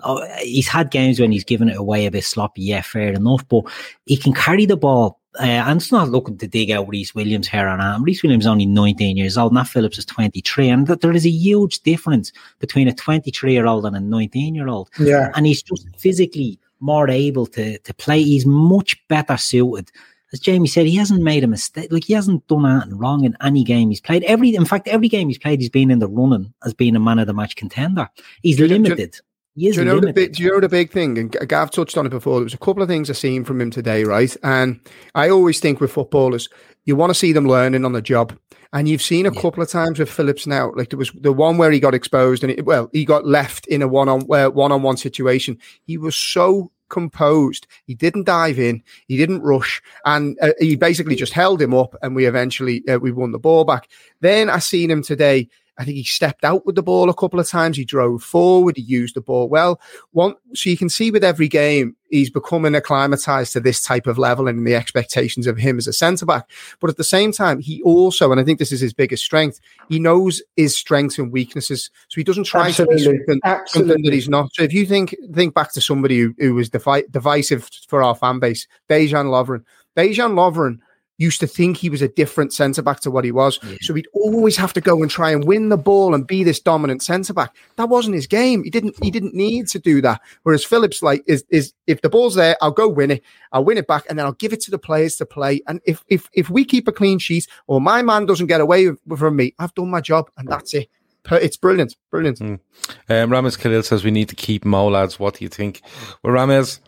Uh, 0.00 0.26
he's 0.40 0.66
had 0.66 0.90
games 0.90 1.20
when 1.20 1.30
he's 1.30 1.44
given 1.44 1.68
it 1.68 1.76
away 1.76 2.06
a 2.06 2.10
bit 2.10 2.24
sloppy. 2.24 2.62
Yeah, 2.62 2.82
fair 2.82 3.12
enough, 3.12 3.46
but 3.48 3.64
he 4.06 4.16
can 4.16 4.32
carry 4.32 4.66
the 4.66 4.76
ball. 4.76 5.20
Uh, 5.38 5.44
and 5.44 5.80
it's 5.80 5.92
not 5.92 6.08
looking 6.08 6.36
to 6.36 6.48
dig 6.48 6.72
out 6.72 6.88
Rhys 6.88 7.14
Williams 7.14 7.46
here 7.46 7.68
on 7.68 7.80
arm. 7.80 8.02
Rhys 8.02 8.24
Williams 8.24 8.44
is 8.44 8.48
only 8.48 8.66
19 8.66 9.16
years 9.16 9.38
old. 9.38 9.54
Nat 9.54 9.64
Phillips 9.64 9.98
is 9.98 10.04
23. 10.06 10.68
And 10.68 10.86
there 10.88 11.12
is 11.12 11.26
a 11.26 11.30
huge 11.30 11.80
difference 11.80 12.32
between 12.58 12.88
a 12.88 12.94
23 12.94 13.52
year 13.52 13.66
old 13.66 13.86
and 13.86 13.94
a 13.94 14.00
19 14.00 14.56
year 14.56 14.66
old. 14.66 14.90
Yeah. 14.98 15.30
And 15.36 15.46
he's 15.46 15.62
just 15.62 15.86
physically 15.96 16.58
more 16.80 17.08
able 17.08 17.46
to, 17.46 17.78
to 17.78 17.94
play. 17.94 18.20
He's 18.20 18.46
much 18.46 18.96
better 19.06 19.36
suited 19.36 19.92
as 20.32 20.40
Jamie 20.40 20.68
said, 20.68 20.86
he 20.86 20.96
hasn't 20.96 21.22
made 21.22 21.44
a 21.44 21.48
mistake. 21.48 21.90
Like 21.90 22.04
he 22.04 22.12
hasn't 22.12 22.46
done 22.48 22.66
anything 22.66 22.98
wrong 22.98 23.24
in 23.24 23.36
any 23.42 23.64
game 23.64 23.90
he's 23.90 24.00
played. 24.00 24.24
Every, 24.24 24.54
in 24.54 24.64
fact, 24.64 24.88
every 24.88 25.08
game 25.08 25.28
he's 25.28 25.38
played, 25.38 25.60
he's 25.60 25.70
been 25.70 25.90
in 25.90 26.00
the 26.00 26.08
running 26.08 26.52
as 26.64 26.74
being 26.74 26.96
a 26.96 27.00
man 27.00 27.18
of 27.18 27.26
the 27.26 27.32
match 27.32 27.56
contender. 27.56 28.08
He's 28.42 28.60
limited. 28.60 29.12
Do, 29.12 29.18
he 29.54 29.68
is 29.68 29.74
do 29.74 29.80
you 29.80 29.86
know 29.86 29.94
limited. 29.94 30.14
The 30.14 30.20
big, 30.20 30.34
do 30.34 30.42
you 30.42 30.50
know 30.50 30.60
the 30.60 30.68
big 30.68 30.90
thing? 30.90 31.18
And 31.18 31.30
Gav 31.48 31.70
touched 31.70 31.96
on 31.96 32.06
it 32.06 32.10
before. 32.10 32.36
There 32.36 32.44
was 32.44 32.54
a 32.54 32.58
couple 32.58 32.82
of 32.82 32.88
things 32.88 33.08
I've 33.08 33.16
seen 33.16 33.44
from 33.44 33.60
him 33.60 33.70
today, 33.70 34.04
right? 34.04 34.36
And 34.42 34.80
I 35.14 35.30
always 35.30 35.60
think 35.60 35.80
with 35.80 35.92
footballers, 35.92 36.48
you 36.84 36.94
want 36.94 37.10
to 37.10 37.14
see 37.14 37.32
them 37.32 37.46
learning 37.46 37.84
on 37.84 37.92
the 37.92 38.02
job. 38.02 38.38
And 38.72 38.86
you've 38.86 39.02
seen 39.02 39.24
a 39.24 39.32
yeah. 39.32 39.40
couple 39.40 39.62
of 39.62 39.70
times 39.70 39.98
with 39.98 40.10
Phillips 40.10 40.46
now, 40.46 40.72
like 40.74 40.90
there 40.90 40.98
was 40.98 41.10
the 41.12 41.32
one 41.32 41.56
where 41.56 41.70
he 41.70 41.80
got 41.80 41.94
exposed 41.94 42.44
and 42.44 42.52
it, 42.52 42.66
well, 42.66 42.90
he 42.92 43.06
got 43.06 43.26
left 43.26 43.66
in 43.66 43.80
a 43.80 43.88
one 43.88 44.10
on 44.10 44.30
uh, 44.30 44.50
one 44.50 44.72
on 44.72 44.82
one 44.82 44.98
situation. 44.98 45.58
He 45.84 45.96
was 45.96 46.14
so 46.14 46.70
composed. 46.88 47.66
He 47.84 47.94
didn't 47.94 48.24
dive 48.24 48.58
in. 48.58 48.82
He 49.06 49.16
didn't 49.16 49.42
rush, 49.42 49.82
and 50.04 50.36
uh, 50.40 50.52
he 50.58 50.76
basically 50.76 51.16
just 51.16 51.32
held 51.32 51.60
him 51.60 51.74
up. 51.74 51.94
And 52.02 52.14
we 52.14 52.26
eventually 52.26 52.86
uh, 52.88 52.98
we 52.98 53.12
won 53.12 53.32
the 53.32 53.38
ball 53.38 53.64
back. 53.64 53.88
Then 54.20 54.50
I 54.50 54.58
seen 54.58 54.90
him 54.90 55.02
today 55.02 55.48
I 55.78 55.84
think 55.84 55.96
he 55.96 56.02
stepped 56.02 56.44
out 56.44 56.66
with 56.66 56.74
the 56.74 56.82
ball 56.82 57.08
a 57.08 57.14
couple 57.14 57.38
of 57.38 57.48
times. 57.48 57.76
He 57.76 57.84
drove 57.84 58.22
forward. 58.22 58.76
He 58.76 58.82
used 58.82 59.14
the 59.14 59.20
ball 59.20 59.48
well. 59.48 59.80
One, 60.10 60.34
so 60.54 60.68
you 60.70 60.76
can 60.76 60.88
see 60.88 61.12
with 61.12 61.22
every 61.22 61.46
game, 61.46 61.96
he's 62.10 62.30
becoming 62.30 62.74
acclimatized 62.74 63.52
to 63.52 63.60
this 63.60 63.82
type 63.82 64.08
of 64.08 64.18
level 64.18 64.48
and 64.48 64.66
the 64.66 64.74
expectations 64.74 65.46
of 65.46 65.56
him 65.56 65.78
as 65.78 65.86
a 65.86 65.92
centre 65.92 66.26
back. 66.26 66.50
But 66.80 66.90
at 66.90 66.96
the 66.96 67.04
same 67.04 67.30
time, 67.30 67.60
he 67.60 67.80
also, 67.82 68.32
and 68.32 68.40
I 68.40 68.44
think 68.44 68.58
this 68.58 68.72
is 68.72 68.80
his 68.80 68.92
biggest 68.92 69.24
strength, 69.24 69.60
he 69.88 70.00
knows 70.00 70.42
his 70.56 70.76
strengths 70.76 71.18
and 71.18 71.30
weaknesses. 71.30 71.90
So 72.08 72.16
he 72.16 72.24
doesn't 72.24 72.44
try 72.44 72.68
Absolutely. 72.68 72.96
to 72.96 72.98
be 72.98 73.04
something, 73.04 73.40
something, 73.66 74.02
that 74.02 74.12
he's 74.12 74.28
not. 74.28 74.52
So 74.54 74.64
if 74.64 74.72
you 74.72 74.84
think 74.84 75.14
think 75.32 75.54
back 75.54 75.72
to 75.74 75.80
somebody 75.80 76.18
who, 76.18 76.34
who 76.38 76.54
was 76.54 76.70
devi- 76.70 77.04
divisive 77.10 77.70
for 77.86 78.02
our 78.02 78.16
fan 78.16 78.40
base, 78.40 78.66
Dejan 78.88 79.26
Lovren. 79.26 79.64
Dejan 79.96 80.34
Lovren 80.34 80.78
used 81.18 81.40
to 81.40 81.46
think 81.46 81.76
he 81.76 81.90
was 81.90 82.00
a 82.00 82.08
different 82.08 82.52
centre 82.52 82.80
back 82.80 83.00
to 83.00 83.10
what 83.10 83.24
he 83.24 83.32
was. 83.32 83.58
Yeah. 83.62 83.76
So 83.82 83.94
he'd 83.94 84.08
always 84.12 84.56
have 84.56 84.72
to 84.72 84.80
go 84.80 85.02
and 85.02 85.10
try 85.10 85.30
and 85.30 85.44
win 85.44 85.68
the 85.68 85.76
ball 85.76 86.14
and 86.14 86.26
be 86.26 86.44
this 86.44 86.60
dominant 86.60 87.02
centre 87.02 87.34
back. 87.34 87.54
That 87.76 87.88
wasn't 87.88 88.14
his 88.14 88.26
game. 88.26 88.64
He 88.64 88.70
didn't 88.70 88.94
he 89.02 89.10
didn't 89.10 89.34
need 89.34 89.68
to 89.68 89.78
do 89.78 90.00
that. 90.02 90.22
Whereas 90.44 90.64
Phillips 90.64 91.02
like 91.02 91.22
is 91.26 91.44
is 91.50 91.74
if 91.86 92.00
the 92.00 92.08
ball's 92.08 92.36
there, 92.36 92.56
I'll 92.62 92.70
go 92.70 92.88
win 92.88 93.10
it. 93.10 93.22
I'll 93.52 93.64
win 93.64 93.78
it 93.78 93.86
back 93.86 94.04
and 94.08 94.18
then 94.18 94.26
I'll 94.26 94.32
give 94.32 94.52
it 94.52 94.60
to 94.62 94.70
the 94.70 94.78
players 94.78 95.16
to 95.16 95.26
play. 95.26 95.60
And 95.66 95.80
if 95.84 96.04
if 96.08 96.30
if 96.32 96.48
we 96.48 96.64
keep 96.64 96.88
a 96.88 96.92
clean 96.92 97.18
sheet 97.18 97.46
or 97.66 97.80
my 97.80 98.00
man 98.02 98.24
doesn't 98.24 98.46
get 98.46 98.60
away 98.60 98.88
from 99.16 99.36
me, 99.36 99.54
I've 99.58 99.74
done 99.74 99.90
my 99.90 100.00
job 100.00 100.30
and 100.36 100.48
that's 100.48 100.72
it. 100.74 100.88
It's 101.30 101.56
brilliant, 101.56 101.96
brilliant. 102.10 102.38
Mm. 102.38 102.60
Um, 103.08 103.30
Rames 103.30 103.56
Khalil 103.56 103.82
says 103.82 104.04
we 104.04 104.10
need 104.10 104.30
to 104.30 104.36
keep 104.36 104.64
Mo 104.64 104.88
lads. 104.88 105.18
What 105.18 105.34
do 105.34 105.44
you 105.44 105.48
think? 105.48 105.82
Well, 106.22 106.32
Rames, 106.32 106.80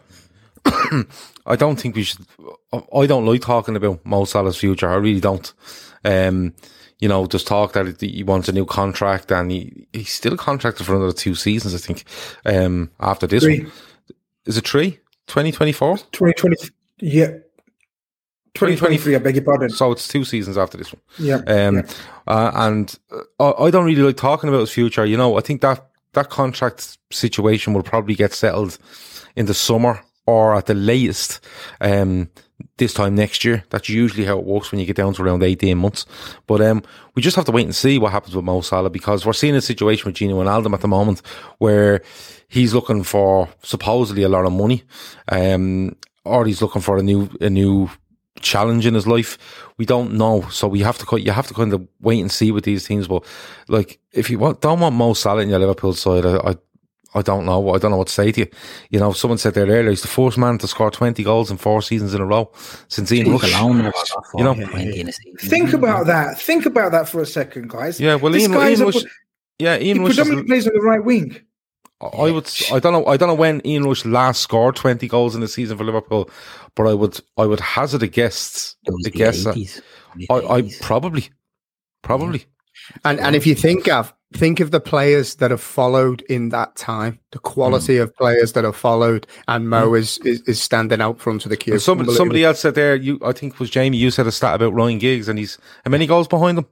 I 1.46 1.56
don't 1.56 1.80
think 1.80 1.96
we 1.96 2.02
should. 2.02 2.26
I 2.72 3.06
don't 3.06 3.26
like 3.26 3.42
talking 3.42 3.76
about 3.76 4.04
Mo 4.04 4.24
Salah's 4.24 4.56
future. 4.56 4.88
I 4.88 4.96
really 4.96 5.20
don't. 5.20 5.52
Um, 6.04 6.54
you 7.00 7.08
know, 7.08 7.26
just 7.26 7.46
talk 7.46 7.72
that 7.72 8.00
he 8.00 8.22
wants 8.22 8.48
a 8.48 8.52
new 8.52 8.66
contract 8.66 9.32
and 9.32 9.50
he, 9.50 9.86
he's 9.92 10.10
still 10.10 10.36
contracted 10.36 10.86
for 10.86 10.94
another 10.94 11.12
two 11.12 11.34
seasons, 11.34 11.74
I 11.74 11.78
think, 11.78 12.04
um, 12.44 12.90
after 13.00 13.26
this 13.26 13.42
three. 13.42 13.60
one. 13.60 13.72
Is 14.44 14.58
it 14.58 14.68
three? 14.68 15.00
2024? 15.26 15.96
2020. 16.12 16.56
Yeah. 16.98 17.28
2023, 18.54 19.14
I 19.14 19.18
beg 19.18 19.36
your 19.36 19.44
pardon. 19.44 19.70
So 19.70 19.92
it's 19.92 20.08
two 20.08 20.24
seasons 20.24 20.58
after 20.58 20.76
this 20.76 20.92
one. 20.92 21.00
Yeah. 21.18 21.36
Um, 21.46 21.76
yeah. 21.76 21.82
Uh, 22.26 22.50
and 22.54 22.98
uh, 23.38 23.52
I 23.62 23.70
don't 23.70 23.86
really 23.86 24.02
like 24.02 24.16
talking 24.16 24.48
about 24.48 24.60
his 24.60 24.72
future. 24.72 25.06
You 25.06 25.16
know, 25.16 25.38
I 25.38 25.40
think 25.40 25.62
that 25.62 25.86
that 26.12 26.28
contract 26.28 26.98
situation 27.10 27.72
will 27.72 27.82
probably 27.82 28.14
get 28.14 28.32
settled 28.32 28.76
in 29.36 29.46
the 29.46 29.54
summer 29.54 30.02
or 30.26 30.54
at 30.54 30.66
the 30.66 30.74
latest 30.74 31.40
um, 31.80 32.28
this 32.76 32.94
time 32.94 33.14
next 33.14 33.44
year. 33.44 33.64
That's 33.70 33.88
usually 33.88 34.24
how 34.24 34.38
it 34.38 34.44
works 34.44 34.70
when 34.70 34.80
you 34.80 34.86
get 34.86 34.96
down 34.96 35.14
to 35.14 35.22
around 35.22 35.42
18 35.42 35.76
months. 35.78 36.06
But 36.46 36.60
um, 36.60 36.82
we 37.14 37.22
just 37.22 37.36
have 37.36 37.44
to 37.46 37.52
wait 37.52 37.66
and 37.66 37.74
see 37.74 37.98
what 37.98 38.12
happens 38.12 38.34
with 38.34 38.44
Mo 38.44 38.60
Salah 38.60 38.90
because 38.90 39.24
we're 39.24 39.32
seeing 39.32 39.54
a 39.56 39.60
situation 39.60 40.06
with 40.06 40.16
Gini 40.16 40.32
Wijnaldum 40.32 40.74
at 40.74 40.80
the 40.80 40.88
moment 40.88 41.20
where 41.58 42.02
he's 42.48 42.74
looking 42.74 43.02
for 43.02 43.48
supposedly 43.62 44.22
a 44.22 44.28
lot 44.28 44.44
of 44.44 44.52
money, 44.52 44.82
um, 45.28 45.96
or 46.24 46.44
he's 46.44 46.62
looking 46.62 46.82
for 46.82 46.98
a 46.98 47.02
new 47.02 47.30
a 47.40 47.48
new 47.48 47.88
challenge 48.40 48.86
in 48.86 48.94
his 48.94 49.06
life. 49.06 49.38
We 49.78 49.86
don't 49.86 50.14
know, 50.14 50.42
so 50.50 50.68
we 50.68 50.80
have 50.80 50.98
to 50.98 51.20
you 51.20 51.32
have 51.32 51.46
to 51.46 51.54
kind 51.54 51.72
of 51.72 51.86
wait 52.00 52.20
and 52.20 52.30
see 52.30 52.50
with 52.50 52.64
these 52.64 52.84
teams. 52.84 53.08
But 53.08 53.24
like, 53.68 53.98
if 54.12 54.28
you 54.28 54.38
want, 54.38 54.60
don't 54.60 54.80
want 54.80 54.94
Mo 54.94 55.14
Salah 55.14 55.42
in 55.42 55.48
your 55.48 55.58
Liverpool 55.58 55.94
side, 55.94 56.26
I, 56.26 56.36
I 56.50 56.56
I 57.14 57.22
don't 57.22 57.44
know. 57.44 57.74
I 57.74 57.78
don't 57.78 57.90
know 57.90 57.96
what 57.96 58.06
to 58.06 58.12
say 58.12 58.30
to 58.30 58.40
you. 58.40 58.46
You 58.90 59.00
know, 59.00 59.12
someone 59.12 59.38
said 59.38 59.54
there 59.54 59.66
earlier, 59.66 59.90
he's 59.90 60.02
the 60.02 60.08
first 60.08 60.38
man 60.38 60.58
to 60.58 60.68
score 60.68 60.90
20 60.90 61.22
goals 61.24 61.50
in 61.50 61.56
four 61.56 61.82
seasons 61.82 62.14
in 62.14 62.20
a 62.20 62.26
row 62.26 62.50
since 62.88 63.10
Ian 63.10 63.32
Rush. 63.32 63.54
Alone, 63.54 63.92
you 64.36 64.44
know, 64.44 64.54
think 64.54 65.68
mm-hmm. 65.68 65.74
about 65.74 66.06
that. 66.06 66.38
Think 66.38 66.66
about 66.66 66.92
that 66.92 67.08
for 67.08 67.20
a 67.20 67.26
second, 67.26 67.68
guys. 67.68 68.00
Yeah, 68.00 68.14
well, 68.14 68.32
this 68.32 68.42
Ian, 68.42 68.54
Ian 68.54 68.80
Rush, 68.80 69.02
yeah, 69.58 69.78
Ian 69.78 69.96
he 69.96 70.02
Rush 70.04 70.14
predominantly 70.14 70.46
plays 70.46 70.66
on 70.68 70.74
the 70.74 70.80
right 70.80 71.04
wing. 71.04 71.40
I 72.00 72.30
would. 72.30 72.50
I 72.72 72.78
don't 72.78 72.92
know. 72.92 73.04
I 73.06 73.16
don't 73.16 73.28
know 73.28 73.34
when 73.34 73.60
Ian 73.66 73.84
Rush 73.84 74.04
last 74.06 74.40
scored 74.40 74.76
twenty 74.76 75.06
goals 75.06 75.34
in 75.34 75.40
the 75.40 75.48
season 75.48 75.76
for 75.76 75.84
Liverpool, 75.84 76.30
but 76.74 76.86
I 76.86 76.94
would. 76.94 77.20
I 77.36 77.44
would 77.44 77.60
hazard 77.60 78.02
a 78.02 78.08
guess. 78.08 78.76
A 78.86 79.10
guess. 79.10 79.46
I, 79.46 80.34
I 80.34 80.70
probably, 80.80 81.28
probably. 82.02 82.46
And 83.04 83.20
and 83.20 83.36
if 83.36 83.46
you 83.46 83.54
think 83.54 83.88
of 83.88 84.14
think 84.32 84.60
of 84.60 84.70
the 84.70 84.80
players 84.80 85.36
that 85.36 85.50
have 85.50 85.60
followed 85.60 86.22
in 86.22 86.50
that 86.50 86.76
time, 86.76 87.18
the 87.32 87.38
quality 87.38 87.94
mm. 87.94 88.02
of 88.02 88.16
players 88.16 88.52
that 88.52 88.64
have 88.64 88.76
followed, 88.76 89.26
and 89.48 89.68
Mo 89.68 89.90
mm. 89.90 89.98
is, 89.98 90.18
is, 90.18 90.40
is 90.42 90.60
standing 90.60 91.00
out 91.00 91.18
front 91.18 91.44
of 91.44 91.50
the 91.50 91.56
queue. 91.56 91.78
Somebody, 91.78 92.12
somebody 92.14 92.44
else 92.44 92.60
said 92.60 92.74
there, 92.74 92.94
you 92.94 93.18
I 93.24 93.32
think 93.32 93.58
was 93.58 93.70
Jamie. 93.70 93.98
You 93.98 94.10
said 94.10 94.26
a 94.26 94.32
stat 94.32 94.54
about 94.54 94.74
Ryan 94.74 94.98
Giggs, 94.98 95.28
and 95.28 95.38
he's 95.38 95.58
how 95.84 95.90
many 95.90 96.06
goals 96.06 96.28
behind 96.28 96.58
him? 96.58 96.66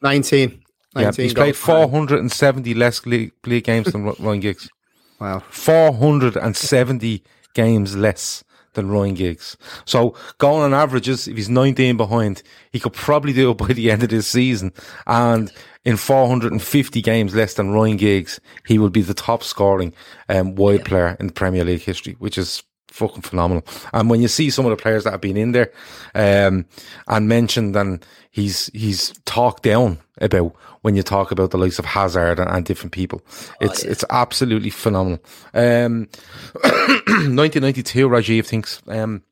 Nineteen. 0.00 0.62
19 0.94 1.04
yeah, 1.16 1.24
he's 1.24 1.32
played 1.32 1.56
470 1.56 2.74
less 2.74 3.06
league, 3.06 3.32
league 3.46 3.64
games 3.64 3.90
than 3.92 4.04
Ryan 4.04 4.40
Giggs. 4.40 4.68
Wow, 5.20 5.38
470 5.50 7.22
games 7.54 7.94
less 7.94 8.42
than 8.74 8.90
Ryan 8.90 9.14
Giggs. 9.14 9.56
So 9.84 10.16
going 10.38 10.62
on 10.62 10.74
averages, 10.74 11.28
if 11.28 11.36
he's 11.36 11.48
19 11.48 11.96
behind, 11.96 12.42
he 12.72 12.80
could 12.80 12.92
probably 12.92 13.32
do 13.32 13.50
it 13.50 13.58
by 13.58 13.68
the 13.68 13.90
end 13.90 14.02
of 14.02 14.08
this 14.08 14.26
season. 14.26 14.72
And 15.06 15.52
in 15.84 15.96
450 15.96 17.02
games 17.02 17.34
less 17.34 17.54
than 17.54 17.72
Ryan 17.72 17.96
Giggs, 17.96 18.40
he 18.66 18.78
will 18.78 18.90
be 18.90 19.02
the 19.02 19.14
top 19.14 19.42
scoring 19.42 19.92
um, 20.28 20.54
wide 20.54 20.80
yeah. 20.80 20.84
player 20.84 21.16
in 21.18 21.30
Premier 21.30 21.64
League 21.64 21.82
history, 21.82 22.14
which 22.18 22.38
is 22.38 22.62
fucking 22.88 23.22
phenomenal. 23.22 23.64
And 23.92 24.08
when 24.08 24.20
you 24.20 24.28
see 24.28 24.50
some 24.50 24.64
of 24.66 24.70
the 24.70 24.80
players 24.80 25.04
that 25.04 25.12
have 25.12 25.20
been 25.20 25.36
in 25.36 25.52
there 25.52 25.72
um, 26.14 26.66
and 27.08 27.28
mentioned, 27.28 27.74
and 27.74 28.04
he's 28.30 28.66
he's 28.72 29.12
talked 29.24 29.62
down 29.62 29.98
about 30.18 30.54
when 30.82 30.94
you 30.94 31.02
talk 31.02 31.30
about 31.30 31.50
the 31.50 31.58
likes 31.58 31.78
of 31.78 31.84
Hazard 31.84 32.38
and, 32.38 32.50
and 32.50 32.64
different 32.64 32.92
people, 32.92 33.22
it's 33.60 33.82
oh, 33.82 33.86
yeah. 33.86 33.92
it's 33.92 34.04
absolutely 34.10 34.70
phenomenal. 34.70 35.18
Um, 35.54 36.08
1992, 36.62 38.08
Rajiv 38.08 38.46
thinks 38.46 38.82
um, 38.88 39.22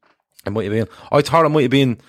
it 0.44 0.50
might 0.50 0.64
have 0.64 0.72
been. 0.72 0.88
I 1.12 1.22
thought 1.22 1.46
it 1.46 1.50
might 1.50 1.62
have 1.62 1.70
been. 1.70 2.00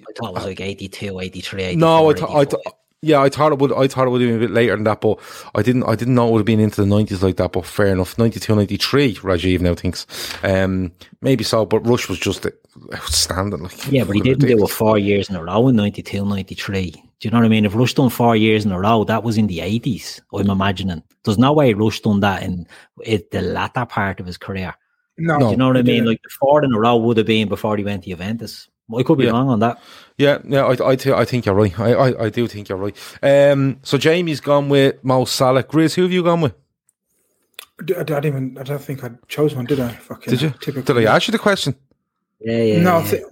I 0.00 0.12
thought 0.16 0.30
it 0.30 0.34
was 0.34 0.44
like 0.46 0.60
82, 0.60 1.20
83, 1.20 1.62
84, 1.62 1.78
No, 1.78 2.10
I, 2.10 2.12
th- 2.12 2.28
I, 2.28 2.44
th- 2.44 2.62
yeah, 3.04 3.20
I 3.20 3.28
thought 3.28 3.50
it 3.50 3.58
would. 3.58 3.72
I 3.72 3.88
thought 3.88 4.06
it 4.06 4.10
would 4.10 4.20
have 4.20 4.30
been 4.30 4.36
a 4.36 4.46
bit 4.46 4.52
later 4.52 4.76
than 4.76 4.84
that, 4.84 5.00
but 5.00 5.18
I 5.56 5.62
didn't. 5.62 5.82
I 5.82 5.96
didn't 5.96 6.14
know 6.14 6.28
it 6.28 6.30
would 6.30 6.38
have 6.38 6.46
been 6.46 6.60
into 6.60 6.80
the 6.80 6.86
nineties 6.86 7.20
like 7.20 7.36
that. 7.36 7.50
But 7.50 7.66
fair 7.66 7.88
enough. 7.88 8.16
92, 8.16 8.54
93, 8.54 9.16
Rajiv 9.16 9.60
now 9.60 9.74
thinks. 9.74 10.06
Um, 10.44 10.92
maybe 11.20 11.42
so, 11.42 11.66
but 11.66 11.80
Rush 11.80 12.08
was 12.08 12.20
just 12.20 12.46
outstanding. 12.94 13.64
Like 13.64 13.90
yeah, 13.90 14.04
but 14.04 14.14
he 14.14 14.22
didn't 14.22 14.44
ridiculous. 14.44 14.70
do 14.70 14.72
it 14.72 14.76
four 14.76 14.98
years 14.98 15.28
in 15.28 15.34
a 15.34 15.42
row 15.42 15.66
in 15.66 15.74
92, 15.74 16.24
93. 16.24 16.90
Do 16.90 17.00
you 17.20 17.30
know 17.32 17.38
what 17.38 17.44
I 17.44 17.48
mean? 17.48 17.64
If 17.64 17.74
Rush 17.74 17.94
done 17.94 18.08
four 18.08 18.36
years 18.36 18.64
in 18.64 18.70
a 18.70 18.78
row, 18.78 19.02
that 19.04 19.24
was 19.24 19.36
in 19.36 19.48
the 19.48 19.62
eighties. 19.62 20.20
I'm 20.32 20.48
imagining. 20.48 21.02
There's 21.24 21.38
no 21.38 21.52
way 21.52 21.74
Rush 21.74 22.00
done 22.00 22.20
that 22.20 22.44
in 22.44 22.68
it, 23.02 23.32
the 23.32 23.42
latter 23.42 23.84
part 23.84 24.20
of 24.20 24.26
his 24.26 24.38
career. 24.38 24.74
No, 25.18 25.38
do 25.38 25.50
you 25.50 25.56
know 25.56 25.68
what 25.68 25.76
I 25.76 25.82
mean? 25.82 26.04
Like 26.04 26.22
the 26.22 26.30
four 26.30 26.64
in 26.64 26.72
a 26.72 26.78
row 26.78 26.96
would 26.96 27.16
have 27.16 27.26
been 27.26 27.48
before 27.48 27.76
he 27.76 27.84
went 27.84 28.04
to 28.04 28.10
Juventus. 28.10 28.68
I 28.96 29.02
could 29.02 29.18
be 29.18 29.24
yeah. 29.24 29.30
wrong 29.30 29.48
on 29.48 29.60
that. 29.60 29.80
Yeah, 30.18 30.38
yeah, 30.44 30.64
I, 30.64 30.90
I, 30.90 30.96
th- 30.96 31.14
I 31.14 31.24
think 31.24 31.46
you're 31.46 31.54
right. 31.54 31.78
I, 31.78 31.92
I, 31.92 32.24
I 32.24 32.28
do 32.28 32.46
think 32.46 32.68
you're 32.68 32.78
right. 32.78 32.96
Um, 33.22 33.78
so 33.82 33.96
Jamie's 33.96 34.40
gone 34.40 34.68
with 34.68 35.02
Mo 35.02 35.24
Salah. 35.24 35.64
Grizz, 35.64 35.94
who 35.94 36.02
have 36.02 36.12
you 36.12 36.22
gone 36.22 36.42
with? 36.42 36.54
I, 37.80 38.00
I 38.00 38.02
don't 38.02 38.24
even. 38.26 38.58
I 38.58 38.62
don't 38.62 38.82
think 38.82 39.02
I 39.02 39.10
chose 39.28 39.54
one, 39.54 39.64
did 39.64 39.80
I? 39.80 39.92
Fucking 39.92 40.30
did 40.30 40.42
you? 40.42 40.50
Typical. 40.60 40.94
Did 40.94 41.06
I 41.06 41.14
ask 41.14 41.28
you 41.28 41.32
the 41.32 41.38
question? 41.38 41.74
Yeah, 42.40 42.62
yeah. 42.62 42.82
No, 42.82 42.98
yeah. 42.98 43.10
Th- 43.10 43.24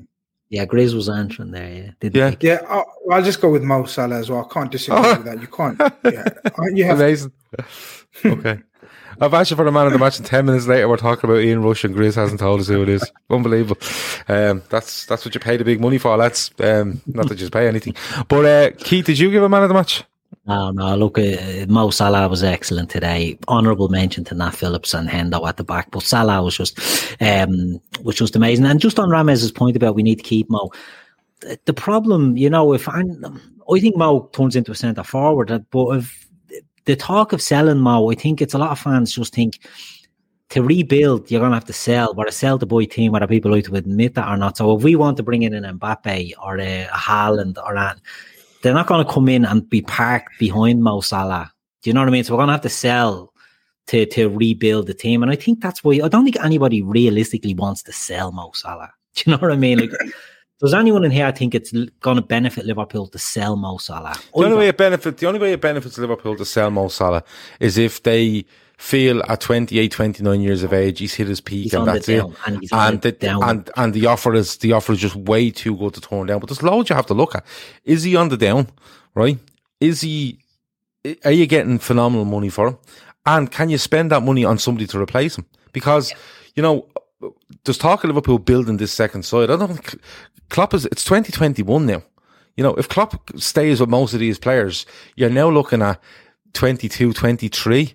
yeah, 0.51 0.67
Grizz 0.67 0.95
was 0.95 1.09
answering 1.09 1.53
there. 1.53 1.73
Yeah, 1.73 1.91
Didn't 2.01 2.17
yeah, 2.17 2.31
he? 2.31 2.47
yeah. 2.49 2.67
I'll, 2.69 2.93
I'll, 3.13 3.23
just 3.23 3.41
go 3.41 3.51
with 3.51 3.63
Mo 3.63 3.85
Salah 3.85 4.19
as 4.19 4.31
well. 4.31 4.45
I 4.49 4.53
can't 4.53 4.71
disagree 4.71 4.99
oh. 5.01 5.17
with 5.17 5.25
that. 5.27 5.41
You 5.41 5.47
can't. 5.47 5.81
Yeah, 6.05 6.25
you 6.75 6.85
have 6.85 6.99
amazing. 6.99 7.33
okay. 8.25 8.61
I've 9.21 9.35
asked 9.35 9.51
you 9.51 9.57
for 9.57 9.65
the 9.65 9.73
man 9.73 9.87
of 9.87 9.93
the 9.93 9.99
match, 9.99 10.19
and 10.19 10.27
ten 10.27 10.47
minutes 10.47 10.67
later, 10.67 10.89
we're 10.89 10.97
talking 10.97 11.29
about 11.29 11.43
Ian 11.43 11.63
Rush, 11.63 11.85
and 11.85 11.95
Grizz 11.95 12.15
hasn't 12.15 12.41
told 12.41 12.61
us 12.61 12.69
who 12.69 12.83
it 12.83 12.89
is. 12.89 13.11
Unbelievable. 13.31 13.77
Um, 14.29 14.63
that's 14.71 15.05
that's 15.07 15.25
what 15.25 15.35
you 15.35 15.41
pay 15.41 15.57
the 15.57 15.65
big 15.65 15.81
money 15.81 15.99
for, 15.99 16.17
That's 16.17 16.51
Um, 16.59 17.03
not 17.07 17.29
that 17.29 17.35
you 17.35 17.41
just 17.41 17.53
pay 17.53 17.69
anything. 17.69 17.95
But 18.29 18.45
uh, 18.47 18.71
Keith, 18.79 19.07
did 19.07 19.19
you 19.19 19.31
give 19.31 19.43
a 19.43 19.49
man 19.49 19.63
of 19.63 19.69
the 19.69 19.75
match? 19.75 20.05
No, 20.47 20.71
no. 20.71 20.97
Look, 20.97 21.19
uh, 21.19 21.67
Mo 21.69 21.91
Salah 21.91 22.29
was 22.29 22.43
excellent 22.43 22.89
today. 22.91 23.39
Honourable 23.47 23.89
mention 23.89 24.25
to 24.25 24.35
Nat 24.35 24.53
Phillips 24.53 24.95
and 24.95 25.09
Hendo 25.09 25.47
at 25.47 25.59
the 25.59 25.65
back, 25.65 25.91
but 25.91 26.03
Salah 26.03 26.43
was 26.43 26.57
just, 26.57 26.79
um, 27.21 27.81
was 28.03 28.17
just 28.17 28.37
amazing. 28.37 28.65
And 28.65 28.81
just 28.81 28.99
on 28.99 29.11
Rames's 29.11 29.53
point 29.53 29.77
about 29.77 29.95
we 29.95 30.03
need 30.03 30.17
to 30.17 30.25
keep 30.25 30.49
Mo. 30.49 30.71
The 31.67 31.75
problem, 31.75 32.37
you 32.37 32.49
know, 32.49 32.73
if 32.73 32.89
I'm, 32.89 33.41
I 33.73 33.81
think 33.81 33.97
Mo 33.97 34.29
turns 34.33 34.57
into 34.57 34.73
a 34.73 34.75
centre 34.75 35.05
forward, 35.05 35.67
but 35.71 35.89
if 35.99 36.27
the 36.85 36.97
talk 36.97 37.33
of 37.33 37.43
selling 37.43 37.79
Mo, 37.79 38.11
I 38.11 38.15
think 38.15 38.41
it's 38.41 38.55
a 38.55 38.59
lot 38.59 38.71
of 38.71 38.79
fans 38.79 39.15
just 39.15 39.35
think 39.35 39.59
to 40.51 40.63
rebuild, 40.63 41.31
you're 41.31 41.41
going 41.41 41.53
to 41.53 41.57
have 41.57 41.65
to 41.67 41.73
sell. 41.73 42.13
We're 42.15 42.31
sell 42.31 42.59
the 42.59 42.67
boy 42.67 42.85
team, 42.85 43.13
whether 43.13 43.27
people 43.27 43.53
like 43.53 43.65
to 43.65 43.77
admit 43.77 44.15
that 44.15 44.29
or 44.29 44.37
not. 44.37 44.57
So 44.57 44.77
if 44.77 44.83
we 44.83 44.97
want 44.97 45.17
to 45.19 45.23
bring 45.23 45.43
in 45.43 45.55
an 45.55 45.79
Mbappe 45.79 46.33
or 46.43 46.59
a, 46.59 46.83
a 46.83 46.89
Haaland 46.89 47.57
or 47.65 47.75
that, 47.75 48.01
they're 48.63 48.75
not 48.75 48.89
going 48.89 49.05
to 49.05 49.11
come 49.11 49.29
in 49.29 49.45
and 49.45 49.69
be 49.69 49.83
parked 49.83 50.39
behind 50.39 50.83
Mo 50.83 51.01
Salah. 51.01 51.53
Do 51.83 51.91
you 51.91 51.95
know 51.95 52.01
what 52.01 52.09
I 52.09 52.13
mean? 52.13 52.25
So 52.25 52.35
we're 52.35 52.39
going 52.39 52.49
to 52.49 52.55
have 52.55 52.63
to 52.63 52.69
sell 52.69 53.33
to 53.87 54.07
to 54.07 54.29
rebuild 54.29 54.87
the 54.87 54.95
team, 54.95 55.23
and 55.23 55.33
I 55.33 55.37
think 55.37 55.61
that's 55.61 55.83
why 55.83 56.01
I 56.05 56.09
don't 56.09 56.25
think 56.25 56.39
anybody 56.45 56.83
realistically 56.83 57.55
wants 57.55 57.83
to 57.85 57.93
sell 57.93 58.31
Mo 58.33 58.51
Salah. 58.55 58.93
Do 59.15 59.23
you 59.27 59.33
know 59.33 59.39
what 59.39 59.53
I 59.53 59.57
mean? 59.57 59.79
Like. 59.79 59.91
Does 60.61 60.75
anyone 60.75 61.05
in 61.05 61.11
here 61.11 61.33
think 61.33 61.55
it's 61.55 61.73
going 62.01 62.17
to 62.17 62.23
benefit 62.23 62.67
Liverpool 62.67 63.07
to 63.09 63.19
sell 63.19 63.57
Mo 63.57 63.79
Salah? 63.79 64.15
The 64.35 64.45
only 64.45 64.57
way 64.59 64.69
it 64.69 64.77
benefit, 64.77 65.17
the 65.17 65.27
only 65.27 65.41
way 65.41 65.53
it 65.55 65.61
benefits 65.61 65.97
Liverpool 65.97 66.37
to 66.37 66.45
sell 66.45 66.71
Mo 66.71 66.89
Salah 66.89 67.25
is 67.61 67.79
if 67.79 68.03
they 68.03 68.45
feel 68.77 69.23
at 69.31 69.41
28, 69.41 69.91
29 69.91 70.41
years 70.41 70.63
of 70.63 70.73
age, 70.73 70.99
he's 70.99 71.15
hit 71.15 71.29
his 71.29 71.41
peak 71.41 71.65
He's 71.65 71.75
and 71.75 71.87
that's 71.87 72.09
it. 72.09 72.25
and 72.47 72.63
And 72.73 73.01
the 73.03 73.13
down. 73.13 73.43
and 73.43 73.71
and 73.77 73.95
the 73.95 74.07
offer 74.07 74.35
is 74.35 74.57
the 74.59 74.73
offer 74.73 74.93
is 74.93 74.99
just 75.01 75.17
way 75.17 75.51
too 75.51 75.77
good 75.77 75.95
to 75.95 76.01
turn 76.01 76.27
down. 76.27 76.41
But 76.41 76.51
there's 76.51 76.63
loads 76.63 76.91
you 76.91 76.97
have 76.97 77.07
to 77.07 77.15
look 77.15 77.35
at. 77.35 77.45
Is 77.85 78.03
he 78.03 78.17
on 78.17 78.29
the 78.29 78.37
down? 78.37 78.69
Right? 79.15 79.39
Is 79.81 80.03
he? 80.03 80.39
Are 81.25 81.31
you 81.33 81.47
getting 81.47 81.79
phenomenal 81.79 82.27
money 82.27 82.51
for 82.51 82.69
him? 82.69 82.79
And 83.25 83.51
can 83.51 83.71
you 83.71 83.79
spend 83.79 84.11
that 84.13 84.23
money 84.23 84.45
on 84.45 84.59
somebody 84.59 84.87
to 84.89 85.01
replace 85.01 85.37
him? 85.37 85.47
Because 85.73 86.13
you 86.55 86.63
know, 86.63 86.87
there's 87.65 87.79
talk 87.79 88.03
of 88.03 88.09
Liverpool 88.09 88.39
building 88.39 88.79
this 88.79 88.93
second 88.93 89.25
side. 89.25 89.51
I 89.51 89.57
don't 89.57 89.69
think 89.69 90.01
Klopp 90.51 90.75
is. 90.75 90.85
It's 90.87 91.05
2021 91.05 91.87
now. 91.87 92.03
You 92.57 92.65
know, 92.65 92.75
if 92.75 92.89
Klopp 92.89 93.31
stays 93.41 93.81
with 93.81 93.89
most 93.89 94.13
of 94.13 94.21
these 94.21 94.39
players, 94.39 94.85
you're 95.17 95.31
now 95.31 95.49
looking 95.49 95.81
at 95.83 96.01
22, 96.53 97.13
23 97.15 97.95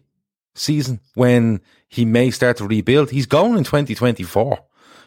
season 0.56 1.00
when 1.14 1.62
he 1.88 2.06
may 2.06 2.32
start 2.32 2.58
to 2.58 2.68
rebuild. 2.68 3.12
He's 3.12 3.26
going 3.28 3.58
in 3.58 3.64
2024. 3.64 4.60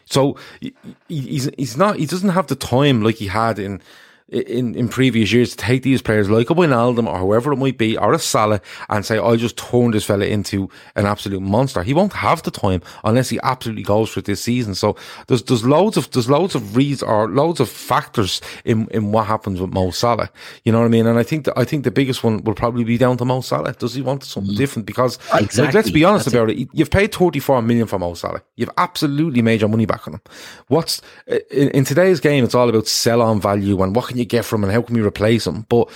So 0.05 0.37
he- 0.61 0.73
he- 1.07 1.19
he's 1.21 1.49
he's 1.57 1.77
not 1.77 1.97
he 1.97 2.05
doesn't 2.05 2.29
have 2.29 2.47
the 2.47 2.55
time 2.55 3.01
like 3.03 3.15
he 3.15 3.27
had 3.27 3.59
in 3.59 3.81
in 4.31 4.75
in 4.75 4.87
previous 4.89 5.31
years 5.31 5.51
to 5.51 5.57
take 5.57 5.83
these 5.83 6.01
players 6.01 6.29
like 6.29 6.49
a 6.49 6.53
Wijnaldum 6.53 7.07
or 7.07 7.17
whoever 7.17 7.51
it 7.53 7.57
might 7.57 7.77
be 7.77 7.97
or 7.97 8.13
a 8.13 8.19
Salah 8.19 8.61
and 8.89 9.05
say 9.05 9.17
I'll 9.17 9.35
just 9.35 9.57
turn 9.57 9.91
this 9.91 10.05
fella 10.05 10.25
into 10.25 10.69
an 10.95 11.05
absolute 11.05 11.41
monster. 11.41 11.83
He 11.83 11.93
won't 11.93 12.13
have 12.13 12.43
the 12.43 12.51
time 12.51 12.81
unless 13.03 13.29
he 13.29 13.39
absolutely 13.43 13.83
goes 13.83 14.09
for 14.09 14.19
it 14.19 14.25
this 14.25 14.41
season. 14.41 14.75
So 14.75 14.95
there's 15.27 15.43
there's 15.43 15.65
loads 15.65 15.97
of 15.97 16.11
there's 16.11 16.29
loads 16.29 16.55
of 16.55 16.75
reasons 16.75 17.03
or 17.03 17.27
loads 17.27 17.59
of 17.59 17.69
factors 17.69 18.41
in 18.65 18.87
in 18.89 19.11
what 19.11 19.25
happens 19.25 19.59
with 19.59 19.73
Mo 19.73 19.91
Salah. 19.91 20.29
You 20.63 20.71
know 20.71 20.79
what 20.79 20.85
I 20.85 20.89
mean? 20.89 21.07
And 21.07 21.17
I 21.17 21.23
think 21.23 21.45
that 21.45 21.57
I 21.57 21.65
think 21.65 21.83
the 21.83 21.91
biggest 21.91 22.23
one 22.23 22.43
will 22.43 22.53
probably 22.53 22.83
be 22.83 22.97
down 22.97 23.17
to 23.17 23.25
Mo 23.25 23.41
Salah. 23.41 23.73
Does 23.73 23.95
he 23.95 24.01
want 24.01 24.23
something 24.23 24.53
mm. 24.53 24.57
different? 24.57 24.85
Because 24.85 25.17
like, 25.33 25.73
let's 25.73 25.91
be 25.91 26.03
honest 26.03 26.25
That's 26.25 26.35
about 26.35 26.49
it. 26.49 26.69
You've 26.71 26.91
paid 26.91 27.13
34 27.13 27.61
million 27.63 27.87
for 27.87 27.97
Mo 27.97 28.13
Salah. 28.13 28.41
You've 28.55 28.69
absolutely 28.77 29.41
made 29.41 29.61
your 29.61 29.69
money 29.69 29.85
back 29.85 30.07
on 30.07 30.15
him. 30.15 30.21
What's 30.67 31.01
in, 31.27 31.69
in 31.69 31.85
today's 31.85 32.19
game? 32.19 32.43
It's 32.43 32.55
all 32.55 32.69
about 32.69 32.87
sell 32.87 33.21
on 33.21 33.41
value 33.41 33.81
and 33.81 33.95
what 33.95 34.07
can 34.07 34.18
you 34.19 34.25
get 34.25 34.45
from 34.45 34.63
him 34.63 34.69
and 34.69 34.73
how 34.73 34.81
can 34.81 34.95
we 34.95 35.01
replace 35.01 35.47
him? 35.47 35.65
But 35.69 35.89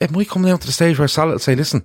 it 0.00 0.10
might 0.10 0.28
come 0.28 0.42
down 0.42 0.58
to 0.58 0.66
the 0.66 0.72
stage 0.72 0.98
where 0.98 1.08
Salah 1.08 1.32
will 1.32 1.38
say, 1.38 1.54
listen, 1.54 1.84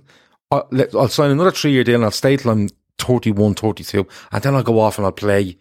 I'll, 0.50 0.66
let, 0.70 0.94
I'll 0.94 1.08
sign 1.08 1.30
another 1.30 1.50
three 1.50 1.72
year 1.72 1.84
deal 1.84 1.96
and 1.96 2.04
I'll 2.04 2.10
stay 2.10 2.36
till 2.36 2.50
I'm 2.50 2.68
31, 2.98 3.54
32 3.54 4.06
and 4.32 4.42
then 4.42 4.54
I'll 4.54 4.62
go 4.62 4.80
off 4.80 4.98
and 4.98 5.06
I'll 5.06 5.12
play. 5.12 5.56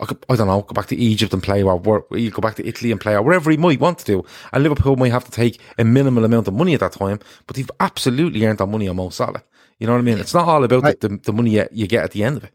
I, 0.00 0.06
could, 0.06 0.24
I 0.28 0.36
don't 0.36 0.46
know, 0.46 0.62
go 0.62 0.74
back 0.74 0.86
to 0.86 0.96
Egypt 0.96 1.32
and 1.32 1.42
play, 1.42 1.60
or 1.60 1.80
go 1.80 2.40
back 2.40 2.54
to 2.54 2.64
Italy 2.64 2.92
and 2.92 3.00
play, 3.00 3.14
or 3.14 3.22
wherever 3.22 3.50
he 3.50 3.56
might 3.56 3.80
want 3.80 3.98
to 3.98 4.04
do. 4.04 4.24
And 4.52 4.62
Liverpool 4.62 4.94
might 4.94 5.10
have 5.10 5.24
to 5.24 5.32
take 5.32 5.60
a 5.76 5.82
minimal 5.82 6.24
amount 6.24 6.46
of 6.46 6.54
money 6.54 6.74
at 6.74 6.80
that 6.80 6.92
time, 6.92 7.18
but 7.48 7.56
they've 7.56 7.70
absolutely 7.80 8.46
earned 8.46 8.58
that 8.58 8.68
money 8.68 8.86
on 8.86 8.94
Mo 8.94 9.10
Salah. 9.10 9.42
You 9.80 9.88
know 9.88 9.94
what 9.94 9.98
I 9.98 10.02
mean? 10.02 10.18
It's 10.18 10.34
not 10.34 10.46
all 10.46 10.62
about 10.62 10.84
I- 10.84 10.94
the, 11.00 11.18
the, 11.20 11.32
money 11.32 11.50
you, 11.50 11.66
you 11.72 11.88
get 11.88 12.04
at 12.04 12.12
the 12.12 12.22
end 12.22 12.36
of 12.36 12.44
it. 12.44 12.52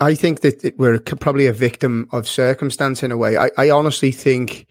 I 0.00 0.14
think 0.14 0.40
that 0.40 0.74
we're 0.76 0.98
probably 0.98 1.46
a 1.46 1.52
victim 1.52 2.08
of 2.12 2.28
circumstance 2.28 3.02
in 3.02 3.12
a 3.12 3.16
way. 3.16 3.36
I, 3.36 3.50
I 3.56 3.70
honestly 3.70 4.10
think 4.10 4.66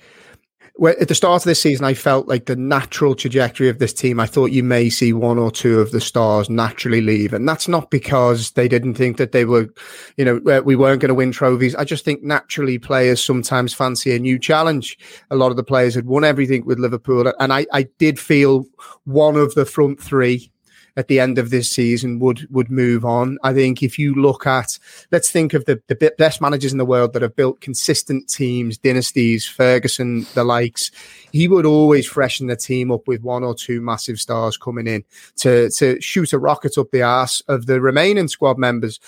at 0.81 1.07
the 1.07 1.15
start 1.15 1.43
of 1.43 1.45
this 1.45 1.61
season, 1.61 1.85
I 1.85 1.93
felt 1.93 2.27
like 2.27 2.45
the 2.45 2.55
natural 2.55 3.13
trajectory 3.13 3.69
of 3.69 3.77
this 3.77 3.93
team. 3.93 4.19
I 4.19 4.25
thought 4.25 4.51
you 4.51 4.63
may 4.63 4.89
see 4.89 5.13
one 5.13 5.37
or 5.37 5.51
two 5.51 5.79
of 5.79 5.91
the 5.91 6.01
stars 6.01 6.49
naturally 6.49 7.01
leave, 7.01 7.31
and 7.31 7.47
that's 7.47 7.67
not 7.67 7.91
because 7.91 8.51
they 8.51 8.67
didn't 8.67 8.95
think 8.95 9.17
that 9.17 9.33
they 9.33 9.45
were, 9.45 9.69
you 10.17 10.25
know, 10.25 10.41
uh, 10.51 10.61
we 10.61 10.75
weren't 10.75 11.01
going 11.01 11.09
to 11.09 11.15
win 11.15 11.31
trophies. 11.31 11.75
I 11.75 11.83
just 11.83 12.03
think 12.03 12.23
naturally 12.23 12.79
players 12.79 13.23
sometimes 13.23 13.73
fancy 13.73 14.15
a 14.15 14.19
new 14.19 14.39
challenge. 14.39 14.97
A 15.29 15.35
lot 15.35 15.51
of 15.51 15.57
the 15.57 15.63
players 15.63 15.93
had 15.93 16.05
won 16.05 16.23
everything 16.23 16.65
with 16.65 16.79
Liverpool, 16.79 17.31
and 17.39 17.53
I, 17.53 17.67
I 17.71 17.83
did 17.99 18.19
feel 18.19 18.65
one 19.05 19.35
of 19.35 19.53
the 19.53 19.65
front 19.65 20.01
three 20.01 20.51
at 20.95 21.07
the 21.07 21.19
end 21.19 21.37
of 21.37 21.49
this 21.49 21.69
season 21.69 22.19
would 22.19 22.47
would 22.51 22.69
move 22.69 23.03
on. 23.05 23.37
I 23.43 23.53
think 23.53 23.81
if 23.81 23.97
you 23.97 24.13
look 24.13 24.45
at, 24.45 24.77
let's 25.11 25.31
think 25.31 25.53
of 25.53 25.65
the, 25.65 25.81
the 25.87 26.13
best 26.17 26.41
managers 26.41 26.71
in 26.71 26.77
the 26.77 26.85
world 26.85 27.13
that 27.13 27.21
have 27.21 27.35
built 27.35 27.61
consistent 27.61 28.29
teams, 28.29 28.77
dynasties, 28.77 29.47
Ferguson, 29.47 30.25
the 30.33 30.43
likes. 30.43 30.91
He 31.31 31.47
would 31.47 31.65
always 31.65 32.05
freshen 32.05 32.47
the 32.47 32.55
team 32.55 32.91
up 32.91 33.07
with 33.07 33.23
one 33.23 33.43
or 33.43 33.55
two 33.55 33.81
massive 33.81 34.19
stars 34.19 34.57
coming 34.57 34.87
in 34.87 35.03
to 35.37 35.69
to 35.71 35.99
shoot 36.01 36.33
a 36.33 36.39
rocket 36.39 36.77
up 36.77 36.91
the 36.91 37.01
ass 37.01 37.41
of 37.47 37.65
the 37.65 37.81
remaining 37.81 38.27
squad 38.27 38.57
members. 38.57 38.99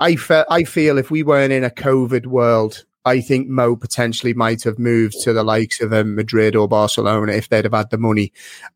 I 0.00 0.16
fe- 0.16 0.44
I 0.48 0.64
feel 0.64 0.96
if 0.96 1.10
we 1.10 1.22
weren't 1.22 1.52
in 1.52 1.64
a 1.64 1.70
COVID 1.70 2.26
world, 2.26 2.84
I 3.04 3.20
think 3.20 3.48
Mo 3.48 3.76
potentially 3.76 4.34
might 4.34 4.62
have 4.64 4.78
moved 4.78 5.20
to 5.22 5.32
the 5.32 5.44
likes 5.44 5.80
of 5.80 5.92
um, 5.92 6.14
Madrid 6.14 6.54
or 6.54 6.68
Barcelona 6.68 7.32
if 7.32 7.48
they'd 7.48 7.64
have 7.64 7.72
had 7.72 7.90
the 7.90 7.98
money. 7.98 8.32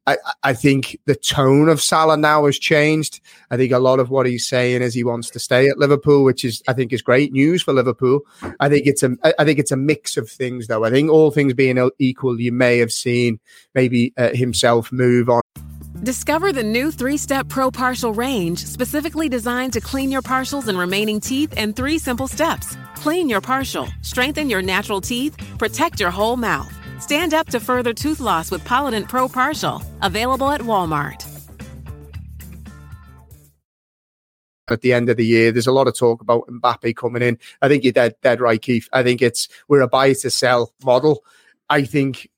I, 0.07 0.17
I 0.43 0.55
think 0.55 0.99
the 1.05 1.15
tone 1.15 1.69
of 1.69 1.83
Salah 1.83 2.17
now 2.17 2.47
has 2.47 2.59
changed. 2.59 3.21
I 3.51 3.57
think 3.57 3.73
a 3.73 3.79
lot 3.79 4.01
of 4.01 4.11
what 4.11 4.27
he's 4.27 4.47
saying 4.47 4.83
is 4.83 4.95
he 4.95 5.05
wants 5.05 5.31
to 5.31 5.39
stay 5.39 5.69
at 5.69 5.79
Liverpool, 5.79 6.25
which 6.25 6.45
is 6.45 6.63
I 6.69 6.73
think 6.73 6.93
is 6.93 7.03
great 7.03 7.33
news 7.33 7.63
for 7.63 7.73
Liverpool. 7.73 8.21
I 8.61 8.69
think 8.69 8.87
it's 8.87 9.03
a 9.03 9.17
I 9.39 9.45
think 9.45 9.59
it's 9.59 9.73
a 9.73 9.77
mix 9.77 10.17
of 10.17 10.31
things 10.31 10.67
though. 10.67 10.85
I 10.85 10.91
think 10.91 11.11
all 11.11 11.31
things 11.31 11.55
being 11.55 11.91
equal, 11.99 12.41
you 12.41 12.53
may 12.53 12.79
have 12.79 12.93
seen 12.93 13.39
maybe 13.75 14.13
uh, 14.17 14.31
himself 14.31 14.93
move 14.93 15.29
on. 15.29 15.43
Discover 16.03 16.51
the 16.51 16.65
new 16.65 16.91
three 16.91 17.17
step 17.17 17.49
Pro 17.49 17.71
Partial 17.71 18.13
range, 18.13 18.67
specifically 18.67 19.29
designed 19.29 19.73
to 19.75 19.81
clean 19.81 20.11
your 20.11 20.21
partials 20.21 20.67
and 20.67 20.77
remaining 20.77 21.21
teeth 21.21 21.57
in 21.57 21.73
three 21.73 21.97
simple 21.97 22.27
steps. 22.27 22.77
Clean 22.97 23.29
your 23.29 23.41
partial, 23.41 23.87
strengthen 24.01 24.51
your 24.51 24.63
natural 24.63 25.01
teeth, 25.01 25.37
protect 25.59 26.01
your 26.01 26.11
whole 26.11 26.37
mouth. 26.37 26.77
Stand 27.01 27.35
up 27.35 27.47
to 27.51 27.61
further 27.61 27.95
tooth 27.95 28.19
loss 28.19 28.51
with 28.51 28.65
Polident 28.65 29.09
Pro 29.09 29.29
Partial. 29.29 29.81
Available 30.01 30.51
at 30.51 30.63
Walmart. 30.63 31.25
at 34.71 34.81
the 34.81 34.93
end 34.93 35.09
of 35.09 35.19
the 35.19 35.27
year. 35.27 35.53
There's 35.53 35.67
a 35.67 35.73
lot 35.73 35.87
of 35.87 35.97
talk 35.97 36.23
about 36.23 36.47
Mbappe 36.49 36.97
coming 36.97 37.23
in. 37.23 37.39
I 37.61 37.69
think 37.69 37.85
you're 37.85 37.93
dead, 37.93 38.15
dead 38.23 38.41
right, 38.41 38.61
Keith. 38.61 38.89
I 38.93 39.03
think 39.03 39.21
it's 39.21 39.47
we're 39.69 39.83
a 39.83 39.89
buy 39.89 40.15
to 40.15 40.31
sell 40.31 40.73
model. 40.83 41.23
I 41.69 41.83
think 41.83 42.29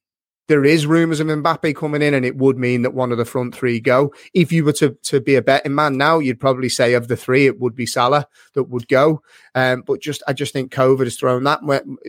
there 0.46 0.64
is 0.64 0.86
rumours 0.86 1.20
of 1.20 1.26
Mbappe 1.26 1.74
coming 1.74 2.02
in, 2.02 2.14
and 2.14 2.24
it 2.24 2.36
would 2.36 2.58
mean 2.58 2.82
that 2.82 2.94
one 2.94 3.12
of 3.12 3.18
the 3.18 3.24
front 3.24 3.54
three 3.54 3.80
go. 3.80 4.12
If 4.34 4.52
you 4.52 4.64
were 4.64 4.72
to 4.74 4.90
to 4.90 5.20
be 5.20 5.36
a 5.36 5.42
betting 5.42 5.74
man 5.74 5.96
now, 5.96 6.18
you'd 6.18 6.40
probably 6.40 6.68
say 6.68 6.94
of 6.94 7.08
the 7.08 7.16
three, 7.16 7.46
it 7.46 7.60
would 7.60 7.74
be 7.74 7.86
Salah 7.86 8.26
that 8.54 8.64
would 8.64 8.88
go. 8.88 9.22
Um, 9.54 9.82
but 9.86 10.00
just 10.00 10.22
I 10.28 10.32
just 10.32 10.52
think 10.52 10.72
COVID 10.72 11.04
has 11.04 11.16
thrown 11.16 11.44
that 11.44 11.60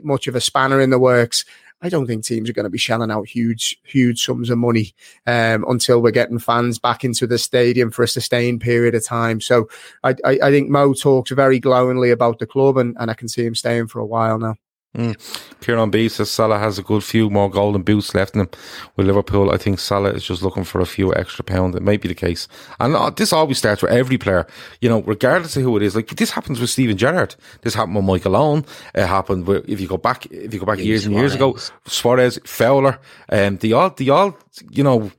much 0.04 0.28
of 0.28 0.36
a 0.36 0.42
spanner 0.42 0.82
in 0.82 0.90
the 0.90 1.00
works. 1.00 1.46
I 1.82 1.90
don't 1.90 2.08
think 2.08 2.24
teams 2.24 2.50
are 2.50 2.54
going 2.54 2.64
to 2.64 2.70
be 2.70 2.78
shelling 2.78 3.12
out 3.12 3.28
huge, 3.28 3.78
huge 3.84 4.24
sums 4.24 4.50
of 4.50 4.58
money 4.58 4.96
um, 5.28 5.66
until 5.68 6.02
we're 6.02 6.12
getting 6.12 6.40
fans 6.40 6.80
back 6.80 7.04
into 7.04 7.28
the 7.28 7.38
stadium 7.38 7.92
for 7.92 8.02
a 8.02 8.08
sustained 8.08 8.62
period 8.62 8.96
of 8.96 9.06
time. 9.06 9.42
So 9.42 9.70
I, 10.04 10.16
I, 10.24 10.40
I 10.44 10.52
think 10.52 10.70
Mo 10.70 10.94
talks 10.94 11.32
very 11.32 11.60
glowingly 11.60 12.12
about 12.12 12.40
the 12.40 12.48
club, 12.48 12.78
and, 12.78 12.96
and 13.00 13.12
I 13.12 13.14
can 13.14 13.28
see 13.28 13.46
him 13.46 13.56
staying 13.56 13.88
for 13.88 14.00
a 14.00 14.06
while 14.06 14.40
now. 14.40 14.56
Mm. 14.96 15.16
Kieran 15.60 15.90
B 15.90 16.08
says 16.08 16.32
Salah 16.32 16.58
has 16.58 16.80
a 16.80 16.84
good 16.84 17.04
few 17.04 17.30
more 17.30 17.50
golden 17.50 17.84
boots 17.84 18.16
left 18.16 18.34
in 18.34 18.42
him 18.42 18.50
with 18.96 19.08
Liverpool. 19.08 19.52
I 19.52 19.58
think 19.58 19.80
Salah 19.80 20.12
is 20.12 20.24
just 20.24 20.42
looking 20.42 20.64
for 20.64 20.80
a 20.80 20.86
few 20.86 21.14
extra 21.14 21.44
pounds. 21.44 21.76
It 21.76 21.82
might 21.82 22.02
be 22.02 22.08
the 22.08 22.16
case. 22.16 22.48
And 22.80 22.96
uh, 22.96 23.10
this 23.10 23.34
always 23.34 23.58
starts 23.58 23.82
with 23.82 23.92
every 23.92 24.18
player, 24.18 24.48
you 24.80 24.88
know, 24.88 25.02
regardless 25.02 25.58
of 25.58 25.64
who 25.64 25.76
it 25.76 25.84
is. 25.84 25.96
Like 25.96 26.08
this 26.08 26.32
happens 26.32 26.62
with 26.62 26.70
Steven 26.70 26.96
Gerrard. 26.96 27.36
This 27.62 27.74
happened 27.74 27.98
with 27.98 28.06
Michael 28.06 28.38
Owen. 28.38 28.66
It 28.94 29.06
happened 29.06 29.48
with, 29.48 29.68
if 29.68 29.82
you 29.82 29.88
go 29.88 29.98
back, 29.98 30.26
if 30.28 30.54
you 30.54 30.60
go 30.62 30.66
back 30.66 30.80
years 30.80 31.06
and 31.06 31.14
years 31.14 31.36
ago, 31.36 31.58
Suarez, 31.86 32.40
Fowler, 32.46 33.00
um, 33.30 33.58
they 33.58 33.74
all, 33.74 33.90
they 33.90 34.08
all, 34.10 34.38
you 34.72 34.84
know, 34.84 35.12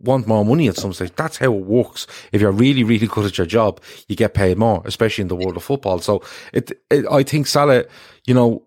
want 0.00 0.26
more 0.26 0.44
money 0.44 0.68
at 0.68 0.76
some 0.76 0.92
stage. 0.92 1.12
That's 1.16 1.38
how 1.38 1.52
it 1.52 1.64
works. 1.64 2.06
If 2.30 2.40
you're 2.40 2.52
really, 2.52 2.84
really 2.84 3.06
good 3.06 3.26
at 3.26 3.38
your 3.38 3.46
job, 3.46 3.80
you 4.06 4.16
get 4.16 4.34
paid 4.34 4.58
more, 4.58 4.82
especially 4.84 5.22
in 5.22 5.28
the 5.28 5.36
world 5.36 5.56
of 5.56 5.64
football. 5.64 5.98
So 6.00 6.22
it, 6.52 6.72
it 6.90 7.06
I 7.10 7.22
think 7.22 7.46
Salah, 7.46 7.84
you 8.26 8.34
know, 8.34 8.64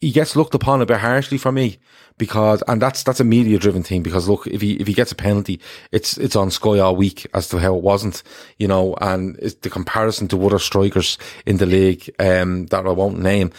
he, 0.00 0.10
gets 0.10 0.36
looked 0.36 0.54
upon 0.54 0.80
a 0.80 0.86
bit 0.86 0.98
harshly 0.98 1.38
for 1.38 1.52
me 1.52 1.78
because, 2.18 2.62
and 2.68 2.80
that's 2.80 3.02
that's 3.02 3.20
a 3.20 3.24
media 3.24 3.58
driven 3.58 3.82
thing. 3.82 4.02
Because 4.02 4.28
look, 4.28 4.46
if 4.46 4.60
he 4.60 4.74
if 4.74 4.86
he 4.86 4.94
gets 4.94 5.12
a 5.12 5.16
penalty, 5.16 5.60
it's 5.92 6.16
it's 6.18 6.36
on 6.36 6.50
Sky 6.50 6.78
all 6.78 6.96
week 6.96 7.26
as 7.34 7.48
to 7.48 7.58
how 7.58 7.76
it 7.76 7.82
wasn't, 7.82 8.22
you 8.58 8.68
know, 8.68 8.94
and 9.00 9.36
it's 9.40 9.54
the 9.56 9.70
comparison 9.70 10.28
to 10.28 10.46
other 10.46 10.58
strikers 10.58 11.18
in 11.46 11.58
the 11.58 11.66
league 11.66 12.10
um, 12.18 12.66
that 12.66 12.86
I 12.86 12.90
won't 12.90 13.18
name 13.18 13.52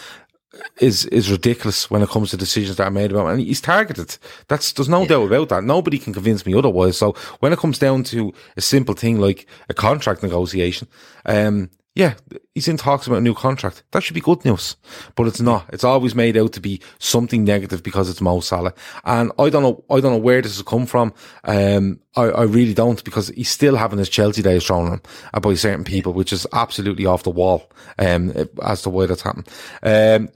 is 0.77 1.05
is 1.05 1.31
ridiculous 1.31 1.89
when 1.89 2.01
it 2.01 2.09
comes 2.09 2.31
to 2.31 2.37
decisions 2.37 2.77
that 2.77 2.87
are 2.87 2.91
made 2.91 3.11
about 3.11 3.27
him. 3.27 3.39
And 3.39 3.41
he's 3.41 3.61
targeted. 3.61 4.17
That's 4.47 4.71
there's 4.73 4.89
no 4.89 5.05
doubt 5.05 5.27
about 5.27 5.49
that. 5.49 5.63
Nobody 5.63 5.97
can 5.97 6.13
convince 6.13 6.45
me 6.45 6.53
otherwise. 6.53 6.97
So 6.97 7.13
when 7.39 7.53
it 7.53 7.59
comes 7.59 7.79
down 7.79 8.03
to 8.05 8.33
a 8.57 8.61
simple 8.61 8.95
thing 8.95 9.19
like 9.19 9.47
a 9.69 9.73
contract 9.73 10.23
negotiation, 10.23 10.87
um, 11.25 11.69
yeah, 11.93 12.13
he's 12.55 12.69
in 12.69 12.77
talks 12.77 13.05
about 13.05 13.17
a 13.17 13.21
new 13.21 13.33
contract. 13.33 13.83
That 13.91 14.01
should 14.01 14.13
be 14.13 14.21
good 14.21 14.45
news, 14.45 14.77
but 15.15 15.27
it's 15.27 15.41
not. 15.41 15.65
It's 15.73 15.83
always 15.83 16.15
made 16.15 16.37
out 16.37 16.53
to 16.53 16.61
be 16.61 16.81
something 16.99 17.43
negative 17.43 17.83
because 17.83 18.09
it's 18.09 18.21
Mo 18.21 18.39
Salah, 18.39 18.73
and 19.03 19.29
I 19.37 19.49
don't 19.49 19.61
know. 19.61 19.83
I 19.89 19.99
don't 19.99 20.13
know 20.13 20.17
where 20.17 20.41
this 20.41 20.55
has 20.55 20.63
come 20.63 20.85
from. 20.85 21.13
Um, 21.43 21.99
I, 22.15 22.23
I 22.23 22.43
really 22.43 22.73
don't 22.73 23.03
because 23.03 23.27
he's 23.29 23.49
still 23.49 23.75
having 23.75 23.99
his 23.99 24.07
Chelsea 24.07 24.41
days 24.41 24.65
thrown 24.65 25.01
on 25.33 25.41
by 25.41 25.53
certain 25.55 25.83
people, 25.83 26.13
which 26.13 26.31
is 26.31 26.47
absolutely 26.53 27.05
off 27.05 27.23
the 27.23 27.29
wall. 27.29 27.69
Um, 27.99 28.33
as 28.63 28.83
to 28.83 28.89
why 28.89 29.05
that's 29.05 29.23
happened. 29.23 29.49
Um, 29.83 30.29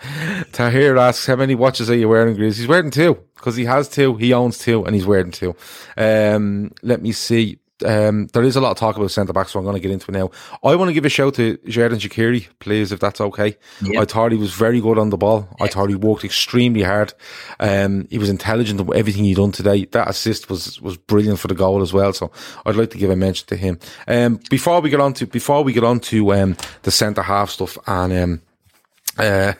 Tahir 0.52 0.96
asks, 0.96 1.26
"How 1.26 1.36
many 1.36 1.54
watches 1.54 1.90
are 1.90 1.96
you 1.96 2.08
wearing, 2.08 2.36
Grizz?" 2.36 2.56
He's 2.56 2.68
wearing 2.68 2.90
two 2.90 3.18
because 3.34 3.56
he 3.56 3.66
has 3.66 3.86
two. 3.86 4.16
He 4.16 4.32
owns 4.32 4.56
two, 4.56 4.86
and 4.86 4.94
he's 4.94 5.06
wearing 5.06 5.30
two. 5.30 5.54
Um, 5.98 6.72
let 6.82 7.02
me 7.02 7.12
see 7.12 7.58
um, 7.84 8.26
there 8.28 8.42
is 8.42 8.56
a 8.56 8.60
lot 8.60 8.70
of 8.70 8.76
talk 8.76 8.96
about 8.96 9.10
centre 9.10 9.32
back, 9.32 9.48
so 9.48 9.58
I'm 9.58 9.64
going 9.64 9.76
to 9.76 9.80
get 9.80 9.90
into 9.90 10.10
it 10.10 10.14
now. 10.14 10.30
I 10.62 10.76
want 10.76 10.88
to 10.88 10.92
give 10.92 11.04
a 11.04 11.08
shout 11.08 11.34
to 11.34 11.56
Xherdan 11.58 12.00
Shaqiri, 12.00 12.48
please, 12.58 12.92
if 12.92 13.00
that's 13.00 13.20
okay. 13.20 13.56
Yep. 13.82 14.02
I 14.02 14.04
thought 14.04 14.32
he 14.32 14.38
was 14.38 14.52
very 14.54 14.80
good 14.80 14.98
on 14.98 15.10
the 15.10 15.16
ball. 15.16 15.48
I 15.60 15.68
thought 15.68 15.88
he 15.88 15.94
worked 15.94 16.24
extremely 16.24 16.82
hard. 16.82 17.12
Um, 17.60 18.06
he 18.10 18.18
was 18.18 18.28
intelligent 18.28 18.80
in 18.80 18.94
everything 18.94 19.24
he 19.24 19.34
done 19.34 19.52
today. 19.52 19.84
That 19.86 20.08
assist 20.08 20.48
was 20.48 20.80
was 20.80 20.96
brilliant 20.96 21.38
for 21.38 21.48
the 21.48 21.54
goal 21.54 21.82
as 21.82 21.92
well. 21.92 22.12
So 22.12 22.30
I'd 22.66 22.76
like 22.76 22.90
to 22.90 22.98
give 22.98 23.10
a 23.10 23.16
mention 23.16 23.46
to 23.48 23.56
him. 23.56 23.78
Um, 24.06 24.40
before 24.50 24.80
we 24.80 24.90
get 24.90 25.00
on 25.00 25.14
to 25.14 25.26
before 25.26 25.64
we 25.64 25.72
get 25.72 25.84
on 25.84 26.00
to 26.00 26.34
um, 26.34 26.56
the 26.82 26.90
centre 26.90 27.22
half 27.22 27.50
stuff 27.50 27.78
and 27.86 28.12
um, 28.12 28.42
uh, 29.18 29.52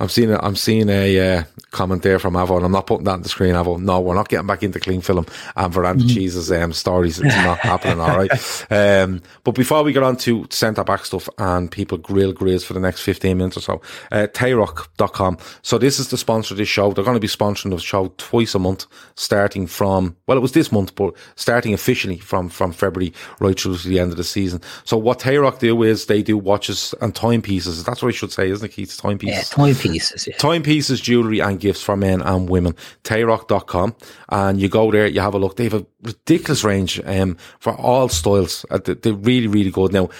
I'm 0.00 0.08
seeing 0.08 0.30
a, 0.30 0.38
I'm 0.38 0.56
seeing 0.56 0.88
a 0.88 1.36
uh, 1.38 1.44
comment 1.70 2.02
there 2.02 2.18
from 2.18 2.36
Avon. 2.36 2.64
I'm 2.64 2.72
not 2.72 2.86
putting 2.86 3.04
that 3.04 3.12
on 3.12 3.22
the 3.22 3.28
screen. 3.28 3.54
Avon. 3.54 3.84
no, 3.84 4.00
we're 4.00 4.14
not 4.14 4.28
getting 4.28 4.46
back 4.46 4.62
into 4.62 4.80
clean 4.80 5.02
film 5.02 5.26
and 5.56 5.72
Veranda 5.72 6.04
mm-hmm. 6.04 6.14
Cheese's 6.14 6.50
um, 6.50 6.72
stories. 6.72 7.18
It's 7.18 7.34
not 7.36 7.58
happening. 7.58 8.00
All 8.00 8.16
right. 8.16 8.30
Um, 8.70 9.22
but 9.44 9.54
before 9.54 9.82
we 9.82 9.92
get 9.92 10.02
on 10.02 10.16
to 10.18 10.46
centre 10.50 10.84
back 10.84 11.04
stuff 11.04 11.28
and 11.38 11.70
people 11.70 11.98
grill 11.98 12.32
grills 12.32 12.64
for 12.64 12.72
the 12.72 12.80
next 12.80 13.02
15 13.02 13.36
minutes 13.36 13.56
or 13.56 13.60
so, 13.60 13.82
uh, 14.10 14.26
Tayrock.com. 14.32 15.38
So 15.62 15.78
this 15.78 15.98
is 15.98 16.08
the 16.08 16.16
sponsor 16.16 16.54
of 16.54 16.58
this 16.58 16.68
show. 16.68 16.92
They're 16.92 17.04
going 17.04 17.16
to 17.16 17.20
be 17.20 17.28
sponsoring 17.28 17.70
the 17.70 17.78
show 17.78 18.12
twice 18.16 18.54
a 18.54 18.58
month, 18.58 18.86
starting 19.16 19.66
from 19.66 20.16
well, 20.26 20.38
it 20.38 20.40
was 20.40 20.52
this 20.52 20.72
month, 20.72 20.94
but 20.94 21.14
starting 21.36 21.74
officially 21.74 22.18
from 22.18 22.48
from 22.48 22.72
February 22.72 23.12
right 23.38 23.58
through 23.58 23.76
to 23.76 23.88
the 23.88 24.00
end 24.00 24.10
of 24.10 24.16
the 24.16 24.24
season. 24.24 24.60
So 24.84 24.96
what 24.96 25.20
Tayrock 25.20 25.58
do 25.58 25.82
is 25.82 26.06
they 26.06 26.22
do 26.22 26.36
watches 26.38 26.94
and 27.00 27.14
timepieces. 27.14 27.84
That's 27.84 28.02
what 28.02 28.08
I 28.08 28.12
should 28.12 28.32
say, 28.32 28.50
isn't 28.50 28.64
it, 28.64 28.72
Keith? 28.72 28.93
Timepieces. 28.96 29.50
Yeah, 29.50 29.56
timepieces, 29.56 30.26
yeah. 30.26 30.36
Timepieces, 30.36 31.00
jewellery 31.00 31.40
and 31.40 31.60
gifts 31.60 31.82
for 31.82 31.96
men 31.96 32.22
and 32.22 32.48
women. 32.48 32.74
Tayrock.com. 33.04 33.94
And 34.28 34.60
you 34.60 34.68
go 34.68 34.90
there, 34.90 35.06
you 35.06 35.20
have 35.20 35.34
a 35.34 35.38
look. 35.38 35.56
They 35.56 35.64
have 35.64 35.74
a 35.74 35.86
ridiculous 36.02 36.64
range 36.64 37.00
um, 37.04 37.36
for 37.60 37.74
all 37.74 38.08
styles. 38.08 38.64
Uh, 38.70 38.78
they're 38.84 39.12
really, 39.12 39.46
really 39.46 39.70
good. 39.70 39.92
Now, 39.92 40.10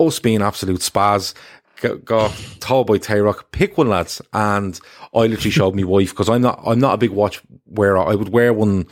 us 0.00 0.18
being 0.18 0.42
absolute 0.42 0.82
spas, 0.82 1.34
got, 1.80 2.04
got 2.04 2.30
told 2.60 2.86
by 2.86 2.98
Tayrock, 2.98 3.44
pick 3.52 3.78
one 3.78 3.88
lads. 3.88 4.22
And 4.32 4.78
I 5.14 5.20
literally 5.20 5.50
showed 5.50 5.74
me 5.74 5.84
wife 5.84 6.10
because 6.10 6.28
I'm 6.28 6.42
not, 6.42 6.60
I'm 6.64 6.80
not 6.80 6.94
a 6.94 6.98
big 6.98 7.10
watch 7.10 7.42
wearer. 7.66 7.98
I 7.98 8.14
would 8.14 8.30
wear 8.30 8.52
one 8.52 8.86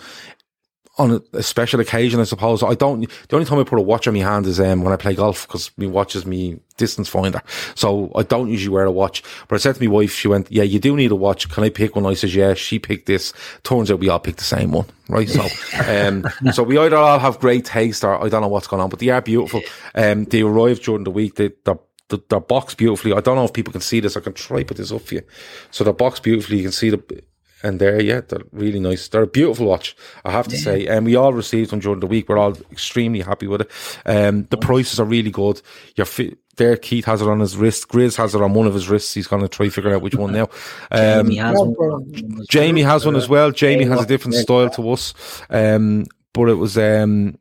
on 0.98 1.22
a, 1.32 1.42
special 1.42 1.80
occasion, 1.80 2.20
I 2.20 2.24
suppose. 2.24 2.62
I 2.62 2.74
don't, 2.74 3.00
the 3.00 3.36
only 3.36 3.46
time 3.46 3.58
I 3.58 3.64
put 3.64 3.78
a 3.78 3.82
watch 3.82 4.08
on 4.08 4.14
my 4.14 4.20
hand 4.20 4.46
is 4.46 4.58
um, 4.58 4.82
when 4.82 4.92
I 4.92 4.96
play 4.96 5.14
golf 5.14 5.46
because 5.46 5.70
my 5.76 5.86
watch 5.86 6.16
is 6.16 6.24
me 6.24 6.58
distance 6.76 7.08
finder. 7.08 7.42
So 7.74 8.10
I 8.14 8.22
don't 8.22 8.48
usually 8.48 8.74
wear 8.74 8.84
a 8.84 8.90
watch. 8.90 9.22
But 9.48 9.56
I 9.56 9.58
said 9.58 9.76
to 9.76 9.82
my 9.82 9.90
wife, 9.90 10.12
she 10.12 10.28
went, 10.28 10.50
yeah, 10.50 10.62
you 10.62 10.78
do 10.78 10.96
need 10.96 11.10
a 11.10 11.16
watch. 11.16 11.48
Can 11.48 11.64
I 11.64 11.70
pick 11.70 11.96
one? 11.96 12.06
I 12.06 12.14
says, 12.14 12.34
yeah, 12.34 12.54
she 12.54 12.78
picked 12.78 13.06
this. 13.06 13.32
Turns 13.62 13.90
out 13.90 14.00
we 14.00 14.08
all 14.08 14.18
picked 14.18 14.38
the 14.38 14.44
same 14.44 14.72
one, 14.72 14.86
right? 15.08 15.28
So, 15.28 15.42
um, 15.86 16.24
so 16.52 16.62
we 16.62 16.78
either 16.78 16.96
all 16.96 17.18
have 17.18 17.40
great 17.40 17.64
taste 17.64 18.04
or 18.04 18.22
I 18.22 18.28
don't 18.28 18.42
know 18.42 18.48
what's 18.48 18.66
going 18.66 18.82
on, 18.82 18.90
but 18.90 18.98
they 18.98 19.10
are 19.10 19.22
beautiful. 19.22 19.62
Um, 19.94 20.24
they 20.24 20.42
arrived 20.42 20.84
during 20.84 21.04
the 21.04 21.10
week. 21.10 21.36
They, 21.36 21.52
they're 21.64 21.78
the, 22.08 22.22
they're 22.28 22.40
boxed 22.40 22.78
beautifully. 22.78 23.12
I 23.12 23.20
don't 23.20 23.36
know 23.36 23.44
if 23.44 23.52
people 23.52 23.72
can 23.72 23.80
see 23.80 24.00
this. 24.00 24.16
I 24.16 24.20
can 24.20 24.32
try 24.32 24.62
put 24.62 24.76
this 24.76 24.92
up 24.92 25.02
for 25.02 25.14
you. 25.14 25.22
So 25.70 25.84
they're 25.84 25.92
boxed 25.92 26.22
beautifully. 26.22 26.58
You 26.58 26.62
can 26.62 26.72
see 26.72 26.90
the 26.90 27.22
and 27.62 27.80
they're 27.80 28.00
yeah, 28.00 28.20
they're 28.20 28.44
really 28.52 28.80
nice. 28.80 29.08
They're 29.08 29.22
a 29.22 29.26
beautiful 29.26 29.66
watch, 29.66 29.96
I 30.24 30.32
have 30.32 30.48
to 30.48 30.56
yeah. 30.56 30.62
say. 30.62 30.86
And 30.86 31.06
we 31.06 31.16
all 31.16 31.32
received 31.32 31.70
them 31.70 31.80
during 31.80 32.00
the 32.00 32.06
week. 32.06 32.28
We're 32.28 32.38
all 32.38 32.56
extremely 32.70 33.20
happy 33.20 33.46
with 33.46 33.62
it. 33.62 33.70
Um, 34.04 34.44
the 34.50 34.56
prices 34.56 35.00
are 35.00 35.06
really 35.06 35.30
good. 35.30 35.62
Your 35.96 36.06
fi- 36.06 36.36
there, 36.56 36.76
Keith 36.76 37.04
has 37.04 37.20
it 37.20 37.28
on 37.28 37.40
his 37.40 37.56
wrist. 37.56 37.88
Grizz 37.88 38.16
has 38.16 38.34
it 38.34 38.40
on 38.40 38.54
one 38.54 38.66
of 38.66 38.74
his 38.74 38.88
wrists. 38.88 39.12
He's 39.14 39.26
going 39.26 39.42
to 39.42 39.48
try 39.48 39.68
figure 39.68 39.94
out 39.94 40.02
which 40.02 40.14
one 40.14 40.32
now. 40.32 40.48
Um, 40.90 41.28
Jamie 41.28 41.36
has 41.36 41.58
one. 41.58 42.44
Jamie 42.48 42.82
has 42.82 43.04
one 43.04 43.16
as 43.16 43.28
well. 43.28 43.50
Jamie 43.50 43.84
has 43.84 44.02
a 44.02 44.06
different 44.06 44.34
style 44.34 44.70
to 44.70 44.90
us. 44.90 45.12
Um, 45.50 46.06
but 46.32 46.48
it 46.48 46.54
was. 46.54 46.78
Um, 46.78 47.38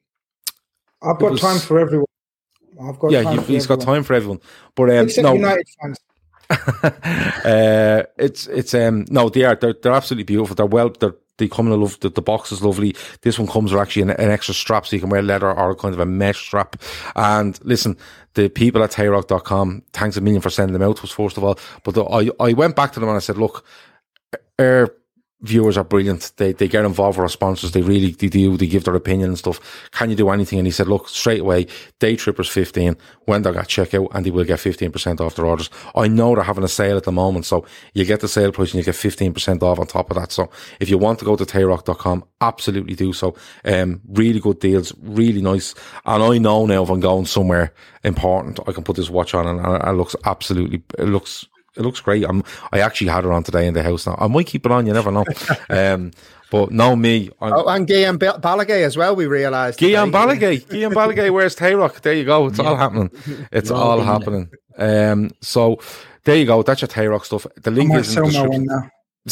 I've 1.02 1.20
got 1.20 1.32
was, 1.32 1.42
time 1.42 1.60
for 1.60 1.80
everyone. 1.80 2.08
I've 2.82 3.00
got 3.00 3.12
yeah, 3.12 3.40
he's 3.42 3.68
got 3.68 3.82
time 3.82 4.04
for 4.04 4.14
everyone. 4.14 4.42
But 4.76 4.90
um, 4.90 5.06
Except 5.06 5.24
no, 5.24 5.34
United 5.34 5.68
fans. 5.82 6.00
Uh, 6.50 8.04
it's 8.18 8.48
it's 8.48 8.74
um 8.74 9.06
no 9.10 9.30
they 9.30 9.44
are 9.44 9.56
they're, 9.56 9.76
they're 9.82 9.94
absolutely 9.94 10.24
beautiful. 10.24 10.56
They're 10.56 10.66
well 10.66 10.90
they're 10.90 11.16
they 11.38 11.48
come 11.48 11.68
in 11.68 11.74
a 11.74 11.76
love 11.76 12.00
the, 12.00 12.10
the 12.10 12.22
box 12.22 12.52
is 12.52 12.64
lovely. 12.64 12.96
This 13.22 13.38
one 13.38 13.48
comes 13.48 13.72
with 13.72 13.82
actually 13.82 14.04
an, 14.04 14.12
an, 14.12 14.30
extra 14.30 14.54
strap 14.54 14.86
so 14.86 14.96
you 14.96 15.02
can 15.02 15.10
wear 15.10 15.22
leather 15.22 15.52
or 15.52 15.76
kind 15.76 15.94
of 15.94 16.00
a 16.00 16.06
mesh 16.06 16.40
strap. 16.40 16.78
And 17.16 17.60
listen, 17.64 17.98
the 18.36 18.48
people 18.50 18.84
at 18.84 18.92
Tayrock.com, 18.92 19.84
thanks 19.92 20.18
a 20.18 20.22
million 20.22 20.42
for 20.42 20.50
sending 20.50 20.74
them 20.74 20.82
out 20.82 20.98
to 20.98 21.04
us 21.04 21.12
first 21.12 21.38
of 21.38 21.44
all. 21.44 21.60
But 21.84 21.96
the, 21.96 22.06
I 22.06 22.30
I 22.40 22.54
went 22.54 22.76
back 22.76 22.94
to 22.94 23.00
them 23.00 23.10
and 23.10 23.18
I 23.18 23.20
said, 23.20 23.38
look, 23.38 23.66
our 24.60 24.96
viewers 25.46 25.78
are 25.78 25.84
brilliant. 25.84 26.32
They 26.38 26.54
they 26.54 26.68
get 26.68 26.86
involved 26.86 27.18
with 27.18 27.24
our 27.24 27.30
sponsors. 27.30 27.72
They 27.72 27.82
really 27.82 28.12
they 28.12 28.28
do. 28.28 28.58
They 28.58 28.68
give 28.68 28.84
their 28.84 28.96
opinion 28.96 29.30
and 29.30 29.38
stuff. 29.38 29.90
Can 29.92 30.10
you 30.10 30.16
do 30.16 30.30
anything? 30.30 30.60
And 30.60 30.68
he 30.68 30.72
said, 30.72 30.88
look, 30.88 31.08
straight 31.10 31.42
away, 31.42 31.68
day 32.00 32.16
trippers 32.16 32.50
fifteen 32.50 32.98
when 33.26 33.42
they 33.42 33.52
got 33.52 33.68
checkout, 33.68 34.10
and 34.14 34.26
they 34.26 34.32
will 34.32 34.44
get 34.44 34.60
fifteen 34.60 34.92
percent 34.92 35.22
off 35.22 35.36
their 35.36 35.46
orders. 35.46 35.70
I 35.96 36.08
know 36.08 36.36
they're 36.36 36.44
having 36.44 36.64
a 36.64 36.70
sale 36.70 36.98
at 36.98 37.04
the 37.04 37.12
moment, 37.12 37.46
so 37.46 37.66
you 37.94 38.06
get 38.06 38.20
the 38.20 38.28
sale 38.28 38.52
price 38.52 38.72
and 38.72 38.80
you 38.80 38.84
get 38.84 38.96
fifteen 38.96 39.34
percent 39.34 39.64
off 39.64 39.80
on 39.80 39.88
top 39.88 40.12
of 40.12 40.18
that. 40.18 40.32
So 40.32 40.50
if 40.80 40.90
you 40.90 40.98
want 40.98 41.20
to 41.20 41.26
go 41.26 41.36
to 41.36 41.46
tayrock.com, 41.46 42.24
absolutely 42.42 42.96
do 42.96 43.14
so. 43.14 43.36
Um, 43.64 44.02
really 44.08 44.40
good 44.40 44.60
deals, 44.60 44.94
really 45.02 45.42
nice. 45.42 45.76
And 46.06 46.24
I 46.24 46.38
know 46.38 46.66
now 46.66 46.84
if 46.84 46.90
I'm 46.90 47.00
going 47.00 47.26
somewhere 47.26 47.74
important, 48.04 48.60
I 48.68 48.72
can 48.72 48.84
put 48.84 48.96
this 48.96 49.10
watch 49.10 49.34
on 49.34 49.48
and 49.48 49.84
it 49.84 49.92
looks 49.94 50.16
absolutely, 50.26 50.84
it 50.98 51.06
looks 51.06 51.46
it 51.78 51.82
looks 51.82 52.00
great. 52.00 52.24
I'm, 52.24 52.44
I 52.72 52.80
actually 52.80 53.08
had 53.08 53.26
it 53.26 53.32
on 53.32 53.44
today 53.44 53.68
in 53.68 53.74
the 53.74 53.84
house 53.84 54.08
now. 54.08 54.16
I 54.20 54.28
might 54.28 54.48
keep 54.48 54.66
it 54.66 54.72
on, 54.72 54.86
you 54.86 54.94
never 54.94 55.12
know. 55.12 55.26
um, 55.70 56.12
but 56.52 56.72
no, 56.72 56.96
me. 56.96 57.32
I'm, 57.42 57.54
oh, 57.54 57.68
and 57.68 57.88
Guillaume 57.88 58.20
Balagué 58.20 58.86
as 58.86 58.96
well, 58.96 59.16
we 59.16 59.26
realised. 59.26 59.80
Guillaume 59.80 60.12
Balagué. 60.12 60.70
Guillaume 60.70 60.94
Balagué 60.94 61.32
wears 61.32 61.56
Tayrock. 61.56 62.02
There 62.02 62.14
you 62.14 62.26
go. 62.26 62.48
It's 62.48 62.60
yeah. 62.60 62.66
all 62.66 62.76
happening. 62.76 63.10
It's 63.52 63.72
well, 63.72 63.82
all 63.82 64.02
happening. 64.02 64.52
Um, 64.78 65.32
so 65.42 65.80
there 66.24 66.36
you 66.36 66.46
go. 66.46 66.62
That's 66.64 66.82
your 66.82 66.88
Tayrock 66.88 67.26
stuff. 67.26 67.48
The 67.56 67.72
link 67.72 67.94
is 67.96 68.16
in 68.16 68.24
the 68.24 68.30
description. 68.30 68.70
uh, 69.28 69.32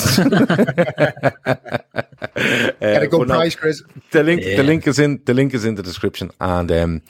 Get 2.80 3.04
a 3.04 3.08
good 3.08 3.28
price, 3.28 3.56
Chris. 3.56 3.84
The 4.12 4.24
link, 4.24 4.42
yeah. 4.44 4.58
the 4.58 4.64
link 4.64 4.88
is 4.88 4.98
in 4.98 5.22
the 5.26 5.36
link 5.36 5.54
is 5.54 5.66
in 5.66 5.76
the 5.76 5.84
description, 5.84 6.32
and 6.42 6.72
um, 6.72 7.04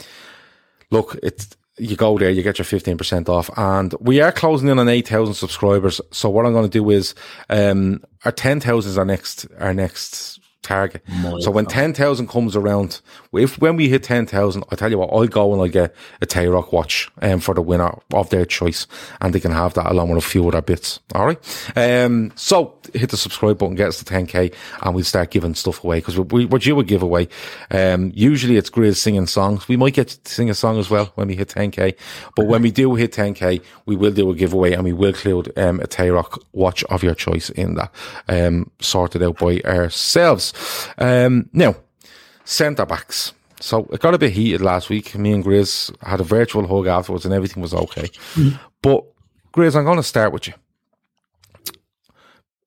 look, 0.91 1.17
it's 1.23 1.55
you 1.77 1.95
go 1.95 2.17
there, 2.17 2.29
you 2.29 2.43
get 2.43 2.59
your 2.59 2.65
15% 2.65 3.29
off. 3.29 3.49
And 3.57 3.93
we 3.99 4.21
are 4.21 4.31
closing 4.31 4.69
in 4.69 4.79
on 4.79 4.89
8,000 4.89 5.33
subscribers. 5.33 5.99
So 6.11 6.29
what 6.29 6.45
I'm 6.45 6.53
going 6.53 6.69
to 6.69 6.69
do 6.69 6.89
is, 6.89 7.15
um, 7.49 8.03
our 8.25 8.31
10,000 8.31 8.89
is 8.89 8.97
our 8.97 9.05
next, 9.05 9.47
our 9.59 9.73
next 9.73 10.39
target. 10.63 11.03
My 11.21 11.39
so 11.39 11.51
when 11.51 11.65
10,000 11.65 12.27
comes 12.27 12.55
around, 12.55 13.01
if 13.33 13.59
when 13.59 13.75
we 13.75 13.89
hit 13.89 14.03
10,000, 14.03 14.63
I 14.69 14.75
tell 14.75 14.89
you 14.89 14.97
what, 14.97 15.09
I'll 15.11 15.27
go 15.27 15.53
and 15.53 15.61
I'll 15.61 15.67
get 15.67 15.95
a 16.21 16.25
Tayrock 16.25 16.71
watch 16.71 17.09
um, 17.21 17.39
for 17.39 17.53
the 17.53 17.61
winner 17.61 17.97
of 18.13 18.29
their 18.29 18.45
choice 18.45 18.87
and 19.21 19.33
they 19.33 19.39
can 19.39 19.51
have 19.51 19.73
that 19.75 19.91
along 19.91 20.09
with 20.09 20.23
a 20.23 20.27
few 20.27 20.47
other 20.47 20.61
bits. 20.61 20.99
All 21.13 21.25
right. 21.25 21.77
Um, 21.77 22.31
so 22.35 22.77
hit 22.93 23.11
the 23.11 23.17
subscribe 23.17 23.57
button, 23.57 23.75
get 23.75 23.89
us 23.89 24.01
to 24.01 24.05
10k 24.05 24.53
and 24.81 24.95
we'll 24.95 25.03
start 25.03 25.31
giving 25.31 25.55
stuff 25.55 25.83
away 25.83 25.97
because 25.97 26.17
we, 26.17 26.45
we're 26.45 26.59
due 26.59 26.79
a 26.79 26.83
giveaway. 26.83 27.27
Um, 27.71 28.11
usually 28.15 28.57
it's 28.57 28.69
Grizz 28.69 28.97
singing 28.97 29.27
songs. 29.27 29.67
We 29.67 29.77
might 29.77 29.93
get 29.93 30.09
to 30.09 30.33
sing 30.33 30.49
a 30.49 30.53
song 30.53 30.79
as 30.79 30.89
well 30.89 31.11
when 31.15 31.27
we 31.27 31.35
hit 31.35 31.49
10k, 31.49 31.95
but 32.35 32.47
when 32.47 32.61
we 32.61 32.71
do 32.71 32.95
hit 32.95 33.11
10k, 33.11 33.63
we 33.85 33.95
will 33.95 34.11
do 34.11 34.29
a 34.29 34.35
giveaway 34.35 34.73
and 34.73 34.83
we 34.83 34.93
will 34.93 35.09
include 35.09 35.57
um, 35.57 35.79
a 35.79 35.87
Tayrock 35.87 36.41
watch 36.53 36.83
of 36.85 37.03
your 37.03 37.15
choice 37.15 37.49
in 37.49 37.75
that, 37.75 37.93
um, 38.27 38.69
sorted 38.79 39.23
out 39.23 39.37
by 39.39 39.59
ourselves. 39.65 40.52
Um, 40.97 41.49
now, 41.53 41.75
centre 42.45 42.85
backs. 42.85 43.33
So 43.59 43.87
it 43.91 44.01
got 44.01 44.13
a 44.13 44.17
bit 44.17 44.33
heated 44.33 44.61
last 44.61 44.89
week. 44.89 45.15
Me 45.15 45.31
and 45.31 45.43
Grizz 45.43 45.95
had 46.05 46.19
a 46.19 46.23
virtual 46.23 46.67
hug 46.67 46.87
afterwards 46.87 47.25
and 47.25 47.33
everything 47.33 47.61
was 47.61 47.73
okay. 47.73 48.09
Mm. 48.33 48.59
But 48.81 49.05
Grizz, 49.53 49.75
I'm 49.75 49.85
going 49.85 49.97
to 49.97 50.03
start 50.03 50.33
with 50.33 50.47
you. 50.47 50.53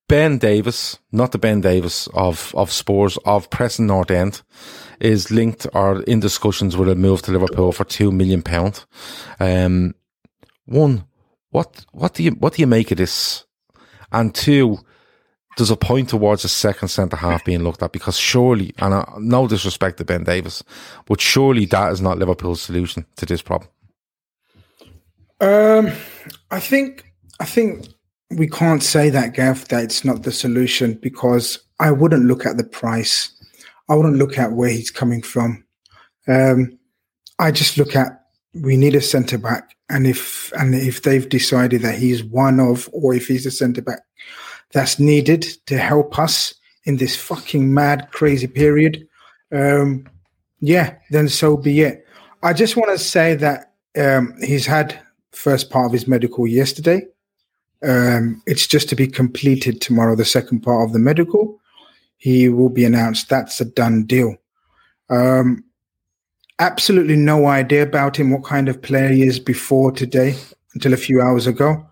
Ben 0.08 0.38
Davies, 0.38 0.98
not 1.10 1.32
the 1.32 1.38
Ben 1.38 1.60
Davies 1.60 2.08
of, 2.14 2.54
of 2.56 2.70
Spurs, 2.70 3.18
of 3.24 3.50
Preston 3.50 3.88
North 3.88 4.10
End, 4.10 4.40
is 5.00 5.30
linked 5.30 5.66
or 5.74 6.02
in 6.02 6.20
discussions 6.20 6.76
with 6.76 6.88
a 6.88 6.94
move 6.94 7.22
to 7.22 7.32
Liverpool 7.32 7.72
for 7.72 7.84
two 7.84 8.12
million 8.12 8.40
pound. 8.40 8.84
Um, 9.40 9.94
one, 10.64 11.04
what, 11.50 11.84
what 11.92 12.14
do 12.14 12.22
you, 12.22 12.30
what 12.30 12.54
do 12.54 12.62
you 12.62 12.66
make 12.66 12.90
of 12.92 12.98
this? 12.98 13.44
And 14.12 14.34
two, 14.34 14.78
there's 15.56 15.70
a 15.70 15.76
point 15.76 16.10
towards 16.10 16.44
a 16.44 16.48
second 16.48 16.88
centre 16.88 17.16
half 17.16 17.44
being 17.44 17.62
looked 17.62 17.82
at 17.82 17.92
because 17.92 18.18
surely, 18.18 18.74
and 18.78 18.94
I, 18.94 19.10
no 19.18 19.48
disrespect 19.48 19.98
to 19.98 20.04
Ben 20.04 20.24
Davies, 20.24 20.62
but 21.06 21.20
surely 21.20 21.64
that 21.66 21.92
is 21.92 22.00
not 22.00 22.18
Liverpool's 22.18 22.60
solution 22.60 23.06
to 23.16 23.26
this 23.26 23.42
problem. 23.42 23.70
Um, 25.40 25.90
I 26.50 26.60
think 26.60 27.12
I 27.40 27.44
think 27.44 27.88
we 28.30 28.48
can't 28.48 28.82
say 28.82 29.10
that, 29.10 29.34
Gav, 29.34 29.68
that 29.68 29.84
it's 29.84 30.04
not 30.04 30.22
the 30.22 30.32
solution 30.32 30.94
because 30.94 31.58
I 31.80 31.90
wouldn't 31.90 32.24
look 32.24 32.44
at 32.44 32.56
the 32.56 32.64
price. 32.64 33.32
I 33.88 33.94
wouldn't 33.94 34.16
look 34.16 34.38
at 34.38 34.52
where 34.52 34.70
he's 34.70 34.90
coming 34.90 35.22
from. 35.22 35.64
Um, 36.28 36.78
I 37.38 37.50
just 37.50 37.78
look 37.78 37.94
at 37.96 38.20
we 38.54 38.76
need 38.76 38.94
a 38.94 39.00
centre 39.00 39.38
back, 39.38 39.74
and 39.88 40.06
if 40.06 40.52
and 40.52 40.74
if 40.74 41.02
they've 41.02 41.28
decided 41.28 41.82
that 41.82 41.98
he's 41.98 42.22
one 42.24 42.60
of, 42.60 42.90
or 42.92 43.14
if 43.14 43.26
he's 43.26 43.46
a 43.46 43.50
centre 43.50 43.82
back 43.82 44.00
that's 44.72 44.98
needed 44.98 45.42
to 45.66 45.78
help 45.78 46.18
us 46.18 46.54
in 46.84 46.96
this 46.96 47.16
fucking 47.16 47.72
mad, 47.72 48.08
crazy 48.12 48.46
period, 48.46 49.06
um, 49.52 50.06
yeah, 50.60 50.96
then 51.10 51.28
so 51.28 51.56
be 51.56 51.80
it. 51.82 52.06
I 52.42 52.52
just 52.52 52.76
want 52.76 52.90
to 52.90 52.98
say 52.98 53.34
that 53.34 53.72
um, 53.98 54.34
he's 54.42 54.66
had 54.66 54.98
first 55.32 55.70
part 55.70 55.86
of 55.86 55.92
his 55.92 56.08
medical 56.08 56.46
yesterday. 56.46 57.02
Um, 57.82 58.42
it's 58.46 58.66
just 58.66 58.88
to 58.88 58.96
be 58.96 59.06
completed 59.06 59.80
tomorrow, 59.80 60.16
the 60.16 60.24
second 60.24 60.60
part 60.60 60.86
of 60.86 60.92
the 60.92 60.98
medical. 60.98 61.60
He 62.16 62.48
will 62.48 62.70
be 62.70 62.84
announced. 62.84 63.28
That's 63.28 63.60
a 63.60 63.64
done 63.64 64.04
deal. 64.04 64.36
Um, 65.10 65.64
absolutely 66.58 67.16
no 67.16 67.46
idea 67.46 67.82
about 67.82 68.16
him, 68.16 68.30
what 68.30 68.44
kind 68.44 68.68
of 68.68 68.80
player 68.80 69.08
he 69.08 69.22
is 69.22 69.38
before 69.38 69.92
today, 69.92 70.34
until 70.74 70.94
a 70.94 70.98
few 70.98 71.20
hours 71.20 71.46
ago. 71.46 71.86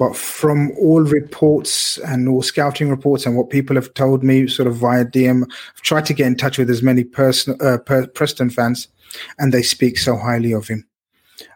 But 0.00 0.16
from 0.16 0.70
all 0.78 1.02
reports 1.02 1.98
and 1.98 2.26
all 2.26 2.40
scouting 2.40 2.88
reports 2.88 3.26
and 3.26 3.36
what 3.36 3.50
people 3.50 3.76
have 3.76 3.92
told 3.92 4.24
me, 4.24 4.46
sort 4.46 4.66
of 4.66 4.76
via 4.76 5.04
DM, 5.04 5.42
I've 5.42 5.82
tried 5.82 6.06
to 6.06 6.14
get 6.14 6.26
in 6.26 6.36
touch 6.36 6.56
with 6.56 6.70
as 6.70 6.82
many 6.82 7.04
person, 7.04 7.58
uh, 7.60 7.76
Preston 8.14 8.48
fans, 8.48 8.88
and 9.38 9.52
they 9.52 9.60
speak 9.60 9.98
so 9.98 10.16
highly 10.16 10.52
of 10.52 10.66
him. 10.68 10.86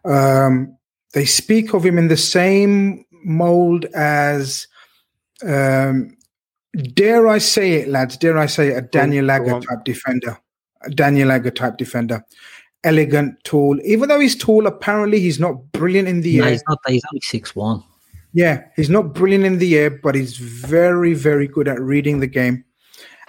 Um, 0.04 0.76
they 1.14 1.24
speak 1.24 1.72
of 1.72 1.86
him 1.86 1.96
in 1.96 2.08
the 2.08 2.18
same 2.18 3.06
mold 3.24 3.86
as, 3.94 4.66
um, 5.42 6.14
dare 6.92 7.26
I 7.26 7.38
say 7.38 7.72
it, 7.76 7.88
lads? 7.88 8.18
Dare 8.18 8.36
I 8.36 8.44
say 8.44 8.68
it, 8.68 8.76
a 8.76 8.82
Daniel 8.82 9.30
Agger 9.30 9.58
type 9.60 9.84
defender? 9.86 10.38
A 10.82 10.90
Daniel 10.90 11.32
Agger 11.32 11.50
type 11.50 11.78
defender. 11.78 12.22
Elegant, 12.82 13.42
tall. 13.44 13.80
Even 13.86 14.10
though 14.10 14.20
he's 14.20 14.36
tall, 14.36 14.66
apparently 14.66 15.18
he's 15.18 15.40
not 15.40 15.54
brilliant 15.72 16.08
in 16.08 16.20
the 16.20 16.40
no, 16.40 16.44
air. 16.44 16.50
he's 16.50 16.62
not. 16.68 16.78
He's 16.86 17.02
only 17.10 17.22
six 17.22 17.56
one. 17.56 17.82
Yeah, 18.34 18.64
he's 18.74 18.90
not 18.90 19.14
brilliant 19.14 19.44
in 19.44 19.58
the 19.58 19.78
air, 19.78 19.90
but 19.90 20.16
he's 20.16 20.36
very, 20.36 21.14
very 21.14 21.46
good 21.46 21.68
at 21.68 21.80
reading 21.80 22.18
the 22.18 22.26
game. 22.26 22.64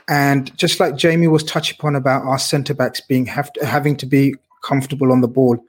And 0.07 0.55
just 0.57 0.79
like 0.79 0.97
Jamie 0.97 1.27
was 1.27 1.43
touching 1.43 1.77
upon 1.79 1.95
about 1.95 2.25
our 2.25 2.39
centre 2.39 2.73
backs 2.73 3.01
being 3.01 3.27
have 3.27 3.53
to, 3.53 3.65
having 3.65 3.95
to 3.97 4.07
be 4.07 4.33
comfortable 4.63 5.11
on 5.11 5.21
the 5.21 5.27
ball, 5.27 5.63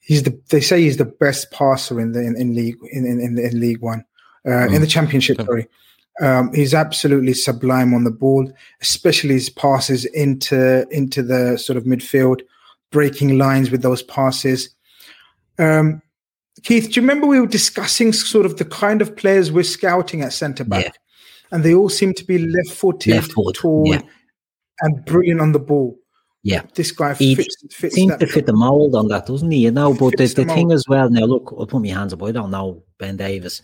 he's 0.00 0.24
the. 0.24 0.38
They 0.50 0.60
say 0.60 0.82
he's 0.82 0.96
the 0.96 1.04
best 1.04 1.52
passer 1.52 2.00
in 2.00 2.12
the 2.12 2.20
in, 2.20 2.36
in 2.36 2.54
league 2.54 2.76
in, 2.92 3.06
in, 3.06 3.20
in, 3.20 3.38
in 3.38 3.60
League 3.60 3.80
One, 3.80 4.04
uh, 4.46 4.50
mm. 4.50 4.74
in 4.74 4.80
the 4.80 4.86
Championship. 4.86 5.40
Sorry, 5.40 5.66
um, 6.20 6.52
he's 6.52 6.74
absolutely 6.74 7.34
sublime 7.34 7.94
on 7.94 8.04
the 8.04 8.10
ball, 8.10 8.50
especially 8.80 9.34
his 9.34 9.50
passes 9.50 10.04
into 10.04 10.86
into 10.90 11.22
the 11.22 11.56
sort 11.58 11.76
of 11.76 11.84
midfield, 11.84 12.42
breaking 12.90 13.38
lines 13.38 13.70
with 13.70 13.82
those 13.82 14.02
passes. 14.02 14.68
Um, 15.58 16.00
Keith, 16.62 16.92
do 16.92 17.00
you 17.00 17.02
remember 17.02 17.26
we 17.26 17.40
were 17.40 17.46
discussing 17.46 18.12
sort 18.12 18.46
of 18.46 18.56
the 18.56 18.64
kind 18.64 19.02
of 19.02 19.16
players 19.16 19.50
we're 19.50 19.64
scouting 19.64 20.22
at 20.22 20.32
centre 20.32 20.64
back? 20.64 20.84
Yeah. 20.84 20.90
And 21.50 21.64
they 21.64 21.74
all 21.74 21.88
seem 21.88 22.14
to 22.14 22.24
be 22.24 22.38
left 22.38 22.70
footed, 22.70 23.24
tall, 23.54 23.84
yeah. 23.86 24.00
and 24.80 25.04
brilliant 25.04 25.40
on 25.40 25.52
the 25.52 25.58
ball. 25.58 25.96
Yeah, 26.46 26.60
This 26.74 26.92
guy 26.92 27.14
he 27.14 27.34
fits, 27.34 27.56
fits 27.70 27.94
seems 27.94 28.18
to 28.18 28.26
fit 28.26 28.44
the 28.44 28.52
mold 28.52 28.94
on 28.94 29.08
that, 29.08 29.24
doesn't 29.24 29.50
he? 29.50 29.60
You 29.60 29.70
know, 29.70 29.94
but 29.94 30.18
the, 30.18 30.26
the 30.26 30.44
the 30.44 30.52
thing 30.52 30.72
as 30.72 30.84
well. 30.86 31.08
Now, 31.08 31.24
look, 31.24 31.54
I'll 31.58 31.66
put 31.66 31.80
my 31.80 31.88
hands 31.88 32.12
up. 32.12 32.22
I 32.22 32.32
don't 32.32 32.50
know 32.50 32.82
Ben 32.98 33.16
Davies, 33.16 33.62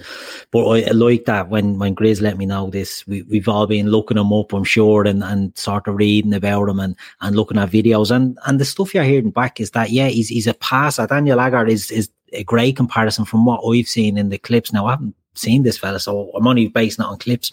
but 0.50 0.66
I, 0.66 0.88
I 0.88 0.92
like 0.92 1.26
that 1.26 1.50
when 1.50 1.78
when 1.78 1.94
Grizz 1.94 2.22
let 2.22 2.38
me 2.38 2.46
know 2.46 2.70
this. 2.70 3.06
We, 3.06 3.20
we've 3.24 3.48
all 3.48 3.66
been 3.66 3.90
looking 3.90 4.16
him 4.16 4.32
up, 4.32 4.54
I'm 4.54 4.64
sure, 4.64 5.04
and, 5.04 5.22
and 5.22 5.54
sort 5.58 5.88
of 5.88 5.96
reading 5.96 6.32
about 6.32 6.70
him 6.70 6.80
and, 6.80 6.96
and 7.20 7.36
looking 7.36 7.58
at 7.58 7.70
videos. 7.70 8.10
And 8.10 8.38
and 8.46 8.58
the 8.58 8.64
stuff 8.64 8.94
you're 8.94 9.04
hearing 9.04 9.30
back 9.30 9.60
is 9.60 9.72
that 9.72 9.90
yeah, 9.90 10.08
he's 10.08 10.28
he's 10.28 10.46
a 10.46 10.54
passer. 10.54 11.06
Daniel 11.06 11.38
Agger 11.38 11.66
is 11.66 11.90
is 11.90 12.08
a 12.32 12.44
great 12.44 12.76
comparison 12.76 13.26
from 13.26 13.44
what 13.44 13.60
I've 13.62 13.88
seen 13.88 14.16
in 14.16 14.30
the 14.30 14.38
clips. 14.38 14.72
Now 14.72 14.86
I 14.86 14.92
haven't 14.92 15.14
seen 15.34 15.64
this 15.64 15.76
fella, 15.76 16.00
so 16.00 16.30
I'm 16.34 16.46
only 16.46 16.68
basing 16.68 17.04
it 17.04 17.08
on 17.08 17.18
clips. 17.18 17.50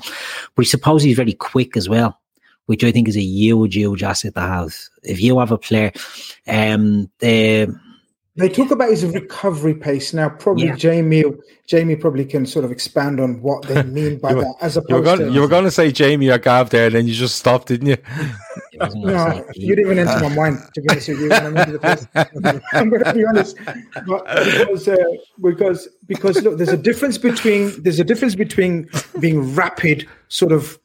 But 0.55 0.61
I 0.61 0.69
suppose 0.69 1.03
he's 1.03 1.17
very 1.17 1.33
quick 1.33 1.75
as 1.75 1.89
well 1.89 2.17
which 2.67 2.83
I 2.83 2.91
think 2.91 3.07
is 3.07 3.17
a 3.17 3.21
huge, 3.21 3.75
huge 3.75 4.03
asset 4.03 4.35
to 4.35 4.41
have. 4.41 4.73
If 5.03 5.19
you 5.21 5.39
have 5.39 5.51
a 5.51 5.57
player, 5.57 5.91
um, 6.47 7.09
the 7.19 7.75
They 8.35 8.49
talk 8.49 8.69
about 8.69 8.91
his 8.91 9.03
recovery 9.03 9.73
pace 9.73 10.13
now. 10.13 10.29
Probably 10.29 10.67
Yeah. 10.67 10.75
Jamie, 10.75 11.23
Jamie 11.65 11.95
probably 11.95 12.23
can 12.23 12.45
sort 12.45 12.65
of 12.65 12.71
expand 12.71 13.19
on 13.19 13.41
what 13.41 13.63
they 13.63 13.81
mean 13.99 14.19
by 14.19 14.33
were- 14.35 14.43
that, 14.43 14.55
as 14.61 14.75
You 14.75 14.81
were, 14.81 14.99
opposed 14.99 15.05
going, 15.05 15.19
to 15.29 15.33
you 15.33 15.41
were 15.41 15.47
going 15.47 15.63
to 15.63 15.71
say 15.71 15.91
Jamie 15.91 16.29
or 16.29 16.37
Gav 16.37 16.69
there, 16.69 16.85
and 16.85 16.95
then 16.95 17.07
you 17.07 17.13
just 17.15 17.35
stopped, 17.37 17.67
didn't 17.69 17.87
you? 17.87 17.97
No, 18.93 19.43
you 19.55 19.75
didn't 19.75 19.91
even 19.91 20.07
enter 20.07 20.19
my 20.29 20.35
mind. 20.35 20.59
To 20.75 20.81
be 20.81 20.87
honest 20.91 21.07
with 21.09 21.19
you, 21.19 21.31
I'm 21.33 21.57
into 21.57 21.71
the 21.71 21.79
first, 21.79 22.07
I'm 22.73 22.89
going 22.91 23.03
to 23.03 23.11
be 23.13 23.25
honest, 23.25 23.57
but 24.05 24.23
because 24.27 24.87
uh, 24.87 24.95
because 25.41 25.87
because 26.05 26.43
look, 26.43 26.57
there's 26.59 26.69
a 26.69 26.77
difference 26.77 27.17
between 27.17 27.81
there's 27.81 27.99
a 27.99 28.03
difference 28.03 28.35
between 28.35 28.87
being 29.19 29.55
rapid, 29.55 30.07
sort 30.27 30.51
of 30.51 30.77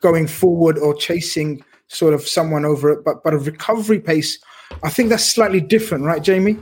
going 0.00 0.26
forward 0.26 0.78
or 0.78 0.94
chasing 0.94 1.64
sort 1.88 2.14
of 2.14 2.26
someone 2.26 2.64
over 2.64 2.90
it, 2.90 3.04
but 3.04 3.22
but 3.24 3.34
a 3.34 3.38
recovery 3.38 4.00
pace. 4.00 4.38
I 4.82 4.90
think 4.90 5.08
that's 5.08 5.24
slightly 5.24 5.60
different, 5.60 6.04
right, 6.04 6.22
Jamie? 6.22 6.58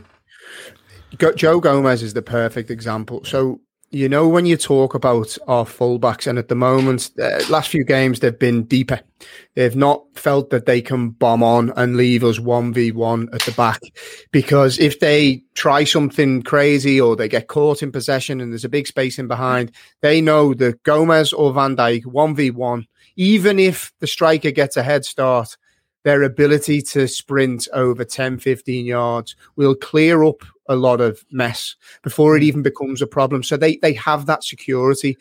Joe 1.34 1.60
Gomez 1.60 2.02
is 2.02 2.14
the 2.14 2.22
perfect 2.22 2.70
example. 2.70 3.24
So 3.24 3.60
you 3.90 4.08
know 4.08 4.28
when 4.28 4.46
you 4.46 4.56
talk 4.56 4.94
about 4.94 5.38
our 5.46 5.64
fullbacks, 5.64 6.26
and 6.26 6.38
at 6.38 6.48
the 6.48 6.54
moment, 6.54 7.10
uh, 7.20 7.42
last 7.48 7.70
few 7.70 7.84
games 7.84 8.20
they've 8.20 8.38
been 8.38 8.64
deeper. 8.64 9.00
They've 9.54 9.76
not 9.76 10.02
felt 10.14 10.50
that 10.50 10.66
they 10.66 10.82
can 10.82 11.10
bomb 11.10 11.42
on 11.42 11.72
and 11.76 11.96
leave 11.96 12.22
us 12.22 12.38
one 12.38 12.72
v 12.72 12.92
one 12.92 13.28
at 13.32 13.42
the 13.42 13.52
back, 13.52 13.80
because 14.30 14.78
if 14.78 15.00
they 15.00 15.42
try 15.54 15.84
something 15.84 16.42
crazy 16.42 17.00
or 17.00 17.16
they 17.16 17.28
get 17.28 17.48
caught 17.48 17.82
in 17.82 17.92
possession 17.92 18.40
and 18.40 18.52
there's 18.52 18.64
a 18.64 18.68
big 18.68 18.86
space 18.86 19.18
in 19.18 19.28
behind, 19.28 19.72
they 20.02 20.20
know 20.20 20.52
that 20.54 20.82
Gomez 20.82 21.32
or 21.32 21.52
Van 21.52 21.76
Dijk 21.76 22.04
one 22.06 22.34
v 22.34 22.50
one, 22.50 22.86
even 23.16 23.58
if 23.58 23.92
the 24.00 24.06
striker 24.06 24.50
gets 24.50 24.76
a 24.76 24.82
head 24.82 25.04
start, 25.04 25.56
their 26.04 26.22
ability 26.22 26.80
to 26.80 27.08
sprint 27.08 27.66
over 27.72 28.04
10, 28.04 28.38
15 28.38 28.86
yards 28.86 29.34
will 29.56 29.74
clear 29.74 30.22
up 30.22 30.42
a 30.68 30.76
lot 30.76 31.00
of 31.00 31.24
mess 31.32 31.74
before 32.02 32.36
it 32.36 32.40
mm. 32.40 32.44
even 32.44 32.62
becomes 32.62 33.02
a 33.02 33.06
problem. 33.06 33.42
So 33.42 33.56
they, 33.56 33.76
they 33.78 33.92
have 33.94 34.26
that 34.26 34.44
security. 34.44 35.18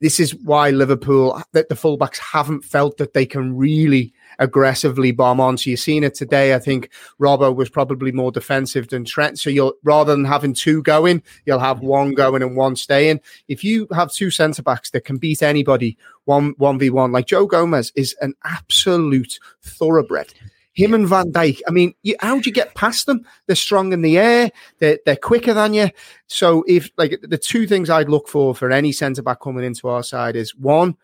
This 0.00 0.18
is 0.18 0.34
why 0.34 0.70
Liverpool, 0.70 1.40
that 1.52 1.68
the 1.68 1.76
fullbacks 1.76 2.18
haven't 2.18 2.64
felt 2.64 2.96
that 2.96 3.14
they 3.14 3.26
can 3.26 3.56
really 3.56 4.12
aggressively 4.38 5.12
bomb 5.12 5.40
on. 5.40 5.56
So 5.58 5.70
you've 5.70 5.80
seen 5.80 6.04
it 6.04 6.14
today. 6.14 6.54
I 6.54 6.58
think 6.58 6.90
Robbo 7.20 7.54
was 7.54 7.68
probably 7.68 8.12
more 8.12 8.32
defensive 8.32 8.88
than 8.88 9.04
Trent. 9.04 9.38
So 9.38 9.50
you'll 9.50 9.74
rather 9.82 10.14
than 10.14 10.24
having 10.24 10.54
two 10.54 10.82
going, 10.82 11.22
you'll 11.46 11.58
have 11.58 11.80
one 11.80 12.14
going 12.14 12.42
and 12.42 12.56
one 12.56 12.76
staying. 12.76 13.20
If 13.48 13.64
you 13.64 13.86
have 13.92 14.12
two 14.12 14.30
centre 14.30 14.62
backs 14.62 14.90
that 14.90 15.04
can 15.04 15.16
beat 15.16 15.42
anybody 15.42 15.96
one 16.24 16.54
one 16.58 16.78
v 16.78 16.90
one, 16.90 17.12
like 17.12 17.26
Joe 17.26 17.46
Gomez 17.46 17.92
is 17.94 18.14
an 18.20 18.34
absolute 18.44 19.38
thoroughbred. 19.62 20.32
Him 20.72 20.92
and 20.92 21.06
Van 21.06 21.30
Dijk. 21.30 21.60
I 21.68 21.70
mean, 21.70 21.94
you, 22.02 22.16
how 22.18 22.40
do 22.40 22.50
you 22.50 22.52
get 22.52 22.74
past 22.74 23.06
them? 23.06 23.24
They're 23.46 23.54
strong 23.54 23.92
in 23.92 24.02
the 24.02 24.18
air. 24.18 24.50
They're, 24.80 24.98
they're 25.06 25.14
quicker 25.14 25.54
than 25.54 25.72
you. 25.72 25.90
So 26.26 26.64
if 26.66 26.90
like 26.96 27.20
the 27.22 27.38
two 27.38 27.68
things 27.68 27.90
I'd 27.90 28.08
look 28.08 28.26
for 28.26 28.56
for 28.56 28.72
any 28.72 28.90
centre 28.90 29.22
back 29.22 29.40
coming 29.40 29.62
into 29.62 29.86
our 29.88 30.02
side 30.02 30.34
is 30.34 30.56
one, 30.56 30.96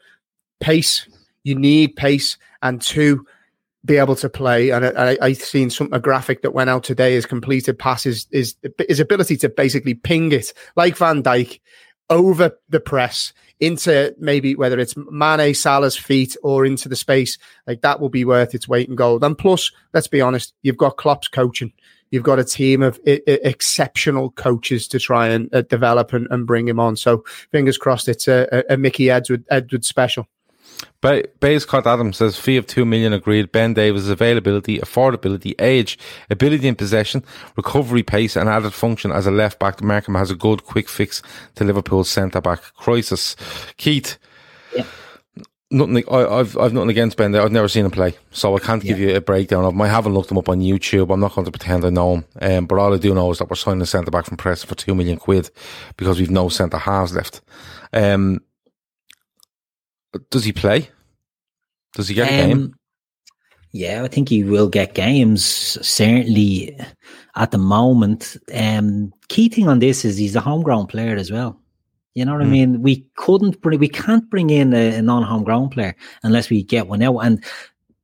pace. 0.59 1.07
You 1.45 1.55
need 1.55 1.97
pace, 1.97 2.37
and 2.62 2.81
two, 2.81 3.27
be 3.85 3.97
able 3.97 4.17
to 4.17 4.29
play. 4.29 4.71
And 4.71 4.85
I, 4.85 5.12
I, 5.12 5.19
I 5.23 5.33
seen 5.33 5.71
some 5.71 5.89
a 5.93 6.01
graphic 6.01 6.43
that 6.43 6.55
went 6.55 6.71
out 6.71 6.85
today. 6.85 7.15
Is 7.15 7.27
completed 7.27 7.79
passes 7.79 8.27
is 8.31 8.57
his 8.89 9.01
ability 9.01 9.37
to 9.39 9.49
basically 9.49 9.95
ping 9.95 10.33
it 10.33 10.53
like 10.77 10.97
Van 10.97 11.23
Dijk 11.23 11.61
over 12.11 12.53
the 12.69 12.81
press 12.81 13.33
into 13.61 14.15
maybe 14.19 14.55
whether 14.55 14.79
it's 14.79 14.97
Mane, 14.97 15.55
Salah's 15.55 15.97
feet 15.97 16.37
or 16.43 16.65
into 16.67 16.89
the 16.89 16.97
space, 16.97 17.39
like 17.67 17.83
that 17.83 18.01
will 18.01 18.09
be 18.09 18.25
worth 18.25 18.55
its 18.55 18.67
weight 18.67 18.89
in 18.89 18.97
gold. 18.97 19.23
And 19.23 19.37
plus, 19.37 19.71
let's 19.93 20.09
be 20.09 20.21
honest, 20.21 20.55
you've 20.62 20.77
got 20.79 20.97
Klopp's 20.97 21.29
coaching. 21.29 21.73
You've 22.11 22.25
got 22.25 22.39
a 22.39 22.45
team 22.45 22.83
of 22.83 22.99
I- 23.07 23.21
I- 23.29 23.39
exceptional 23.45 24.31
coaches 24.31 24.89
to 24.89 24.99
try 24.99 25.29
and 25.29 25.55
uh, 25.55 25.62
develop 25.62 26.12
and, 26.12 26.27
and 26.31 26.47
bring 26.47 26.67
him 26.67 26.81
on. 26.81 26.97
So 26.97 27.25
fingers 27.53 27.79
crossed, 27.79 28.09
it's 28.09 28.27
a, 28.27 28.49
a, 28.51 28.75
a 28.75 28.77
Mickey 28.77 29.11
Edward, 29.11 29.45
Edward 29.51 29.85
special. 29.85 30.27
Ba- 31.01 31.24
Bayes 31.40 31.62
Scott 31.62 31.86
Adams 31.86 32.19
says 32.19 32.39
fee 32.39 32.57
of 32.57 32.66
two 32.66 32.85
million 32.85 33.12
agreed. 33.12 33.52
Ben 33.52 33.74
Davies 33.74 34.09
availability, 34.09 34.78
affordability, 34.78 35.55
age, 35.59 35.98
ability 36.28 36.69
in 36.69 36.74
possession, 36.77 37.24
recovery 37.57 38.02
pace, 38.02 38.36
and 38.36 38.48
added 38.48 38.73
function 38.74 39.11
as 39.11 39.27
a 39.27 39.31
left 39.31 39.59
back. 39.59 39.82
Markham 39.82 40.15
has 40.15 40.31
a 40.31 40.35
good 40.35 40.65
quick 40.65 40.89
fix 40.89 41.23
to 41.55 41.65
Liverpool's 41.65 42.11
centre 42.11 42.40
back 42.40 42.61
crisis. 42.74 43.36
Keith, 43.77 44.19
nothing. 45.70 46.05
I, 46.11 46.27
I've 46.27 46.57
I've 46.59 46.73
nothing 46.73 46.90
against 46.90 47.16
Ben. 47.16 47.35
I've 47.35 47.52
never 47.52 47.69
seen 47.69 47.85
him 47.85 47.90
play, 47.90 48.15
so 48.31 48.57
I 48.57 48.61
can't 48.61 48.82
give 48.82 48.98
you 48.98 49.16
a 49.16 49.20
breakdown 49.20 49.65
of 49.65 49.73
him. 49.73 49.81
I 49.81 49.89
haven't 49.89 50.15
looked 50.15 50.31
him 50.31 50.39
up 50.39 50.48
on 50.48 50.61
YouTube. 50.61 51.12
I'm 51.12 51.20
not 51.20 51.35
going 51.35 51.47
to 51.47 51.51
pretend 51.51 51.85
I 51.85 51.90
know 51.90 52.16
him. 52.16 52.24
Um, 52.40 52.66
but 52.66 52.78
all 52.78 52.93
I 52.93 52.98
do 52.98 53.15
know 53.15 53.31
is 53.31 53.39
that 53.39 53.48
we're 53.48 53.57
signing 53.57 53.82
a 53.82 53.86
centre 53.86 54.11
back 54.11 54.27
from 54.27 54.36
Preston 54.36 54.69
for 54.69 54.74
two 54.74 54.94
million 54.94 55.16
quid 55.16 55.51
because 55.97 56.19
we've 56.19 56.31
no 56.31 56.48
centre 56.48 56.78
halves 56.78 57.15
left. 57.15 57.40
Um, 57.93 58.40
does 60.31 60.45
he 60.45 60.53
play? 60.53 60.89
Does 61.95 62.09
he 62.09 62.15
get 62.15 62.28
a 62.28 62.47
game? 62.47 62.53
Um, 62.59 62.74
yeah, 63.73 64.03
I 64.03 64.09
think 64.09 64.28
he 64.28 64.43
will 64.43 64.69
get 64.69 64.95
games. 64.95 65.45
Certainly, 65.45 66.77
at 67.37 67.51
the 67.51 67.59
moment. 67.59 68.37
Um, 68.55 69.12
key 69.28 69.49
thing 69.49 69.69
on 69.69 69.78
this 69.78 70.05
is 70.05 70.16
he's 70.16 70.37
a 70.37 70.41
homegrown 70.41 70.87
player 70.87 71.16
as 71.16 71.31
well. 71.31 71.59
You 72.15 72.24
know 72.24 72.32
what 72.32 72.43
I 72.43 72.47
Hmm. 72.47 72.51
mean? 72.51 72.82
We 72.82 73.07
couldn't 73.16 73.61
bring, 73.61 73.78
we 73.78 73.89
can't 73.89 74.28
bring 74.31 74.51
in 74.51 74.74
a, 74.74 74.97
a 74.97 75.03
non-homegrown 75.03 75.70
player 75.70 75.95
unless 76.24 76.51
we 76.51 76.62
get 76.62 76.89
one 76.89 77.03
out. 77.03 77.19
And 77.20 77.43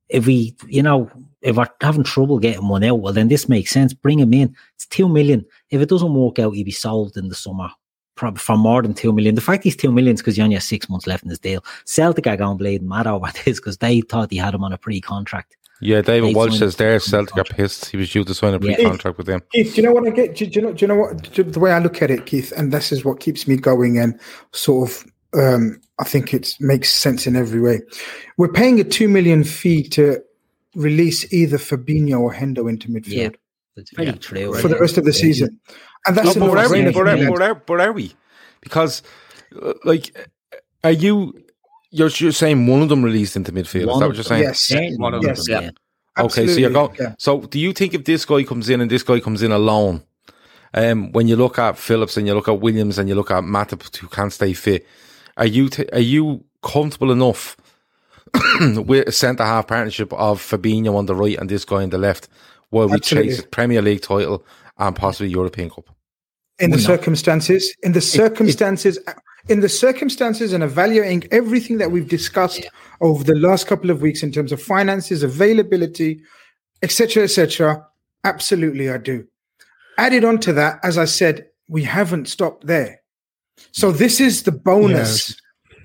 if 0.09 0.27
we, 0.27 0.55
you 0.69 0.83
know, 0.83 1.11
if 1.43 1.57
we're 1.57 1.69
having 1.81 2.05
trouble 2.05 2.39
getting 2.39 2.69
one 2.69 2.85
out, 2.85 3.01
well, 3.01 3.13
then 3.13 3.29
this 3.29 3.49
makes 3.49 3.73
sense. 3.73 3.93
Bring 3.93 4.21
him 4.21 4.33
in. 4.33 4.55
It's 4.77 4.87
two 4.87 5.09
million. 5.09 5.45
If 5.71 5.81
it 5.81 5.89
doesn't 5.89 6.15
work 6.15 6.39
out, 6.39 6.53
he'll 6.53 6.65
be 6.65 6.71
sold 6.71 7.17
in 7.17 7.29
the 7.29 7.35
summer. 7.35 7.69
Probably 8.17 8.39
for 8.39 8.57
more 8.57 8.83
than 8.83 8.95
two 8.95 9.13
million. 9.13 9.35
The 9.35 9.41
fact 9.41 9.63
he's 9.63 9.77
two 9.77 9.93
million 9.93 10.15
is 10.15 10.21
because 10.21 10.37
he 10.37 10.43
only 10.43 10.55
has 10.55 10.65
six 10.65 10.89
months 10.89 11.07
left 11.07 11.23
in 11.23 11.31
his 11.31 11.39
deal. 11.39 11.65
Celtic 11.85 12.27
are 12.27 12.37
going 12.37 12.57
bleeding 12.57 12.89
mad 12.89 13.07
over 13.07 13.31
this 13.45 13.61
because 13.61 13.79
they 13.79 14.01
thought 14.01 14.31
he 14.31 14.39
had 14.39 14.55
him 14.55 14.65
on 14.65 14.73
a 14.73 14.79
pre-contract. 14.79 15.57
Yeah, 15.83 16.01
David 16.01 16.31
They 16.31 16.35
Walsh 16.35 16.59
says 16.59 16.77
there 16.77 16.99
Celtic 16.99 17.37
are 17.37 17.45
pissed. 17.45 17.91
He 17.91 17.99
was 17.99 18.11
due 18.11 18.25
to 18.25 18.35
sign 18.35 18.55
a 18.55 18.59
pre-contract 18.59 19.19
with 19.19 19.27
them. 19.27 19.43
Keith, 19.53 19.75
do 19.75 19.83
you 19.83 19.87
know 19.87 19.93
what 19.93 20.07
I 20.07 20.11
get? 20.11 20.35
Do, 20.35 20.47
do 20.47 20.59
you 20.61 20.67
know? 20.67 20.73
Do 20.73 20.83
you 20.83 20.89
know 20.89 20.97
what? 20.97 21.31
do- 21.35 21.43
the 21.43 21.61
way 21.61 21.71
I 21.73 21.79
look 21.79 22.01
at 22.01 22.11
it, 22.11 22.25
Keith, 22.25 22.51
and 22.57 22.73
this 22.73 22.91
is 22.93 23.05
what 23.05 23.21
keeps 23.21 23.47
me 23.47 23.57
going, 23.57 23.99
and 23.99 24.19
sort 24.53 24.91
of, 24.91 25.05
um, 25.39 25.79
I 25.99 26.05
think 26.05 26.33
it 26.33 26.55
makes 26.61 26.91
sense 26.91 27.27
in 27.27 27.37
every 27.37 27.61
way. 27.61 27.81
We're 28.39 28.53
paying 28.53 28.81
a 28.81 28.85
two 28.85 29.09
million 29.09 29.45
fee 29.45 29.83
to 29.91 30.23
release 30.75 31.31
either 31.31 31.59
Fabinho 31.59 32.21
or 32.21 32.33
Hendo 32.33 32.71
into 32.71 32.89
midfield 32.89 33.07
Yeah, 33.13 33.29
it's 33.77 33.91
very 33.91 34.13
true. 34.13 34.55
for 34.55 34.69
the 34.69 34.79
rest 34.79 34.97
of 34.97 35.05
the 35.05 35.13
Yeah. 35.13 35.47
Season, 36.07 36.09
and 36.09 36.17
that's 36.17 36.37
a 36.37 36.41
but, 36.41 36.51
where 36.51 36.59
are 36.65 36.71
we? 36.71 36.83
no-brainer 36.83 36.93
But, 36.93 36.95
for 36.95 37.09
are, 37.09 37.17
me. 37.17 37.27
but, 37.29 37.43
are, 37.43 37.55
but 37.55 37.81
are 37.81 37.93
we? 37.93 38.15
Because, 38.61 39.03
uh, 39.61 39.75
like, 39.85 40.17
are 40.85 40.93
you? 40.93 41.43
You're, 41.91 42.09
you're 42.09 42.33
saying 42.33 42.67
one 42.67 42.83
of 42.83 42.89
them 42.89 43.03
released 43.03 43.37
into 43.37 43.53
midfield. 43.53 43.83
Is 43.83 43.87
One 43.87 44.01
that 44.01 44.07
what 44.09 44.17
you're 44.17 44.25
saying? 44.25 44.43
Yes. 44.43 44.61
Certainly 44.61 44.97
One 44.99 45.15
of 45.15 45.25
one 45.25 45.35
them, 45.35 45.45
yeah. 45.49 45.61
them, 45.61 45.75
Okay, 46.19 46.47
so 46.47 46.59
you're 46.59 46.71
going. 46.71 46.95
yeah. 46.99 47.15
So, 47.19 47.41
do 47.43 47.59
you 47.59 47.73
think 47.73 47.95
if 47.95 48.05
this 48.05 48.25
guy 48.25 48.43
comes 48.43 48.69
in 48.69 48.81
and 48.81 48.91
this 48.91 49.03
guy 49.03 49.21
comes 49.21 49.43
in 49.43 49.53
alone, 49.53 50.03
um, 50.75 51.13
when 51.13 51.29
you 51.29 51.37
look 51.37 51.59
at 51.59 51.79
Phillips 51.79 52.17
and 52.17 52.27
you 52.27 52.35
look 52.35 52.49
at 52.49 52.61
Williams 52.61 52.99
and 52.99 53.09
you 53.09 53.15
look 53.15 53.31
at 53.31 53.45
Matip 53.45 53.97
who 53.97 54.09
can't 54.09 54.33
stay 54.33 54.53
fit, 54.53 54.87
are 55.37 55.47
you 55.47 55.69
t- 55.69 55.89
are 55.93 56.01
you 56.01 56.45
comfortable 56.63 57.13
enough 57.13 57.57
with 58.61 59.09
a 59.09 59.13
centre 59.13 59.45
half 59.45 59.69
partnership 59.69 60.13
of 60.13 60.41
Fabinho 60.43 60.97
on 60.97 61.07
the 61.07 61.15
right 61.15 61.39
and 61.39 61.49
this 61.49 61.65
guy 61.65 61.83
on 61.83 61.91
the 61.91 61.99
left, 61.99 62.29
while 62.71 62.89
we 62.89 62.95
Absolutely. 62.97 63.31
chase 63.37 63.47
Premier 63.51 63.81
League 63.81 64.03
title 64.03 64.45
and 64.79 64.95
possibly 64.97 65.31
European 65.31 65.71
Cup? 65.71 65.89
In 66.59 66.71
the 66.71 66.77
not? 66.77 66.87
circumstances 66.87 67.75
in 67.83 67.93
the 67.93 68.01
circumstances 68.01 68.99
in 69.49 69.61
the 69.61 69.69
circumstances 69.69 70.53
and 70.53 70.65
evaluating 70.65 71.25
everything 71.31 71.79
that 71.79 71.91
we've 71.91 72.09
discussed 72.09 72.67
over 73.01 73.23
the 73.23 73.35
last 73.35 73.67
couple 73.67 73.91
of 73.91 74.03
weeks 74.03 74.23
in 74.23 74.33
terms 74.33 74.53
of 74.53 74.61
finances 74.61 75.23
availability 75.23 76.21
etc 76.83 77.25
etc 77.25 77.87
absolutely 78.25 78.91
i 78.91 78.99
do. 78.99 79.27
Added 79.99 80.25
on 80.25 80.39
to 80.41 80.53
that 80.55 80.81
as 80.83 80.99
i 80.99 81.05
said 81.05 81.47
we 81.69 81.83
haven't 81.83 82.29
stopped 82.29 82.67
there. 82.67 83.03
So 83.73 83.91
this 83.91 84.21
is 84.21 84.45
the 84.45 84.53
bonus. 84.53 85.37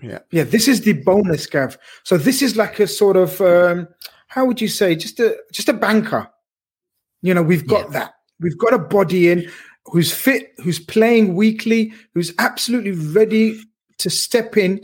Yeah. 0.01 0.19
yeah 0.31 0.43
this 0.43 0.67
is 0.67 0.81
the 0.81 0.93
bonus 0.93 1.45
gav. 1.47 1.77
So 2.03 2.17
this 2.17 2.41
is 2.41 2.55
like 2.55 2.79
a 2.79 2.87
sort 2.87 3.17
of 3.17 3.39
um 3.41 3.87
how 4.27 4.45
would 4.45 4.61
you 4.61 4.67
say 4.67 4.95
just 4.95 5.19
a 5.19 5.37
just 5.51 5.69
a 5.69 5.73
banker. 5.73 6.29
You 7.21 7.33
know 7.33 7.43
we've 7.43 7.67
got 7.67 7.91
that. 7.91 8.13
We've 8.39 8.57
got 8.57 8.73
a 8.73 8.79
body 8.79 9.29
in 9.29 9.49
who's 9.85 10.13
fit 10.13 10.53
who's 10.63 10.79
playing 10.79 11.35
weekly 11.35 11.91
who's 12.13 12.33
absolutely 12.39 12.91
ready 12.91 13.59
to 13.97 14.09
step 14.09 14.55
in 14.57 14.83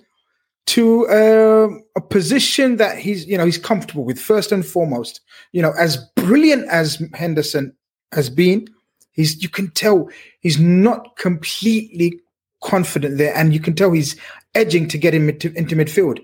to 0.66 1.08
um 1.10 1.82
a 1.96 2.02
position 2.02 2.78
that 2.78 2.98
he's 2.98 3.26
you 3.28 3.38
know 3.38 3.46
he's 3.46 3.58
comfortable 3.58 4.04
with 4.04 4.20
first 4.20 4.52
and 4.52 4.66
foremost 4.66 5.22
you 5.52 5.62
know 5.62 5.72
as 5.78 5.98
brilliant 6.16 6.68
as 6.70 7.02
henderson 7.14 7.74
has 8.12 8.30
been 8.30 8.68
he's 9.12 9.42
you 9.42 9.50
can 9.50 9.70
tell 9.72 10.10
he's 10.40 10.60
not 10.60 11.16
completely 11.18 12.20
confident 12.64 13.18
there 13.18 13.34
and 13.36 13.54
you 13.54 13.60
can 13.60 13.76
tell 13.76 13.92
he's 13.92 14.16
edging 14.56 14.88
to 14.88 14.98
get 14.98 15.14
him 15.14 15.30
into, 15.30 15.54
into 15.54 15.76
midfield 15.76 16.20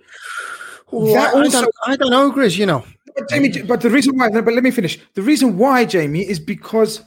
Well, 0.92 1.14
That 1.14 1.34
I, 1.36 1.38
I 1.38 1.44
also- 1.44 1.62
don't, 1.62 1.76
I 1.86 1.96
don't 1.96 2.10
know, 2.12 2.32
Grizz, 2.32 2.58
you 2.58 2.66
know. 2.66 2.84
but 3.16 3.30
Jamie, 3.30 3.62
but 3.62 3.82
the 3.82 3.90
reason 3.92 4.18
why, 4.18 4.30
but 4.30 4.54
let 4.54 4.64
me 4.64 4.72
finish. 4.72 4.98
The 5.14 5.22
reason 5.22 5.58
why, 5.58 5.86
Jamie, 5.86 6.22
is 6.28 6.40
because 6.40 7.02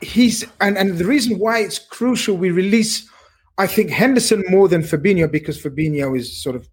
he's 0.00 0.44
and 0.60 0.76
and 0.78 0.98
the 0.98 1.04
reason 1.04 1.38
why 1.38 1.60
it's 1.60 1.78
crucial 1.78 2.36
we 2.36 2.50
release, 2.50 3.08
I 3.58 3.66
think 3.66 3.90
Henderson 3.90 4.44
more 4.48 4.68
than 4.68 4.82
Fabinho 4.82 5.30
because 5.30 5.60
Fabinho 5.60 6.16
is 6.16 6.42
sort 6.42 6.56
of 6.56 6.68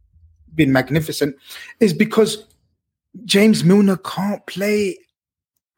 been 0.55 0.71
magnificent, 0.71 1.35
is 1.79 1.93
because 1.93 2.45
James 3.25 3.63
Milner 3.63 3.97
can't 3.97 4.45
play 4.47 4.97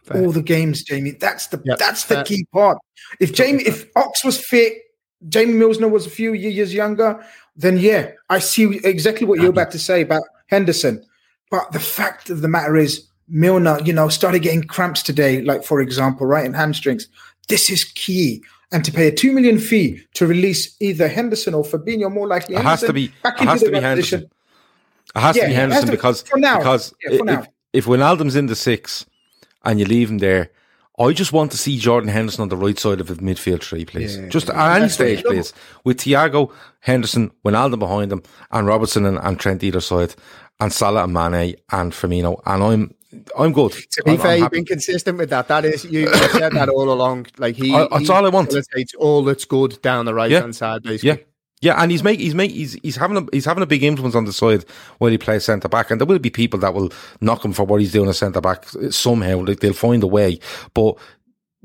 Fair. 0.03 0.21
all 0.21 0.31
the 0.31 0.41
games. 0.41 0.83
Jamie, 0.83 1.11
that's 1.11 1.47
the 1.47 1.61
Yep, 1.63 1.77
that's 1.77 2.05
the 2.05 2.15
fair. 2.15 2.23
key 2.23 2.45
part. 2.53 2.77
If 3.19 3.33
Jamie, 3.33 3.63
if 3.63 3.85
Ox 3.95 4.23
was 4.23 4.43
fit, 4.43 4.73
Jamie 5.27 5.53
Milner 5.53 5.87
was 5.89 6.05
a 6.05 6.09
few 6.09 6.33
years 6.33 6.73
younger, 6.73 7.23
then 7.55 7.77
yeah, 7.77 8.11
I 8.29 8.39
see 8.39 8.79
exactly 8.83 9.27
what 9.27 9.39
you're 9.39 9.49
about 9.49 9.71
to 9.71 9.79
say 9.79 10.01
about 10.01 10.23
Henderson. 10.47 11.03
But 11.51 11.71
the 11.71 11.79
fact 11.79 12.29
of 12.29 12.41
the 12.41 12.47
matter 12.47 12.77
is, 12.77 13.05
Milner, 13.27 13.79
you 13.83 13.93
know, 13.93 14.09
started 14.09 14.41
getting 14.41 14.63
cramps 14.63 15.03
today, 15.03 15.41
like 15.41 15.63
for 15.63 15.81
example, 15.81 16.25
right 16.25 16.45
in 16.45 16.53
hamstrings. 16.53 17.07
This 17.49 17.69
is 17.69 17.83
key. 17.83 18.43
And 18.71 18.85
to 18.85 18.91
pay 18.91 19.07
a 19.07 19.11
two 19.11 19.33
million 19.33 19.57
fee 19.57 20.01
to 20.13 20.27
release 20.27 20.75
either 20.79 21.07
Henderson 21.07 21.53
or 21.55 21.63
Fabinho, 21.63 22.11
more 22.11 22.27
likely, 22.27 22.55
It 22.55 22.61
has 22.63 22.81
to 22.81 22.93
be. 22.93 23.11
back 23.23 23.39
into 23.39 23.51
has 23.51 23.61
the 23.61 23.71
be 23.71 23.79
Henderson. 23.79 24.19
position. 24.21 24.31
It 25.15 25.19
has 25.19 25.35
Yeah, 25.35 25.41
to 25.43 25.47
be 25.49 25.53
Henderson 25.55 25.85
to- 25.87 25.91
because 25.91 26.21
because 26.23 26.93
Yeah, 27.05 27.39
if, 27.41 27.47
if 27.73 27.85
Wijnaldum's 27.85 28.35
in 28.35 28.45
the 28.45 28.55
six 28.55 29.05
and 29.65 29.79
you 29.79 29.85
leave 29.85 30.09
him 30.11 30.19
there, 30.19 30.51
I 30.99 31.13
just 31.13 31.33
want 31.33 31.49
to 31.51 31.57
see 31.57 31.79
Jordan 31.79 32.09
Henderson 32.09 32.43
on 32.43 32.49
the 32.49 32.57
right 32.57 32.77
side 32.77 32.99
of 33.01 33.07
the 33.07 33.15
midfield 33.15 33.61
tree, 33.61 33.85
please. 33.85 34.17
Yeah. 34.17 34.27
just 34.27 34.49
at 34.51 34.75
any 34.79 34.89
stage, 34.89 35.23
please. 35.23 35.51
With 35.83 35.97
Thiago, 35.97 36.51
Henderson, 36.81 37.31
Wijnaldum 37.43 37.79
behind 37.79 38.11
him, 38.11 38.21
and 38.51 38.67
Robertson 38.67 39.05
and, 39.05 39.17
and 39.17 39.39
Trent 39.39 39.63
either 39.63 39.79
side, 39.81 40.13
and 40.59 40.71
Salah 40.71 41.05
and 41.05 41.13
Mane 41.13 41.55
and 41.71 41.91
Firmino, 41.93 42.39
and 42.45 42.61
I'm 42.63 42.93
I'm 43.37 43.53
good. 43.53 43.71
To 43.71 44.03
be 44.03 44.11
I'm, 44.11 44.17
fair, 44.19 44.31
I'm 44.33 44.39
you've 44.39 44.51
been 44.51 44.65
consistent 44.65 45.17
with 45.17 45.29
that. 45.31 45.47
That 45.47 45.65
is, 45.65 45.83
you, 45.85 46.13
said 46.29 46.51
that 46.53 46.69
all 46.69 46.91
along. 46.91 47.27
Like 47.37 47.55
he, 47.55 47.73
I- 47.73 47.87
that's 47.87 48.07
he 48.07 48.09
all 48.13 48.25
I 48.25 48.29
want. 48.29 48.53
It's 48.53 48.93
all 48.95 49.23
that's 49.23 49.45
good 49.45 49.81
down 49.81 50.05
the 50.05 50.13
right 50.13 50.29
Yeah. 50.29 50.41
hand 50.41 50.55
side, 50.55 50.83
basically. 50.83 51.09
Yeah. 51.09 51.25
Yeah, 51.61 51.81
and 51.83 51.91
he's 51.91 52.03
make 52.03 52.21
he's 52.21 52.33
make 52.33 52.51
he's 52.51 52.73
he's 52.83 52.95
having 52.95 53.17
a 53.17 53.25
he's 53.33 53.43
having 53.43 53.63
a 53.63 53.65
big 53.65 53.83
influence 53.83 54.15
on 54.15 54.23
the 54.23 54.31
side 54.31 54.63
while 54.99 55.11
he 55.11 55.17
plays 55.17 55.43
centre 55.43 55.67
back, 55.67 55.91
and 55.91 55.99
there 55.99 56.07
will 56.07 56.17
be 56.19 56.29
people 56.29 56.57
that 56.61 56.73
will 56.73 56.89
knock 57.19 57.43
him 57.43 57.51
for 57.51 57.65
what 57.65 57.81
he's 57.81 57.91
doing 57.91 58.07
as 58.07 58.17
centre 58.17 58.39
back 58.39 58.65
somehow. 58.91 59.43
Like 59.43 59.59
they'll 59.59 59.73
find 59.73 60.01
a 60.01 60.07
way, 60.07 60.39
but 60.73 60.97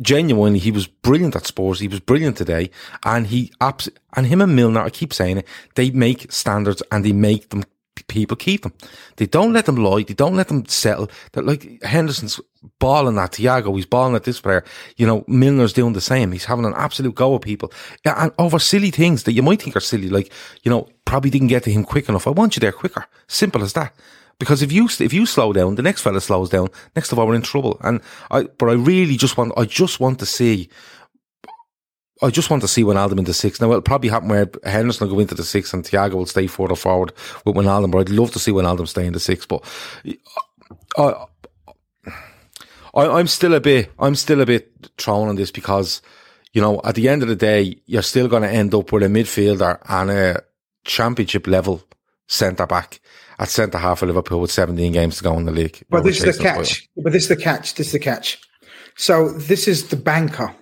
genuinely, 0.01 0.59
he 0.59 0.73
was 0.73 0.89
brilliant 0.89 1.37
at 1.37 1.47
Spurs. 1.47 1.79
He 1.79 1.87
was 1.87 2.01
brilliant 2.01 2.37
today, 2.37 2.71
and 3.05 3.29
he 3.29 3.53
abs- 3.61 3.89
and 4.17 4.27
him 4.27 4.41
and 4.41 4.57
Milner. 4.57 4.81
I 4.81 4.91
keep 4.91 5.13
saying 5.13 5.39
it. 5.39 5.47
They 5.77 5.91
make 5.91 6.33
standards, 6.33 6.83
and 6.91 7.05
they 7.05 7.13
make 7.13 7.51
them 7.51 7.63
people 8.09 8.37
keep 8.37 8.63
them. 8.63 8.73
They 9.17 9.27
don't 9.27 9.53
let 9.53 9.67
them 9.67 9.77
lie. 9.77 10.03
They 10.03 10.15
don't 10.15 10.37
let 10.37 10.49
them 10.49 10.67
settle. 10.67 11.11
That 11.33 11.47
like 11.47 11.83
Henderson's 11.83 12.41
balling 12.79 13.19
at 13.19 13.33
Thiago. 13.33 13.75
He's 13.75 13.87
balling 13.87 14.15
at 14.15 14.25
this 14.25 14.41
player. 14.41 14.65
You 14.97 15.07
know, 15.07 15.23
Milner's 15.23 15.73
doing 15.73 15.93
the 15.93 16.01
same. 16.01 16.33
He's 16.33 16.45
having 16.45 16.65
an 16.65 16.75
absolute 16.77 17.15
go 17.15 17.35
at 17.35 17.43
people 17.43 17.73
and 18.05 18.33
over 18.39 18.59
silly 18.59 18.91
things 18.91 19.25
that 19.25 19.33
you 19.33 19.43
might 19.43 19.63
think 19.63 19.77
are 19.77 19.81
silly. 19.81 20.09
Like 20.09 20.33
you 20.63 20.71
know, 20.71 20.89
probably 21.05 21.31
didn't 21.31 21.49
get 21.49 21.63
to 21.65 21.73
him 21.73 21.85
quick 21.85 22.09
enough. 22.09 22.27
I 22.27 22.31
want 22.31 22.57
you 22.57 22.61
there 22.61 22.73
quicker. 22.73 23.07
Simple 23.27 23.63
as 23.63 23.73
that. 23.75 23.95
Because 24.39 24.63
if 24.63 24.73
you 24.73 24.89
if 24.99 25.13
you 25.13 25.27
slow 25.27 25.53
down, 25.53 25.77
the 25.77 25.83
next 25.83 26.03
fella 26.03 26.21
slows 26.21 26.51
down. 26.51 26.69
Next 26.97 27.13
of 27.13 27.19
all, 27.19 27.27
we're 27.27 27.35
in 27.35 27.43
trouble. 27.43 27.79
And 27.83 28.01
I, 28.31 28.45
but 28.45 28.69
I 28.69 28.73
really 28.73 29.17
just 29.17 29.37
want, 29.37 29.53
I 29.57 29.65
just 29.65 30.01
want 30.01 30.19
to 30.19 30.27
see 30.27 30.69
I 32.25 32.31
just 32.31 32.49
want 32.49 32.63
to 32.63 32.69
see 32.69 32.83
Wijnaldum 32.83 33.19
in 33.19 33.25
the 33.25 33.35
six. 33.35 33.61
Now, 33.61 33.69
it'll 33.69 33.83
probably 33.83 34.09
happen 34.09 34.31
where 34.31 34.51
Henderson 34.65 35.07
will 35.07 35.17
go 35.17 35.21
into 35.21 35.35
the 35.35 35.45
six 35.45 35.75
and 35.75 35.85
Thiago 35.85 36.15
will 36.15 36.27
stay 36.27 36.47
further 36.47 36.75
forward 36.75 37.13
with 37.45 37.55
Wijnaldum, 37.55 37.91
but 37.91 37.99
I'd 37.99 38.09
love 38.09 38.33
to 38.33 38.39
see 38.39 38.51
Wijnaldum 38.51 38.89
stay 38.89 39.07
in 39.07 39.13
the 39.13 39.21
six. 39.21 39.45
But 39.45 39.63
I, 40.97 41.27
I, 42.95 43.07
I'm 43.19 43.27
still 43.27 43.53
a 43.53 43.61
bit, 43.61 43.93
I'm 43.99 44.15
still 44.15 44.41
a 44.41 44.47
bit 44.47 44.91
thrown 44.97 45.29
on 45.29 45.37
this 45.37 45.51
because, 45.51 46.01
you 46.55 46.63
know, 46.63 46.81
at 46.83 46.95
the 46.95 47.11
end 47.11 47.23
of 47.23 47.29
the 47.29 47.37
day, 47.37 47.79
you're 47.85 48.01
still 48.01 48.29
going 48.29 48.43
to 48.43 48.51
end 48.51 48.75
up 48.75 48.91
with 48.91 49.03
a 49.03 49.07
midfielder 49.07 49.79
and 49.87 50.11
a 50.11 50.43
championship 50.85 51.47
level 51.47 51.83
centre 52.27 52.67
back 52.67 53.01
at 53.39 53.51
centre 53.51 53.79
half 53.79 54.01
of 54.01 54.09
Liverpool 54.09 54.41
with 54.41 54.51
17 54.51 54.93
games 54.93 55.19
to 55.19 55.25
go 55.25 55.37
in 55.37 55.45
the 55.45 55.53
league. 55.53 55.83
But 55.91 56.05
this 56.05 56.23
is 56.23 56.39
the 56.39 56.43
catch. 56.43 56.89
But 56.97 57.13
this 57.13 57.25
is 57.25 57.29
the 57.29 57.37
catch. 57.37 57.75
This 57.75 57.89
is 57.89 57.93
the 57.93 57.99
catch. 57.99 58.41
So 58.97 59.31
this 59.31 59.69
is 59.69 59.89
the 59.89 59.97
banker. 59.97 60.55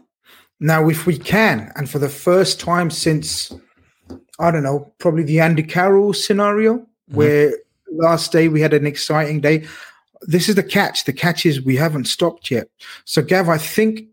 Now, 0.63 0.89
if 0.89 1.07
we 1.07 1.19
can, 1.19 1.73
and 1.75 1.91
for 1.91 1.99
the 1.99 2.09
first 2.09 2.61
time 2.61 2.89
since 2.89 3.53
I 4.39 4.51
don't 4.53 4.63
know, 4.63 4.93
probably 4.99 5.25
the 5.25 5.41
Andy 5.41 5.65
Carroll 5.65 6.13
scenario, 6.13 6.79
mm-hmm. 6.79 7.17
where 7.17 7.53
last 7.91 8.31
day. 8.31 8.47
We 8.49 8.61
had 8.61 8.73
an 8.73 8.87
exciting 8.87 9.41
day. 9.41 9.67
This 10.23 10.49
is 10.49 10.55
the 10.55 10.63
catch. 10.63 11.05
The 11.05 11.13
catch 11.13 11.45
is 11.45 11.61
we 11.61 11.77
haven't 11.77 12.05
stopped 12.05 12.49
yet. 12.49 12.69
So, 13.05 13.23
Gav, 13.23 13.49
I 13.49 13.59
think 13.59 14.05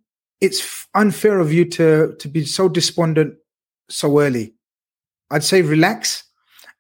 it's 0.42 0.88
unfair 0.96 1.40
of 1.40 1.54
you 1.54 1.66
to 1.66 2.16
to 2.18 2.28
be 2.28 2.46
so 2.46 2.68
despondent 2.68 3.36
so 3.88 4.20
early. 4.20 4.54
I'd 5.30 5.44
say 5.44 5.62
relax, 5.62 6.24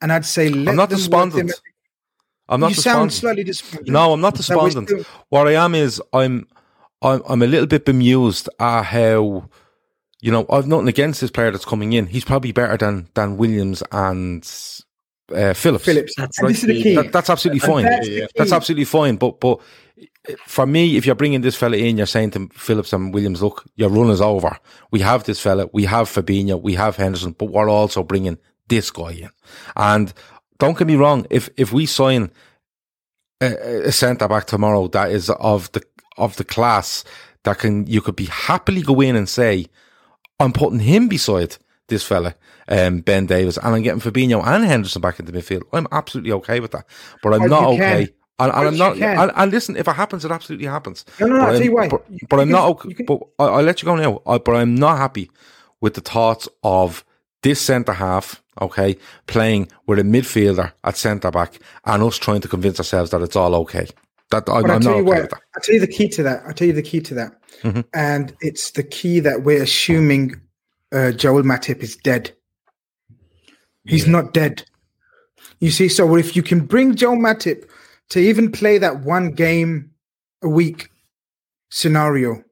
and 0.01 0.11
I'd 0.11 0.25
say 0.25 0.49
let 0.49 0.69
I'm 0.69 0.75
not 0.77 0.89
despondent. 0.89 1.51
I'm 2.47 2.61
not 2.61 2.69
you 2.69 2.75
sound 2.75 3.11
despondent. 3.11 3.13
slightly 3.13 3.43
despondent. 3.43 3.89
No, 3.89 4.13
I'm 4.13 4.21
not 4.21 4.39
Is 4.39 4.47
that 4.47 4.57
what 4.57 4.65
despondent. 4.65 5.05
What 5.29 5.47
I 5.47 5.63
am 5.63 5.75
is 5.75 6.01
I'm 6.11 6.47
I'm 7.01 7.21
I'm 7.27 7.41
a 7.41 7.47
little 7.47 7.67
bit 7.67 7.85
bemused 7.85 8.49
at 8.59 8.83
how 8.83 9.49
you 10.21 10.31
know 10.31 10.45
I've 10.49 10.67
nothing 10.67 10.87
against 10.87 11.21
this 11.21 11.31
player 11.31 11.51
that's 11.51 11.65
coming 11.65 11.93
in. 11.93 12.07
He's 12.07 12.25
probably 12.25 12.51
better 12.51 12.77
than 12.77 13.07
than 13.13 13.37
Williams 13.37 13.83
and 13.91 14.43
uh, 15.33 15.53
Phillips. 15.53 15.85
Phillips. 15.85 16.13
That's 16.17 16.39
and 16.39 16.49
this 16.49 16.63
is 16.63 16.67
the 16.67 16.83
key. 16.83 16.95
That, 16.95 17.11
that's 17.11 17.29
absolutely 17.29 17.59
fine. 17.59 17.85
that's 17.85 18.07
the 18.07 18.29
That's 18.35 18.51
absolutely 18.51 18.85
fine. 18.85 19.15
But 19.17 19.39
but 19.39 19.59
for 20.45 20.65
me, 20.65 20.97
if 20.97 21.05
you're 21.05 21.15
bringing 21.15 21.41
this 21.41 21.55
fella 21.55 21.77
in, 21.77 21.97
you're 21.97 22.05
saying 22.05 22.31
to 22.31 22.49
Phillips 22.53 22.93
and 22.93 23.13
Williams, 23.13 23.41
look, 23.41 23.65
your 23.75 23.89
run 23.89 24.09
is 24.09 24.21
over. 24.21 24.57
We 24.91 24.99
have 24.99 25.23
this 25.23 25.39
fella, 25.39 25.69
we 25.73 25.85
have 25.85 26.07
Fabinho, 26.07 26.61
we 26.61 26.75
have 26.75 26.95
Henderson, 26.97 27.31
but 27.31 27.45
we're 27.45 27.69
also 27.69 28.03
bringing 28.03 28.37
this 28.67 28.91
guy 28.91 29.11
in. 29.11 29.29
And 29.75 30.13
don't 30.57 30.77
get 30.77 30.87
me 30.87 30.95
wrong, 30.95 31.25
if 31.29 31.49
if 31.57 31.71
we 31.71 31.85
sign 31.85 32.31
a, 33.41 33.87
a 33.87 33.91
centre 33.91 34.27
back 34.27 34.45
tomorrow 34.45 34.87
that 34.89 35.11
is 35.11 35.29
of 35.29 35.71
the 35.71 35.83
of 36.19 36.35
the 36.37 36.43
class 36.43 37.03
that 37.43 37.57
can 37.59 37.87
you 37.87 38.01
could 38.01 38.15
be 38.15 38.25
happily 38.25 38.81
go 38.81 39.01
in 39.01 39.15
and 39.15 39.27
say, 39.29 39.65
I'm 40.39 40.53
putting 40.53 40.79
him 40.79 41.07
beside 41.07 41.57
this 41.87 42.03
fella, 42.03 42.35
um, 42.67 42.99
Ben 43.01 43.25
Davies, 43.25 43.57
and 43.57 43.75
I'm 43.75 43.81
getting 43.81 43.99
Fabinho 44.01 44.45
and 44.45 44.63
Henderson 44.65 45.01
back 45.01 45.19
into 45.19 45.31
midfield. 45.31 45.63
I'm 45.73 45.87
absolutely 45.91 46.31
okay 46.33 46.59
with 46.59 46.71
that. 46.71 46.85
But 47.23 47.33
I'm 47.33 47.39
But 47.41 47.49
not 47.49 47.71
you 47.71 47.77
can. 47.79 47.93
okay. 48.03 48.13
And, 48.41 48.51
and 48.53 48.67
I'm 48.69 48.77
not. 48.77 48.97
And, 48.97 49.31
and 49.35 49.51
listen, 49.51 49.75
if 49.75 49.87
it 49.87 49.95
happens, 49.95 50.23
it 50.23 50.31
absolutely 50.31 50.67
happens. 50.67 51.03
No, 51.19 51.27
no, 51.27 51.33
no, 51.37 51.45
But 51.45 51.55
I'm- 51.61 51.73
why. 51.73 51.87
But, 51.89 52.05
but 52.29 52.35
you 52.37 52.41
I'm 52.41 52.49
not. 52.49 52.69
Okay, 52.69 52.93
can- 52.93 53.05
but 53.05 53.19
I, 53.37 53.61
let 53.61 53.81
you 53.81 53.85
go 53.85 53.95
now. 53.95 54.21
I, 54.25 54.37
but 54.37 54.55
I'm 54.55 54.75
not 54.75 54.97
happy 54.97 55.29
with 55.81 55.95
the 55.95 56.01
thoughts 56.01 56.47
of 56.63 57.03
this 57.41 57.59
centre 57.61 57.93
half. 57.93 58.41
Okay, 58.61 58.97
playing 59.27 59.69
with 59.87 59.99
a 59.99 60.03
midfielder 60.03 60.73
at 60.83 60.97
centre 60.97 61.31
back, 61.31 61.59
and 61.85 62.03
us 62.03 62.17
trying 62.17 62.41
to 62.41 62.47
convince 62.49 62.77
ourselves 62.79 63.11
that 63.11 63.21
it's 63.21 63.35
all 63.37 63.55
okay. 63.55 63.87
That 64.31 64.47
I'm, 64.49 64.61
But 64.61 64.69
I'll 64.69 64.75
I'm 64.75 64.81
tell 64.81 64.91
not 64.91 64.97
you 64.97 65.03
okay 65.03 65.03
what, 65.03 65.21
with 65.21 65.29
that. 65.31 65.41
I'll 65.55 65.61
tell 65.61 65.75
you 65.75 65.81
the 65.81 65.87
key 65.87 66.07
to 66.09 66.23
that. 66.23 66.43
I'll 66.45 66.53
tell 66.53 66.67
you 66.67 66.73
the 66.73 66.81
key 66.81 66.99
to 67.01 67.13
that. 67.15 67.31
Mhm. 67.63 67.85
And 67.93 68.35
it's 68.41 68.71
the 68.71 68.83
key 68.83 69.19
that 69.21 69.43
we're 69.43 69.63
assuming 69.63 70.39
uh, 70.91 71.11
Joel 71.11 71.43
Matip 71.43 71.79
is 71.79 71.95
dead. 71.97 72.31
He's 73.85 74.07
not 74.07 74.33
dead. 74.33 74.63
You 75.59 75.71
see, 75.71 75.87
so 75.87 76.15
if 76.15 76.35
you 76.35 76.43
can 76.43 76.65
bring 76.65 76.95
Joel 76.95 77.17
Matip 77.17 77.67
to 78.09 78.19
even 78.19 78.51
play 78.51 78.77
that 78.77 79.01
one 79.01 79.31
game 79.31 79.91
a 80.41 80.49
week 80.49 80.89
scenario, 81.69 82.43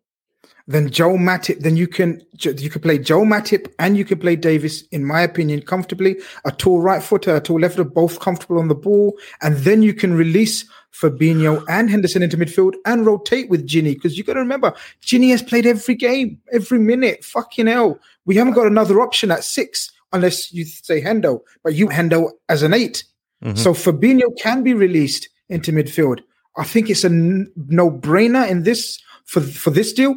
then 0.68 0.90
Joel 0.90 1.18
Matip, 1.18 1.62
then 1.62 1.78
you 1.78 1.88
can 1.88 2.22
you 2.40 2.70
can 2.70 2.82
play 2.82 3.00
Joel 3.00 3.26
Matip 3.26 3.72
and 3.80 3.98
you 3.98 4.04
can 4.04 4.20
play 4.20 4.36
Davies, 4.36 4.86
in 4.92 5.06
my 5.06 5.22
opinion, 5.22 5.62
comfortably. 5.62 6.18
A 6.44 6.52
tall 6.52 6.82
right 6.82 7.02
footer, 7.02 7.36
a 7.38 7.42
tall 7.42 7.62
left 7.62 7.78
footer, 7.78 7.90
both 7.90 8.20
comfortable 8.20 8.60
on 8.60 8.68
the 8.68 8.76
ball, 8.76 9.18
and 9.42 9.56
then 9.58 9.82
you 9.82 9.94
can 9.94 10.14
release 10.14 10.66
Fabinho 10.92 11.64
and 11.70 11.90
Henderson 11.90 12.22
into 12.22 12.38
midfield 12.38 12.74
and 12.86 13.06
rotate 13.06 13.50
with 13.50 13.68
Gini 13.68 13.94
because 13.94 14.18
you 14.18 14.26
got 14.26 14.34
to 14.34 14.40
remember 14.40 14.74
Gini 15.02 15.30
has 15.30 15.42
played 15.42 15.66
every 15.66 15.96
game, 15.96 16.40
every 16.52 16.80
minute. 16.80 17.24
Fucking 17.24 17.68
hell, 17.68 17.98
we 18.26 18.36
haven't 18.36 18.54
got 18.54 18.68
another 18.68 19.00
option 19.00 19.32
at 19.32 19.46
six 19.46 19.92
unless 20.12 20.52
you 20.52 20.66
say 20.66 21.02
Hendo, 21.02 21.42
but 21.64 21.76
you 21.76 21.88
Hendo 21.88 22.32
as 22.50 22.64
an 22.64 22.74
8 22.74 23.04
mm-hmm. 23.44 23.56
So 23.56 23.74
Fabinho 23.74 24.38
can 24.38 24.64
be 24.64 24.74
released 24.74 25.30
into 25.50 25.72
midfield. 25.72 26.20
I 26.58 26.64
think 26.64 26.90
it's 26.90 27.04
a 27.04 27.08
n- 27.08 27.52
no-brainer 27.56 28.50
in 28.50 28.64
this 28.64 29.00
for 29.26 29.42
for 29.42 29.70
this 29.70 29.94
deal. 29.94 30.16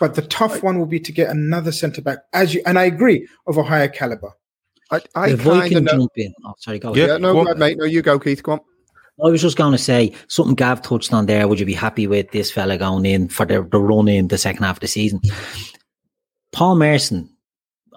But 0.00 0.14
the 0.14 0.22
tough 0.22 0.62
one 0.62 0.78
will 0.78 0.86
be 0.86 0.98
to 0.98 1.12
get 1.12 1.28
another 1.28 1.70
centre 1.70 2.00
back, 2.02 2.20
as 2.32 2.54
you 2.54 2.62
and 2.66 2.78
I 2.78 2.84
agree 2.84 3.28
of 3.46 3.58
a 3.58 3.62
higher 3.62 3.88
caliber. 3.88 4.32
I, 4.90 5.00
I 5.14 5.30
if 5.30 5.46
I 5.46 5.60
kind 5.60 5.68
can 5.68 5.76
of 5.76 5.84
know. 5.84 5.92
jump 5.92 6.12
in, 6.16 6.34
oh, 6.44 6.54
sorry, 6.58 6.78
go. 6.78 6.94
Yeah. 6.96 7.06
Yeah, 7.06 7.16
no, 7.18 7.34
go 7.34 7.38
on. 7.40 7.44
go 7.44 7.50
on, 7.52 7.58
mate. 7.58 7.78
No, 7.78 7.84
you 7.84 8.02
go, 8.02 8.18
Keith. 8.18 8.42
Go 8.42 8.52
on. 8.52 8.60
I 9.22 9.28
was 9.28 9.42
just 9.42 9.58
going 9.58 9.72
to 9.72 9.78
say 9.78 10.14
something 10.28 10.54
Gav 10.54 10.80
touched 10.80 11.12
on 11.12 11.26
there. 11.26 11.46
Would 11.46 11.60
you 11.60 11.66
be 11.66 11.74
happy 11.74 12.06
with 12.06 12.30
this 12.30 12.50
fella 12.50 12.78
going 12.78 13.04
in 13.04 13.28
for 13.28 13.44
the, 13.44 13.62
the 13.62 13.78
run 13.78 14.08
in 14.08 14.28
the 14.28 14.38
second 14.38 14.64
half 14.64 14.76
of 14.76 14.80
the 14.80 14.88
season? 14.88 15.20
Paul 16.52 16.76
Merson, 16.76 17.28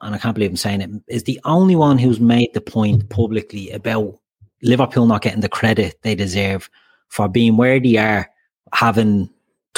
and 0.01 0.13
I 0.13 0.17
can't 0.17 0.35
believe 0.35 0.49
I'm 0.49 0.57
saying 0.57 0.81
it, 0.81 0.91
is 1.07 1.23
the 1.23 1.39
only 1.45 1.77
one 1.77 1.97
who's 1.97 2.19
made 2.19 2.53
the 2.53 2.61
point 2.61 3.09
publicly 3.09 3.71
about 3.71 4.19
Liverpool 4.61 5.05
not 5.05 5.21
getting 5.21 5.39
the 5.39 5.49
credit 5.49 5.95
they 6.01 6.15
deserve 6.15 6.69
for 7.07 7.29
being 7.29 7.55
where 7.55 7.79
they 7.79 7.95
are, 7.95 8.29
having 8.73 9.29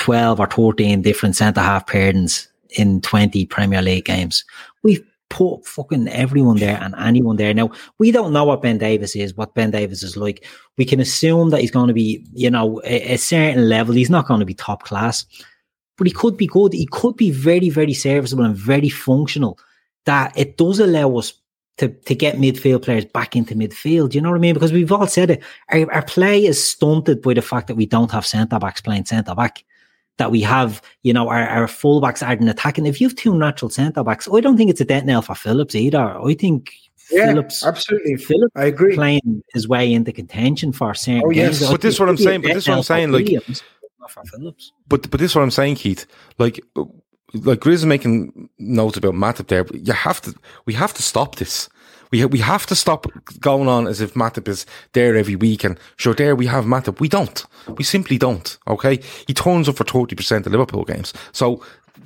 12 0.06 0.40
or 0.40 0.46
13 0.46 1.02
different 1.02 1.36
centre 1.36 1.62
half 1.62 1.88
pairings 1.88 2.46
in 2.78 3.02
20 3.02 3.44
Premier 3.48 3.82
League 3.82 4.06
games. 4.06 4.46
We've 4.84 5.04
put 5.32 5.66
fucking 5.66 6.08
everyone 6.10 6.58
there 6.58 6.78
and 6.80 6.94
anyone 7.00 7.38
there. 7.38 7.56
Now, 7.56 7.72
we 7.98 8.12
don't 8.12 8.32
know 8.32 8.44
what 8.44 8.62
Ben 8.62 8.78
Davies 8.78 9.16
is, 9.16 9.36
what 9.36 9.56
Ben 9.56 9.72
Davies 9.72 10.04
is 10.04 10.16
like. 10.16 10.46
We 10.78 10.86
can 10.86 11.00
assume 11.00 11.50
that 11.50 11.62
he's 11.62 11.72
going 11.72 11.88
to 11.88 11.94
be, 11.96 12.24
you 12.34 12.52
know, 12.52 12.80
a, 12.86 13.14
a 13.14 13.18
certain 13.18 13.68
level. 13.68 13.96
He's 13.96 14.12
not 14.12 14.28
going 14.28 14.42
to 14.42 14.46
be 14.46 14.54
top 14.54 14.84
class, 14.84 15.26
but 15.98 16.06
he 16.06 16.14
could 16.14 16.38
be 16.38 16.46
good. 16.46 16.74
He 16.74 16.86
could 16.92 17.18
be 17.18 17.32
very, 17.32 17.72
very 17.72 17.96
serviceable 17.96 18.44
and 18.44 18.56
very 18.56 18.90
functional. 18.90 19.58
That 20.06 20.38
it 20.38 20.56
does 20.56 20.80
allow 20.80 21.18
us 21.18 21.34
to, 21.78 21.88
to 21.88 22.14
get 22.14 22.36
midfield 22.36 22.84
players 22.84 23.06
back 23.06 23.36
into 23.36 23.56
midfield. 23.56 24.14
You 24.14 24.22
know 24.22 24.30
what 24.30 24.38
I 24.38 24.40
mean? 24.40 24.54
Because 24.54 24.72
we've 24.72 24.92
all 24.92 25.08
said 25.08 25.32
it. 25.32 25.44
Our, 25.70 25.92
our 25.92 26.06
play 26.06 26.46
is 26.46 26.64
stunted 26.64 27.24
by 27.24 27.34
the 27.34 27.42
fact 27.42 27.66
that 27.70 27.76
we 27.76 27.88
don't 27.88 28.12
have 28.12 28.24
centre 28.24 28.60
backs 28.60 28.82
playing 28.82 29.06
centre 29.06 29.34
back. 29.34 29.64
That 30.18 30.32
we 30.32 30.40
have, 30.42 30.82
you 31.04 31.12
know, 31.12 31.28
our, 31.28 31.46
our 31.48 31.68
fullbacks 31.68 32.26
aren't 32.26 32.48
attacking. 32.48 32.86
If 32.86 33.02
you 33.02 33.08
have 33.10 33.18
two 33.18 33.38
natural 33.38 33.70
centre 33.70 34.04
backs, 34.04 34.30
I 34.32 34.40
don't 34.40 34.56
think 34.56 34.70
it's 34.70 34.80
a 34.80 34.86
dead 34.86 35.06
nail 35.06 35.22
for 35.22 35.36
Phillips 35.36 35.76
either. 35.76 36.00
I 36.00 36.34
think 36.36 36.72
Yeah, 37.12 37.28
Phillips 37.28 37.66
absolutely. 37.66 38.16
Phillips 38.16 38.54
I 38.56 38.66
agree. 38.66 38.96
playing 38.96 39.44
his 39.54 39.68
way 39.68 39.94
into 39.94 40.14
contention 40.14 40.72
for 40.72 40.94
certain 40.94 41.22
Oh, 41.26 41.32
yes. 41.32 41.60
games. 41.60 41.72
But 41.72 41.82
this 41.82 41.96
is 41.96 42.00
what 42.00 42.08
I'm 42.08 42.16
a 42.16 42.18
saying, 42.18 42.42
but 42.44 42.54
this 42.54 42.64
is 42.64 42.70
what 42.70 42.78
I'm 42.78 42.84
saying, 42.84 43.12
like- 43.12 43.26
Williams, 43.26 43.62
for 44.10 44.24
Phillips. 44.26 44.72
But 44.88 45.10
but 45.12 45.20
this 45.20 45.32
is 45.32 45.36
what 45.36 45.42
I'm 45.42 45.52
saying, 45.52 45.76
Keith. 45.76 46.06
Like 46.40 46.62
like 47.34 47.60
Grizz 47.60 47.74
is 47.74 47.86
making 47.86 48.50
notes 48.60 48.96
about 48.98 49.16
Matip 49.16 49.48
there. 49.48 49.64
But 49.66 49.86
you 49.86 49.92
have 49.94 50.22
to 50.22 50.34
we 50.66 50.74
have 50.76 50.94
to 50.94 51.04
stop 51.04 51.36
this. 51.36 51.68
We 52.16 52.26
we 52.26 52.40
have 52.40 52.66
to 52.68 52.76
stop 52.76 53.08
going 53.42 53.68
on 53.68 53.88
as 53.88 54.00
if 54.00 54.14
Matip 54.14 54.48
is 54.48 54.66
there 54.94 55.18
every 55.18 55.36
week 55.36 55.66
and 55.66 55.78
sure 55.98 56.14
there 56.14 56.34
we 56.34 56.46
have 56.46 56.64
Matip. 56.64 57.02
We 57.02 57.10
don't. 57.10 57.46
We 57.78 57.84
simply 57.84 58.18
don't. 58.18 58.58
Okay, 58.68 59.02
he 59.28 59.34
turns 59.34 59.68
up 59.68 59.76
for 59.76 59.84
thirty 59.84 60.16
percent 60.16 60.46
of 60.46 60.54
Liverpool 60.54 60.86
games. 60.86 61.14
So 61.34 61.62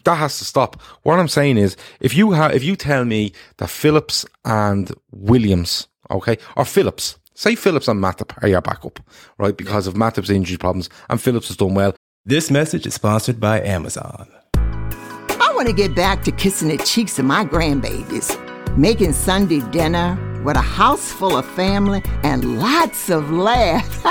that 0.06 0.16
has 0.16 0.40
to 0.40 0.46
stop. 0.46 0.82
What 1.04 1.20
I'm 1.20 1.28
saying 1.28 1.58
is, 1.58 1.78
if 2.00 2.16
you 2.16 2.32
have, 2.32 2.54
if 2.54 2.64
you 2.64 2.76
tell 2.76 3.06
me 3.06 3.34
that 3.58 3.70
Phillips 3.70 4.26
and 4.46 4.92
Williams, 5.12 5.88
okay, 6.10 6.38
or 6.56 6.66
Phillips, 6.66 7.20
say 7.36 7.54
Phillips 7.54 7.88
and 7.88 8.02
Matip 8.02 8.42
are 8.42 8.48
your 8.48 8.62
backup, 8.62 9.00
right, 9.38 9.56
because 9.56 9.86
of 9.86 9.94
Matip's 9.94 10.32
injury 10.32 10.58
problems, 10.58 10.90
and 11.10 11.22
Phillips 11.22 11.50
has 11.50 11.58
done 11.58 11.76
well. 11.76 11.94
This 12.26 12.50
message 12.50 12.88
is 12.88 12.96
sponsored 12.96 13.40
by 13.40 13.62
Amazon. 13.62 14.28
I 14.56 15.52
want 15.56 15.68
to 15.68 15.74
get 15.74 15.96
back 15.96 16.24
to 16.24 16.32
kissing 16.32 16.70
the 16.70 16.78
cheeks 16.78 17.20
of 17.20 17.26
my 17.26 17.46
grandbabies, 17.46 18.36
making 18.80 19.12
Sunday 19.12 19.60
dinner 19.72 20.18
with 20.44 20.56
a 20.56 20.62
house 20.62 21.12
full 21.12 21.38
of 21.38 21.46
family 21.46 22.02
and 22.24 22.60
lots 22.60 23.10
of 23.10 23.30
laughs. 23.30 24.02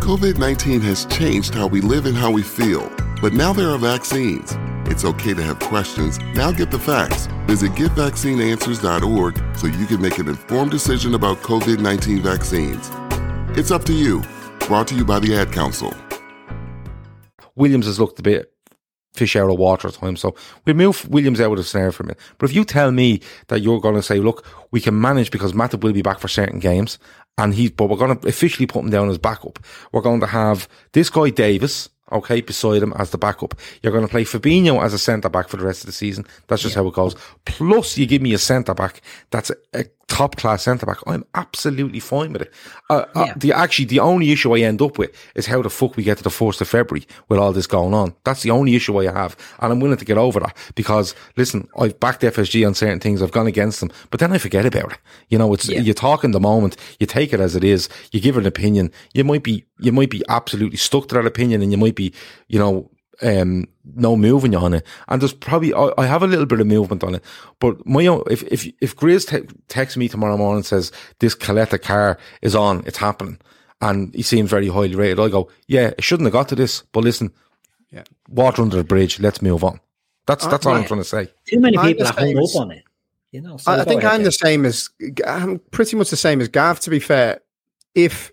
COVID 0.00 0.36
19 0.36 0.80
has 0.80 1.06
changed 1.06 1.54
how 1.54 1.68
we 1.68 1.80
live 1.80 2.06
and 2.06 2.16
how 2.16 2.30
we 2.30 2.42
feel, 2.42 2.90
but 3.22 3.32
now 3.32 3.52
there 3.52 3.68
are 3.68 3.78
vaccines. 3.78 4.56
It's 4.90 5.04
okay 5.04 5.34
to 5.34 5.42
have 5.42 5.60
questions. 5.60 6.18
Now 6.34 6.50
get 6.50 6.72
the 6.72 6.78
facts. 6.78 7.28
Visit 7.46 7.70
getvaccineanswers.org 7.72 9.56
so 9.56 9.66
you 9.68 9.86
can 9.86 10.02
make 10.02 10.18
an 10.18 10.28
informed 10.28 10.72
decision 10.72 11.14
about 11.14 11.38
COVID 11.38 11.78
19 11.78 12.20
vaccines. 12.22 12.90
It's 13.56 13.70
up 13.70 13.84
to 13.84 13.92
you. 13.92 14.24
Brought 14.66 14.88
to 14.88 14.96
you 14.96 15.04
by 15.04 15.20
the 15.20 15.36
Ad 15.36 15.52
Council. 15.52 15.94
Williams 17.54 17.86
has 17.86 18.00
looked 18.00 18.18
a 18.18 18.22
bit 18.22 18.49
fish 19.14 19.36
out 19.36 19.50
of 19.50 19.58
water 19.58 19.88
at 19.88 19.94
times. 19.94 20.20
So 20.20 20.34
we 20.64 20.72
move 20.72 21.08
Williams 21.08 21.40
out 21.40 21.52
of 21.52 21.58
the 21.58 21.64
snare 21.64 21.92
for 21.92 22.02
a 22.02 22.06
minute. 22.06 22.20
But 22.38 22.50
if 22.50 22.56
you 22.56 22.64
tell 22.64 22.92
me 22.92 23.20
that 23.48 23.60
you're 23.60 23.80
going 23.80 23.96
to 23.96 24.02
say, 24.02 24.18
look, 24.18 24.46
we 24.70 24.80
can 24.80 25.00
manage 25.00 25.30
because 25.30 25.52
Matip 25.52 25.82
will 25.82 25.92
be 25.92 26.02
back 26.02 26.20
for 26.20 26.28
certain 26.28 26.58
games, 26.58 26.98
and 27.38 27.54
he's, 27.54 27.70
but 27.70 27.88
we're 27.88 27.96
going 27.96 28.18
to 28.18 28.28
officially 28.28 28.66
put 28.66 28.84
him 28.84 28.90
down 28.90 29.08
as 29.08 29.18
backup. 29.18 29.58
We're 29.92 30.02
going 30.02 30.20
to 30.20 30.26
have 30.26 30.68
this 30.92 31.10
guy 31.10 31.30
Davies. 31.30 31.88
Okay, 32.12 32.40
beside 32.40 32.82
him 32.82 32.92
as 32.96 33.10
the 33.10 33.18
backup. 33.18 33.54
You're 33.82 33.92
going 33.92 34.04
to 34.04 34.10
play 34.10 34.24
Fabinho 34.24 34.82
as 34.82 34.92
a 34.92 34.98
centre 34.98 35.28
back 35.28 35.48
for 35.48 35.56
the 35.56 35.64
rest 35.64 35.82
of 35.82 35.86
the 35.86 35.92
season. 35.92 36.26
That's 36.48 36.62
just 36.62 36.74
how 36.74 36.84
it 36.88 36.94
goes. 36.94 37.14
Plus, 37.44 37.96
you 37.96 38.04
give 38.04 38.20
me 38.20 38.34
a 38.34 38.38
centre 38.38 38.74
back 38.74 39.00
that's 39.30 39.52
a 39.74 39.84
top 40.10 40.36
class 40.36 40.64
centre 40.64 40.84
back, 40.84 40.98
I'm 41.06 41.24
absolutely 41.34 42.00
fine 42.00 42.32
with 42.32 42.42
it. 42.42 42.52
Uh, 42.90 43.04
uh, 43.14 43.32
the 43.36 43.52
actually 43.52 43.86
the 43.86 44.00
only 44.00 44.32
issue 44.32 44.54
I 44.54 44.60
end 44.60 44.82
up 44.82 44.98
with 44.98 45.16
is 45.34 45.46
how 45.46 45.62
the 45.62 45.70
fuck 45.70 45.96
we 45.96 46.02
get 46.02 46.18
to 46.18 46.24
the 46.24 46.30
first 46.30 46.60
of 46.60 46.68
February 46.68 47.06
with 47.28 47.38
all 47.38 47.52
this 47.52 47.66
going 47.66 47.94
on. 47.94 48.14
That's 48.24 48.42
the 48.42 48.50
only 48.50 48.74
issue 48.74 48.98
I 48.98 49.10
have, 49.10 49.36
and 49.60 49.72
I'm 49.72 49.80
willing 49.80 49.96
to 49.96 50.04
get 50.04 50.18
over 50.18 50.40
that 50.40 50.56
because 50.74 51.14
listen, 51.36 51.68
I've 51.78 51.98
backed 52.00 52.22
FSG 52.22 52.66
on 52.66 52.74
certain 52.74 53.00
things, 53.00 53.22
I've 53.22 53.32
gone 53.32 53.46
against 53.46 53.80
them, 53.80 53.92
but 54.10 54.20
then 54.20 54.32
I 54.32 54.38
forget 54.38 54.66
about 54.66 54.92
it. 54.92 54.98
You 55.28 55.38
know, 55.38 55.54
it's 55.54 55.68
you 55.68 55.94
talk 55.94 56.24
in 56.24 56.32
the 56.32 56.40
moment, 56.40 56.76
you 56.98 57.06
take 57.06 57.32
it 57.32 57.40
as 57.40 57.54
it 57.54 57.64
is, 57.64 57.88
you 58.10 58.20
give 58.20 58.36
it 58.36 58.40
an 58.40 58.46
opinion. 58.46 58.90
You 59.14 59.24
might 59.24 59.44
be 59.44 59.64
you 59.78 59.92
might 59.92 60.10
be 60.10 60.22
absolutely 60.28 60.76
stuck 60.76 61.08
to 61.08 61.14
that 61.14 61.26
opinion, 61.26 61.62
and 61.62 61.70
you 61.70 61.78
might 61.78 61.94
be 61.94 62.12
you 62.48 62.58
know 62.58 62.90
um, 63.22 63.66
no 63.94 64.16
moving 64.16 64.54
on 64.54 64.74
it. 64.74 64.86
And 65.08 65.20
there's 65.20 65.32
probably 65.32 65.72
I, 65.74 65.90
I 65.98 66.06
have 66.06 66.22
a 66.22 66.26
little 66.26 66.46
bit 66.46 66.60
of 66.60 66.66
movement 66.66 67.04
on 67.04 67.14
it, 67.14 67.24
but 67.58 67.84
my 67.86 68.06
own, 68.06 68.22
if 68.30 68.42
if 68.44 68.66
if 68.80 68.96
Grizz 68.96 69.28
te- 69.28 69.54
texts 69.68 69.96
me 69.96 70.08
tomorrow 70.08 70.36
morning 70.36 70.58
and 70.58 70.66
says 70.66 70.92
this 71.18 71.34
Coletta 71.34 71.80
car 71.80 72.18
is 72.42 72.54
on, 72.54 72.82
it's 72.86 72.98
happening, 72.98 73.38
and 73.80 74.14
he 74.14 74.22
seems 74.22 74.50
very 74.50 74.68
highly 74.68 74.94
rated, 74.94 75.20
I 75.20 75.28
go, 75.28 75.50
yeah, 75.66 75.92
it 75.96 76.04
shouldn't 76.04 76.26
have 76.26 76.32
got 76.32 76.48
to 76.48 76.54
this, 76.54 76.82
but 76.92 77.04
listen, 77.04 77.32
yeah, 77.90 78.04
water 78.28 78.62
under 78.62 78.76
the 78.76 78.84
bridge, 78.84 79.20
let's 79.20 79.42
move 79.42 79.64
on. 79.64 79.80
That's 80.26 80.46
that's 80.46 80.66
all 80.66 80.74
I'm 80.74 80.84
trying 80.84 81.00
to 81.00 81.04
say. 81.04 81.28
Too 81.46 81.60
many 81.60 81.76
people 81.76 82.04
the 82.04 82.10
are 82.10 82.18
hung 82.18 82.38
up 82.38 82.56
on 82.56 82.70
it. 82.70 82.84
You 83.32 83.40
know, 83.40 83.56
so 83.58 83.70
I, 83.70 83.80
I 83.80 83.84
think 83.84 84.04
I'm 84.04 84.24
the 84.24 84.32
same 84.32 84.64
as 84.64 84.90
I'm 85.26 85.60
pretty 85.70 85.96
much 85.96 86.10
the 86.10 86.16
same 86.16 86.40
as 86.40 86.48
Gav. 86.48 86.80
To 86.80 86.90
be 86.90 86.98
fair, 86.98 87.40
if 87.94 88.32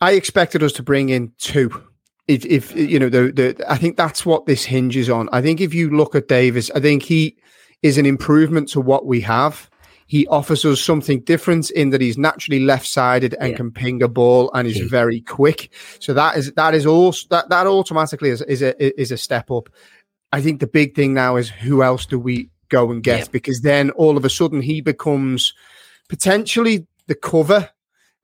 I 0.00 0.12
expected 0.12 0.62
us 0.62 0.72
to 0.74 0.82
bring 0.82 1.08
in 1.08 1.32
two, 1.38 1.82
if, 2.30 2.46
if 2.46 2.76
you 2.76 2.98
know 2.98 3.08
the 3.08 3.32
the, 3.32 3.64
I 3.68 3.76
think 3.76 3.96
that's 3.96 4.24
what 4.24 4.46
this 4.46 4.64
hinges 4.64 5.10
on. 5.10 5.28
I 5.32 5.42
think 5.42 5.60
if 5.60 5.74
you 5.74 5.90
look 5.90 6.14
at 6.14 6.28
Davies, 6.28 6.70
I 6.70 6.80
think 6.80 7.02
he 7.02 7.36
is 7.82 7.98
an 7.98 8.06
improvement 8.06 8.68
to 8.70 8.80
what 8.80 9.06
we 9.06 9.20
have. 9.22 9.68
He 10.06 10.26
offers 10.26 10.64
us 10.64 10.80
something 10.80 11.20
different 11.20 11.70
in 11.70 11.90
that 11.90 12.00
he's 12.00 12.18
naturally 12.18 12.60
left-sided 12.60 13.34
and 13.34 13.54
can 13.54 13.70
ping 13.70 14.02
a 14.02 14.08
ball 14.08 14.50
and 14.54 14.66
is 14.66 14.80
very 14.80 15.20
quick. 15.20 15.72
So 16.00 16.14
that 16.14 16.36
is 16.36 16.52
that 16.52 16.74
is 16.74 16.86
also 16.86 17.26
that 17.30 17.48
that 17.48 17.66
automatically 17.66 18.30
is 18.30 18.42
is 18.42 18.62
a 18.62 19.00
is 19.00 19.12
a 19.12 19.16
step 19.16 19.50
up. 19.50 19.68
I 20.32 20.40
think 20.40 20.60
the 20.60 20.66
big 20.66 20.94
thing 20.94 21.14
now 21.14 21.36
is 21.36 21.48
who 21.48 21.82
else 21.82 22.06
do 22.06 22.18
we 22.18 22.50
go 22.68 22.90
and 22.90 23.02
get? 23.02 23.30
Because 23.32 23.60
then 23.62 23.90
all 23.90 24.16
of 24.16 24.24
a 24.24 24.30
sudden 24.30 24.62
he 24.62 24.80
becomes 24.80 25.52
potentially 26.08 26.86
the 27.06 27.14
cover, 27.14 27.70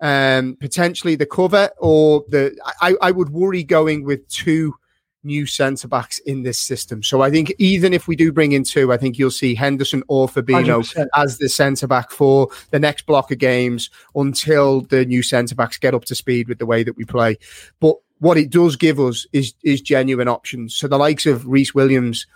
um, 0.00 0.56
potentially 0.56 1.16
the 1.16 1.26
cover, 1.26 1.70
or 1.78 2.24
the. 2.28 2.56
I, 2.80 2.94
I 3.00 3.10
would 3.10 3.30
worry 3.30 3.64
going 3.64 4.04
with 4.04 4.26
two 4.28 4.74
new 5.26 5.44
centre 5.44 5.88
backs 5.88 6.18
in 6.20 6.44
this 6.44 6.58
system. 6.58 7.02
So 7.02 7.20
I 7.20 7.30
think 7.30 7.52
even 7.58 7.92
if 7.92 8.08
we 8.08 8.16
do 8.16 8.32
bring 8.32 8.52
in 8.52 8.64
two, 8.64 8.92
I 8.92 8.96
think 8.96 9.18
you'll 9.18 9.30
see 9.30 9.54
Henderson 9.54 10.02
or 10.08 10.28
Fabinho 10.28 10.80
100%. 10.94 11.08
as 11.16 11.38
the 11.38 11.48
centre 11.48 11.88
back 11.88 12.12
for 12.12 12.48
the 12.70 12.78
next 12.78 13.06
block 13.06 13.30
of 13.30 13.38
games 13.38 13.90
until 14.14 14.82
the 14.82 15.04
new 15.04 15.22
centre 15.22 15.56
backs 15.56 15.76
get 15.76 15.94
up 15.94 16.04
to 16.06 16.14
speed 16.14 16.48
with 16.48 16.58
the 16.58 16.66
way 16.66 16.84
that 16.84 16.96
we 16.96 17.04
play. 17.04 17.36
But 17.80 17.96
what 18.18 18.38
it 18.38 18.50
does 18.50 18.76
give 18.76 18.98
us 18.98 19.26
is 19.32 19.52
is 19.62 19.82
genuine 19.82 20.28
options. 20.28 20.74
So 20.74 20.88
the 20.88 20.96
likes 20.96 21.26
of 21.26 21.46
Rhys 21.46 21.74
Williams, 21.74 22.26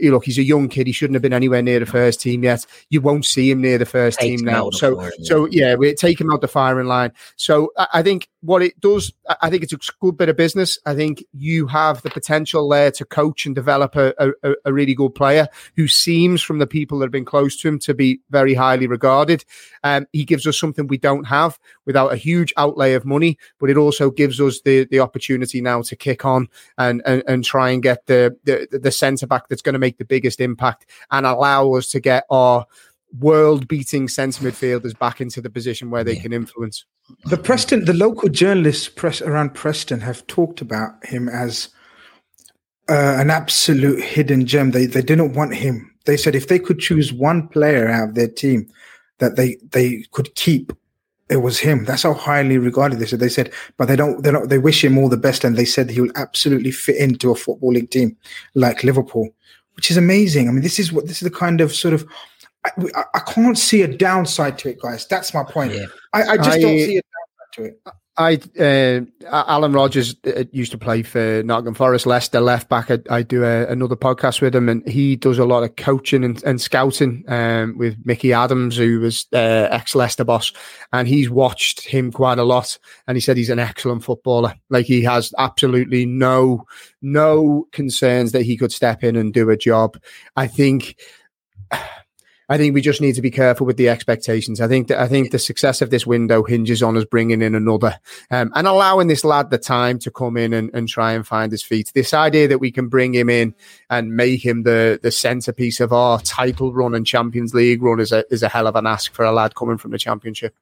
you 0.00 0.10
look, 0.10 0.24
he's 0.24 0.38
a 0.38 0.42
young 0.42 0.68
kid. 0.68 0.86
He 0.86 0.92
shouldn't 0.92 1.14
have 1.14 1.22
been 1.22 1.32
anywhere 1.32 1.62
near 1.62 1.78
the 1.80 1.86
first 1.86 2.20
team 2.20 2.42
yet. 2.44 2.66
You 2.90 3.00
won't 3.00 3.24
see 3.24 3.50
him 3.50 3.60
near 3.60 3.78
the 3.78 3.86
first 3.86 4.18
Takes 4.18 4.40
team 4.40 4.46
now. 4.46 4.66
out 4.66 4.74
of 4.74 4.74
So, 4.76 5.10
so 5.22 5.46
yeah, 5.46 5.74
we 5.74 5.94
take 5.94 6.20
him 6.20 6.30
out 6.32 6.40
the 6.40 6.48
firing 6.48 6.86
line. 6.86 7.12
So 7.36 7.72
I, 7.76 7.86
I 7.94 8.02
think 8.02 8.28
what 8.40 8.62
it 8.62 8.78
does, 8.80 9.12
I- 9.28 9.36
I 9.42 9.50
think 9.50 9.62
it's 9.62 9.72
a 9.72 9.78
good 10.00 10.16
bit 10.16 10.28
of 10.28 10.36
business. 10.36 10.78
I 10.86 10.94
think 10.94 11.24
you 11.32 11.66
have 11.68 12.02
the 12.02 12.10
potential 12.10 12.68
there 12.68 12.90
to 12.92 13.04
coach 13.04 13.46
and 13.46 13.54
develop 13.54 13.94
a, 13.96 14.12
a, 14.42 14.54
a 14.64 14.72
really 14.72 14.94
good 14.94 15.14
player 15.14 15.46
who 15.76 15.86
seems, 15.88 16.42
from 16.42 16.58
the 16.58 16.66
people 16.66 16.98
that 16.98 17.04
have 17.06 17.12
been 17.12 17.24
close 17.24 17.56
to 17.60 17.68
him, 17.68 17.78
to 17.80 17.94
be 17.94 18.20
very 18.30 18.54
highly 18.54 18.86
regarded. 18.86 19.44
Um, 19.84 20.06
he 20.12 20.24
gives 20.24 20.46
us 20.46 20.58
something 20.58 20.86
we 20.88 20.98
don't 20.98 21.24
have 21.24 21.58
without 21.84 22.12
a 22.12 22.16
huge 22.16 22.52
outlay 22.56 22.94
of 22.94 23.04
money, 23.04 23.38
but 23.60 23.70
it 23.70 23.76
also 23.76 24.10
gives 24.10 24.40
us 24.40 24.60
the 24.62 24.84
the 24.86 25.00
opportunity 25.00 25.60
now 25.60 25.82
to 25.82 25.94
kick 25.94 26.24
on 26.24 26.48
and 26.78 27.02
and, 27.06 27.22
and 27.28 27.44
try 27.44 27.70
and 27.70 27.82
get 27.82 28.06
the 28.06 28.36
the, 28.44 28.66
the 28.78 28.90
centre 28.90 29.26
back 29.26 29.48
that's 29.48 29.62
going 29.62 29.75
to 29.76 29.80
make 29.80 29.98
the 29.98 30.04
biggest 30.04 30.40
impact 30.40 30.86
and 31.10 31.26
allow 31.26 31.72
us 31.74 31.88
to 31.90 32.00
get 32.00 32.24
our 32.30 32.66
world 33.18 33.68
beating 33.68 34.08
centre 34.08 34.44
midfielders 34.44 34.98
back 34.98 35.20
into 35.20 35.40
the 35.40 35.50
position 35.50 35.90
where 35.90 36.04
they 36.04 36.16
can 36.16 36.32
influence. 36.32 36.84
The 37.26 37.36
Preston, 37.36 37.84
the 37.84 37.94
local 37.94 38.28
journalists 38.28 38.88
press 38.88 39.22
around 39.22 39.54
Preston 39.54 40.00
have 40.00 40.26
talked 40.26 40.60
about 40.60 41.04
him 41.04 41.28
as 41.28 41.68
uh, 42.88 43.16
an 43.18 43.30
absolute 43.30 44.02
hidden 44.02 44.46
gem. 44.46 44.72
They 44.72 44.86
they 44.86 45.02
didn't 45.02 45.34
want 45.34 45.54
him. 45.54 45.92
They 46.04 46.16
said 46.16 46.34
if 46.34 46.48
they 46.48 46.58
could 46.58 46.78
choose 46.78 47.12
one 47.12 47.48
player 47.48 47.88
out 47.88 48.10
of 48.10 48.14
their 48.14 48.28
team 48.28 48.68
that 49.18 49.36
they 49.36 49.56
they 49.70 50.04
could 50.12 50.34
keep, 50.34 50.72
it 51.28 51.38
was 51.38 51.58
him. 51.58 51.84
That's 51.84 52.02
how 52.02 52.14
highly 52.14 52.58
regarded 52.58 52.98
they 52.98 53.06
said. 53.06 53.20
They 53.20 53.28
said, 53.28 53.52
but 53.76 53.86
they 53.86 53.96
don't 53.96 54.22
they 54.22 54.30
don't 54.30 54.48
they 54.48 54.58
wish 54.58 54.84
him 54.84 54.98
all 54.98 55.08
the 55.08 55.16
best, 55.16 55.44
and 55.44 55.56
they 55.56 55.64
said 55.64 55.90
he 55.90 56.00
will 56.00 56.12
absolutely 56.14 56.70
fit 56.70 56.96
into 56.96 57.30
a 57.30 57.36
football 57.36 57.72
league 57.72 57.90
team 57.90 58.16
like 58.54 58.84
Liverpool, 58.84 59.30
which 59.76 59.90
is 59.90 59.96
amazing. 59.96 60.48
I 60.48 60.52
mean, 60.52 60.62
this 60.62 60.78
is 60.78 60.92
what 60.92 61.06
this 61.06 61.22
is 61.22 61.30
the 61.30 61.36
kind 61.36 61.60
of 61.60 61.72
sort 61.74 61.94
of. 61.94 62.06
I, 62.64 62.70
I- 62.94 63.04
I 63.14 63.18
can't 63.20 63.56
see 63.58 63.82
a 63.82 63.88
downside 63.88 64.58
to 64.58 64.68
it, 64.70 64.80
guys. 64.80 65.06
That's 65.06 65.32
my 65.32 65.44
point. 65.44 65.72
I, 66.12 66.22
I 66.22 66.36
just 66.38 66.60
don't 66.60 66.78
see 66.86 66.96
a 66.98 67.02
downside 67.02 67.52
to 67.52 67.64
it. 67.64 67.80
I 68.18 68.40
uh, 68.58 69.00
Alan 69.30 69.72
Rogers 69.72 70.16
uh, 70.26 70.44
used 70.50 70.72
to 70.72 70.78
play 70.78 71.02
for 71.02 71.42
Nottingham 71.44 71.74
Forest, 71.74 72.06
Leicester 72.06 72.40
left 72.40 72.68
back. 72.68 72.90
I, 72.90 72.98
I 73.10 73.22
do 73.22 73.44
a, 73.44 73.66
another 73.66 73.96
podcast 73.96 74.40
with 74.40 74.54
him, 74.54 74.70
and 74.70 74.86
he 74.88 75.16
does 75.16 75.38
a 75.38 75.44
lot 75.44 75.64
of 75.64 75.76
coaching 75.76 76.24
and, 76.24 76.42
and 76.44 76.60
scouting 76.60 77.24
um, 77.28 77.76
with 77.76 77.96
Mickey 78.04 78.32
Adams, 78.32 78.76
who 78.76 79.00
was 79.00 79.26
uh, 79.34 79.68
ex 79.70 79.94
Leicester 79.94 80.24
boss, 80.24 80.52
and 80.92 81.06
he's 81.06 81.28
watched 81.28 81.86
him 81.86 82.10
quite 82.10 82.38
a 82.38 82.44
lot. 82.44 82.78
And 83.06 83.16
he 83.16 83.20
said 83.20 83.36
he's 83.36 83.50
an 83.50 83.58
excellent 83.58 84.02
footballer. 84.02 84.54
Like 84.70 84.86
he 84.86 85.02
has 85.02 85.34
absolutely 85.38 86.06
no 86.06 86.64
no 87.02 87.68
concerns 87.72 88.32
that 88.32 88.42
he 88.42 88.56
could 88.56 88.72
step 88.72 89.04
in 89.04 89.16
and 89.16 89.32
do 89.32 89.50
a 89.50 89.56
job. 89.56 89.98
I 90.36 90.46
think. 90.46 90.96
I 92.48 92.56
think 92.58 92.74
we 92.74 92.80
just 92.80 93.00
need 93.00 93.14
to 93.16 93.22
be 93.22 93.30
careful 93.32 93.66
with 93.66 93.76
the 93.76 93.88
expectations. 93.88 94.60
I 94.60 94.68
think 94.68 94.86
that 94.86 95.00
I 95.00 95.08
think 95.08 95.32
the 95.32 95.38
success 95.38 95.82
of 95.82 95.90
this 95.90 96.06
window 96.06 96.44
hinges 96.44 96.80
on 96.80 96.96
us 96.96 97.04
bringing 97.04 97.42
in 97.42 97.56
another 97.56 97.98
um, 98.30 98.52
and 98.54 98.68
allowing 98.68 99.08
this 99.08 99.24
lad 99.24 99.50
the 99.50 99.58
time 99.58 99.98
to 100.00 100.12
come 100.12 100.36
in 100.36 100.52
and, 100.52 100.70
and 100.72 100.88
try 100.88 101.12
and 101.12 101.26
find 101.26 101.50
his 101.50 101.64
feet. 101.64 101.90
This 101.92 102.14
idea 102.14 102.46
that 102.46 102.58
we 102.58 102.70
can 102.70 102.86
bring 102.88 103.12
him 103.14 103.28
in 103.28 103.52
and 103.90 104.14
make 104.16 104.44
him 104.46 104.62
the 104.62 105.00
the 105.02 105.10
centerpiece 105.10 105.80
of 105.80 105.92
our 105.92 106.20
title 106.20 106.72
run 106.72 106.94
and 106.94 107.04
Champions 107.04 107.52
League 107.52 107.82
run 107.82 107.98
is 107.98 108.12
a 108.12 108.24
is 108.32 108.44
a 108.44 108.48
hell 108.48 108.68
of 108.68 108.76
an 108.76 108.86
ask 108.86 109.12
for 109.12 109.24
a 109.24 109.32
lad 109.32 109.56
coming 109.56 109.76
from 109.78 109.90
the 109.90 109.98
Championship. 109.98 110.54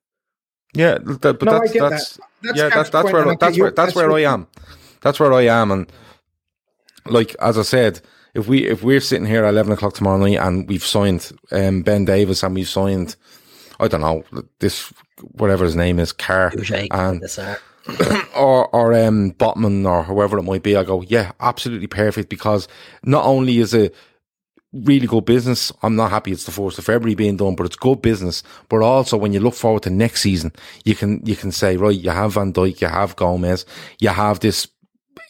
Yeah, 0.73 0.97
th- 0.99 1.21
but 1.21 1.43
No, 1.45 1.53
I 1.57 1.59
that's 1.61 1.73
that. 1.75 1.91
that's, 1.91 2.19
That's 2.43 2.59
yeah, 2.59 2.69
that's 2.71 2.89
that's 2.91 3.13
where 3.13 3.23
and 3.23 3.31
I 3.33 3.35
that's 3.39 3.59
where 3.59 3.67
you're- 3.67 3.71
that's 3.77 3.93
that's 3.93 3.95
where 3.95 4.11
I 4.11 4.21
am. 4.23 4.47
That's 5.03 5.21
where 5.21 5.33
I 5.35 5.43
am, 5.43 5.71
and 5.71 5.93
like 7.07 7.37
as 7.41 7.59
I 7.59 7.63
said, 7.63 8.01
if 8.35 8.49
we 8.49 8.67
if 8.67 8.83
we're 8.83 9.01
sitting 9.01 9.27
here 9.27 9.45
at 9.45 9.51
eleven 9.51 9.73
o'clock 9.73 9.95
tomorrow 9.95 10.19
night 10.19 10.39
and 10.39 10.69
we've 10.69 10.85
signed 10.85 11.31
um, 11.53 11.83
Ben 11.83 12.05
Davies 12.05 12.43
and 12.43 12.55
we've 12.55 12.69
signed, 12.69 13.17
I 13.81 13.89
don't 13.89 14.01
know 14.01 14.25
this 14.59 14.93
whatever 15.33 15.65
his 15.65 15.77
name 15.77 15.99
is, 15.99 16.13
Carr 16.13 16.53
and 16.91 17.23
or 18.37 18.69
or 18.75 18.95
um 18.95 19.33
Botman 19.33 19.87
or 19.89 20.03
whoever 20.03 20.39
it 20.39 20.43
might 20.43 20.63
be, 20.63 20.77
I 20.77 20.85
go, 20.85 21.03
yeah, 21.03 21.33
absolutely 21.41 21.87
perfect 21.87 22.29
because 22.29 22.67
not 23.05 23.25
only 23.25 23.59
is 23.59 23.75
it 23.75 23.95
really 24.73 25.07
good 25.07 25.25
business, 25.25 25.71
I'm 25.83 25.95
not 25.95 26.11
happy 26.11 26.33
it's 26.33 26.45
the 26.45 26.51
first 26.51 26.79
of 26.79 26.85
February 26.85 27.15
being 27.15 27.37
done, 27.37 27.55
but 27.55 27.67
it's 27.67 27.77
good 27.77 28.03
business. 28.03 28.43
But 28.69 28.83
also 28.83 29.17
when 29.17 29.33
you 29.33 29.41
look 29.41 29.55
forward 29.55 29.85
to 29.85 29.91
next 29.91 30.23
season, 30.23 30.53
you 30.85 30.95
can 30.95 31.25
you 31.25 31.37
can 31.37 31.53
say, 31.53 31.77
right, 31.77 31.97
you 31.97 32.11
have 32.11 32.33
Van 32.35 32.53
Dijk, 32.53 32.81
you 32.81 32.89
have 32.89 33.17
Gomez, 33.17 33.65
you 34.01 34.09
have 34.09 34.41
this 34.41 34.67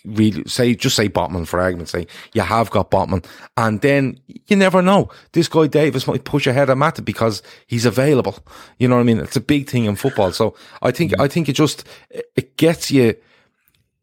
really 0.05 0.45
say 0.45 0.75
just 0.75 0.97
say 0.97 1.09
Botman 1.09 1.47
for 1.47 1.61
argument's 1.61 1.93
sake. 1.93 2.09
You 2.33 2.43
have 2.43 2.71
got 2.71 2.91
Botman. 2.91 3.25
And 3.57 3.81
then 3.81 4.19
you 4.47 4.57
never 4.57 4.83
know. 4.83 5.11
This 5.33 5.49
guy 5.49 5.67
Davies 5.67 6.07
might 6.07 6.25
push 6.25 6.47
ahead 6.47 6.71
of 6.71 6.79
Matt 6.79 7.05
because 7.05 7.43
he's 7.67 7.87
available. 7.87 8.39
You 8.79 8.89
know 8.89 8.97
what 8.97 9.03
I 9.03 9.05
mean? 9.05 9.19
It's 9.19 9.37
a 9.37 9.41
big 9.41 9.69
thing 9.69 9.85
in 9.85 9.97
football. 9.97 10.33
So 10.33 10.55
I 10.83 10.91
think 10.91 11.13
mm-hmm. 11.13 11.23
I 11.23 11.29
think 11.29 11.49
it 11.49 11.55
just 11.55 11.85
it- 12.11 12.57
gets 12.57 12.91
you 12.91 13.15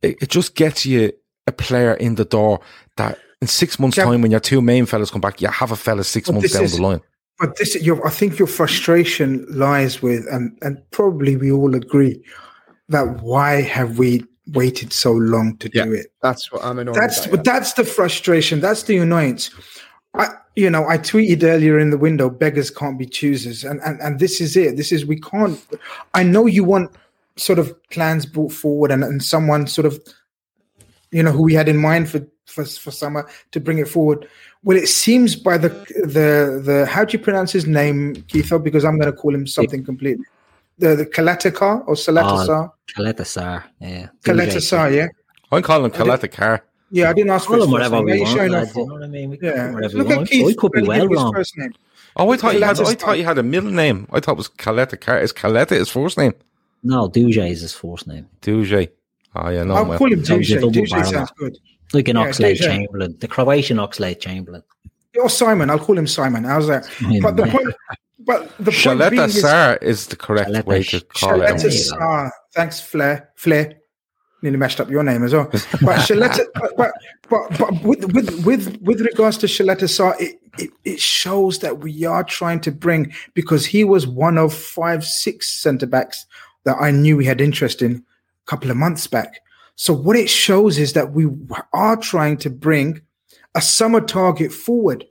it, 0.02 0.30
just 0.30 0.56
gets 0.56 0.86
you 0.86 1.14
a 1.48 1.52
player 1.52 1.94
in 1.94 2.16
the 2.16 2.26
door 2.26 2.60
that 2.98 3.18
in 3.42 3.48
six 3.48 3.80
months' 3.80 3.98
time 3.98 4.22
when 4.22 4.32
your 4.32 4.40
two 4.40 4.62
main 4.62 4.86
fellas 4.86 5.12
come 5.12 5.22
back, 5.22 5.42
you 5.42 5.48
have 5.48 5.72
a 5.72 5.76
fella 5.76 6.04
six 6.04 6.28
But 6.28 6.34
months 6.34 6.54
down 6.54 6.64
is- 6.64 6.76
the 6.78 6.82
line. 6.82 7.02
But 7.40 7.56
this, 7.56 7.76
your, 7.82 8.06
I 8.06 8.12
think 8.12 8.38
your 8.38 8.48
frustration 8.48 9.48
lies 9.50 10.00
with, 10.00 10.28
and 10.30 10.56
and 10.62 10.78
probably 10.92 11.36
we 11.36 11.52
all 11.52 11.74
agree 11.74 12.24
that 12.90 13.22
why 13.24 13.62
have 13.62 13.98
we 13.98 14.24
waited 14.48 14.94
so 14.94 15.12
long 15.12 15.58
to 15.58 15.70
do 15.70 15.94
it? 15.94 16.08
That's 16.22 16.52
what 16.52 16.64
I'm 16.64 16.80
annoyed 16.80 16.96
That's 16.96 17.26
about, 17.26 17.38
yeah. 17.38 17.54
that's 17.54 17.74
the 17.74 17.84
frustration. 17.84 18.60
That's 18.60 18.84
the 18.84 18.98
annoyance. 18.98 19.52
I, 20.14 20.30
you 20.56 20.70
know, 20.70 20.88
I 20.88 20.98
tweeted 20.98 21.44
earlier 21.44 21.80
in 21.80 21.90
the 21.90 21.98
window, 21.98 22.30
beggars 22.30 22.70
can't 22.70 23.00
be 23.00 23.06
choosers, 23.06 23.64
and 23.64 23.80
and 23.82 24.00
and 24.02 24.20
this 24.20 24.42
is 24.42 24.58
it. 24.58 24.78
This 24.78 24.92
is 24.92 25.06
we 25.06 25.20
can't. 25.20 25.60
I 26.14 26.24
know 26.24 26.46
you 26.46 26.64
want 26.64 26.92
sort 27.38 27.60
of 27.60 27.74
plans 27.90 28.26
brought 28.26 28.52
forward, 28.52 28.92
and 28.92 29.04
and 29.04 29.24
someone 29.24 29.68
sort 29.68 29.86
of, 29.86 30.02
you 31.12 31.24
know, 31.24 31.32
who 31.32 31.44
we 31.44 31.54
had 31.54 31.70
in 31.70 31.78
mind 31.78 32.10
for 32.10 32.28
for 32.46 32.66
for 32.66 32.92
summer 32.92 33.30
to 33.52 33.60
bring 33.62 33.78
it 33.78 33.88
forward. 33.88 34.28
Well, 34.64 34.78
it 34.78 34.88
seems 34.88 35.36
by 35.36 35.58
the 35.58 35.70
the 35.70 36.62
the 36.64 36.86
how 36.90 37.06
do 37.06 37.18
you 37.18 37.24
pronounce 37.24 37.54
his 37.54 37.66
name, 37.66 38.16
Keitho? 38.16 38.62
Because 38.62 38.84
I'm 38.84 39.00
going 39.00 39.12
to 39.12 39.18
call 39.18 39.34
him 39.34 39.48
something 39.48 39.84
completely. 39.86 40.26
The 40.82 40.96
the 40.96 41.06
Kalatakar 41.06 41.84
or 41.88 41.96
Salatasar? 41.96 42.70
Oh, 42.70 42.74
Kaletasar, 42.96 43.64
yeah. 43.80 44.08
Kalatasar, 44.26 44.94
yeah. 44.96 45.08
I'm 45.52 45.62
calling 45.62 45.86
him 45.86 45.92
Kaleta 45.92 46.30
Car. 46.32 46.64
Yeah, 46.90 47.10
I 47.10 47.14
didn't 47.14 47.32
ask 47.32 47.46
for 47.46 47.52
Call 47.52 47.58
his 47.58 47.66
him 47.66 47.72
first 47.72 47.92
whatever 47.92 47.96
name. 47.98 48.06
we 48.06 48.22
want, 48.24 48.52
lads, 48.52 48.76
you 48.76 48.86
know 48.88 48.94
what 48.96 49.04
I 49.04 49.08
mean? 49.08 49.30
We 49.30 49.38
can 49.38 49.50
call 49.52 49.82
Yeah, 49.82 49.88
look 49.94 50.08
we 50.08 50.14
at 50.14 50.18
want. 50.18 50.30
Keith. 50.30 50.48
I 50.50 50.54
could 50.62 50.72
be 50.74 50.82
well 50.82 51.08
wrong. 51.08 51.44
Oh, 52.18 52.30
I 52.32 52.38
thought 52.38 52.56
you 52.56 52.64
had. 52.64 52.80
I 52.82 52.94
thought 52.96 53.18
you 53.20 53.24
had 53.24 53.38
a 53.38 53.44
middle 53.44 53.72
name. 53.72 54.08
I 54.12 54.20
thought 54.20 54.34
it 54.34 54.38
was 54.38 54.50
Kaleta 54.50 55.00
Car. 55.00 55.20
Is 55.20 55.32
Kaleta 55.32 55.70
his 55.70 55.90
first 55.90 56.18
name? 56.18 56.34
No, 56.84 57.08
Duje 57.10 57.50
is 57.50 57.62
his 57.62 57.74
first 57.74 58.08
name. 58.08 58.28
Duje. 58.42 58.90
Oh 59.36 59.50
yeah, 59.50 59.64
no. 59.64 59.76
I'll 59.76 59.86
well. 59.86 59.98
call 60.00 60.12
him 60.12 60.26
Sounds 60.26 60.50
a 60.52 60.58
Duje. 60.58 60.74
Duje 60.74 61.06
sounds 61.06 61.32
good. 61.38 61.58
Like 61.94 62.08
an 62.10 62.18
Yeah, 62.18 62.28
Oxlade 62.28 62.58
Duje. 62.58 62.64
Chamberlain, 62.70 63.18
the 63.20 63.28
Croatian 63.28 63.78
Oxlade 63.78 64.20
Chamberlain. 64.20 64.64
Or 65.22 65.30
Simon. 65.30 65.70
I'll 65.70 65.80
call 65.80 65.98
him 65.98 66.08
Simon. 66.08 66.44
How's 66.46 66.68
that? 66.68 66.90
But 67.22 67.38
the 67.38 67.46
point. 67.46 67.68
But 68.26 68.56
the 68.58 68.72
point 68.72 69.10
being 69.10 69.24
is, 69.24 69.44
is 69.82 70.08
the 70.08 70.16
correct 70.16 70.66
way 70.66 70.84
to 70.84 71.02
call 71.02 71.42
it. 71.42 71.50
Shaletta 71.50 71.72
Sar. 71.72 72.34
Thanks, 72.54 72.80
Flair. 72.82 73.30
Flair. 73.36 73.78
Nearly 74.42 74.58
mashed 74.58 74.80
up 74.80 74.90
your 74.90 75.04
name 75.04 75.24
as 75.24 75.34
well. 75.34 75.48
But 75.52 75.60
Shaletta, 76.08 76.46
but, 76.56 76.76
but, 76.76 76.92
but, 77.30 77.58
but 77.60 77.84
with, 77.84 78.12
with, 78.14 78.46
with, 78.46 78.82
with 78.82 79.02
regards 79.02 79.38
to 79.40 79.46
Shaletta 79.46 79.88
Sar, 79.88 80.16
it, 80.20 80.40
it, 80.58 80.72
it 80.84 81.00
shows 81.00 81.60
that 81.60 81.80
we 81.80 82.06
are 82.06 82.24
trying 82.24 82.60
to 82.62 82.72
bring, 82.72 83.14
because 83.34 83.66
he 83.66 83.84
was 83.84 84.08
one 84.08 84.38
of 84.38 84.54
five, 84.54 85.06
six 85.06 85.48
centre 85.48 85.86
backs 85.86 86.26
that 86.66 86.78
I 86.80 86.92
knew 86.92 87.18
we 87.18 87.26
had 87.26 87.42
interest 87.42 87.82
in 87.82 87.98
a 87.98 88.50
couple 88.50 88.72
of 88.72 88.78
months 88.78 89.08
back. 89.08 89.42
So 89.76 89.94
what 89.94 90.16
it 90.16 90.30
shows 90.30 90.78
is 90.78 90.94
that 90.94 91.14
we 91.14 91.28
are 91.74 91.98
trying 91.98 92.38
to 92.38 92.50
bring 92.50 93.02
a 93.56 93.62
summer 93.62 94.02
target 94.02 94.52
forward. 94.52 95.06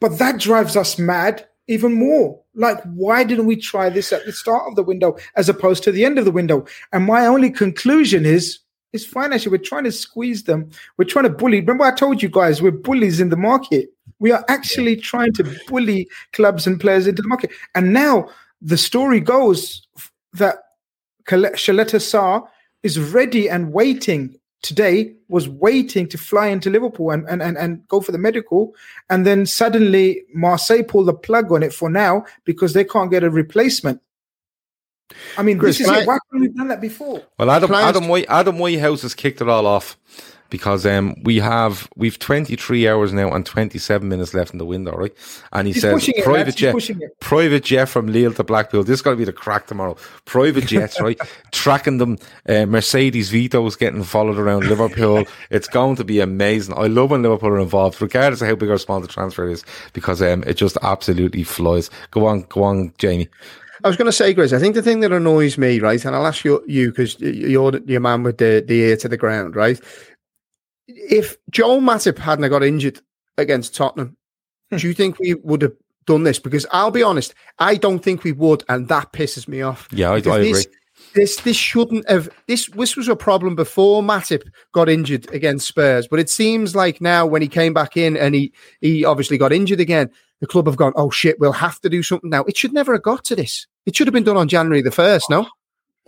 But 0.00 0.18
that 0.18 0.38
drives 0.38 0.76
us 0.76 0.98
mad 0.98 1.46
even 1.66 1.94
more. 1.94 2.40
Like, 2.54 2.82
why 2.84 3.24
didn't 3.24 3.46
we 3.46 3.56
try 3.56 3.88
this 3.88 4.12
at 4.12 4.24
the 4.24 4.32
start 4.32 4.64
of 4.68 4.76
the 4.76 4.82
window 4.82 5.16
as 5.36 5.48
opposed 5.48 5.82
to 5.84 5.92
the 5.92 6.04
end 6.04 6.18
of 6.18 6.24
the 6.24 6.30
window? 6.30 6.66
And 6.92 7.06
my 7.06 7.26
only 7.26 7.50
conclusion 7.50 8.26
is, 8.26 8.58
is 8.92 9.04
financially, 9.04 9.50
we're 9.56 9.64
trying 9.64 9.84
to 9.84 9.92
squeeze 9.92 10.44
them. 10.44 10.70
We're 10.96 11.06
trying 11.06 11.24
to 11.24 11.30
bully. 11.30 11.60
Remember, 11.60 11.84
I 11.84 11.94
told 11.94 12.22
you 12.22 12.28
guys 12.28 12.62
we're 12.62 12.70
bullies 12.70 13.20
in 13.20 13.30
the 13.30 13.36
market. 13.36 13.90
We 14.20 14.30
are 14.30 14.44
actually 14.48 14.96
trying 14.96 15.32
to 15.34 15.58
bully 15.68 16.08
clubs 16.32 16.66
and 16.66 16.80
players 16.80 17.06
into 17.06 17.22
the 17.22 17.28
market. 17.28 17.50
And 17.74 17.92
now 17.92 18.28
the 18.62 18.78
story 18.78 19.20
goes 19.20 19.86
that 20.34 20.58
Shaletta 21.26 22.00
Sarr 22.00 22.46
is 22.82 23.00
ready 23.00 23.48
and 23.48 23.72
waiting 23.72 24.36
today 24.64 25.14
was 25.28 25.48
waiting 25.48 26.08
to 26.08 26.18
fly 26.18 26.48
into 26.48 26.70
Liverpool 26.70 27.10
and, 27.10 27.28
and, 27.28 27.42
and, 27.42 27.56
and 27.56 27.86
go 27.86 28.00
for 28.00 28.10
the 28.10 28.18
medical. 28.18 28.74
And 29.10 29.24
then 29.24 29.46
suddenly 29.46 30.24
Marseille 30.34 30.82
pulled 30.82 31.06
the 31.06 31.14
plug 31.14 31.52
on 31.52 31.62
it 31.62 31.72
for 31.72 31.88
now 31.88 32.24
because 32.44 32.72
they 32.72 32.84
can't 32.84 33.10
get 33.10 33.22
a 33.22 33.30
replacement. 33.30 34.00
I 35.36 35.42
mean, 35.42 35.58
Chris, 35.58 35.78
this 35.78 35.86
is 35.86 35.92
can 35.92 36.00
it. 36.00 36.02
I- 36.02 36.06
Why 36.06 36.18
haven't 36.32 36.40
we 36.40 36.48
done 36.48 36.68
that 36.68 36.80
before? 36.80 37.22
Well, 37.38 37.50
Adam 37.50 37.68
Can 37.68 37.76
Adam 37.88 38.08
White 38.08 38.26
Adam 38.28 38.58
Whitehouse 38.58 39.02
has 39.02 39.14
kicked 39.14 39.40
it 39.40 39.48
all 39.48 39.66
off 39.66 39.96
because 40.54 40.86
um 40.86 41.16
we 41.24 41.40
have 41.40 41.88
we've 41.96 42.16
23 42.20 42.86
hours 42.86 43.12
now 43.12 43.28
and 43.32 43.44
27 43.44 44.08
minutes 44.08 44.34
left 44.34 44.52
in 44.52 44.58
the 44.58 44.64
window, 44.64 44.92
right? 44.92 45.12
And 45.52 45.66
he 45.66 45.72
He's 45.72 45.82
says 45.82 46.08
private. 46.22 46.54
Jet, 46.54 46.76
private 47.18 47.64
jet 47.64 47.86
from 47.86 48.06
Lille 48.06 48.32
to 48.34 48.44
Blackpool. 48.44 48.84
This 48.84 48.94
is 48.98 49.02
going 49.02 49.16
to 49.16 49.18
be 49.18 49.24
the 49.24 49.32
crack 49.32 49.66
tomorrow. 49.66 49.96
Private 50.26 50.66
jets, 50.66 51.00
right? 51.00 51.18
Tracking 51.50 51.98
them. 51.98 52.18
Uh, 52.48 52.66
Mercedes 52.66 53.30
Vito's 53.30 53.74
getting 53.74 54.04
followed 54.04 54.38
around 54.38 54.62
Liverpool. 54.68 55.24
it's 55.50 55.66
going 55.66 55.96
to 55.96 56.04
be 56.04 56.20
amazing. 56.20 56.76
I 56.78 56.86
love 56.86 57.10
when 57.10 57.22
Liverpool 57.22 57.48
are 57.48 57.58
involved, 57.58 58.00
regardless 58.00 58.40
of 58.42 58.46
how 58.46 58.54
big 58.54 58.70
or 58.70 58.78
small 58.78 59.00
the 59.00 59.08
transfer 59.08 59.48
is, 59.48 59.64
because 59.92 60.22
um 60.22 60.44
it 60.46 60.54
just 60.54 60.78
absolutely 60.82 61.42
flies. 61.42 61.90
Go 62.12 62.26
on, 62.26 62.42
go 62.42 62.62
on, 62.62 62.92
Jamie. 62.98 63.28
I 63.82 63.88
was 63.88 63.96
going 63.98 64.06
to 64.06 64.12
say, 64.12 64.32
Grizz, 64.32 64.54
I 64.56 64.60
think 64.60 64.74
the 64.76 64.82
thing 64.82 65.00
that 65.00 65.12
annoys 65.12 65.58
me, 65.58 65.78
right, 65.78 66.02
and 66.06 66.16
I'll 66.16 66.26
ask 66.26 66.42
you, 66.44 66.62
you 66.66 66.88
because 66.90 67.20
you're 67.20 67.72
the- 67.72 67.82
your 67.86 68.00
man 68.00 68.22
with 68.22 68.38
the, 68.38 68.64
the 68.66 68.80
ear 68.80 68.96
to 68.98 69.08
the 69.08 69.18
ground, 69.18 69.56
right? 69.56 69.78
If 70.86 71.36
Joel 71.50 71.80
Matip 71.80 72.18
hadn't 72.18 72.48
got 72.50 72.62
injured 72.62 73.00
against 73.38 73.74
Tottenham, 73.74 74.16
hmm. 74.70 74.76
do 74.76 74.88
you 74.88 74.94
think 74.94 75.18
we 75.18 75.34
would 75.34 75.62
have 75.62 75.72
done 76.06 76.24
this? 76.24 76.38
Because 76.38 76.66
I'll 76.72 76.90
be 76.90 77.02
honest, 77.02 77.34
I 77.58 77.76
don't 77.76 78.00
think 78.00 78.24
we 78.24 78.32
would, 78.32 78.64
and 78.68 78.88
that 78.88 79.12
pisses 79.12 79.48
me 79.48 79.62
off. 79.62 79.88
Yeah, 79.90 80.10
I, 80.10 80.14
I 80.14 80.16
agree. 80.16 80.52
this, 80.52 80.66
this 81.14 81.36
this 81.40 81.56
shouldn't 81.56 82.08
have 82.08 82.28
this 82.46 82.68
this 82.68 82.96
was 82.96 83.08
a 83.08 83.16
problem 83.16 83.56
before 83.56 84.02
Matip 84.02 84.48
got 84.72 84.88
injured 84.88 85.30
against 85.32 85.66
Spurs, 85.66 86.06
but 86.08 86.18
it 86.18 86.30
seems 86.30 86.74
like 86.74 87.00
now 87.00 87.26
when 87.26 87.42
he 87.42 87.48
came 87.48 87.72
back 87.72 87.96
in 87.96 88.16
and 88.16 88.34
he 88.34 88.52
he 88.80 89.04
obviously 89.04 89.38
got 89.38 89.52
injured 89.52 89.80
again, 89.80 90.10
the 90.40 90.46
club 90.46 90.66
have 90.66 90.76
gone, 90.76 90.92
oh 90.96 91.10
shit, 91.10 91.38
we'll 91.40 91.52
have 91.52 91.80
to 91.80 91.88
do 91.88 92.02
something 92.02 92.30
now. 92.30 92.44
It 92.44 92.56
should 92.56 92.72
never 92.72 92.92
have 92.92 93.02
got 93.02 93.24
to 93.24 93.36
this. 93.36 93.66
It 93.86 93.96
should 93.96 94.06
have 94.06 94.14
been 94.14 94.24
done 94.24 94.36
on 94.36 94.48
January 94.48 94.82
the 94.82 94.90
first, 94.90 95.30
no? 95.30 95.46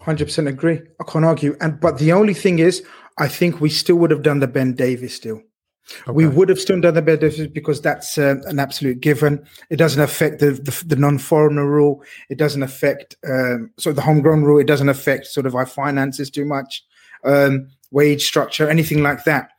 Hundred 0.06 0.26
percent 0.26 0.46
agree. 0.46 0.80
I 1.00 1.04
can't 1.04 1.24
argue. 1.24 1.56
And 1.60 1.80
but 1.80 1.98
the 1.98 2.12
only 2.12 2.32
thing 2.32 2.60
is, 2.60 2.80
I 3.18 3.26
think 3.26 3.60
we 3.60 3.68
still 3.68 3.96
would 3.96 4.12
have 4.12 4.22
done 4.22 4.38
the 4.38 4.46
Ben 4.46 4.72
Davies 4.72 5.18
deal. 5.18 5.42
We 6.06 6.28
would 6.28 6.48
have 6.48 6.60
still 6.60 6.80
done 6.80 6.94
the 6.94 7.02
Ben 7.02 7.18
Davies 7.18 7.48
because 7.48 7.80
that's 7.80 8.16
uh, 8.16 8.36
an 8.44 8.60
absolute 8.60 9.00
given. 9.00 9.44
It 9.68 9.78
doesn't 9.78 10.00
affect 10.00 10.38
the 10.38 10.52
the, 10.52 10.84
the 10.86 10.94
non-foreigner 10.94 11.66
rule. 11.66 12.04
It 12.30 12.38
doesn't 12.38 12.62
affect 12.62 13.16
um, 13.28 13.72
sort 13.78 13.90
of 13.90 13.96
the 13.96 14.02
homegrown 14.02 14.44
rule. 14.44 14.60
It 14.60 14.68
doesn't 14.68 14.88
affect 14.88 15.26
sort 15.26 15.44
of 15.44 15.56
our 15.56 15.66
finances 15.66 16.30
too 16.30 16.44
much, 16.44 16.84
um, 17.24 17.68
wage 17.90 18.22
structure, 18.22 18.70
anything 18.70 19.02
like 19.02 19.24
that. 19.24 19.50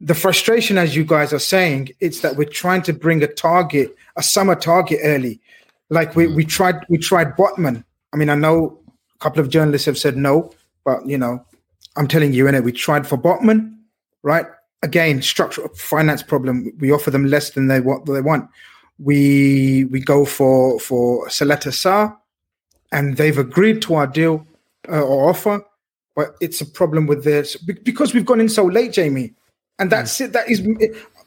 The 0.00 0.14
frustration, 0.16 0.76
as 0.76 0.96
you 0.96 1.04
guys 1.04 1.32
are 1.32 1.38
saying, 1.38 1.90
it's 2.00 2.18
that 2.22 2.34
we're 2.34 2.48
trying 2.48 2.82
to 2.82 2.92
bring 2.92 3.22
a 3.22 3.28
target, 3.28 3.94
a 4.16 4.24
summer 4.24 4.56
target 4.56 4.98
early. 5.04 5.40
Like 5.88 6.16
we, 6.16 6.26
we 6.26 6.44
tried 6.44 6.84
we 6.88 6.98
tried 6.98 7.36
Botman. 7.36 7.84
I 8.12 8.16
mean, 8.16 8.28
I 8.28 8.34
know 8.34 8.80
a 9.18 9.22
couple 9.22 9.40
of 9.40 9.48
journalists 9.48 9.86
have 9.86 9.98
said 9.98 10.16
no, 10.16 10.52
but 10.84 11.06
you 11.06 11.18
know, 11.18 11.44
I'm 11.96 12.08
telling 12.08 12.32
you, 12.32 12.44
innit, 12.44 12.64
we 12.64 12.72
tried 12.72 13.06
for 13.06 13.16
Botman, 13.16 13.76
right? 14.22 14.46
Again, 14.82 15.22
structural 15.22 15.68
finance 15.74 16.22
problem. 16.22 16.72
We 16.78 16.92
offer 16.92 17.10
them 17.10 17.26
less 17.26 17.50
than 17.50 17.66
they 17.66 17.80
what 17.80 18.06
they 18.06 18.20
want. 18.20 18.48
We 18.98 19.84
we 19.86 20.00
go 20.00 20.24
for 20.24 20.78
for 20.80 21.26
Caleta-Car, 21.26 22.16
and 22.92 23.16
they've 23.16 23.38
agreed 23.38 23.82
to 23.82 23.94
our 23.94 24.06
deal 24.06 24.46
uh, 24.88 25.02
or 25.02 25.28
offer, 25.30 25.64
but 26.14 26.36
it's 26.40 26.60
a 26.60 26.66
problem 26.66 27.06
with 27.06 27.24
this 27.24 27.56
because 27.56 28.14
we've 28.14 28.24
gone 28.24 28.40
in 28.40 28.48
so 28.48 28.64
late, 28.64 28.92
Jamie, 28.92 29.34
and 29.78 29.90
that's 29.90 30.20
it. 30.20 30.32
That 30.32 30.48
is 30.48 30.62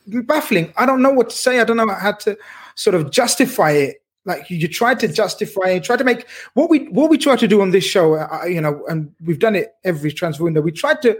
baffling. 0.07 0.73
I 0.77 0.85
don't 0.85 1.01
know 1.01 1.11
what 1.11 1.29
to 1.29 1.35
say. 1.35 1.59
I 1.59 1.63
don't 1.63 1.77
know 1.77 1.89
how 1.89 2.13
to 2.13 2.37
sort 2.75 2.95
of 2.95 3.11
justify 3.11 3.71
it. 3.71 4.01
Like 4.25 4.49
you, 4.49 4.57
you 4.57 4.67
tried 4.67 4.99
to 4.99 5.07
justify 5.07 5.69
it, 5.69 5.83
try 5.83 5.95
to 5.97 6.03
make 6.03 6.27
what 6.53 6.69
we 6.69 6.87
what 6.89 7.09
we 7.09 7.17
try 7.17 7.35
to 7.35 7.47
do 7.47 7.61
on 7.61 7.71
this 7.71 7.83
show. 7.83 8.15
Uh, 8.15 8.45
you 8.45 8.61
know, 8.61 8.85
and 8.87 9.11
we've 9.25 9.39
done 9.39 9.55
it 9.55 9.73
every 9.83 10.11
transfer 10.11 10.43
window. 10.43 10.61
We 10.61 10.71
tried 10.71 11.01
to 11.01 11.17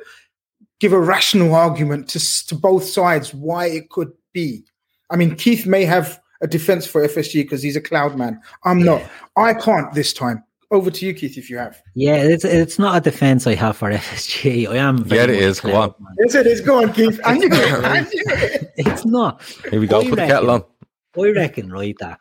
give 0.79 0.93
a 0.93 0.99
rational 0.99 1.55
argument 1.55 2.07
to 2.09 2.45
to 2.47 2.55
both 2.55 2.85
sides 2.85 3.33
why 3.33 3.65
it 3.67 3.89
could 3.89 4.11
be. 4.33 4.63
I 5.09 5.15
mean, 5.15 5.35
Keith 5.35 5.65
may 5.65 5.83
have 5.85 6.19
a 6.41 6.47
defense 6.47 6.85
for 6.87 7.05
FSG 7.07 7.33
because 7.43 7.61
he's 7.63 7.75
a 7.75 7.81
cloud 7.81 8.17
man. 8.17 8.39
I'm 8.63 8.81
not. 8.83 9.01
I 9.35 9.53
can't 9.55 9.91
this 9.93 10.13
time. 10.13 10.43
Over 10.69 10.89
to 10.89 11.05
you, 11.05 11.13
Keith, 11.13 11.37
if 11.37 11.49
you 11.49 11.57
have. 11.57 11.81
Yeah, 11.95 12.15
it's 12.15 12.45
it's 12.45 12.79
not 12.79 12.95
a 12.95 13.01
defense 13.01 13.45
I 13.45 13.55
have 13.55 13.75
for 13.77 13.91
FSG. 13.91 14.69
I 14.69 14.77
am. 14.77 15.03
very 15.03 15.33
Yeah, 15.33 15.39
it 15.39 15.41
much 15.41 15.43
is. 15.49 15.59
a 15.59 15.61
Go 15.63 15.75
on. 15.75 15.95
Yes, 16.19 16.35
it 16.35 16.47
is. 16.47 16.61
Go 16.61 16.81
on, 16.83 16.93
Keith. 16.93 17.19
I 17.25 17.37
knew 17.37 17.47
it. 17.51 17.83
I 17.83 17.99
knew 18.13 18.23
it. 18.27 18.71
It's 18.77 19.05
not. 19.05 19.41
Here 19.69 19.79
we 19.81 19.87
go. 19.87 19.99
I 19.99 20.03
Put 20.09 20.15
the 20.17 20.25
kettle 20.27 20.51
on. 20.51 20.63
reckon- 21.17 21.37
I 21.37 21.41
reckon, 21.41 21.69
right, 21.73 21.95
that 21.99 22.19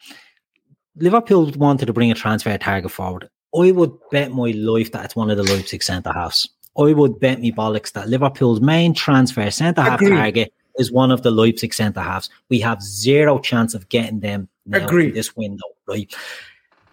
Liverpool 1.01 1.51
wanted 1.57 1.87
to 1.87 1.93
bring 1.93 2.11
a 2.11 2.15
transfer 2.15 2.57
target 2.59 2.91
forward. 2.91 3.29
I 3.59 3.73
would 3.73 3.93
bet 4.11 4.33
my 4.33 4.51
life 4.53 4.93
that 4.93 5.05
it's 5.05 5.17
one 5.17 5.31
of 5.31 5.37
the 5.37 5.43
Leipzig 5.43 5.83
centre 5.83 6.13
halves. 6.13 6.49
I 6.79 6.93
would 6.93 7.19
bet 7.19 7.41
me 7.41 7.51
bollocks 7.51 7.93
that 7.93 8.09
Liverpool's 8.09 8.61
main 8.61 8.95
transfer 8.95 9.51
centre 9.51 9.83
half 9.83 10.01
target 10.01 10.53
is 10.77 10.93
one 10.93 11.11
of 11.11 11.23
the 11.23 11.31
Leipzig 11.31 11.75
centre 11.75 12.01
halves. 12.01 12.31
We 12.49 12.61
have 12.61 12.81
zero 12.83 13.39
chance 13.39 13.75
of 13.75 13.89
getting 13.89 14.21
them 14.21 14.49
now 14.67 14.87
Agreed. 14.87 15.09
in 15.09 15.15
this 15.15 15.35
window, 15.35 15.67
right? 15.89 16.15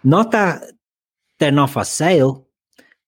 Not 0.02 0.32
that 0.32 0.64
they're 1.38 1.52
not 1.52 1.70
for 1.70 1.84
sale, 1.84 2.46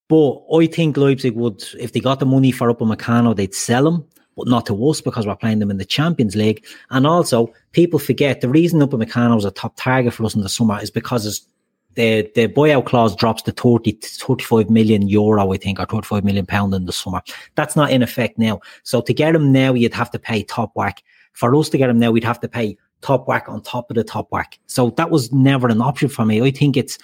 but 0.08 0.42
I 0.54 0.66
think 0.66 0.96
Leipzig 0.96 1.34
would, 1.34 1.64
if 1.78 1.92
they 1.92 2.00
got 2.00 2.20
the 2.20 2.26
money 2.26 2.52
for 2.52 2.72
Upamecano, 2.72 3.34
they'd 3.34 3.54
sell 3.54 3.88
him, 3.88 4.04
not 4.46 4.66
to 4.66 4.88
us 4.88 5.00
because 5.00 5.26
we're 5.26 5.36
playing 5.36 5.58
them 5.58 5.70
in 5.70 5.78
the 5.78 5.84
Champions 5.84 6.36
League. 6.36 6.64
And 6.90 7.06
also, 7.06 7.52
people 7.72 7.98
forget 7.98 8.40
the 8.40 8.48
reason 8.48 8.80
Upamecano 8.80 9.36
is 9.38 9.44
a 9.44 9.50
top 9.50 9.74
target 9.76 10.14
for 10.14 10.24
us 10.24 10.34
in 10.34 10.42
the 10.42 10.48
summer 10.48 10.80
is 10.80 10.90
because 10.90 11.46
the 11.94 12.30
the 12.34 12.48
buyout 12.48 12.86
clause 12.86 13.16
drops 13.16 13.42
to 13.42 13.52
30 13.52 13.92
to 13.94 14.08
35 14.08 14.70
million 14.70 15.08
euro, 15.08 15.52
I 15.52 15.56
think, 15.56 15.80
or 15.80 15.86
35 15.86 16.24
million 16.24 16.46
pound 16.46 16.74
in 16.74 16.86
the 16.86 16.92
summer. 16.92 17.20
That's 17.56 17.76
not 17.76 17.90
in 17.90 18.02
effect 18.02 18.38
now. 18.38 18.60
So 18.84 19.00
to 19.00 19.12
get 19.12 19.34
him 19.34 19.52
now, 19.52 19.74
you'd 19.74 19.94
have 19.94 20.10
to 20.12 20.18
pay 20.18 20.42
top 20.42 20.72
whack. 20.74 21.02
For 21.32 21.54
us 21.54 21.68
to 21.70 21.78
get 21.78 21.90
him 21.90 21.98
now, 21.98 22.10
we'd 22.10 22.24
have 22.24 22.40
to 22.40 22.48
pay 22.48 22.76
top 23.00 23.26
whack 23.26 23.48
on 23.48 23.62
top 23.62 23.90
of 23.90 23.96
the 23.96 24.04
top 24.04 24.28
whack. 24.30 24.58
So 24.66 24.90
that 24.90 25.10
was 25.10 25.32
never 25.32 25.68
an 25.68 25.80
option 25.80 26.08
for 26.08 26.24
me. 26.24 26.42
I 26.42 26.50
think 26.50 26.76
it's 26.76 26.98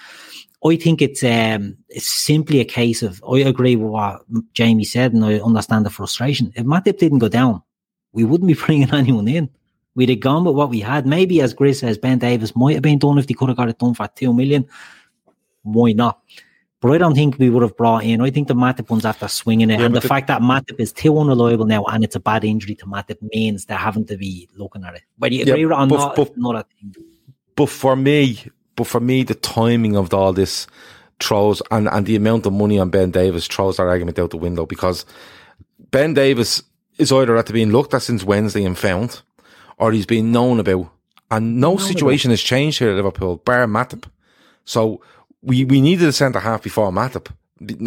I 0.65 0.75
think 0.75 1.01
it's 1.01 1.23
um 1.23 1.77
it's 1.89 2.09
simply 2.09 2.59
a 2.59 2.65
case 2.65 3.03
of 3.03 3.23
I 3.31 3.39
agree 3.39 3.75
with 3.75 3.89
what 3.91 4.21
Jamie 4.53 4.83
said 4.85 5.13
and 5.13 5.23
I 5.23 5.39
understand 5.39 5.85
the 5.85 5.89
frustration. 5.89 6.51
If 6.55 6.65
Matip 6.65 6.97
didn't 6.97 7.19
go 7.19 7.29
down, 7.29 7.61
we 8.11 8.23
wouldn't 8.23 8.47
be 8.47 8.53
bringing 8.65 8.93
anyone 8.93 9.27
in. 9.27 9.49
We'd 9.95 10.09
have 10.09 10.19
gone 10.19 10.45
with 10.45 10.55
what 10.55 10.69
we 10.69 10.79
had. 10.79 11.07
Maybe, 11.07 11.41
as 11.41 11.55
Grizz 11.55 11.79
says, 11.79 11.97
Ben 11.97 12.19
Davies 12.19 12.55
might 12.55 12.73
have 12.73 12.83
been 12.83 12.99
done 12.99 13.17
if 13.17 13.25
they 13.27 13.33
could 13.33 13.49
have 13.49 13.57
got 13.57 13.69
it 13.69 13.79
done 13.79 13.95
for 13.95 14.07
two 14.15 14.31
million. 14.33 14.67
Why 15.63 15.91
not? 15.93 16.19
But 16.79 16.91
I 16.91 16.99
don't 16.99 17.15
think 17.15 17.39
we 17.39 17.49
would 17.49 17.63
have 17.63 17.75
brought 17.75 18.03
in. 18.03 18.21
I 18.21 18.29
think 18.29 18.47
the 18.47 18.53
Matip 18.53 18.89
one's 18.91 19.05
after 19.05 19.27
swinging 19.27 19.71
it, 19.71 19.79
Yeah, 19.79 19.87
and 19.87 19.95
the, 19.95 19.99
the- 19.99 20.07
fact 20.07 20.27
that 20.27 20.41
Matip 20.41 20.79
is 20.79 20.93
too 20.93 21.17
unreliable 21.17 21.65
now, 21.65 21.83
and 21.85 22.03
it's 22.03 22.15
a 22.15 22.19
bad 22.19 22.43
injury 22.43 22.75
to 22.75 22.85
Matip, 22.85 23.17
means 23.33 23.65
they're 23.65 23.75
having 23.77 24.05
to 24.05 24.17
be 24.17 24.47
looking 24.55 24.83
at 24.83 24.93
it. 24.93 25.01
Whether 25.17 25.33
you 25.35 25.45
Yeah, 25.45 25.53
agree 25.53 25.65
or 25.65 25.69
but- 25.69 25.85
not, 25.87 26.15
but- 26.15 26.35
another 26.35 26.63
thing. 26.79 26.93
But 27.55 27.69
for 27.69 27.95
me, 27.95 28.39
but 28.77 28.87
for 28.87 29.01
me, 29.01 29.23
the 29.23 29.35
timing 29.35 29.97
of 29.97 30.13
all 30.13 30.31
this 30.31 30.67
throws 31.19 31.61
and, 31.71 31.89
and 31.89 32.05
the 32.05 32.15
amount 32.15 32.45
of 32.45 32.53
money 32.53 32.79
on 32.79 32.89
Ben 32.89 33.11
Davies 33.11 33.47
throws 33.47 33.77
that 33.77 33.83
argument 33.83 34.19
out 34.19 34.29
the 34.29 34.37
window 34.37 34.65
because 34.65 35.03
Ben 35.91 36.13
Davies 36.13 36.63
is 36.97 37.11
either 37.11 37.35
at 37.35 37.47
the 37.47 37.53
being 37.53 37.71
looked 37.71 37.93
at 37.93 38.03
since 38.03 38.23
Wednesday 38.23 38.63
and 38.63 38.77
found, 38.77 39.21
or 39.77 39.91
he's 39.91 40.05
been 40.05 40.31
known 40.31 40.59
about. 40.59 40.91
And 41.29 41.59
no 41.59 41.75
situation 41.77 42.31
has 42.31 42.41
changed 42.41 42.79
here 42.79 42.91
at 42.91 42.95
Liverpool, 42.95 43.37
bar 43.37 43.65
Matip. 43.65 44.05
So 44.63 45.01
we, 45.41 45.65
we 45.65 45.81
needed 45.81 46.07
a 46.07 46.13
centre 46.13 46.39
half 46.39 46.63
before 46.63 46.91
Matip. 46.91 47.27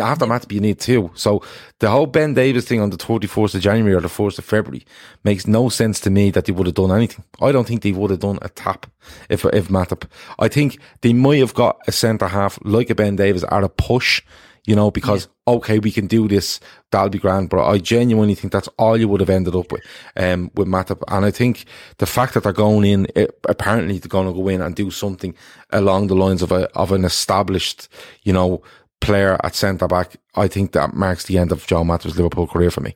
After 0.00 0.26
Matip, 0.26 0.52
you 0.52 0.60
need 0.60 0.80
two. 0.80 1.10
So 1.14 1.42
the 1.78 1.90
whole 1.90 2.06
Ben 2.06 2.34
Davies 2.34 2.66
thing 2.66 2.80
on 2.80 2.90
the 2.90 2.96
24th 2.96 3.54
of 3.54 3.60
January 3.60 3.94
or 3.94 4.00
the 4.00 4.08
4th 4.08 4.38
of 4.38 4.44
February 4.44 4.84
makes 5.24 5.46
no 5.46 5.68
sense 5.68 6.00
to 6.00 6.10
me 6.10 6.30
that 6.30 6.46
they 6.46 6.52
would 6.52 6.66
have 6.66 6.74
done 6.74 6.92
anything. 6.92 7.24
I 7.40 7.52
don't 7.52 7.66
think 7.66 7.82
they 7.82 7.92
would 7.92 8.10
have 8.10 8.20
done 8.20 8.38
a 8.42 8.48
tap 8.48 8.86
if, 9.28 9.44
if 9.46 9.68
Matip. 9.68 10.04
I 10.38 10.48
think 10.48 10.78
they 11.02 11.12
might 11.12 11.38
have 11.38 11.54
got 11.54 11.78
a 11.86 11.92
centre 11.92 12.28
half 12.28 12.58
like 12.62 12.90
a 12.90 12.94
Ben 12.94 13.16
Davies 13.16 13.44
at 13.44 13.64
a 13.64 13.68
push, 13.68 14.22
you 14.66 14.76
know, 14.76 14.90
because, 14.90 15.28
okay, 15.48 15.78
we 15.78 15.90
can 15.90 16.06
do 16.06 16.28
this. 16.28 16.60
That'll 16.90 17.08
be 17.08 17.18
grand. 17.18 17.48
But 17.48 17.66
I 17.66 17.78
genuinely 17.78 18.34
think 18.34 18.52
that's 18.52 18.68
all 18.78 18.96
you 18.96 19.08
would 19.08 19.20
have 19.20 19.30
ended 19.30 19.54
up 19.54 19.72
with, 19.72 19.82
um, 20.16 20.50
with 20.54 20.68
Matip. 20.68 21.02
And 21.08 21.24
I 21.24 21.30
think 21.30 21.64
the 21.98 22.06
fact 22.06 22.34
that 22.34 22.42
they're 22.42 22.52
going 22.52 22.84
in, 22.84 23.06
it, 23.14 23.38
apparently 23.48 23.98
they're 23.98 24.08
going 24.08 24.26
to 24.26 24.34
go 24.34 24.48
in 24.48 24.60
and 24.60 24.74
do 24.74 24.90
something 24.90 25.34
along 25.70 26.08
the 26.08 26.14
lines 26.14 26.42
of 26.42 26.52
a, 26.52 26.70
of 26.76 26.92
an 26.92 27.04
established, 27.04 27.88
you 28.22 28.32
know, 28.32 28.62
player 29.00 29.38
at 29.42 29.54
centre 29.54 29.88
back, 29.88 30.16
I 30.34 30.48
think 30.48 30.72
that 30.72 30.94
marks 30.94 31.24
the 31.24 31.38
end 31.38 31.52
of 31.52 31.66
Joe 31.66 31.82
Matip's 31.82 32.16
Liverpool 32.16 32.46
career 32.46 32.70
for 32.70 32.80
me. 32.80 32.94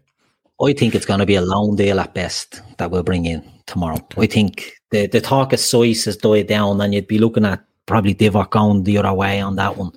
I 0.62 0.72
think 0.72 0.94
it's 0.94 1.06
going 1.06 1.20
to 1.20 1.26
be 1.26 1.34
a 1.34 1.42
loan 1.42 1.76
deal 1.76 1.98
at 1.98 2.14
best 2.14 2.62
that 2.78 2.90
we'll 2.90 3.02
bring 3.02 3.26
in 3.26 3.42
tomorrow. 3.66 3.98
I 4.16 4.26
think 4.26 4.72
the, 4.90 5.06
the 5.06 5.20
talk 5.20 5.52
of 5.52 5.60
size 5.60 6.04
has 6.04 6.16
died 6.16 6.46
down, 6.46 6.80
and 6.80 6.94
you'd 6.94 7.08
be 7.08 7.18
looking 7.18 7.44
at 7.44 7.64
probably 7.86 8.14
Divock 8.14 8.50
going 8.50 8.84
the 8.84 8.98
other 8.98 9.12
way 9.12 9.40
on 9.40 9.56
that 9.56 9.76
one. 9.76 9.92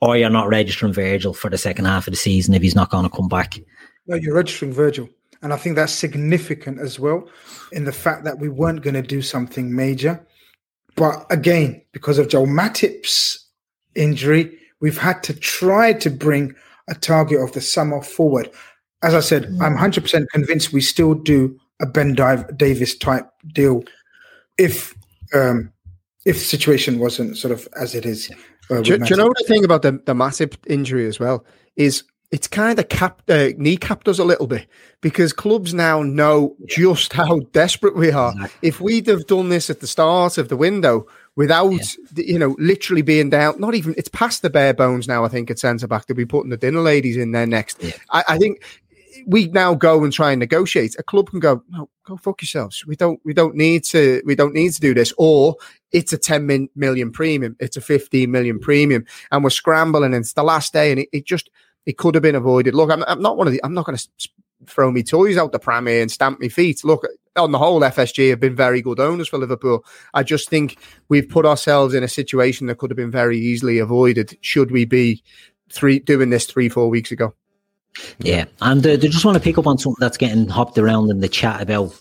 Or 0.00 0.16
you're 0.16 0.30
not 0.30 0.48
registering 0.48 0.92
Virgil 0.92 1.32
for 1.32 1.48
the 1.48 1.58
second 1.58 1.84
half 1.86 2.06
of 2.06 2.12
the 2.12 2.16
season 2.18 2.54
if 2.54 2.62
he's 2.62 2.74
not 2.74 2.90
going 2.90 3.04
to 3.04 3.16
come 3.16 3.28
back. 3.28 3.58
No, 4.06 4.16
you're 4.16 4.34
registering 4.34 4.72
Virgil. 4.72 5.08
And 5.42 5.52
I 5.52 5.56
think 5.56 5.76
that's 5.76 5.92
significant 5.92 6.80
as 6.80 7.00
well 7.00 7.28
in 7.72 7.84
the 7.84 7.92
fact 7.92 8.24
that 8.24 8.38
we 8.38 8.48
weren't 8.48 8.82
going 8.82 8.94
to 8.94 9.02
do 9.02 9.22
something 9.22 9.74
major. 9.74 10.24
But 10.94 11.26
again, 11.30 11.82
because 11.92 12.18
of 12.18 12.28
Joel 12.28 12.46
Matip's 12.46 13.46
injury, 13.94 14.58
we've 14.82 14.98
had 14.98 15.22
to 15.22 15.32
try 15.32 15.94
to 15.94 16.10
bring 16.10 16.54
a 16.88 16.94
target 16.94 17.40
of 17.40 17.52
the 17.52 17.60
summer 17.62 18.02
forward. 18.02 18.50
As 19.02 19.14
I 19.14 19.20
said, 19.20 19.46
I'm 19.60 19.76
100% 19.76 20.26
convinced 20.28 20.72
we 20.72 20.82
still 20.82 21.14
do 21.14 21.58
a 21.80 21.86
Ben 21.86 22.14
Davies 22.14 22.96
type 22.96 23.26
deal 23.54 23.82
if 24.58 24.94
um, 25.32 25.72
if 26.24 26.36
the 26.36 26.44
situation 26.44 26.98
wasn't 26.98 27.36
sort 27.36 27.52
of 27.52 27.66
as 27.80 27.94
it 27.94 28.04
is. 28.04 28.30
uh, 28.70 28.82
Do, 28.82 28.98
do 28.98 29.04
you 29.06 29.16
know 29.16 29.32
the 29.36 29.44
thing 29.48 29.64
about 29.64 29.82
the, 29.82 30.00
the 30.04 30.14
massive 30.14 30.56
injury 30.66 31.06
as 31.06 31.18
well 31.18 31.44
is 31.74 32.04
it's 32.30 32.46
kind 32.46 32.78
of 32.78 32.88
cap 32.88 33.22
uh, 33.28 33.52
kneecapped 33.58 34.08
us 34.08 34.18
a 34.18 34.24
little 34.24 34.46
bit 34.46 34.66
because 35.00 35.32
clubs 35.32 35.74
now 35.74 36.02
know 36.02 36.56
just 36.66 37.12
how 37.12 37.40
desperate 37.52 37.96
we 37.96 38.10
are. 38.10 38.34
If 38.62 38.80
we'd 38.80 39.06
have 39.06 39.26
done 39.26 39.48
this 39.48 39.68
at 39.68 39.80
the 39.80 39.86
start 39.86 40.38
of 40.38 40.48
the 40.48 40.56
window 40.56 41.06
without 41.36 41.70
the- 42.12 42.26
you 42.26 42.38
know 42.38 42.56
literally 42.58 43.02
being 43.02 43.30
down, 43.30 43.58
not 43.60 43.74
even 43.74 43.94
it's 43.96 44.08
past 44.08 44.42
the 44.42 44.50
bare 44.50 44.74
bones 44.74 45.08
now. 45.08 45.24
I 45.24 45.28
think 45.28 45.50
at 45.50 45.58
centre 45.58 45.86
back 45.86 46.06
to 46.06 46.14
be 46.14 46.26
putting 46.26 46.50
the 46.50 46.56
dinner 46.56 46.80
ladies 46.80 47.16
in 47.16 47.32
there 47.32 47.46
next. 47.46 47.82
I, 48.10 48.24
I 48.28 48.38
think 48.38 48.62
we 49.26 49.46
now 49.48 49.74
go 49.74 50.02
and 50.04 50.12
try 50.12 50.32
and 50.32 50.40
negotiate. 50.40 50.96
A 50.98 51.02
club 51.02 51.30
can 51.30 51.38
go, 51.40 51.62
no, 51.68 51.88
go 52.04 52.16
fuck 52.16 52.40
yourselves. 52.42 52.84
We 52.86 52.96
don't, 52.96 53.20
we 53.24 53.34
don't 53.34 53.54
need 53.54 53.84
to, 53.84 54.22
we 54.24 54.34
don't 54.34 54.54
need 54.54 54.72
to 54.72 54.80
do 54.80 54.94
this. 54.94 55.12
Or 55.18 55.56
it's 55.92 56.12
a 56.12 56.18
10 56.18 56.46
min- 56.46 56.68
million 56.74 57.12
premium, 57.12 57.54
it's 57.60 57.76
a 57.76 57.80
15 57.80 58.30
million 58.30 58.58
premium, 58.58 59.04
and 59.30 59.44
we're 59.44 59.50
scrambling. 59.50 60.14
And 60.14 60.22
it's 60.22 60.32
the 60.32 60.42
last 60.42 60.72
day, 60.72 60.90
and 60.90 61.00
it, 61.00 61.08
it 61.12 61.26
just, 61.26 61.50
it 61.86 61.98
could 61.98 62.14
have 62.14 62.22
been 62.22 62.34
avoided. 62.34 62.74
Look, 62.74 62.90
I'm, 62.90 63.04
I'm 63.06 63.20
not 63.22 63.36
one 63.36 63.46
of 63.46 63.52
the, 63.52 63.60
I'm 63.62 63.74
not 63.74 63.84
going 63.86 63.98
to 63.98 64.08
throw 64.66 64.90
me 64.90 65.02
toys 65.02 65.36
out 65.36 65.52
the 65.52 65.58
pram 65.58 65.86
here 65.86 66.02
and 66.02 66.10
stamp 66.10 66.40
my 66.40 66.48
feet. 66.48 66.82
Look, 66.84 67.06
on 67.36 67.52
the 67.52 67.58
whole, 67.58 67.80
FSG 67.80 68.30
have 68.30 68.40
been 68.40 68.54
very 68.56 68.82
good 68.82 69.00
owners 69.00 69.28
for 69.28 69.38
Liverpool. 69.38 69.84
I 70.14 70.22
just 70.22 70.48
think 70.48 70.78
we've 71.08 71.28
put 71.28 71.46
ourselves 71.46 71.94
in 71.94 72.02
a 72.02 72.08
situation 72.08 72.66
that 72.66 72.78
could 72.78 72.90
have 72.90 72.96
been 72.96 73.10
very 73.10 73.38
easily 73.38 73.78
avoided 73.78 74.36
should 74.42 74.70
we 74.70 74.84
be 74.84 75.22
three 75.70 75.98
doing 75.98 76.30
this 76.30 76.46
three, 76.46 76.68
four 76.68 76.88
weeks 76.88 77.10
ago. 77.10 77.34
Yeah, 78.18 78.46
and 78.60 78.80
uh, 78.86 78.96
they 78.96 79.08
just 79.08 79.24
want 79.24 79.36
to 79.36 79.42
pick 79.42 79.58
up 79.58 79.66
on 79.66 79.78
something 79.78 80.00
that's 80.00 80.16
getting 80.16 80.48
hopped 80.48 80.78
around 80.78 81.10
in 81.10 81.20
the 81.20 81.28
chat 81.28 81.60
about 81.60 81.94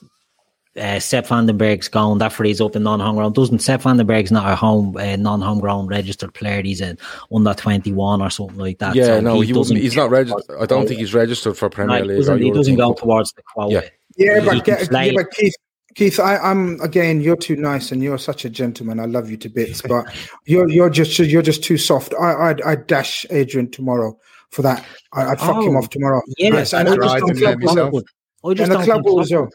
uh, 0.78 1.00
Sepp 1.00 1.28
van 1.28 1.48
den 1.48 1.58
Berg's 1.58 1.90
gone. 1.90 2.18
That 2.20 2.32
frees 2.32 2.62
up 2.62 2.78
in 2.78 2.84
non-homegrown. 2.84 3.34
Doesn't 3.34 3.60
Sepp 3.60 3.82
van 3.82 3.98
den 3.98 4.08
Berg's 4.08 4.32
not 4.32 4.50
a 4.50 4.56
home 4.56 4.96
uh, 4.96 5.18
non-homegrown 5.18 5.88
registered 5.88 6.34
player? 6.34 6.62
He's 6.62 6.80
an 6.80 6.98
under 7.34 7.54
twenty 7.54 7.92
one 7.92 8.22
or 8.22 8.30
something 8.30 8.58
like 8.58 8.80
that. 8.80 8.96
yeah, 8.96 9.06
So 9.06 9.20
no, 9.20 9.42
he, 9.42 9.52
doesn't. 9.52 9.76
He's 9.76 9.98
not 9.98 10.10
registered. 10.10 10.56
I 10.62 10.66
don't 10.66 10.88
think 10.88 11.00
he's 11.02 11.14
registered 11.14 11.58
for. 11.58 11.70
Premier 11.70 12.00
No, 12.00 12.06
League. 12.06 12.12
he 12.12 12.18
doesn't, 12.20 12.42
he 12.42 12.52
doesn't 12.52 12.76
go 12.78 12.94
towards 12.94 13.34
the 13.34 13.42
quota. 13.44 13.74
Yeah. 13.74 13.90
Yeah, 14.18 14.40
but, 14.44 14.64
can 14.66 14.78
Ke- 14.86 14.92
yeah, 14.92 15.12
but 15.16 15.32
Keith, 15.32 15.54
Keith, 15.96 16.20
I, 16.20 16.38
I'm 16.38 16.80
again. 16.82 17.22
You're 17.22 17.36
too 17.38 17.56
nice, 17.56 17.92
and 17.92 18.02
you're 18.04 18.18
such 18.18 18.46
a 18.46 18.50
gentleman. 18.50 19.00
I 19.00 19.06
love 19.06 19.30
you 19.30 19.38
to 19.38 19.50
bits, 19.50 19.82
but 19.88 20.06
you're 20.46 20.70
you're 20.70 20.90
just 20.90 21.18
you're 21.20 21.42
just 21.42 21.64
too 21.64 21.78
soft. 21.78 22.14
I 22.20 22.50
I'd, 22.50 22.62
I'd 22.64 22.88
dash 22.88 23.26
Adrian 23.30 23.70
tomorrow 23.72 24.18
for 24.52 24.62
that. 24.64 24.86
I, 25.14 25.28
I'd 25.32 25.40
fuck 25.40 25.64
him 25.64 25.76
Oh, 25.76 25.80
off 25.80 25.90
tomorrow. 25.90 26.22
Yeah, 26.38 26.54
Yes, 26.54 26.74
and 26.74 26.88
I 26.90 26.94
I 26.94 26.96
just 26.96 27.08
just 27.08 27.20
don't 27.20 27.28
don't 27.28 27.38
club 27.38 27.62
Klopp 27.62 27.76
myself. 27.76 28.04
I 28.44 28.54
just 28.54 28.62
And 28.62 28.72
the 28.72 28.76
don't 28.76 28.86
club 28.86 29.02
oh, 29.06 29.14
will 29.14 29.22
as 29.22 29.32
well. 29.32 29.50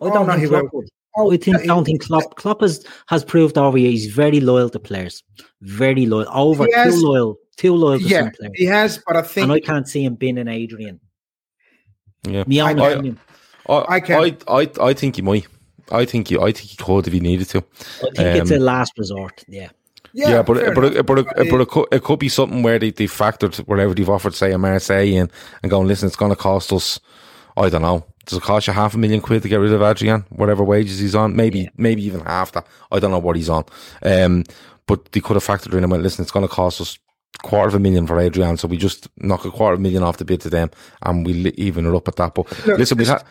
I 0.00 0.04
Oh, 0.06 0.12
don't 0.14 0.26
no, 0.26 0.32
think 0.34 0.44
he 0.44 0.46
will. 0.48 0.70
Oh, 1.16 1.32
I 1.32 1.36
think 1.36 1.60
he- 1.60 1.66
don't 1.66 1.84
think 1.84 2.02
Klopp 2.02 2.36
Klopp 2.36 2.60
has, 2.66 2.86
has 3.08 3.24
proved 3.24 3.58
over 3.58 3.76
here 3.78 3.90
he's 3.90 4.06
very 4.06 4.40
loyal 4.40 4.70
to 4.70 4.78
players. 4.78 5.22
Very 5.62 6.06
loyal. 6.06 6.28
Over 6.32 6.66
He 6.66 6.72
has- 6.74 6.94
too 7.00 7.06
loyal. 7.06 7.36
Too 7.56 7.74
loyal 7.74 7.98
to 7.98 8.04
Yeah, 8.04 8.20
some 8.20 8.30
players. 8.38 8.52
he 8.54 8.64
has, 8.66 9.00
but 9.04 9.16
I 9.16 9.22
think 9.22 9.42
and 9.44 9.52
I 9.52 9.58
can't 9.60 9.88
see 9.88 10.04
him 10.04 10.14
being 10.14 10.38
an 10.38 10.46
Adrian. 10.46 11.00
Yeah, 12.22 12.44
Me 12.46 12.60
own 12.62 12.78
I, 12.78 12.90
opinion. 12.90 13.18
I, 13.68 13.84
I 13.96 14.00
can. 14.00 14.22
I, 14.24 14.36
I, 14.48 14.70
I 14.80 14.92
think 14.94 15.16
he 15.16 15.22
might. 15.22 15.46
I 15.90 16.04
think 16.04 16.30
you. 16.30 16.40
I 16.42 16.52
think 16.52 16.68
he 16.70 16.76
could 16.76 17.06
if 17.06 17.12
he 17.12 17.20
needed 17.20 17.48
to. 17.50 17.58
I 17.58 18.10
think 18.14 18.42
it's 18.42 18.50
a 18.50 18.56
Um, 18.56 18.62
last 18.62 18.92
resort. 18.98 19.44
Yeah. 19.48 19.68
Yeah, 20.14 20.42
but 20.42 20.56
fair 20.56 20.74
but 20.74 20.84
enough. 20.84 20.96
it, 20.96 21.06
but 21.06 21.18
it, 21.18 21.26
but 21.50 21.60
it 21.60 21.68
could 21.68 21.86
it 21.92 22.02
could 22.02 22.18
be 22.18 22.28
something 22.30 22.62
where 22.62 22.78
they, 22.78 22.90
they 22.90 23.04
factored 23.04 23.56
whatever 23.68 23.94
they've 23.94 24.08
offered, 24.08 24.34
say, 24.34 24.52
a 24.52 24.58
Marseille 24.58 25.06
in 25.14 25.30
and 25.62 25.70
going, 25.70 25.86
listen, 25.86 26.06
it's 26.06 26.16
going 26.16 26.30
to 26.32 26.36
cost 26.36 26.72
us, 26.72 26.98
I 27.58 27.68
don't 27.68 27.82
know, 27.82 28.04
does 28.24 28.38
it 28.38 28.42
cost 28.42 28.66
you 28.66 28.72
half 28.72 28.94
a 28.94 28.98
million 28.98 29.20
quid 29.20 29.42
to 29.42 29.48
get 29.48 29.56
rid 29.60 29.72
of 29.72 29.82
Adrian, 29.82 30.24
whatever 30.30 30.64
wages 30.64 30.98
he's 30.98 31.14
on, 31.14 31.36
maybe 31.36 31.68
maybe 31.76 32.02
even 32.04 32.20
half 32.20 32.52
that. 32.52 32.66
I 32.90 32.98
don't 32.98 33.10
know 33.10 33.18
what 33.18 33.36
he's 33.36 33.50
on. 33.50 33.64
Um, 34.02 34.44
but 34.86 35.12
they 35.12 35.20
could 35.20 35.34
have 35.36 35.44
factored 35.46 35.74
in 35.74 35.84
and 35.84 35.90
went, 35.92 36.02
listen, 36.02 36.22
it's 36.22 36.32
going 36.32 36.48
to 36.48 36.52
cost 36.52 36.80
us 36.80 36.98
quarter 37.42 37.68
of 37.68 37.74
a 37.74 37.78
million 37.78 38.06
for 38.06 38.18
Adrian, 38.18 38.56
so 38.56 38.66
we 38.66 38.78
just 38.78 39.08
knock 39.18 39.44
a 39.44 39.50
quarter 39.50 39.74
of 39.74 39.80
a 39.80 39.82
million 39.82 40.02
off 40.02 40.16
the 40.16 40.24
bid 40.24 40.40
to 40.40 40.50
them, 40.50 40.70
and 41.02 41.24
we 41.26 41.34
li- 41.34 41.54
even 41.58 41.86
it 41.86 41.94
up 41.94 42.08
at 42.08 42.16
that. 42.16 42.34
But 42.34 42.50
Look, 42.66 42.78
listen, 42.78 42.96
we 42.98 43.04
just- 43.04 43.22
had. 43.22 43.30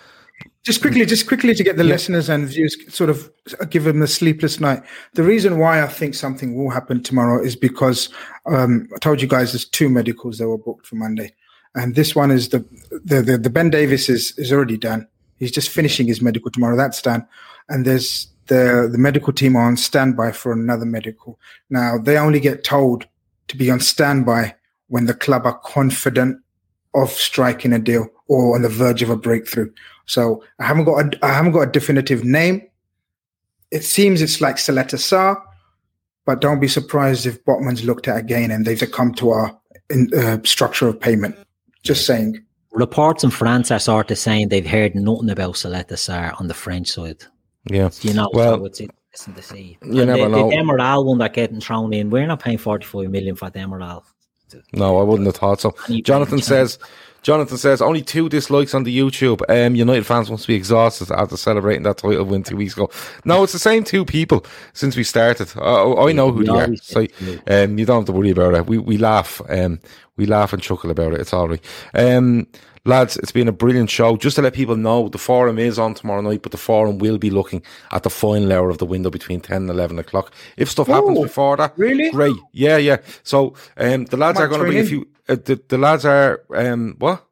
Just 0.63 0.81
quickly, 0.81 1.05
just 1.05 1.27
quickly 1.27 1.55
to 1.55 1.63
get 1.63 1.77
the 1.77 1.83
listeners 1.83 2.27
and 2.27 2.47
viewers 2.47 2.75
sort 2.93 3.09
of 3.09 3.31
give 3.69 3.85
them 3.85 4.01
a 4.01 4.07
sleepless 4.07 4.59
night. 4.59 4.83
The 5.13 5.23
reason 5.23 5.59
why 5.59 5.81
I 5.81 5.87
think 5.87 6.13
something 6.13 6.55
will 6.55 6.69
happen 6.69 7.01
tomorrow 7.01 7.41
is 7.41 7.55
because 7.55 8.09
um, 8.45 8.89
I 8.93 8.97
told 8.99 9.21
you 9.21 9.29
guys 9.29 9.53
there's 9.53 9.63
two 9.63 9.87
medicals 9.87 10.37
that 10.37 10.47
were 10.49 10.57
booked 10.57 10.85
for 10.85 10.95
Monday, 10.95 11.33
and 11.73 11.95
this 11.95 12.15
one 12.15 12.31
is 12.31 12.49
the 12.49 12.65
the 12.91 13.21
the, 13.21 13.37
the 13.37 13.49
Ben 13.49 13.69
Davies 13.69 14.09
is 14.09 14.37
is 14.37 14.51
already 14.51 14.77
done. 14.77 15.07
He's 15.37 15.51
just 15.51 15.69
finishing 15.69 16.07
his 16.07 16.21
medical 16.21 16.51
tomorrow. 16.51 16.75
That's 16.75 17.01
done, 17.01 17.25
and 17.69 17.85
there's 17.85 18.27
the 18.47 18.89
the 18.91 18.97
medical 18.97 19.31
team 19.31 19.55
are 19.55 19.67
on 19.67 19.77
standby 19.77 20.33
for 20.33 20.51
another 20.51 20.85
medical. 20.85 21.39
Now 21.69 21.97
they 21.97 22.17
only 22.17 22.41
get 22.41 22.63
told 22.63 23.07
to 23.47 23.55
be 23.55 23.71
on 23.71 23.79
standby 23.79 24.55
when 24.87 25.05
the 25.05 25.13
club 25.13 25.45
are 25.45 25.57
confident 25.59 26.41
of 26.93 27.11
striking 27.11 27.73
a 27.73 27.79
deal 27.79 28.07
or 28.27 28.55
on 28.55 28.63
the 28.63 28.69
verge 28.69 29.01
of 29.01 29.09
a 29.09 29.15
breakthrough. 29.15 29.71
So 30.07 30.43
I 30.59 30.65
haven't 30.65 30.85
got 30.85 31.13
a, 31.15 31.25
I 31.25 31.33
haven't 31.33 31.51
got 31.51 31.67
a 31.67 31.71
definitive 31.71 32.23
name. 32.23 32.63
It 33.71 33.83
seems 33.83 34.21
it's 34.21 34.39
like 34.41 34.55
Caleta-Car, 34.55 35.43
but 36.25 36.41
don't 36.41 36.59
be 36.59 36.67
surprised 36.69 37.25
if 37.25 37.43
Botman's 37.43 37.83
looked 37.83 38.07
at 38.07 38.17
again 38.17 38.49
and 38.49 38.65
they've 38.65 38.91
come 38.91 39.13
to 39.15 39.29
our 39.31 39.57
in, 39.89 40.09
uh, 40.17 40.39
structure 40.43 40.87
of 40.87 40.99
payment. 40.99 41.35
Just 41.83 42.05
saying. 42.05 42.41
Reports 42.71 43.23
in 43.23 43.29
France 43.31 43.71
are 43.71 43.79
sort 43.79 44.11
of 44.11 44.17
saying 44.17 44.49
they've 44.49 44.65
heard 44.65 44.95
nothing 44.95 45.29
about 45.29 45.55
Caleta-Car 45.55 46.33
on 46.39 46.47
the 46.47 46.53
French 46.53 46.89
side. 46.91 47.23
Yeah. 47.69 47.89
You 48.01 48.13
know, 48.13 48.29
Well, 48.33 48.57
so 48.57 48.65
it's 48.65 48.79
interesting 48.81 49.33
to 49.33 49.41
see. 49.41 49.77
you 49.83 49.99
And 49.99 50.07
never 50.07 50.23
the, 50.23 50.29
know. 50.29 50.49
The 50.49 50.55
Demiral 50.55 51.05
one 51.05 51.17
that 51.17 51.33
getting 51.33 51.59
thrown 51.59 51.93
in, 51.93 52.09
we're 52.09 52.27
not 52.27 52.39
paying 52.39 52.57
45 52.57 53.09
million 53.09 53.35
for 53.35 53.49
Demiral. 53.49 54.03
No, 54.71 54.99
I 54.99 55.03
wouldn't 55.03 55.25
have 55.27 55.35
thought 55.35 55.59
so. 55.59 55.75
Any 55.89 56.01
Jonathan 56.01 56.37
chance. 56.37 56.47
says 56.47 56.79
Jonathan 57.23 57.57
says 57.57 57.81
only 57.81 58.01
two 58.01 58.29
dislikes 58.29 58.73
on 58.73 58.83
the 58.83 58.97
YouTube. 58.97 59.41
Um, 59.49 59.75
United 59.75 60.05
fans 60.05 60.31
must 60.31 60.47
be 60.47 60.55
exhausted 60.55 61.11
after 61.11 61.35
celebrating 61.35 61.83
that 61.83 61.97
title 61.97 62.23
win 62.23 62.43
two 62.43 62.55
weeks 62.57 62.73
ago. 62.73 62.89
No, 63.25 63.43
it's 63.43 63.53
the 63.53 63.59
same 63.59 63.83
two 63.83 64.05
people 64.05 64.45
since 64.73 64.95
we 64.95 65.03
started. 65.03 65.51
Uh, 65.57 66.03
I 66.05 66.11
know 66.13 66.31
who 66.31 66.43
they 66.43 66.51
are, 66.51 66.75
so 66.77 67.05
um, 67.47 67.77
you 67.77 67.85
don't 67.85 67.97
have 68.01 68.05
to 68.05 68.11
worry 68.13 68.29
about 68.31 68.53
it. 68.53 68.65
We 68.67 68.77
we 68.77 68.97
laugh, 68.97 69.41
um, 69.49 69.79
we 70.15 70.25
laugh 70.25 70.53
and 70.53 70.61
chuckle 70.61 70.89
about 70.91 71.13
it. 71.13 71.21
It's 71.21 71.33
all 71.33 71.49
right. 71.49 71.63
Um, 71.93 72.47
lads, 72.85 73.17
it's 73.17 73.33
been 73.33 73.49
a 73.49 73.51
brilliant 73.51 73.89
show. 73.89 74.15
Just 74.15 74.37
to 74.37 74.41
let 74.41 74.53
people 74.53 74.77
know, 74.77 75.09
the 75.09 75.17
forum 75.17 75.59
is 75.59 75.77
on 75.77 75.93
tomorrow 75.95 76.21
night, 76.21 76.41
but 76.43 76.53
the 76.53 76.57
forum 76.57 76.97
will 76.99 77.17
be 77.17 77.29
looking 77.29 77.61
at 77.91 78.03
the 78.03 78.09
final 78.09 78.53
hour 78.53 78.69
of 78.69 78.77
the 78.77 78.85
window 78.85 79.09
between 79.09 79.41
10 79.41 79.57
and 79.63 79.69
11 79.69 79.99
o'clock. 79.99 80.31
If 80.55 80.69
stuff 80.69 80.87
happens 80.87 81.17
Oh, 81.17 81.23
before 81.23 81.57
that, 81.57 81.73
really? 81.77 82.09
great. 82.11 82.37
Yeah, 82.53 82.77
yeah. 82.77 82.97
So 83.23 83.55
um, 83.75 84.05
the 84.05 84.15
lads 84.17 84.39
are 84.39 84.47
going 84.47 84.61
to 84.61 84.67
bring 84.67 84.79
a 84.79 84.85
few. 84.85 85.07
Uh, 85.29 85.35
the, 85.35 85.61
the 85.67 85.77
lads 85.77 86.05
are 86.05 86.43
um, 86.55 86.95
what? 86.99 87.25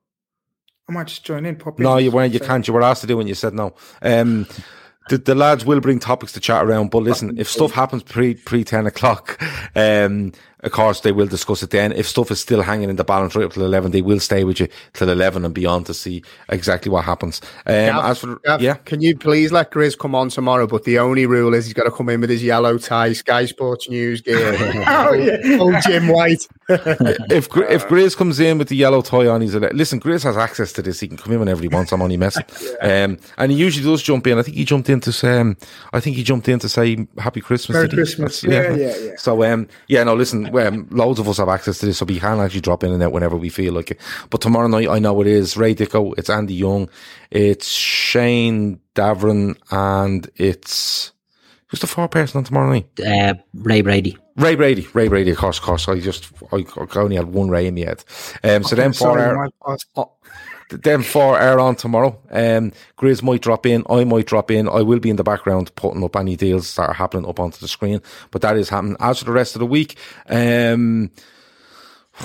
I 0.87 0.91
might 0.91 1.07
just 1.07 1.23
join 1.23 1.45
in. 1.45 1.55
Pop 1.55 1.79
in. 1.79 1.83
No, 1.83 1.97
you 1.97 2.11
weren't. 2.11 2.33
You 2.33 2.39
can't. 2.39 2.67
You 2.67 2.73
were 2.73 2.83
asked 2.83 3.01
to 3.01 3.07
do 3.07 3.19
and 3.19 3.27
you 3.27 3.35
said 3.35 3.53
no. 3.53 3.73
Um, 4.01 4.47
the, 5.09 5.17
the 5.17 5.35
lads 5.35 5.65
will 5.65 5.81
bring 5.81 5.99
topics 5.99 6.31
to 6.33 6.39
chat 6.39 6.65
around, 6.65 6.89
but 6.89 7.03
listen, 7.03 7.37
if 7.37 7.47
stuff 7.47 7.71
happens 7.71 8.03
pre 8.03 8.33
pre 8.35 8.63
ten 8.63 8.87
o'clock, 8.87 9.41
um, 9.75 10.31
of 10.65 10.71
course 10.71 10.99
they 11.01 11.11
will 11.11 11.27
discuss 11.27 11.63
it 11.63 11.69
then. 11.69 11.91
If 11.93 12.07
stuff 12.07 12.31
is 12.31 12.39
still 12.39 12.61
hanging 12.61 12.89
in 12.89 12.95
the 12.97 13.03
balance 13.03 13.35
right 13.35 13.45
up 13.45 13.53
till 13.53 13.63
eleven, 13.63 13.91
they 13.91 14.01
will 14.01 14.19
stay 14.19 14.43
with 14.43 14.59
you 14.59 14.67
till 14.93 15.09
eleven 15.09 15.45
and 15.45 15.53
beyond 15.53 15.85
to 15.85 15.93
see 15.93 16.23
exactly 16.49 16.91
what 16.91 17.05
happens. 17.05 17.39
Um, 17.65 17.73
Gav, 17.73 18.05
as 18.05 18.19
for 18.19 18.35
Gav, 18.45 18.61
yeah, 18.61 18.73
Can 18.85 19.01
you 19.01 19.17
please 19.17 19.51
let 19.51 19.71
Grizz 19.71 19.97
come 19.97 20.15
on 20.15 20.29
tomorrow? 20.29 20.67
But 20.67 20.83
the 20.83 20.99
only 20.99 21.25
rule 21.25 21.53
is 21.53 21.65
he's 21.65 21.73
got 21.73 21.83
to 21.85 21.91
come 21.91 22.09
in 22.09 22.21
with 22.21 22.29
his 22.29 22.43
yellow 22.43 22.77
tie, 22.77 23.13
Sky 23.13 23.45
Sports 23.45 23.89
News 23.89 24.21
gear. 24.21 24.35
Oh, 24.87 25.13
yeah. 25.13 25.37
Oh, 25.59 25.79
Jim 25.85 26.07
White. 26.07 26.47
if 26.69 27.49
Gr- 27.49 27.63
if 27.63 27.87
Grizz 27.87 28.15
comes 28.17 28.39
in 28.39 28.57
with 28.57 28.69
the 28.69 28.75
yellow 28.75 29.01
tie 29.01 29.27
on, 29.27 29.41
he's 29.41 29.55
a 29.55 29.59
listen. 29.59 29.99
Grizz 29.99 30.23
has 30.23 30.37
access 30.37 30.71
to 30.73 30.81
this. 30.81 30.99
He 30.99 31.07
can 31.07 31.17
come 31.17 31.33
in 31.33 31.39
whenever 31.39 31.61
he 31.61 31.67
wants. 31.67 31.91
I'm 31.91 32.01
only 32.01 32.17
messing. 32.17 32.43
Um, 32.81 33.17
and 33.37 33.51
he 33.51 33.57
usually 33.57 33.85
does 33.85 34.01
jump 34.01 34.25
in. 34.27 34.37
I 34.37 34.41
think 34.41 34.57
he 34.57 34.65
jumped 34.65 34.89
in 34.89 34.99
to 35.01 35.11
say, 35.11 35.39
um, 35.39 35.57
I 35.93 35.99
think 35.99 36.15
he 36.15 36.23
jumped 36.23 36.47
in 36.49 36.59
to 36.59 36.69
say 36.69 37.05
Happy 37.17 37.41
Christmas. 37.41 37.75
Merry 37.75 37.87
did? 37.87 37.95
Christmas. 37.95 38.41
That's- 38.41 38.77
Yeah, 38.77 38.85
yeah, 38.87 38.95
yeah. 39.09 39.11
So 39.17 39.43
um, 39.43 39.67
yeah, 39.87 40.03
no, 40.03 40.15
listen. 40.15 40.51
Um, 40.59 40.87
loads 40.91 41.19
of 41.19 41.27
us 41.27 41.37
have 41.37 41.49
access 41.49 41.79
to 41.79 41.85
this, 41.85 41.97
so 41.97 42.05
we 42.05 42.19
can 42.19 42.39
actually 42.39 42.61
drop 42.61 42.83
in 42.83 42.91
and 42.91 43.01
out 43.01 43.11
whenever 43.11 43.35
we 43.35 43.49
feel 43.49 43.73
like 43.73 43.91
it. 43.91 44.01
But 44.29 44.41
tomorrow 44.41 44.67
night, 44.67 44.89
I 44.89 44.99
know 44.99 45.21
it 45.21 45.27
is 45.27 45.57
Ray 45.57 45.75
Dicko, 45.75 46.17
it's 46.17 46.29
Andy 46.29 46.53
Young, 46.53 46.89
it's 47.31 47.67
Shane 47.67 48.79
Davron, 48.95 49.57
and 49.71 50.29
it's 50.35 51.11
who's 51.67 51.79
the 51.79 51.87
fourth 51.87 52.11
person 52.11 52.39
on 52.39 52.43
tomorrow 52.43 52.69
night? 52.69 52.87
Uh, 52.99 53.35
Ray 53.53 53.81
Brady. 53.81 54.17
Ray 54.37 54.55
Brady, 54.55 54.87
Ray 54.93 55.07
Brady, 55.07 55.31
of 55.31 55.37
course, 55.37 55.59
of 55.59 55.63
course. 55.63 55.87
I 55.87 55.99
just, 55.99 56.29
I, 56.51 56.57
I 56.57 56.99
only 56.99 57.15
had 57.15 57.27
one 57.27 57.49
Ray 57.49 57.67
in 57.67 57.75
my 57.75 57.81
head. 57.81 58.03
Um, 58.43 58.63
so 58.63 58.73
Okay, 58.73 58.75
then 58.75 58.93
four 58.93 59.17
sorry, 59.17 59.49
are, 60.71 60.75
my 60.75 60.81
past- 60.81 60.83
them 60.83 61.03
four 61.03 61.39
are 61.39 61.59
on 61.59 61.75
tomorrow. 61.75 62.17
Um, 62.31 62.71
Grizz 62.97 63.21
might 63.23 63.41
drop 63.41 63.65
in. 63.65 63.83
I 63.89 64.03
might 64.03 64.25
drop 64.27 64.51
in. 64.51 64.67
I 64.67 64.81
will 64.81 64.99
be 64.99 65.09
in 65.09 65.15
the 65.17 65.23
background 65.23 65.73
putting 65.75 66.03
up 66.03 66.15
any 66.15 66.35
deals 66.35 66.75
that 66.75 66.89
are 66.89 66.93
happening 66.93 67.27
up 67.27 67.39
onto 67.39 67.59
the 67.59 67.67
screen, 67.67 68.01
but 68.31 68.41
that 68.41 68.57
is 68.57 68.69
happening. 68.69 68.97
As 68.99 69.19
for 69.19 69.25
the 69.25 69.31
rest 69.31 69.55
of 69.55 69.59
the 69.59 69.65
week, 69.65 69.95
um, 70.29 71.11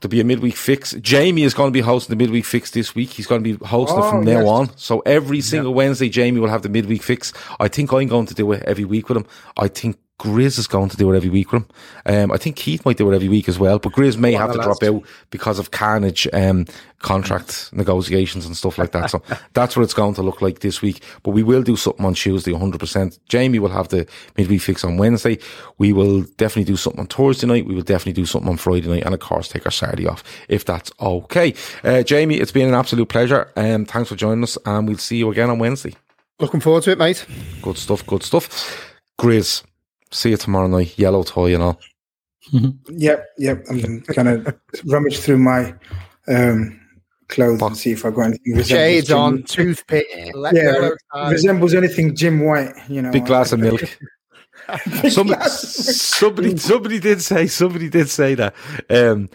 there'll 0.00 0.10
be 0.10 0.20
a 0.20 0.24
midweek 0.24 0.56
fix. 0.56 0.92
Jamie 0.94 1.44
is 1.44 1.54
going 1.54 1.68
to 1.68 1.72
be 1.72 1.80
hosting 1.80 2.16
the 2.16 2.22
midweek 2.22 2.44
fix 2.44 2.70
this 2.72 2.94
week. 2.94 3.10
He's 3.10 3.26
going 3.26 3.42
to 3.44 3.56
be 3.56 3.64
hosting 3.64 3.98
it 3.98 4.02
Oh, 4.02 4.10
from 4.10 4.24
now 4.24 4.40
yes. 4.40 4.48
on. 4.48 4.76
So 4.76 5.00
every 5.06 5.40
single 5.40 5.72
Wednesday, 5.72 6.08
Jamie 6.08 6.40
will 6.40 6.48
have 6.48 6.62
the 6.62 6.68
midweek 6.68 7.02
fix. 7.02 7.32
I 7.60 7.68
think 7.68 7.92
I'm 7.92 8.08
going 8.08 8.26
to 8.26 8.34
do 8.34 8.50
it 8.52 8.62
every 8.64 8.84
week 8.84 9.08
with 9.08 9.18
him. 9.18 9.26
I 9.56 9.68
think 9.68 9.98
Grizz 10.18 10.58
is 10.58 10.66
going 10.66 10.88
to 10.88 10.96
do 10.96 11.12
it 11.12 11.16
every 11.16 11.28
week 11.28 11.52
with 11.52 11.62
him. 11.62 11.68
Um, 12.06 12.32
I 12.32 12.38
think 12.38 12.56
Keith 12.56 12.84
might 12.86 12.96
do 12.96 13.10
it 13.10 13.14
every 13.14 13.28
week 13.28 13.48
as 13.48 13.58
well, 13.58 13.78
but 13.78 13.92
Grizz 13.92 14.16
may 14.16 14.32
have 14.32 14.50
to 14.52 14.58
drop 14.58 14.82
out 14.82 15.02
because 15.30 15.58
of 15.58 15.72
carnage, 15.72 16.26
um, 16.32 16.64
contract 17.00 17.70
negotiations 17.72 18.46
and 18.46 18.56
stuff 18.56 18.78
like 18.78 18.92
that. 18.92 19.10
So 19.10 19.22
that's 19.52 19.76
what 19.76 19.82
it's 19.82 19.92
going 19.92 20.14
to 20.14 20.22
look 20.22 20.40
like 20.40 20.60
this 20.60 20.80
week. 20.80 21.02
But 21.22 21.32
we 21.32 21.42
will 21.42 21.62
do 21.62 21.76
something 21.76 22.04
on 22.04 22.14
Tuesday, 22.14 22.52
100%. 22.52 23.18
Jamie 23.28 23.58
will 23.58 23.68
have 23.68 23.88
the 23.88 24.06
midweek 24.38 24.62
fix 24.62 24.84
on 24.84 24.96
Wednesday. 24.96 25.38
We 25.76 25.92
will 25.92 26.22
definitely 26.22 26.64
do 26.64 26.76
something 26.76 27.00
on 27.00 27.08
Thursday 27.08 27.46
night. 27.46 27.66
We 27.66 27.74
will 27.74 27.82
definitely 27.82 28.14
do 28.14 28.26
something 28.26 28.48
on 28.48 28.56
Friday 28.56 28.88
night 28.88 29.04
and 29.04 29.14
of 29.14 29.20
course 29.20 29.48
take 29.48 29.66
our 29.66 29.72
Saturday 29.72 30.06
off 30.06 30.24
if 30.48 30.64
that's 30.64 30.90
okay. 30.98 31.52
Uh, 31.84 32.02
Jamie, 32.02 32.36
it's 32.36 32.52
been 32.52 32.68
an 32.68 32.74
absolute 32.74 33.08
pleasure. 33.10 33.52
Um, 33.56 33.84
thanks 33.84 34.08
for 34.08 34.16
joining 34.16 34.44
us 34.44 34.56
and 34.64 34.88
we'll 34.88 34.96
see 34.96 35.18
you 35.18 35.30
again 35.30 35.50
on 35.50 35.58
Wednesday. 35.58 35.94
Looking 36.38 36.60
forward 36.60 36.84
to 36.84 36.92
it, 36.92 36.98
mate. 36.98 37.26
Good 37.62 37.78
stuff, 37.78 38.06
good 38.06 38.22
stuff. 38.22 38.94
Grizz, 39.18 39.62
see 40.10 40.30
you 40.30 40.36
tomorrow 40.36 40.66
night. 40.68 40.98
Yellow 40.98 41.22
toy 41.22 41.54
and 41.54 41.62
all. 41.62 41.80
Yep, 42.88 43.26
yep. 43.38 43.64
I'm 43.68 44.00
gonna 44.14 44.54
rummage 44.86 45.18
through 45.18 45.38
my 45.38 45.74
um, 46.28 46.80
clothes 47.28 47.60
and 47.62 47.76
see 47.76 47.92
if 47.92 48.04
I 48.04 48.10
got 48.10 48.22
anything. 48.22 48.56
resembles 48.56 48.68
Shades 48.68 49.08
Jim- 49.08 49.18
on, 49.18 49.42
toothpick. 49.42 50.06
let 50.34 50.54
Yeah, 50.54 50.62
yellow 50.62 51.30
resembles 51.30 51.74
anything 51.74 52.14
Jim 52.14 52.44
White. 52.44 52.72
You 52.88 53.02
know, 53.02 53.10
Big 53.10 53.26
glass 53.26 53.52
of 53.52 53.60
milk. 53.60 53.80
Some, 55.10 55.32
somebody, 55.48 56.56
somebody 56.56 56.98
did 56.98 57.22
say, 57.22 57.46
somebody 57.46 57.88
did 57.88 58.08
say 58.08 58.34
that. 58.34 58.54
Um, 58.90 59.28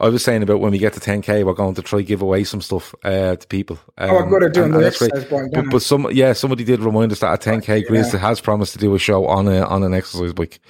I 0.00 0.08
was 0.08 0.22
saying 0.22 0.44
about 0.44 0.60
when 0.60 0.70
we 0.70 0.78
get 0.78 0.92
to 0.92 1.00
10k, 1.00 1.44
we're 1.44 1.54
going 1.54 1.74
to 1.74 1.82
try 1.82 2.02
give 2.02 2.22
away 2.22 2.44
some 2.44 2.60
stuff 2.60 2.94
uh, 3.04 3.34
to 3.36 3.46
people. 3.48 3.78
Um, 3.98 4.10
Oh, 4.10 4.18
I've 4.24 4.30
got 4.30 4.38
to 4.38 4.48
do 4.50 4.62
and- 4.62 4.74
on 4.74 4.74
and 4.74 4.74
the 4.74 4.78
that's 4.84 4.98
great. 4.98 5.10
exercise 5.12 5.30
bike. 5.30 5.50
But, 5.52 5.70
but 5.72 5.82
some, 5.82 6.08
yeah, 6.12 6.32
somebody 6.34 6.62
did 6.64 6.80
remind 6.80 7.10
us 7.10 7.18
that 7.20 7.32
at 7.32 7.40
10k, 7.62 7.86
Grizz 7.88 8.16
has 8.16 8.40
promised 8.40 8.72
to 8.74 8.78
do 8.78 8.94
a 8.94 8.98
show 8.98 9.26
on 9.26 9.48
a 9.48 9.62
on 9.66 9.82
an 9.82 9.94
exercise 9.94 10.32
bike. 10.32 10.60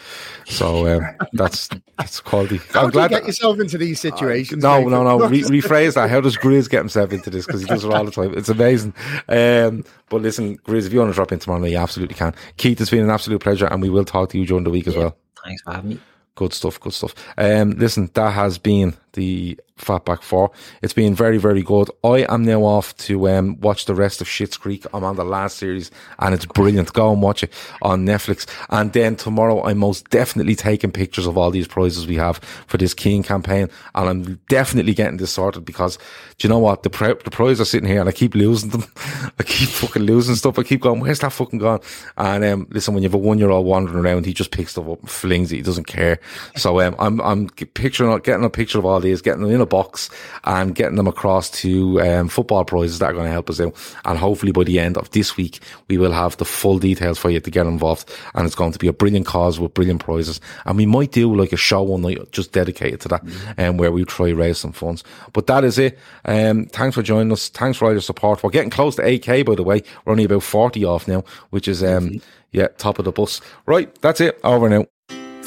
So 0.46 0.86
um, 0.88 1.02
that's 1.34 1.68
that's 1.98 2.20
quality. 2.20 2.58
How 2.72 2.84
I'm 2.84 2.90
do 2.90 3.00
you 3.00 3.08
get 3.08 3.20
that- 3.22 3.26
yourself 3.26 3.60
into 3.60 3.76
these 3.78 4.00
situations? 4.00 4.62
no, 4.62 4.80
mate? 4.80 4.88
no, 4.90 5.04
no. 5.04 5.28
Re- 5.28 5.42
rephrase 5.60 5.94
that. 5.94 6.08
How 6.08 6.20
does 6.20 6.36
Grizz 6.36 6.70
get 6.70 6.78
himself 6.78 7.12
into 7.12 7.28
this? 7.28 7.44
Because 7.46 7.60
he 7.60 7.66
does 7.66 7.84
it 7.84 7.92
all 7.92 8.04
the 8.04 8.10
time. 8.10 8.32
It's 8.36 8.48
amazing. 8.48 8.94
Um, 9.28 9.84
but 10.08 10.22
listen, 10.22 10.56
Grizz, 10.58 10.86
if 10.86 10.92
you 10.92 11.00
want 11.00 11.10
to 11.10 11.14
drop 11.14 11.32
in 11.32 11.38
tomorrow 11.38 11.64
you 11.64 11.76
absolutely 11.76 12.14
can. 12.14 12.34
Keith, 12.56 12.80
it's 12.80 12.90
been 12.90 13.04
an 13.04 13.10
absolute 13.10 13.40
pleasure, 13.42 13.66
and 13.66 13.82
we 13.82 13.90
will 13.90 14.04
talk 14.06 14.30
to 14.30 14.38
you 14.38 14.46
during 14.46 14.64
the 14.64 14.70
week 14.70 14.86
as 14.86 14.96
well. 14.96 15.16
Thanks 15.44 15.62
for 15.62 15.72
having 15.74 15.90
me. 15.90 16.00
Good 16.38 16.54
stuff, 16.54 16.78
good 16.78 16.92
stuff. 16.92 17.16
Um, 17.36 17.72
listen, 17.72 18.08
that 18.14 18.30
has 18.30 18.58
been 18.58 18.94
the 19.14 19.58
Fatback 19.78 20.22
Four. 20.22 20.50
It's 20.82 20.92
been 20.92 21.14
very, 21.14 21.38
very 21.38 21.62
good. 21.62 21.90
I 22.04 22.26
am 22.28 22.44
now 22.44 22.62
off 22.62 22.96
to 22.98 23.28
um, 23.28 23.58
watch 23.60 23.86
the 23.86 23.94
rest 23.94 24.20
of 24.20 24.26
Schitt's 24.26 24.56
Creek. 24.56 24.84
I'm 24.92 25.04
on 25.04 25.16
the 25.16 25.24
last 25.24 25.58
series, 25.58 25.90
and 26.18 26.34
it's 26.34 26.44
brilliant. 26.44 26.92
Go 26.92 27.12
and 27.12 27.22
watch 27.22 27.42
it 27.42 27.52
on 27.82 28.06
Netflix. 28.06 28.46
And 28.70 28.92
then 28.92 29.16
tomorrow, 29.16 29.64
I'm 29.64 29.78
most 29.78 30.10
definitely 30.10 30.54
taking 30.54 30.92
pictures 30.92 31.26
of 31.26 31.38
all 31.38 31.50
these 31.50 31.68
prizes 31.68 32.06
we 32.06 32.16
have 32.16 32.38
for 32.66 32.76
this 32.78 32.94
Keen 32.94 33.22
campaign, 33.22 33.68
and 33.94 34.08
I'm 34.08 34.40
definitely 34.48 34.94
getting 34.94 35.18
this 35.18 35.32
sorted 35.32 35.64
because 35.64 35.98
do 36.38 36.46
you 36.46 36.48
know 36.48 36.58
what? 36.58 36.82
The 36.82 36.90
pri- 36.90 37.14
the 37.14 37.30
prizes 37.30 37.60
are 37.60 37.64
sitting 37.64 37.88
here, 37.88 38.00
and 38.00 38.08
I 38.08 38.12
keep 38.12 38.34
losing 38.34 38.70
them. 38.70 38.84
I 39.38 39.42
keep 39.42 39.68
fucking 39.68 40.02
losing 40.02 40.34
stuff. 40.34 40.58
I 40.58 40.62
keep 40.62 40.80
going, 40.80 41.00
where's 41.00 41.20
that 41.20 41.32
fucking 41.32 41.58
gone? 41.58 41.80
And 42.16 42.44
um, 42.44 42.66
listen, 42.70 42.94
when 42.94 43.02
you 43.02 43.08
have 43.08 43.14
a 43.14 43.18
one 43.18 43.38
year 43.38 43.50
old 43.50 43.66
wandering 43.66 44.04
around, 44.04 44.26
he 44.26 44.32
just 44.32 44.50
picks 44.50 44.72
stuff 44.72 44.88
up 44.88 45.00
and 45.00 45.10
flings 45.10 45.52
it. 45.52 45.56
He 45.56 45.62
doesn't 45.62 45.86
care. 45.86 46.20
So 46.56 46.80
um, 46.80 46.94
I'm 46.98 47.20
I'm 47.20 47.48
picturing 47.48 48.16
getting 48.20 48.44
a 48.44 48.50
picture 48.50 48.78
of 48.78 48.84
all 48.84 49.00
these, 49.00 49.22
getting 49.22 49.48
in 49.48 49.60
a 49.60 49.66
box, 49.68 50.10
and 50.44 50.74
getting 50.74 50.96
them 50.96 51.06
across 51.06 51.50
to 51.50 52.00
um, 52.00 52.28
football 52.28 52.64
prizes 52.64 52.98
that 52.98 53.10
are 53.10 53.12
going 53.12 53.26
to 53.26 53.30
help 53.30 53.50
us 53.50 53.60
out. 53.60 53.74
And 54.04 54.18
hopefully 54.18 54.52
by 54.52 54.64
the 54.64 54.78
end 54.78 54.96
of 54.96 55.10
this 55.10 55.36
week, 55.36 55.60
we 55.88 55.98
will 55.98 56.12
have 56.12 56.36
the 56.38 56.44
full 56.44 56.78
details 56.78 57.18
for 57.18 57.30
you 57.30 57.40
to 57.40 57.50
get 57.50 57.66
involved. 57.66 58.12
And 58.34 58.46
it's 58.46 58.56
going 58.56 58.72
to 58.72 58.78
be 58.78 58.88
a 58.88 58.92
brilliant 58.92 59.26
cause 59.26 59.60
with 59.60 59.74
brilliant 59.74 60.04
prizes. 60.04 60.40
And 60.64 60.76
we 60.76 60.86
might 60.86 61.12
do 61.12 61.34
like 61.34 61.52
a 61.52 61.56
show 61.56 61.82
one 61.82 62.02
night 62.02 62.18
just 62.32 62.52
dedicated 62.52 63.00
to 63.02 63.08
that, 63.08 63.22
and 63.56 63.70
um, 63.70 63.76
where 63.76 63.92
we 63.92 64.04
try 64.04 64.30
raise 64.30 64.58
some 64.58 64.72
funds. 64.72 65.04
But 65.32 65.46
that 65.46 65.64
is 65.64 65.78
it. 65.78 65.98
Um, 66.24 66.66
thanks 66.66 66.94
for 66.94 67.02
joining 67.02 67.32
us. 67.32 67.48
Thanks 67.48 67.78
for 67.78 67.86
all 67.86 67.92
your 67.92 68.00
support. 68.00 68.42
We're 68.42 68.50
getting 68.50 68.70
close 68.70 68.96
to 68.96 69.02
8k, 69.02 69.44
by 69.44 69.54
the 69.54 69.62
way. 69.62 69.82
We're 70.04 70.12
only 70.12 70.24
about 70.24 70.42
40 70.42 70.84
off 70.84 71.08
now, 71.08 71.24
which 71.50 71.68
is 71.68 71.82
um, 71.82 72.20
yeah, 72.52 72.68
top 72.78 72.98
of 72.98 73.04
the 73.04 73.12
bus. 73.12 73.40
Right, 73.66 73.94
that's 74.00 74.20
it. 74.20 74.40
Over 74.42 74.68
now. 74.68 74.86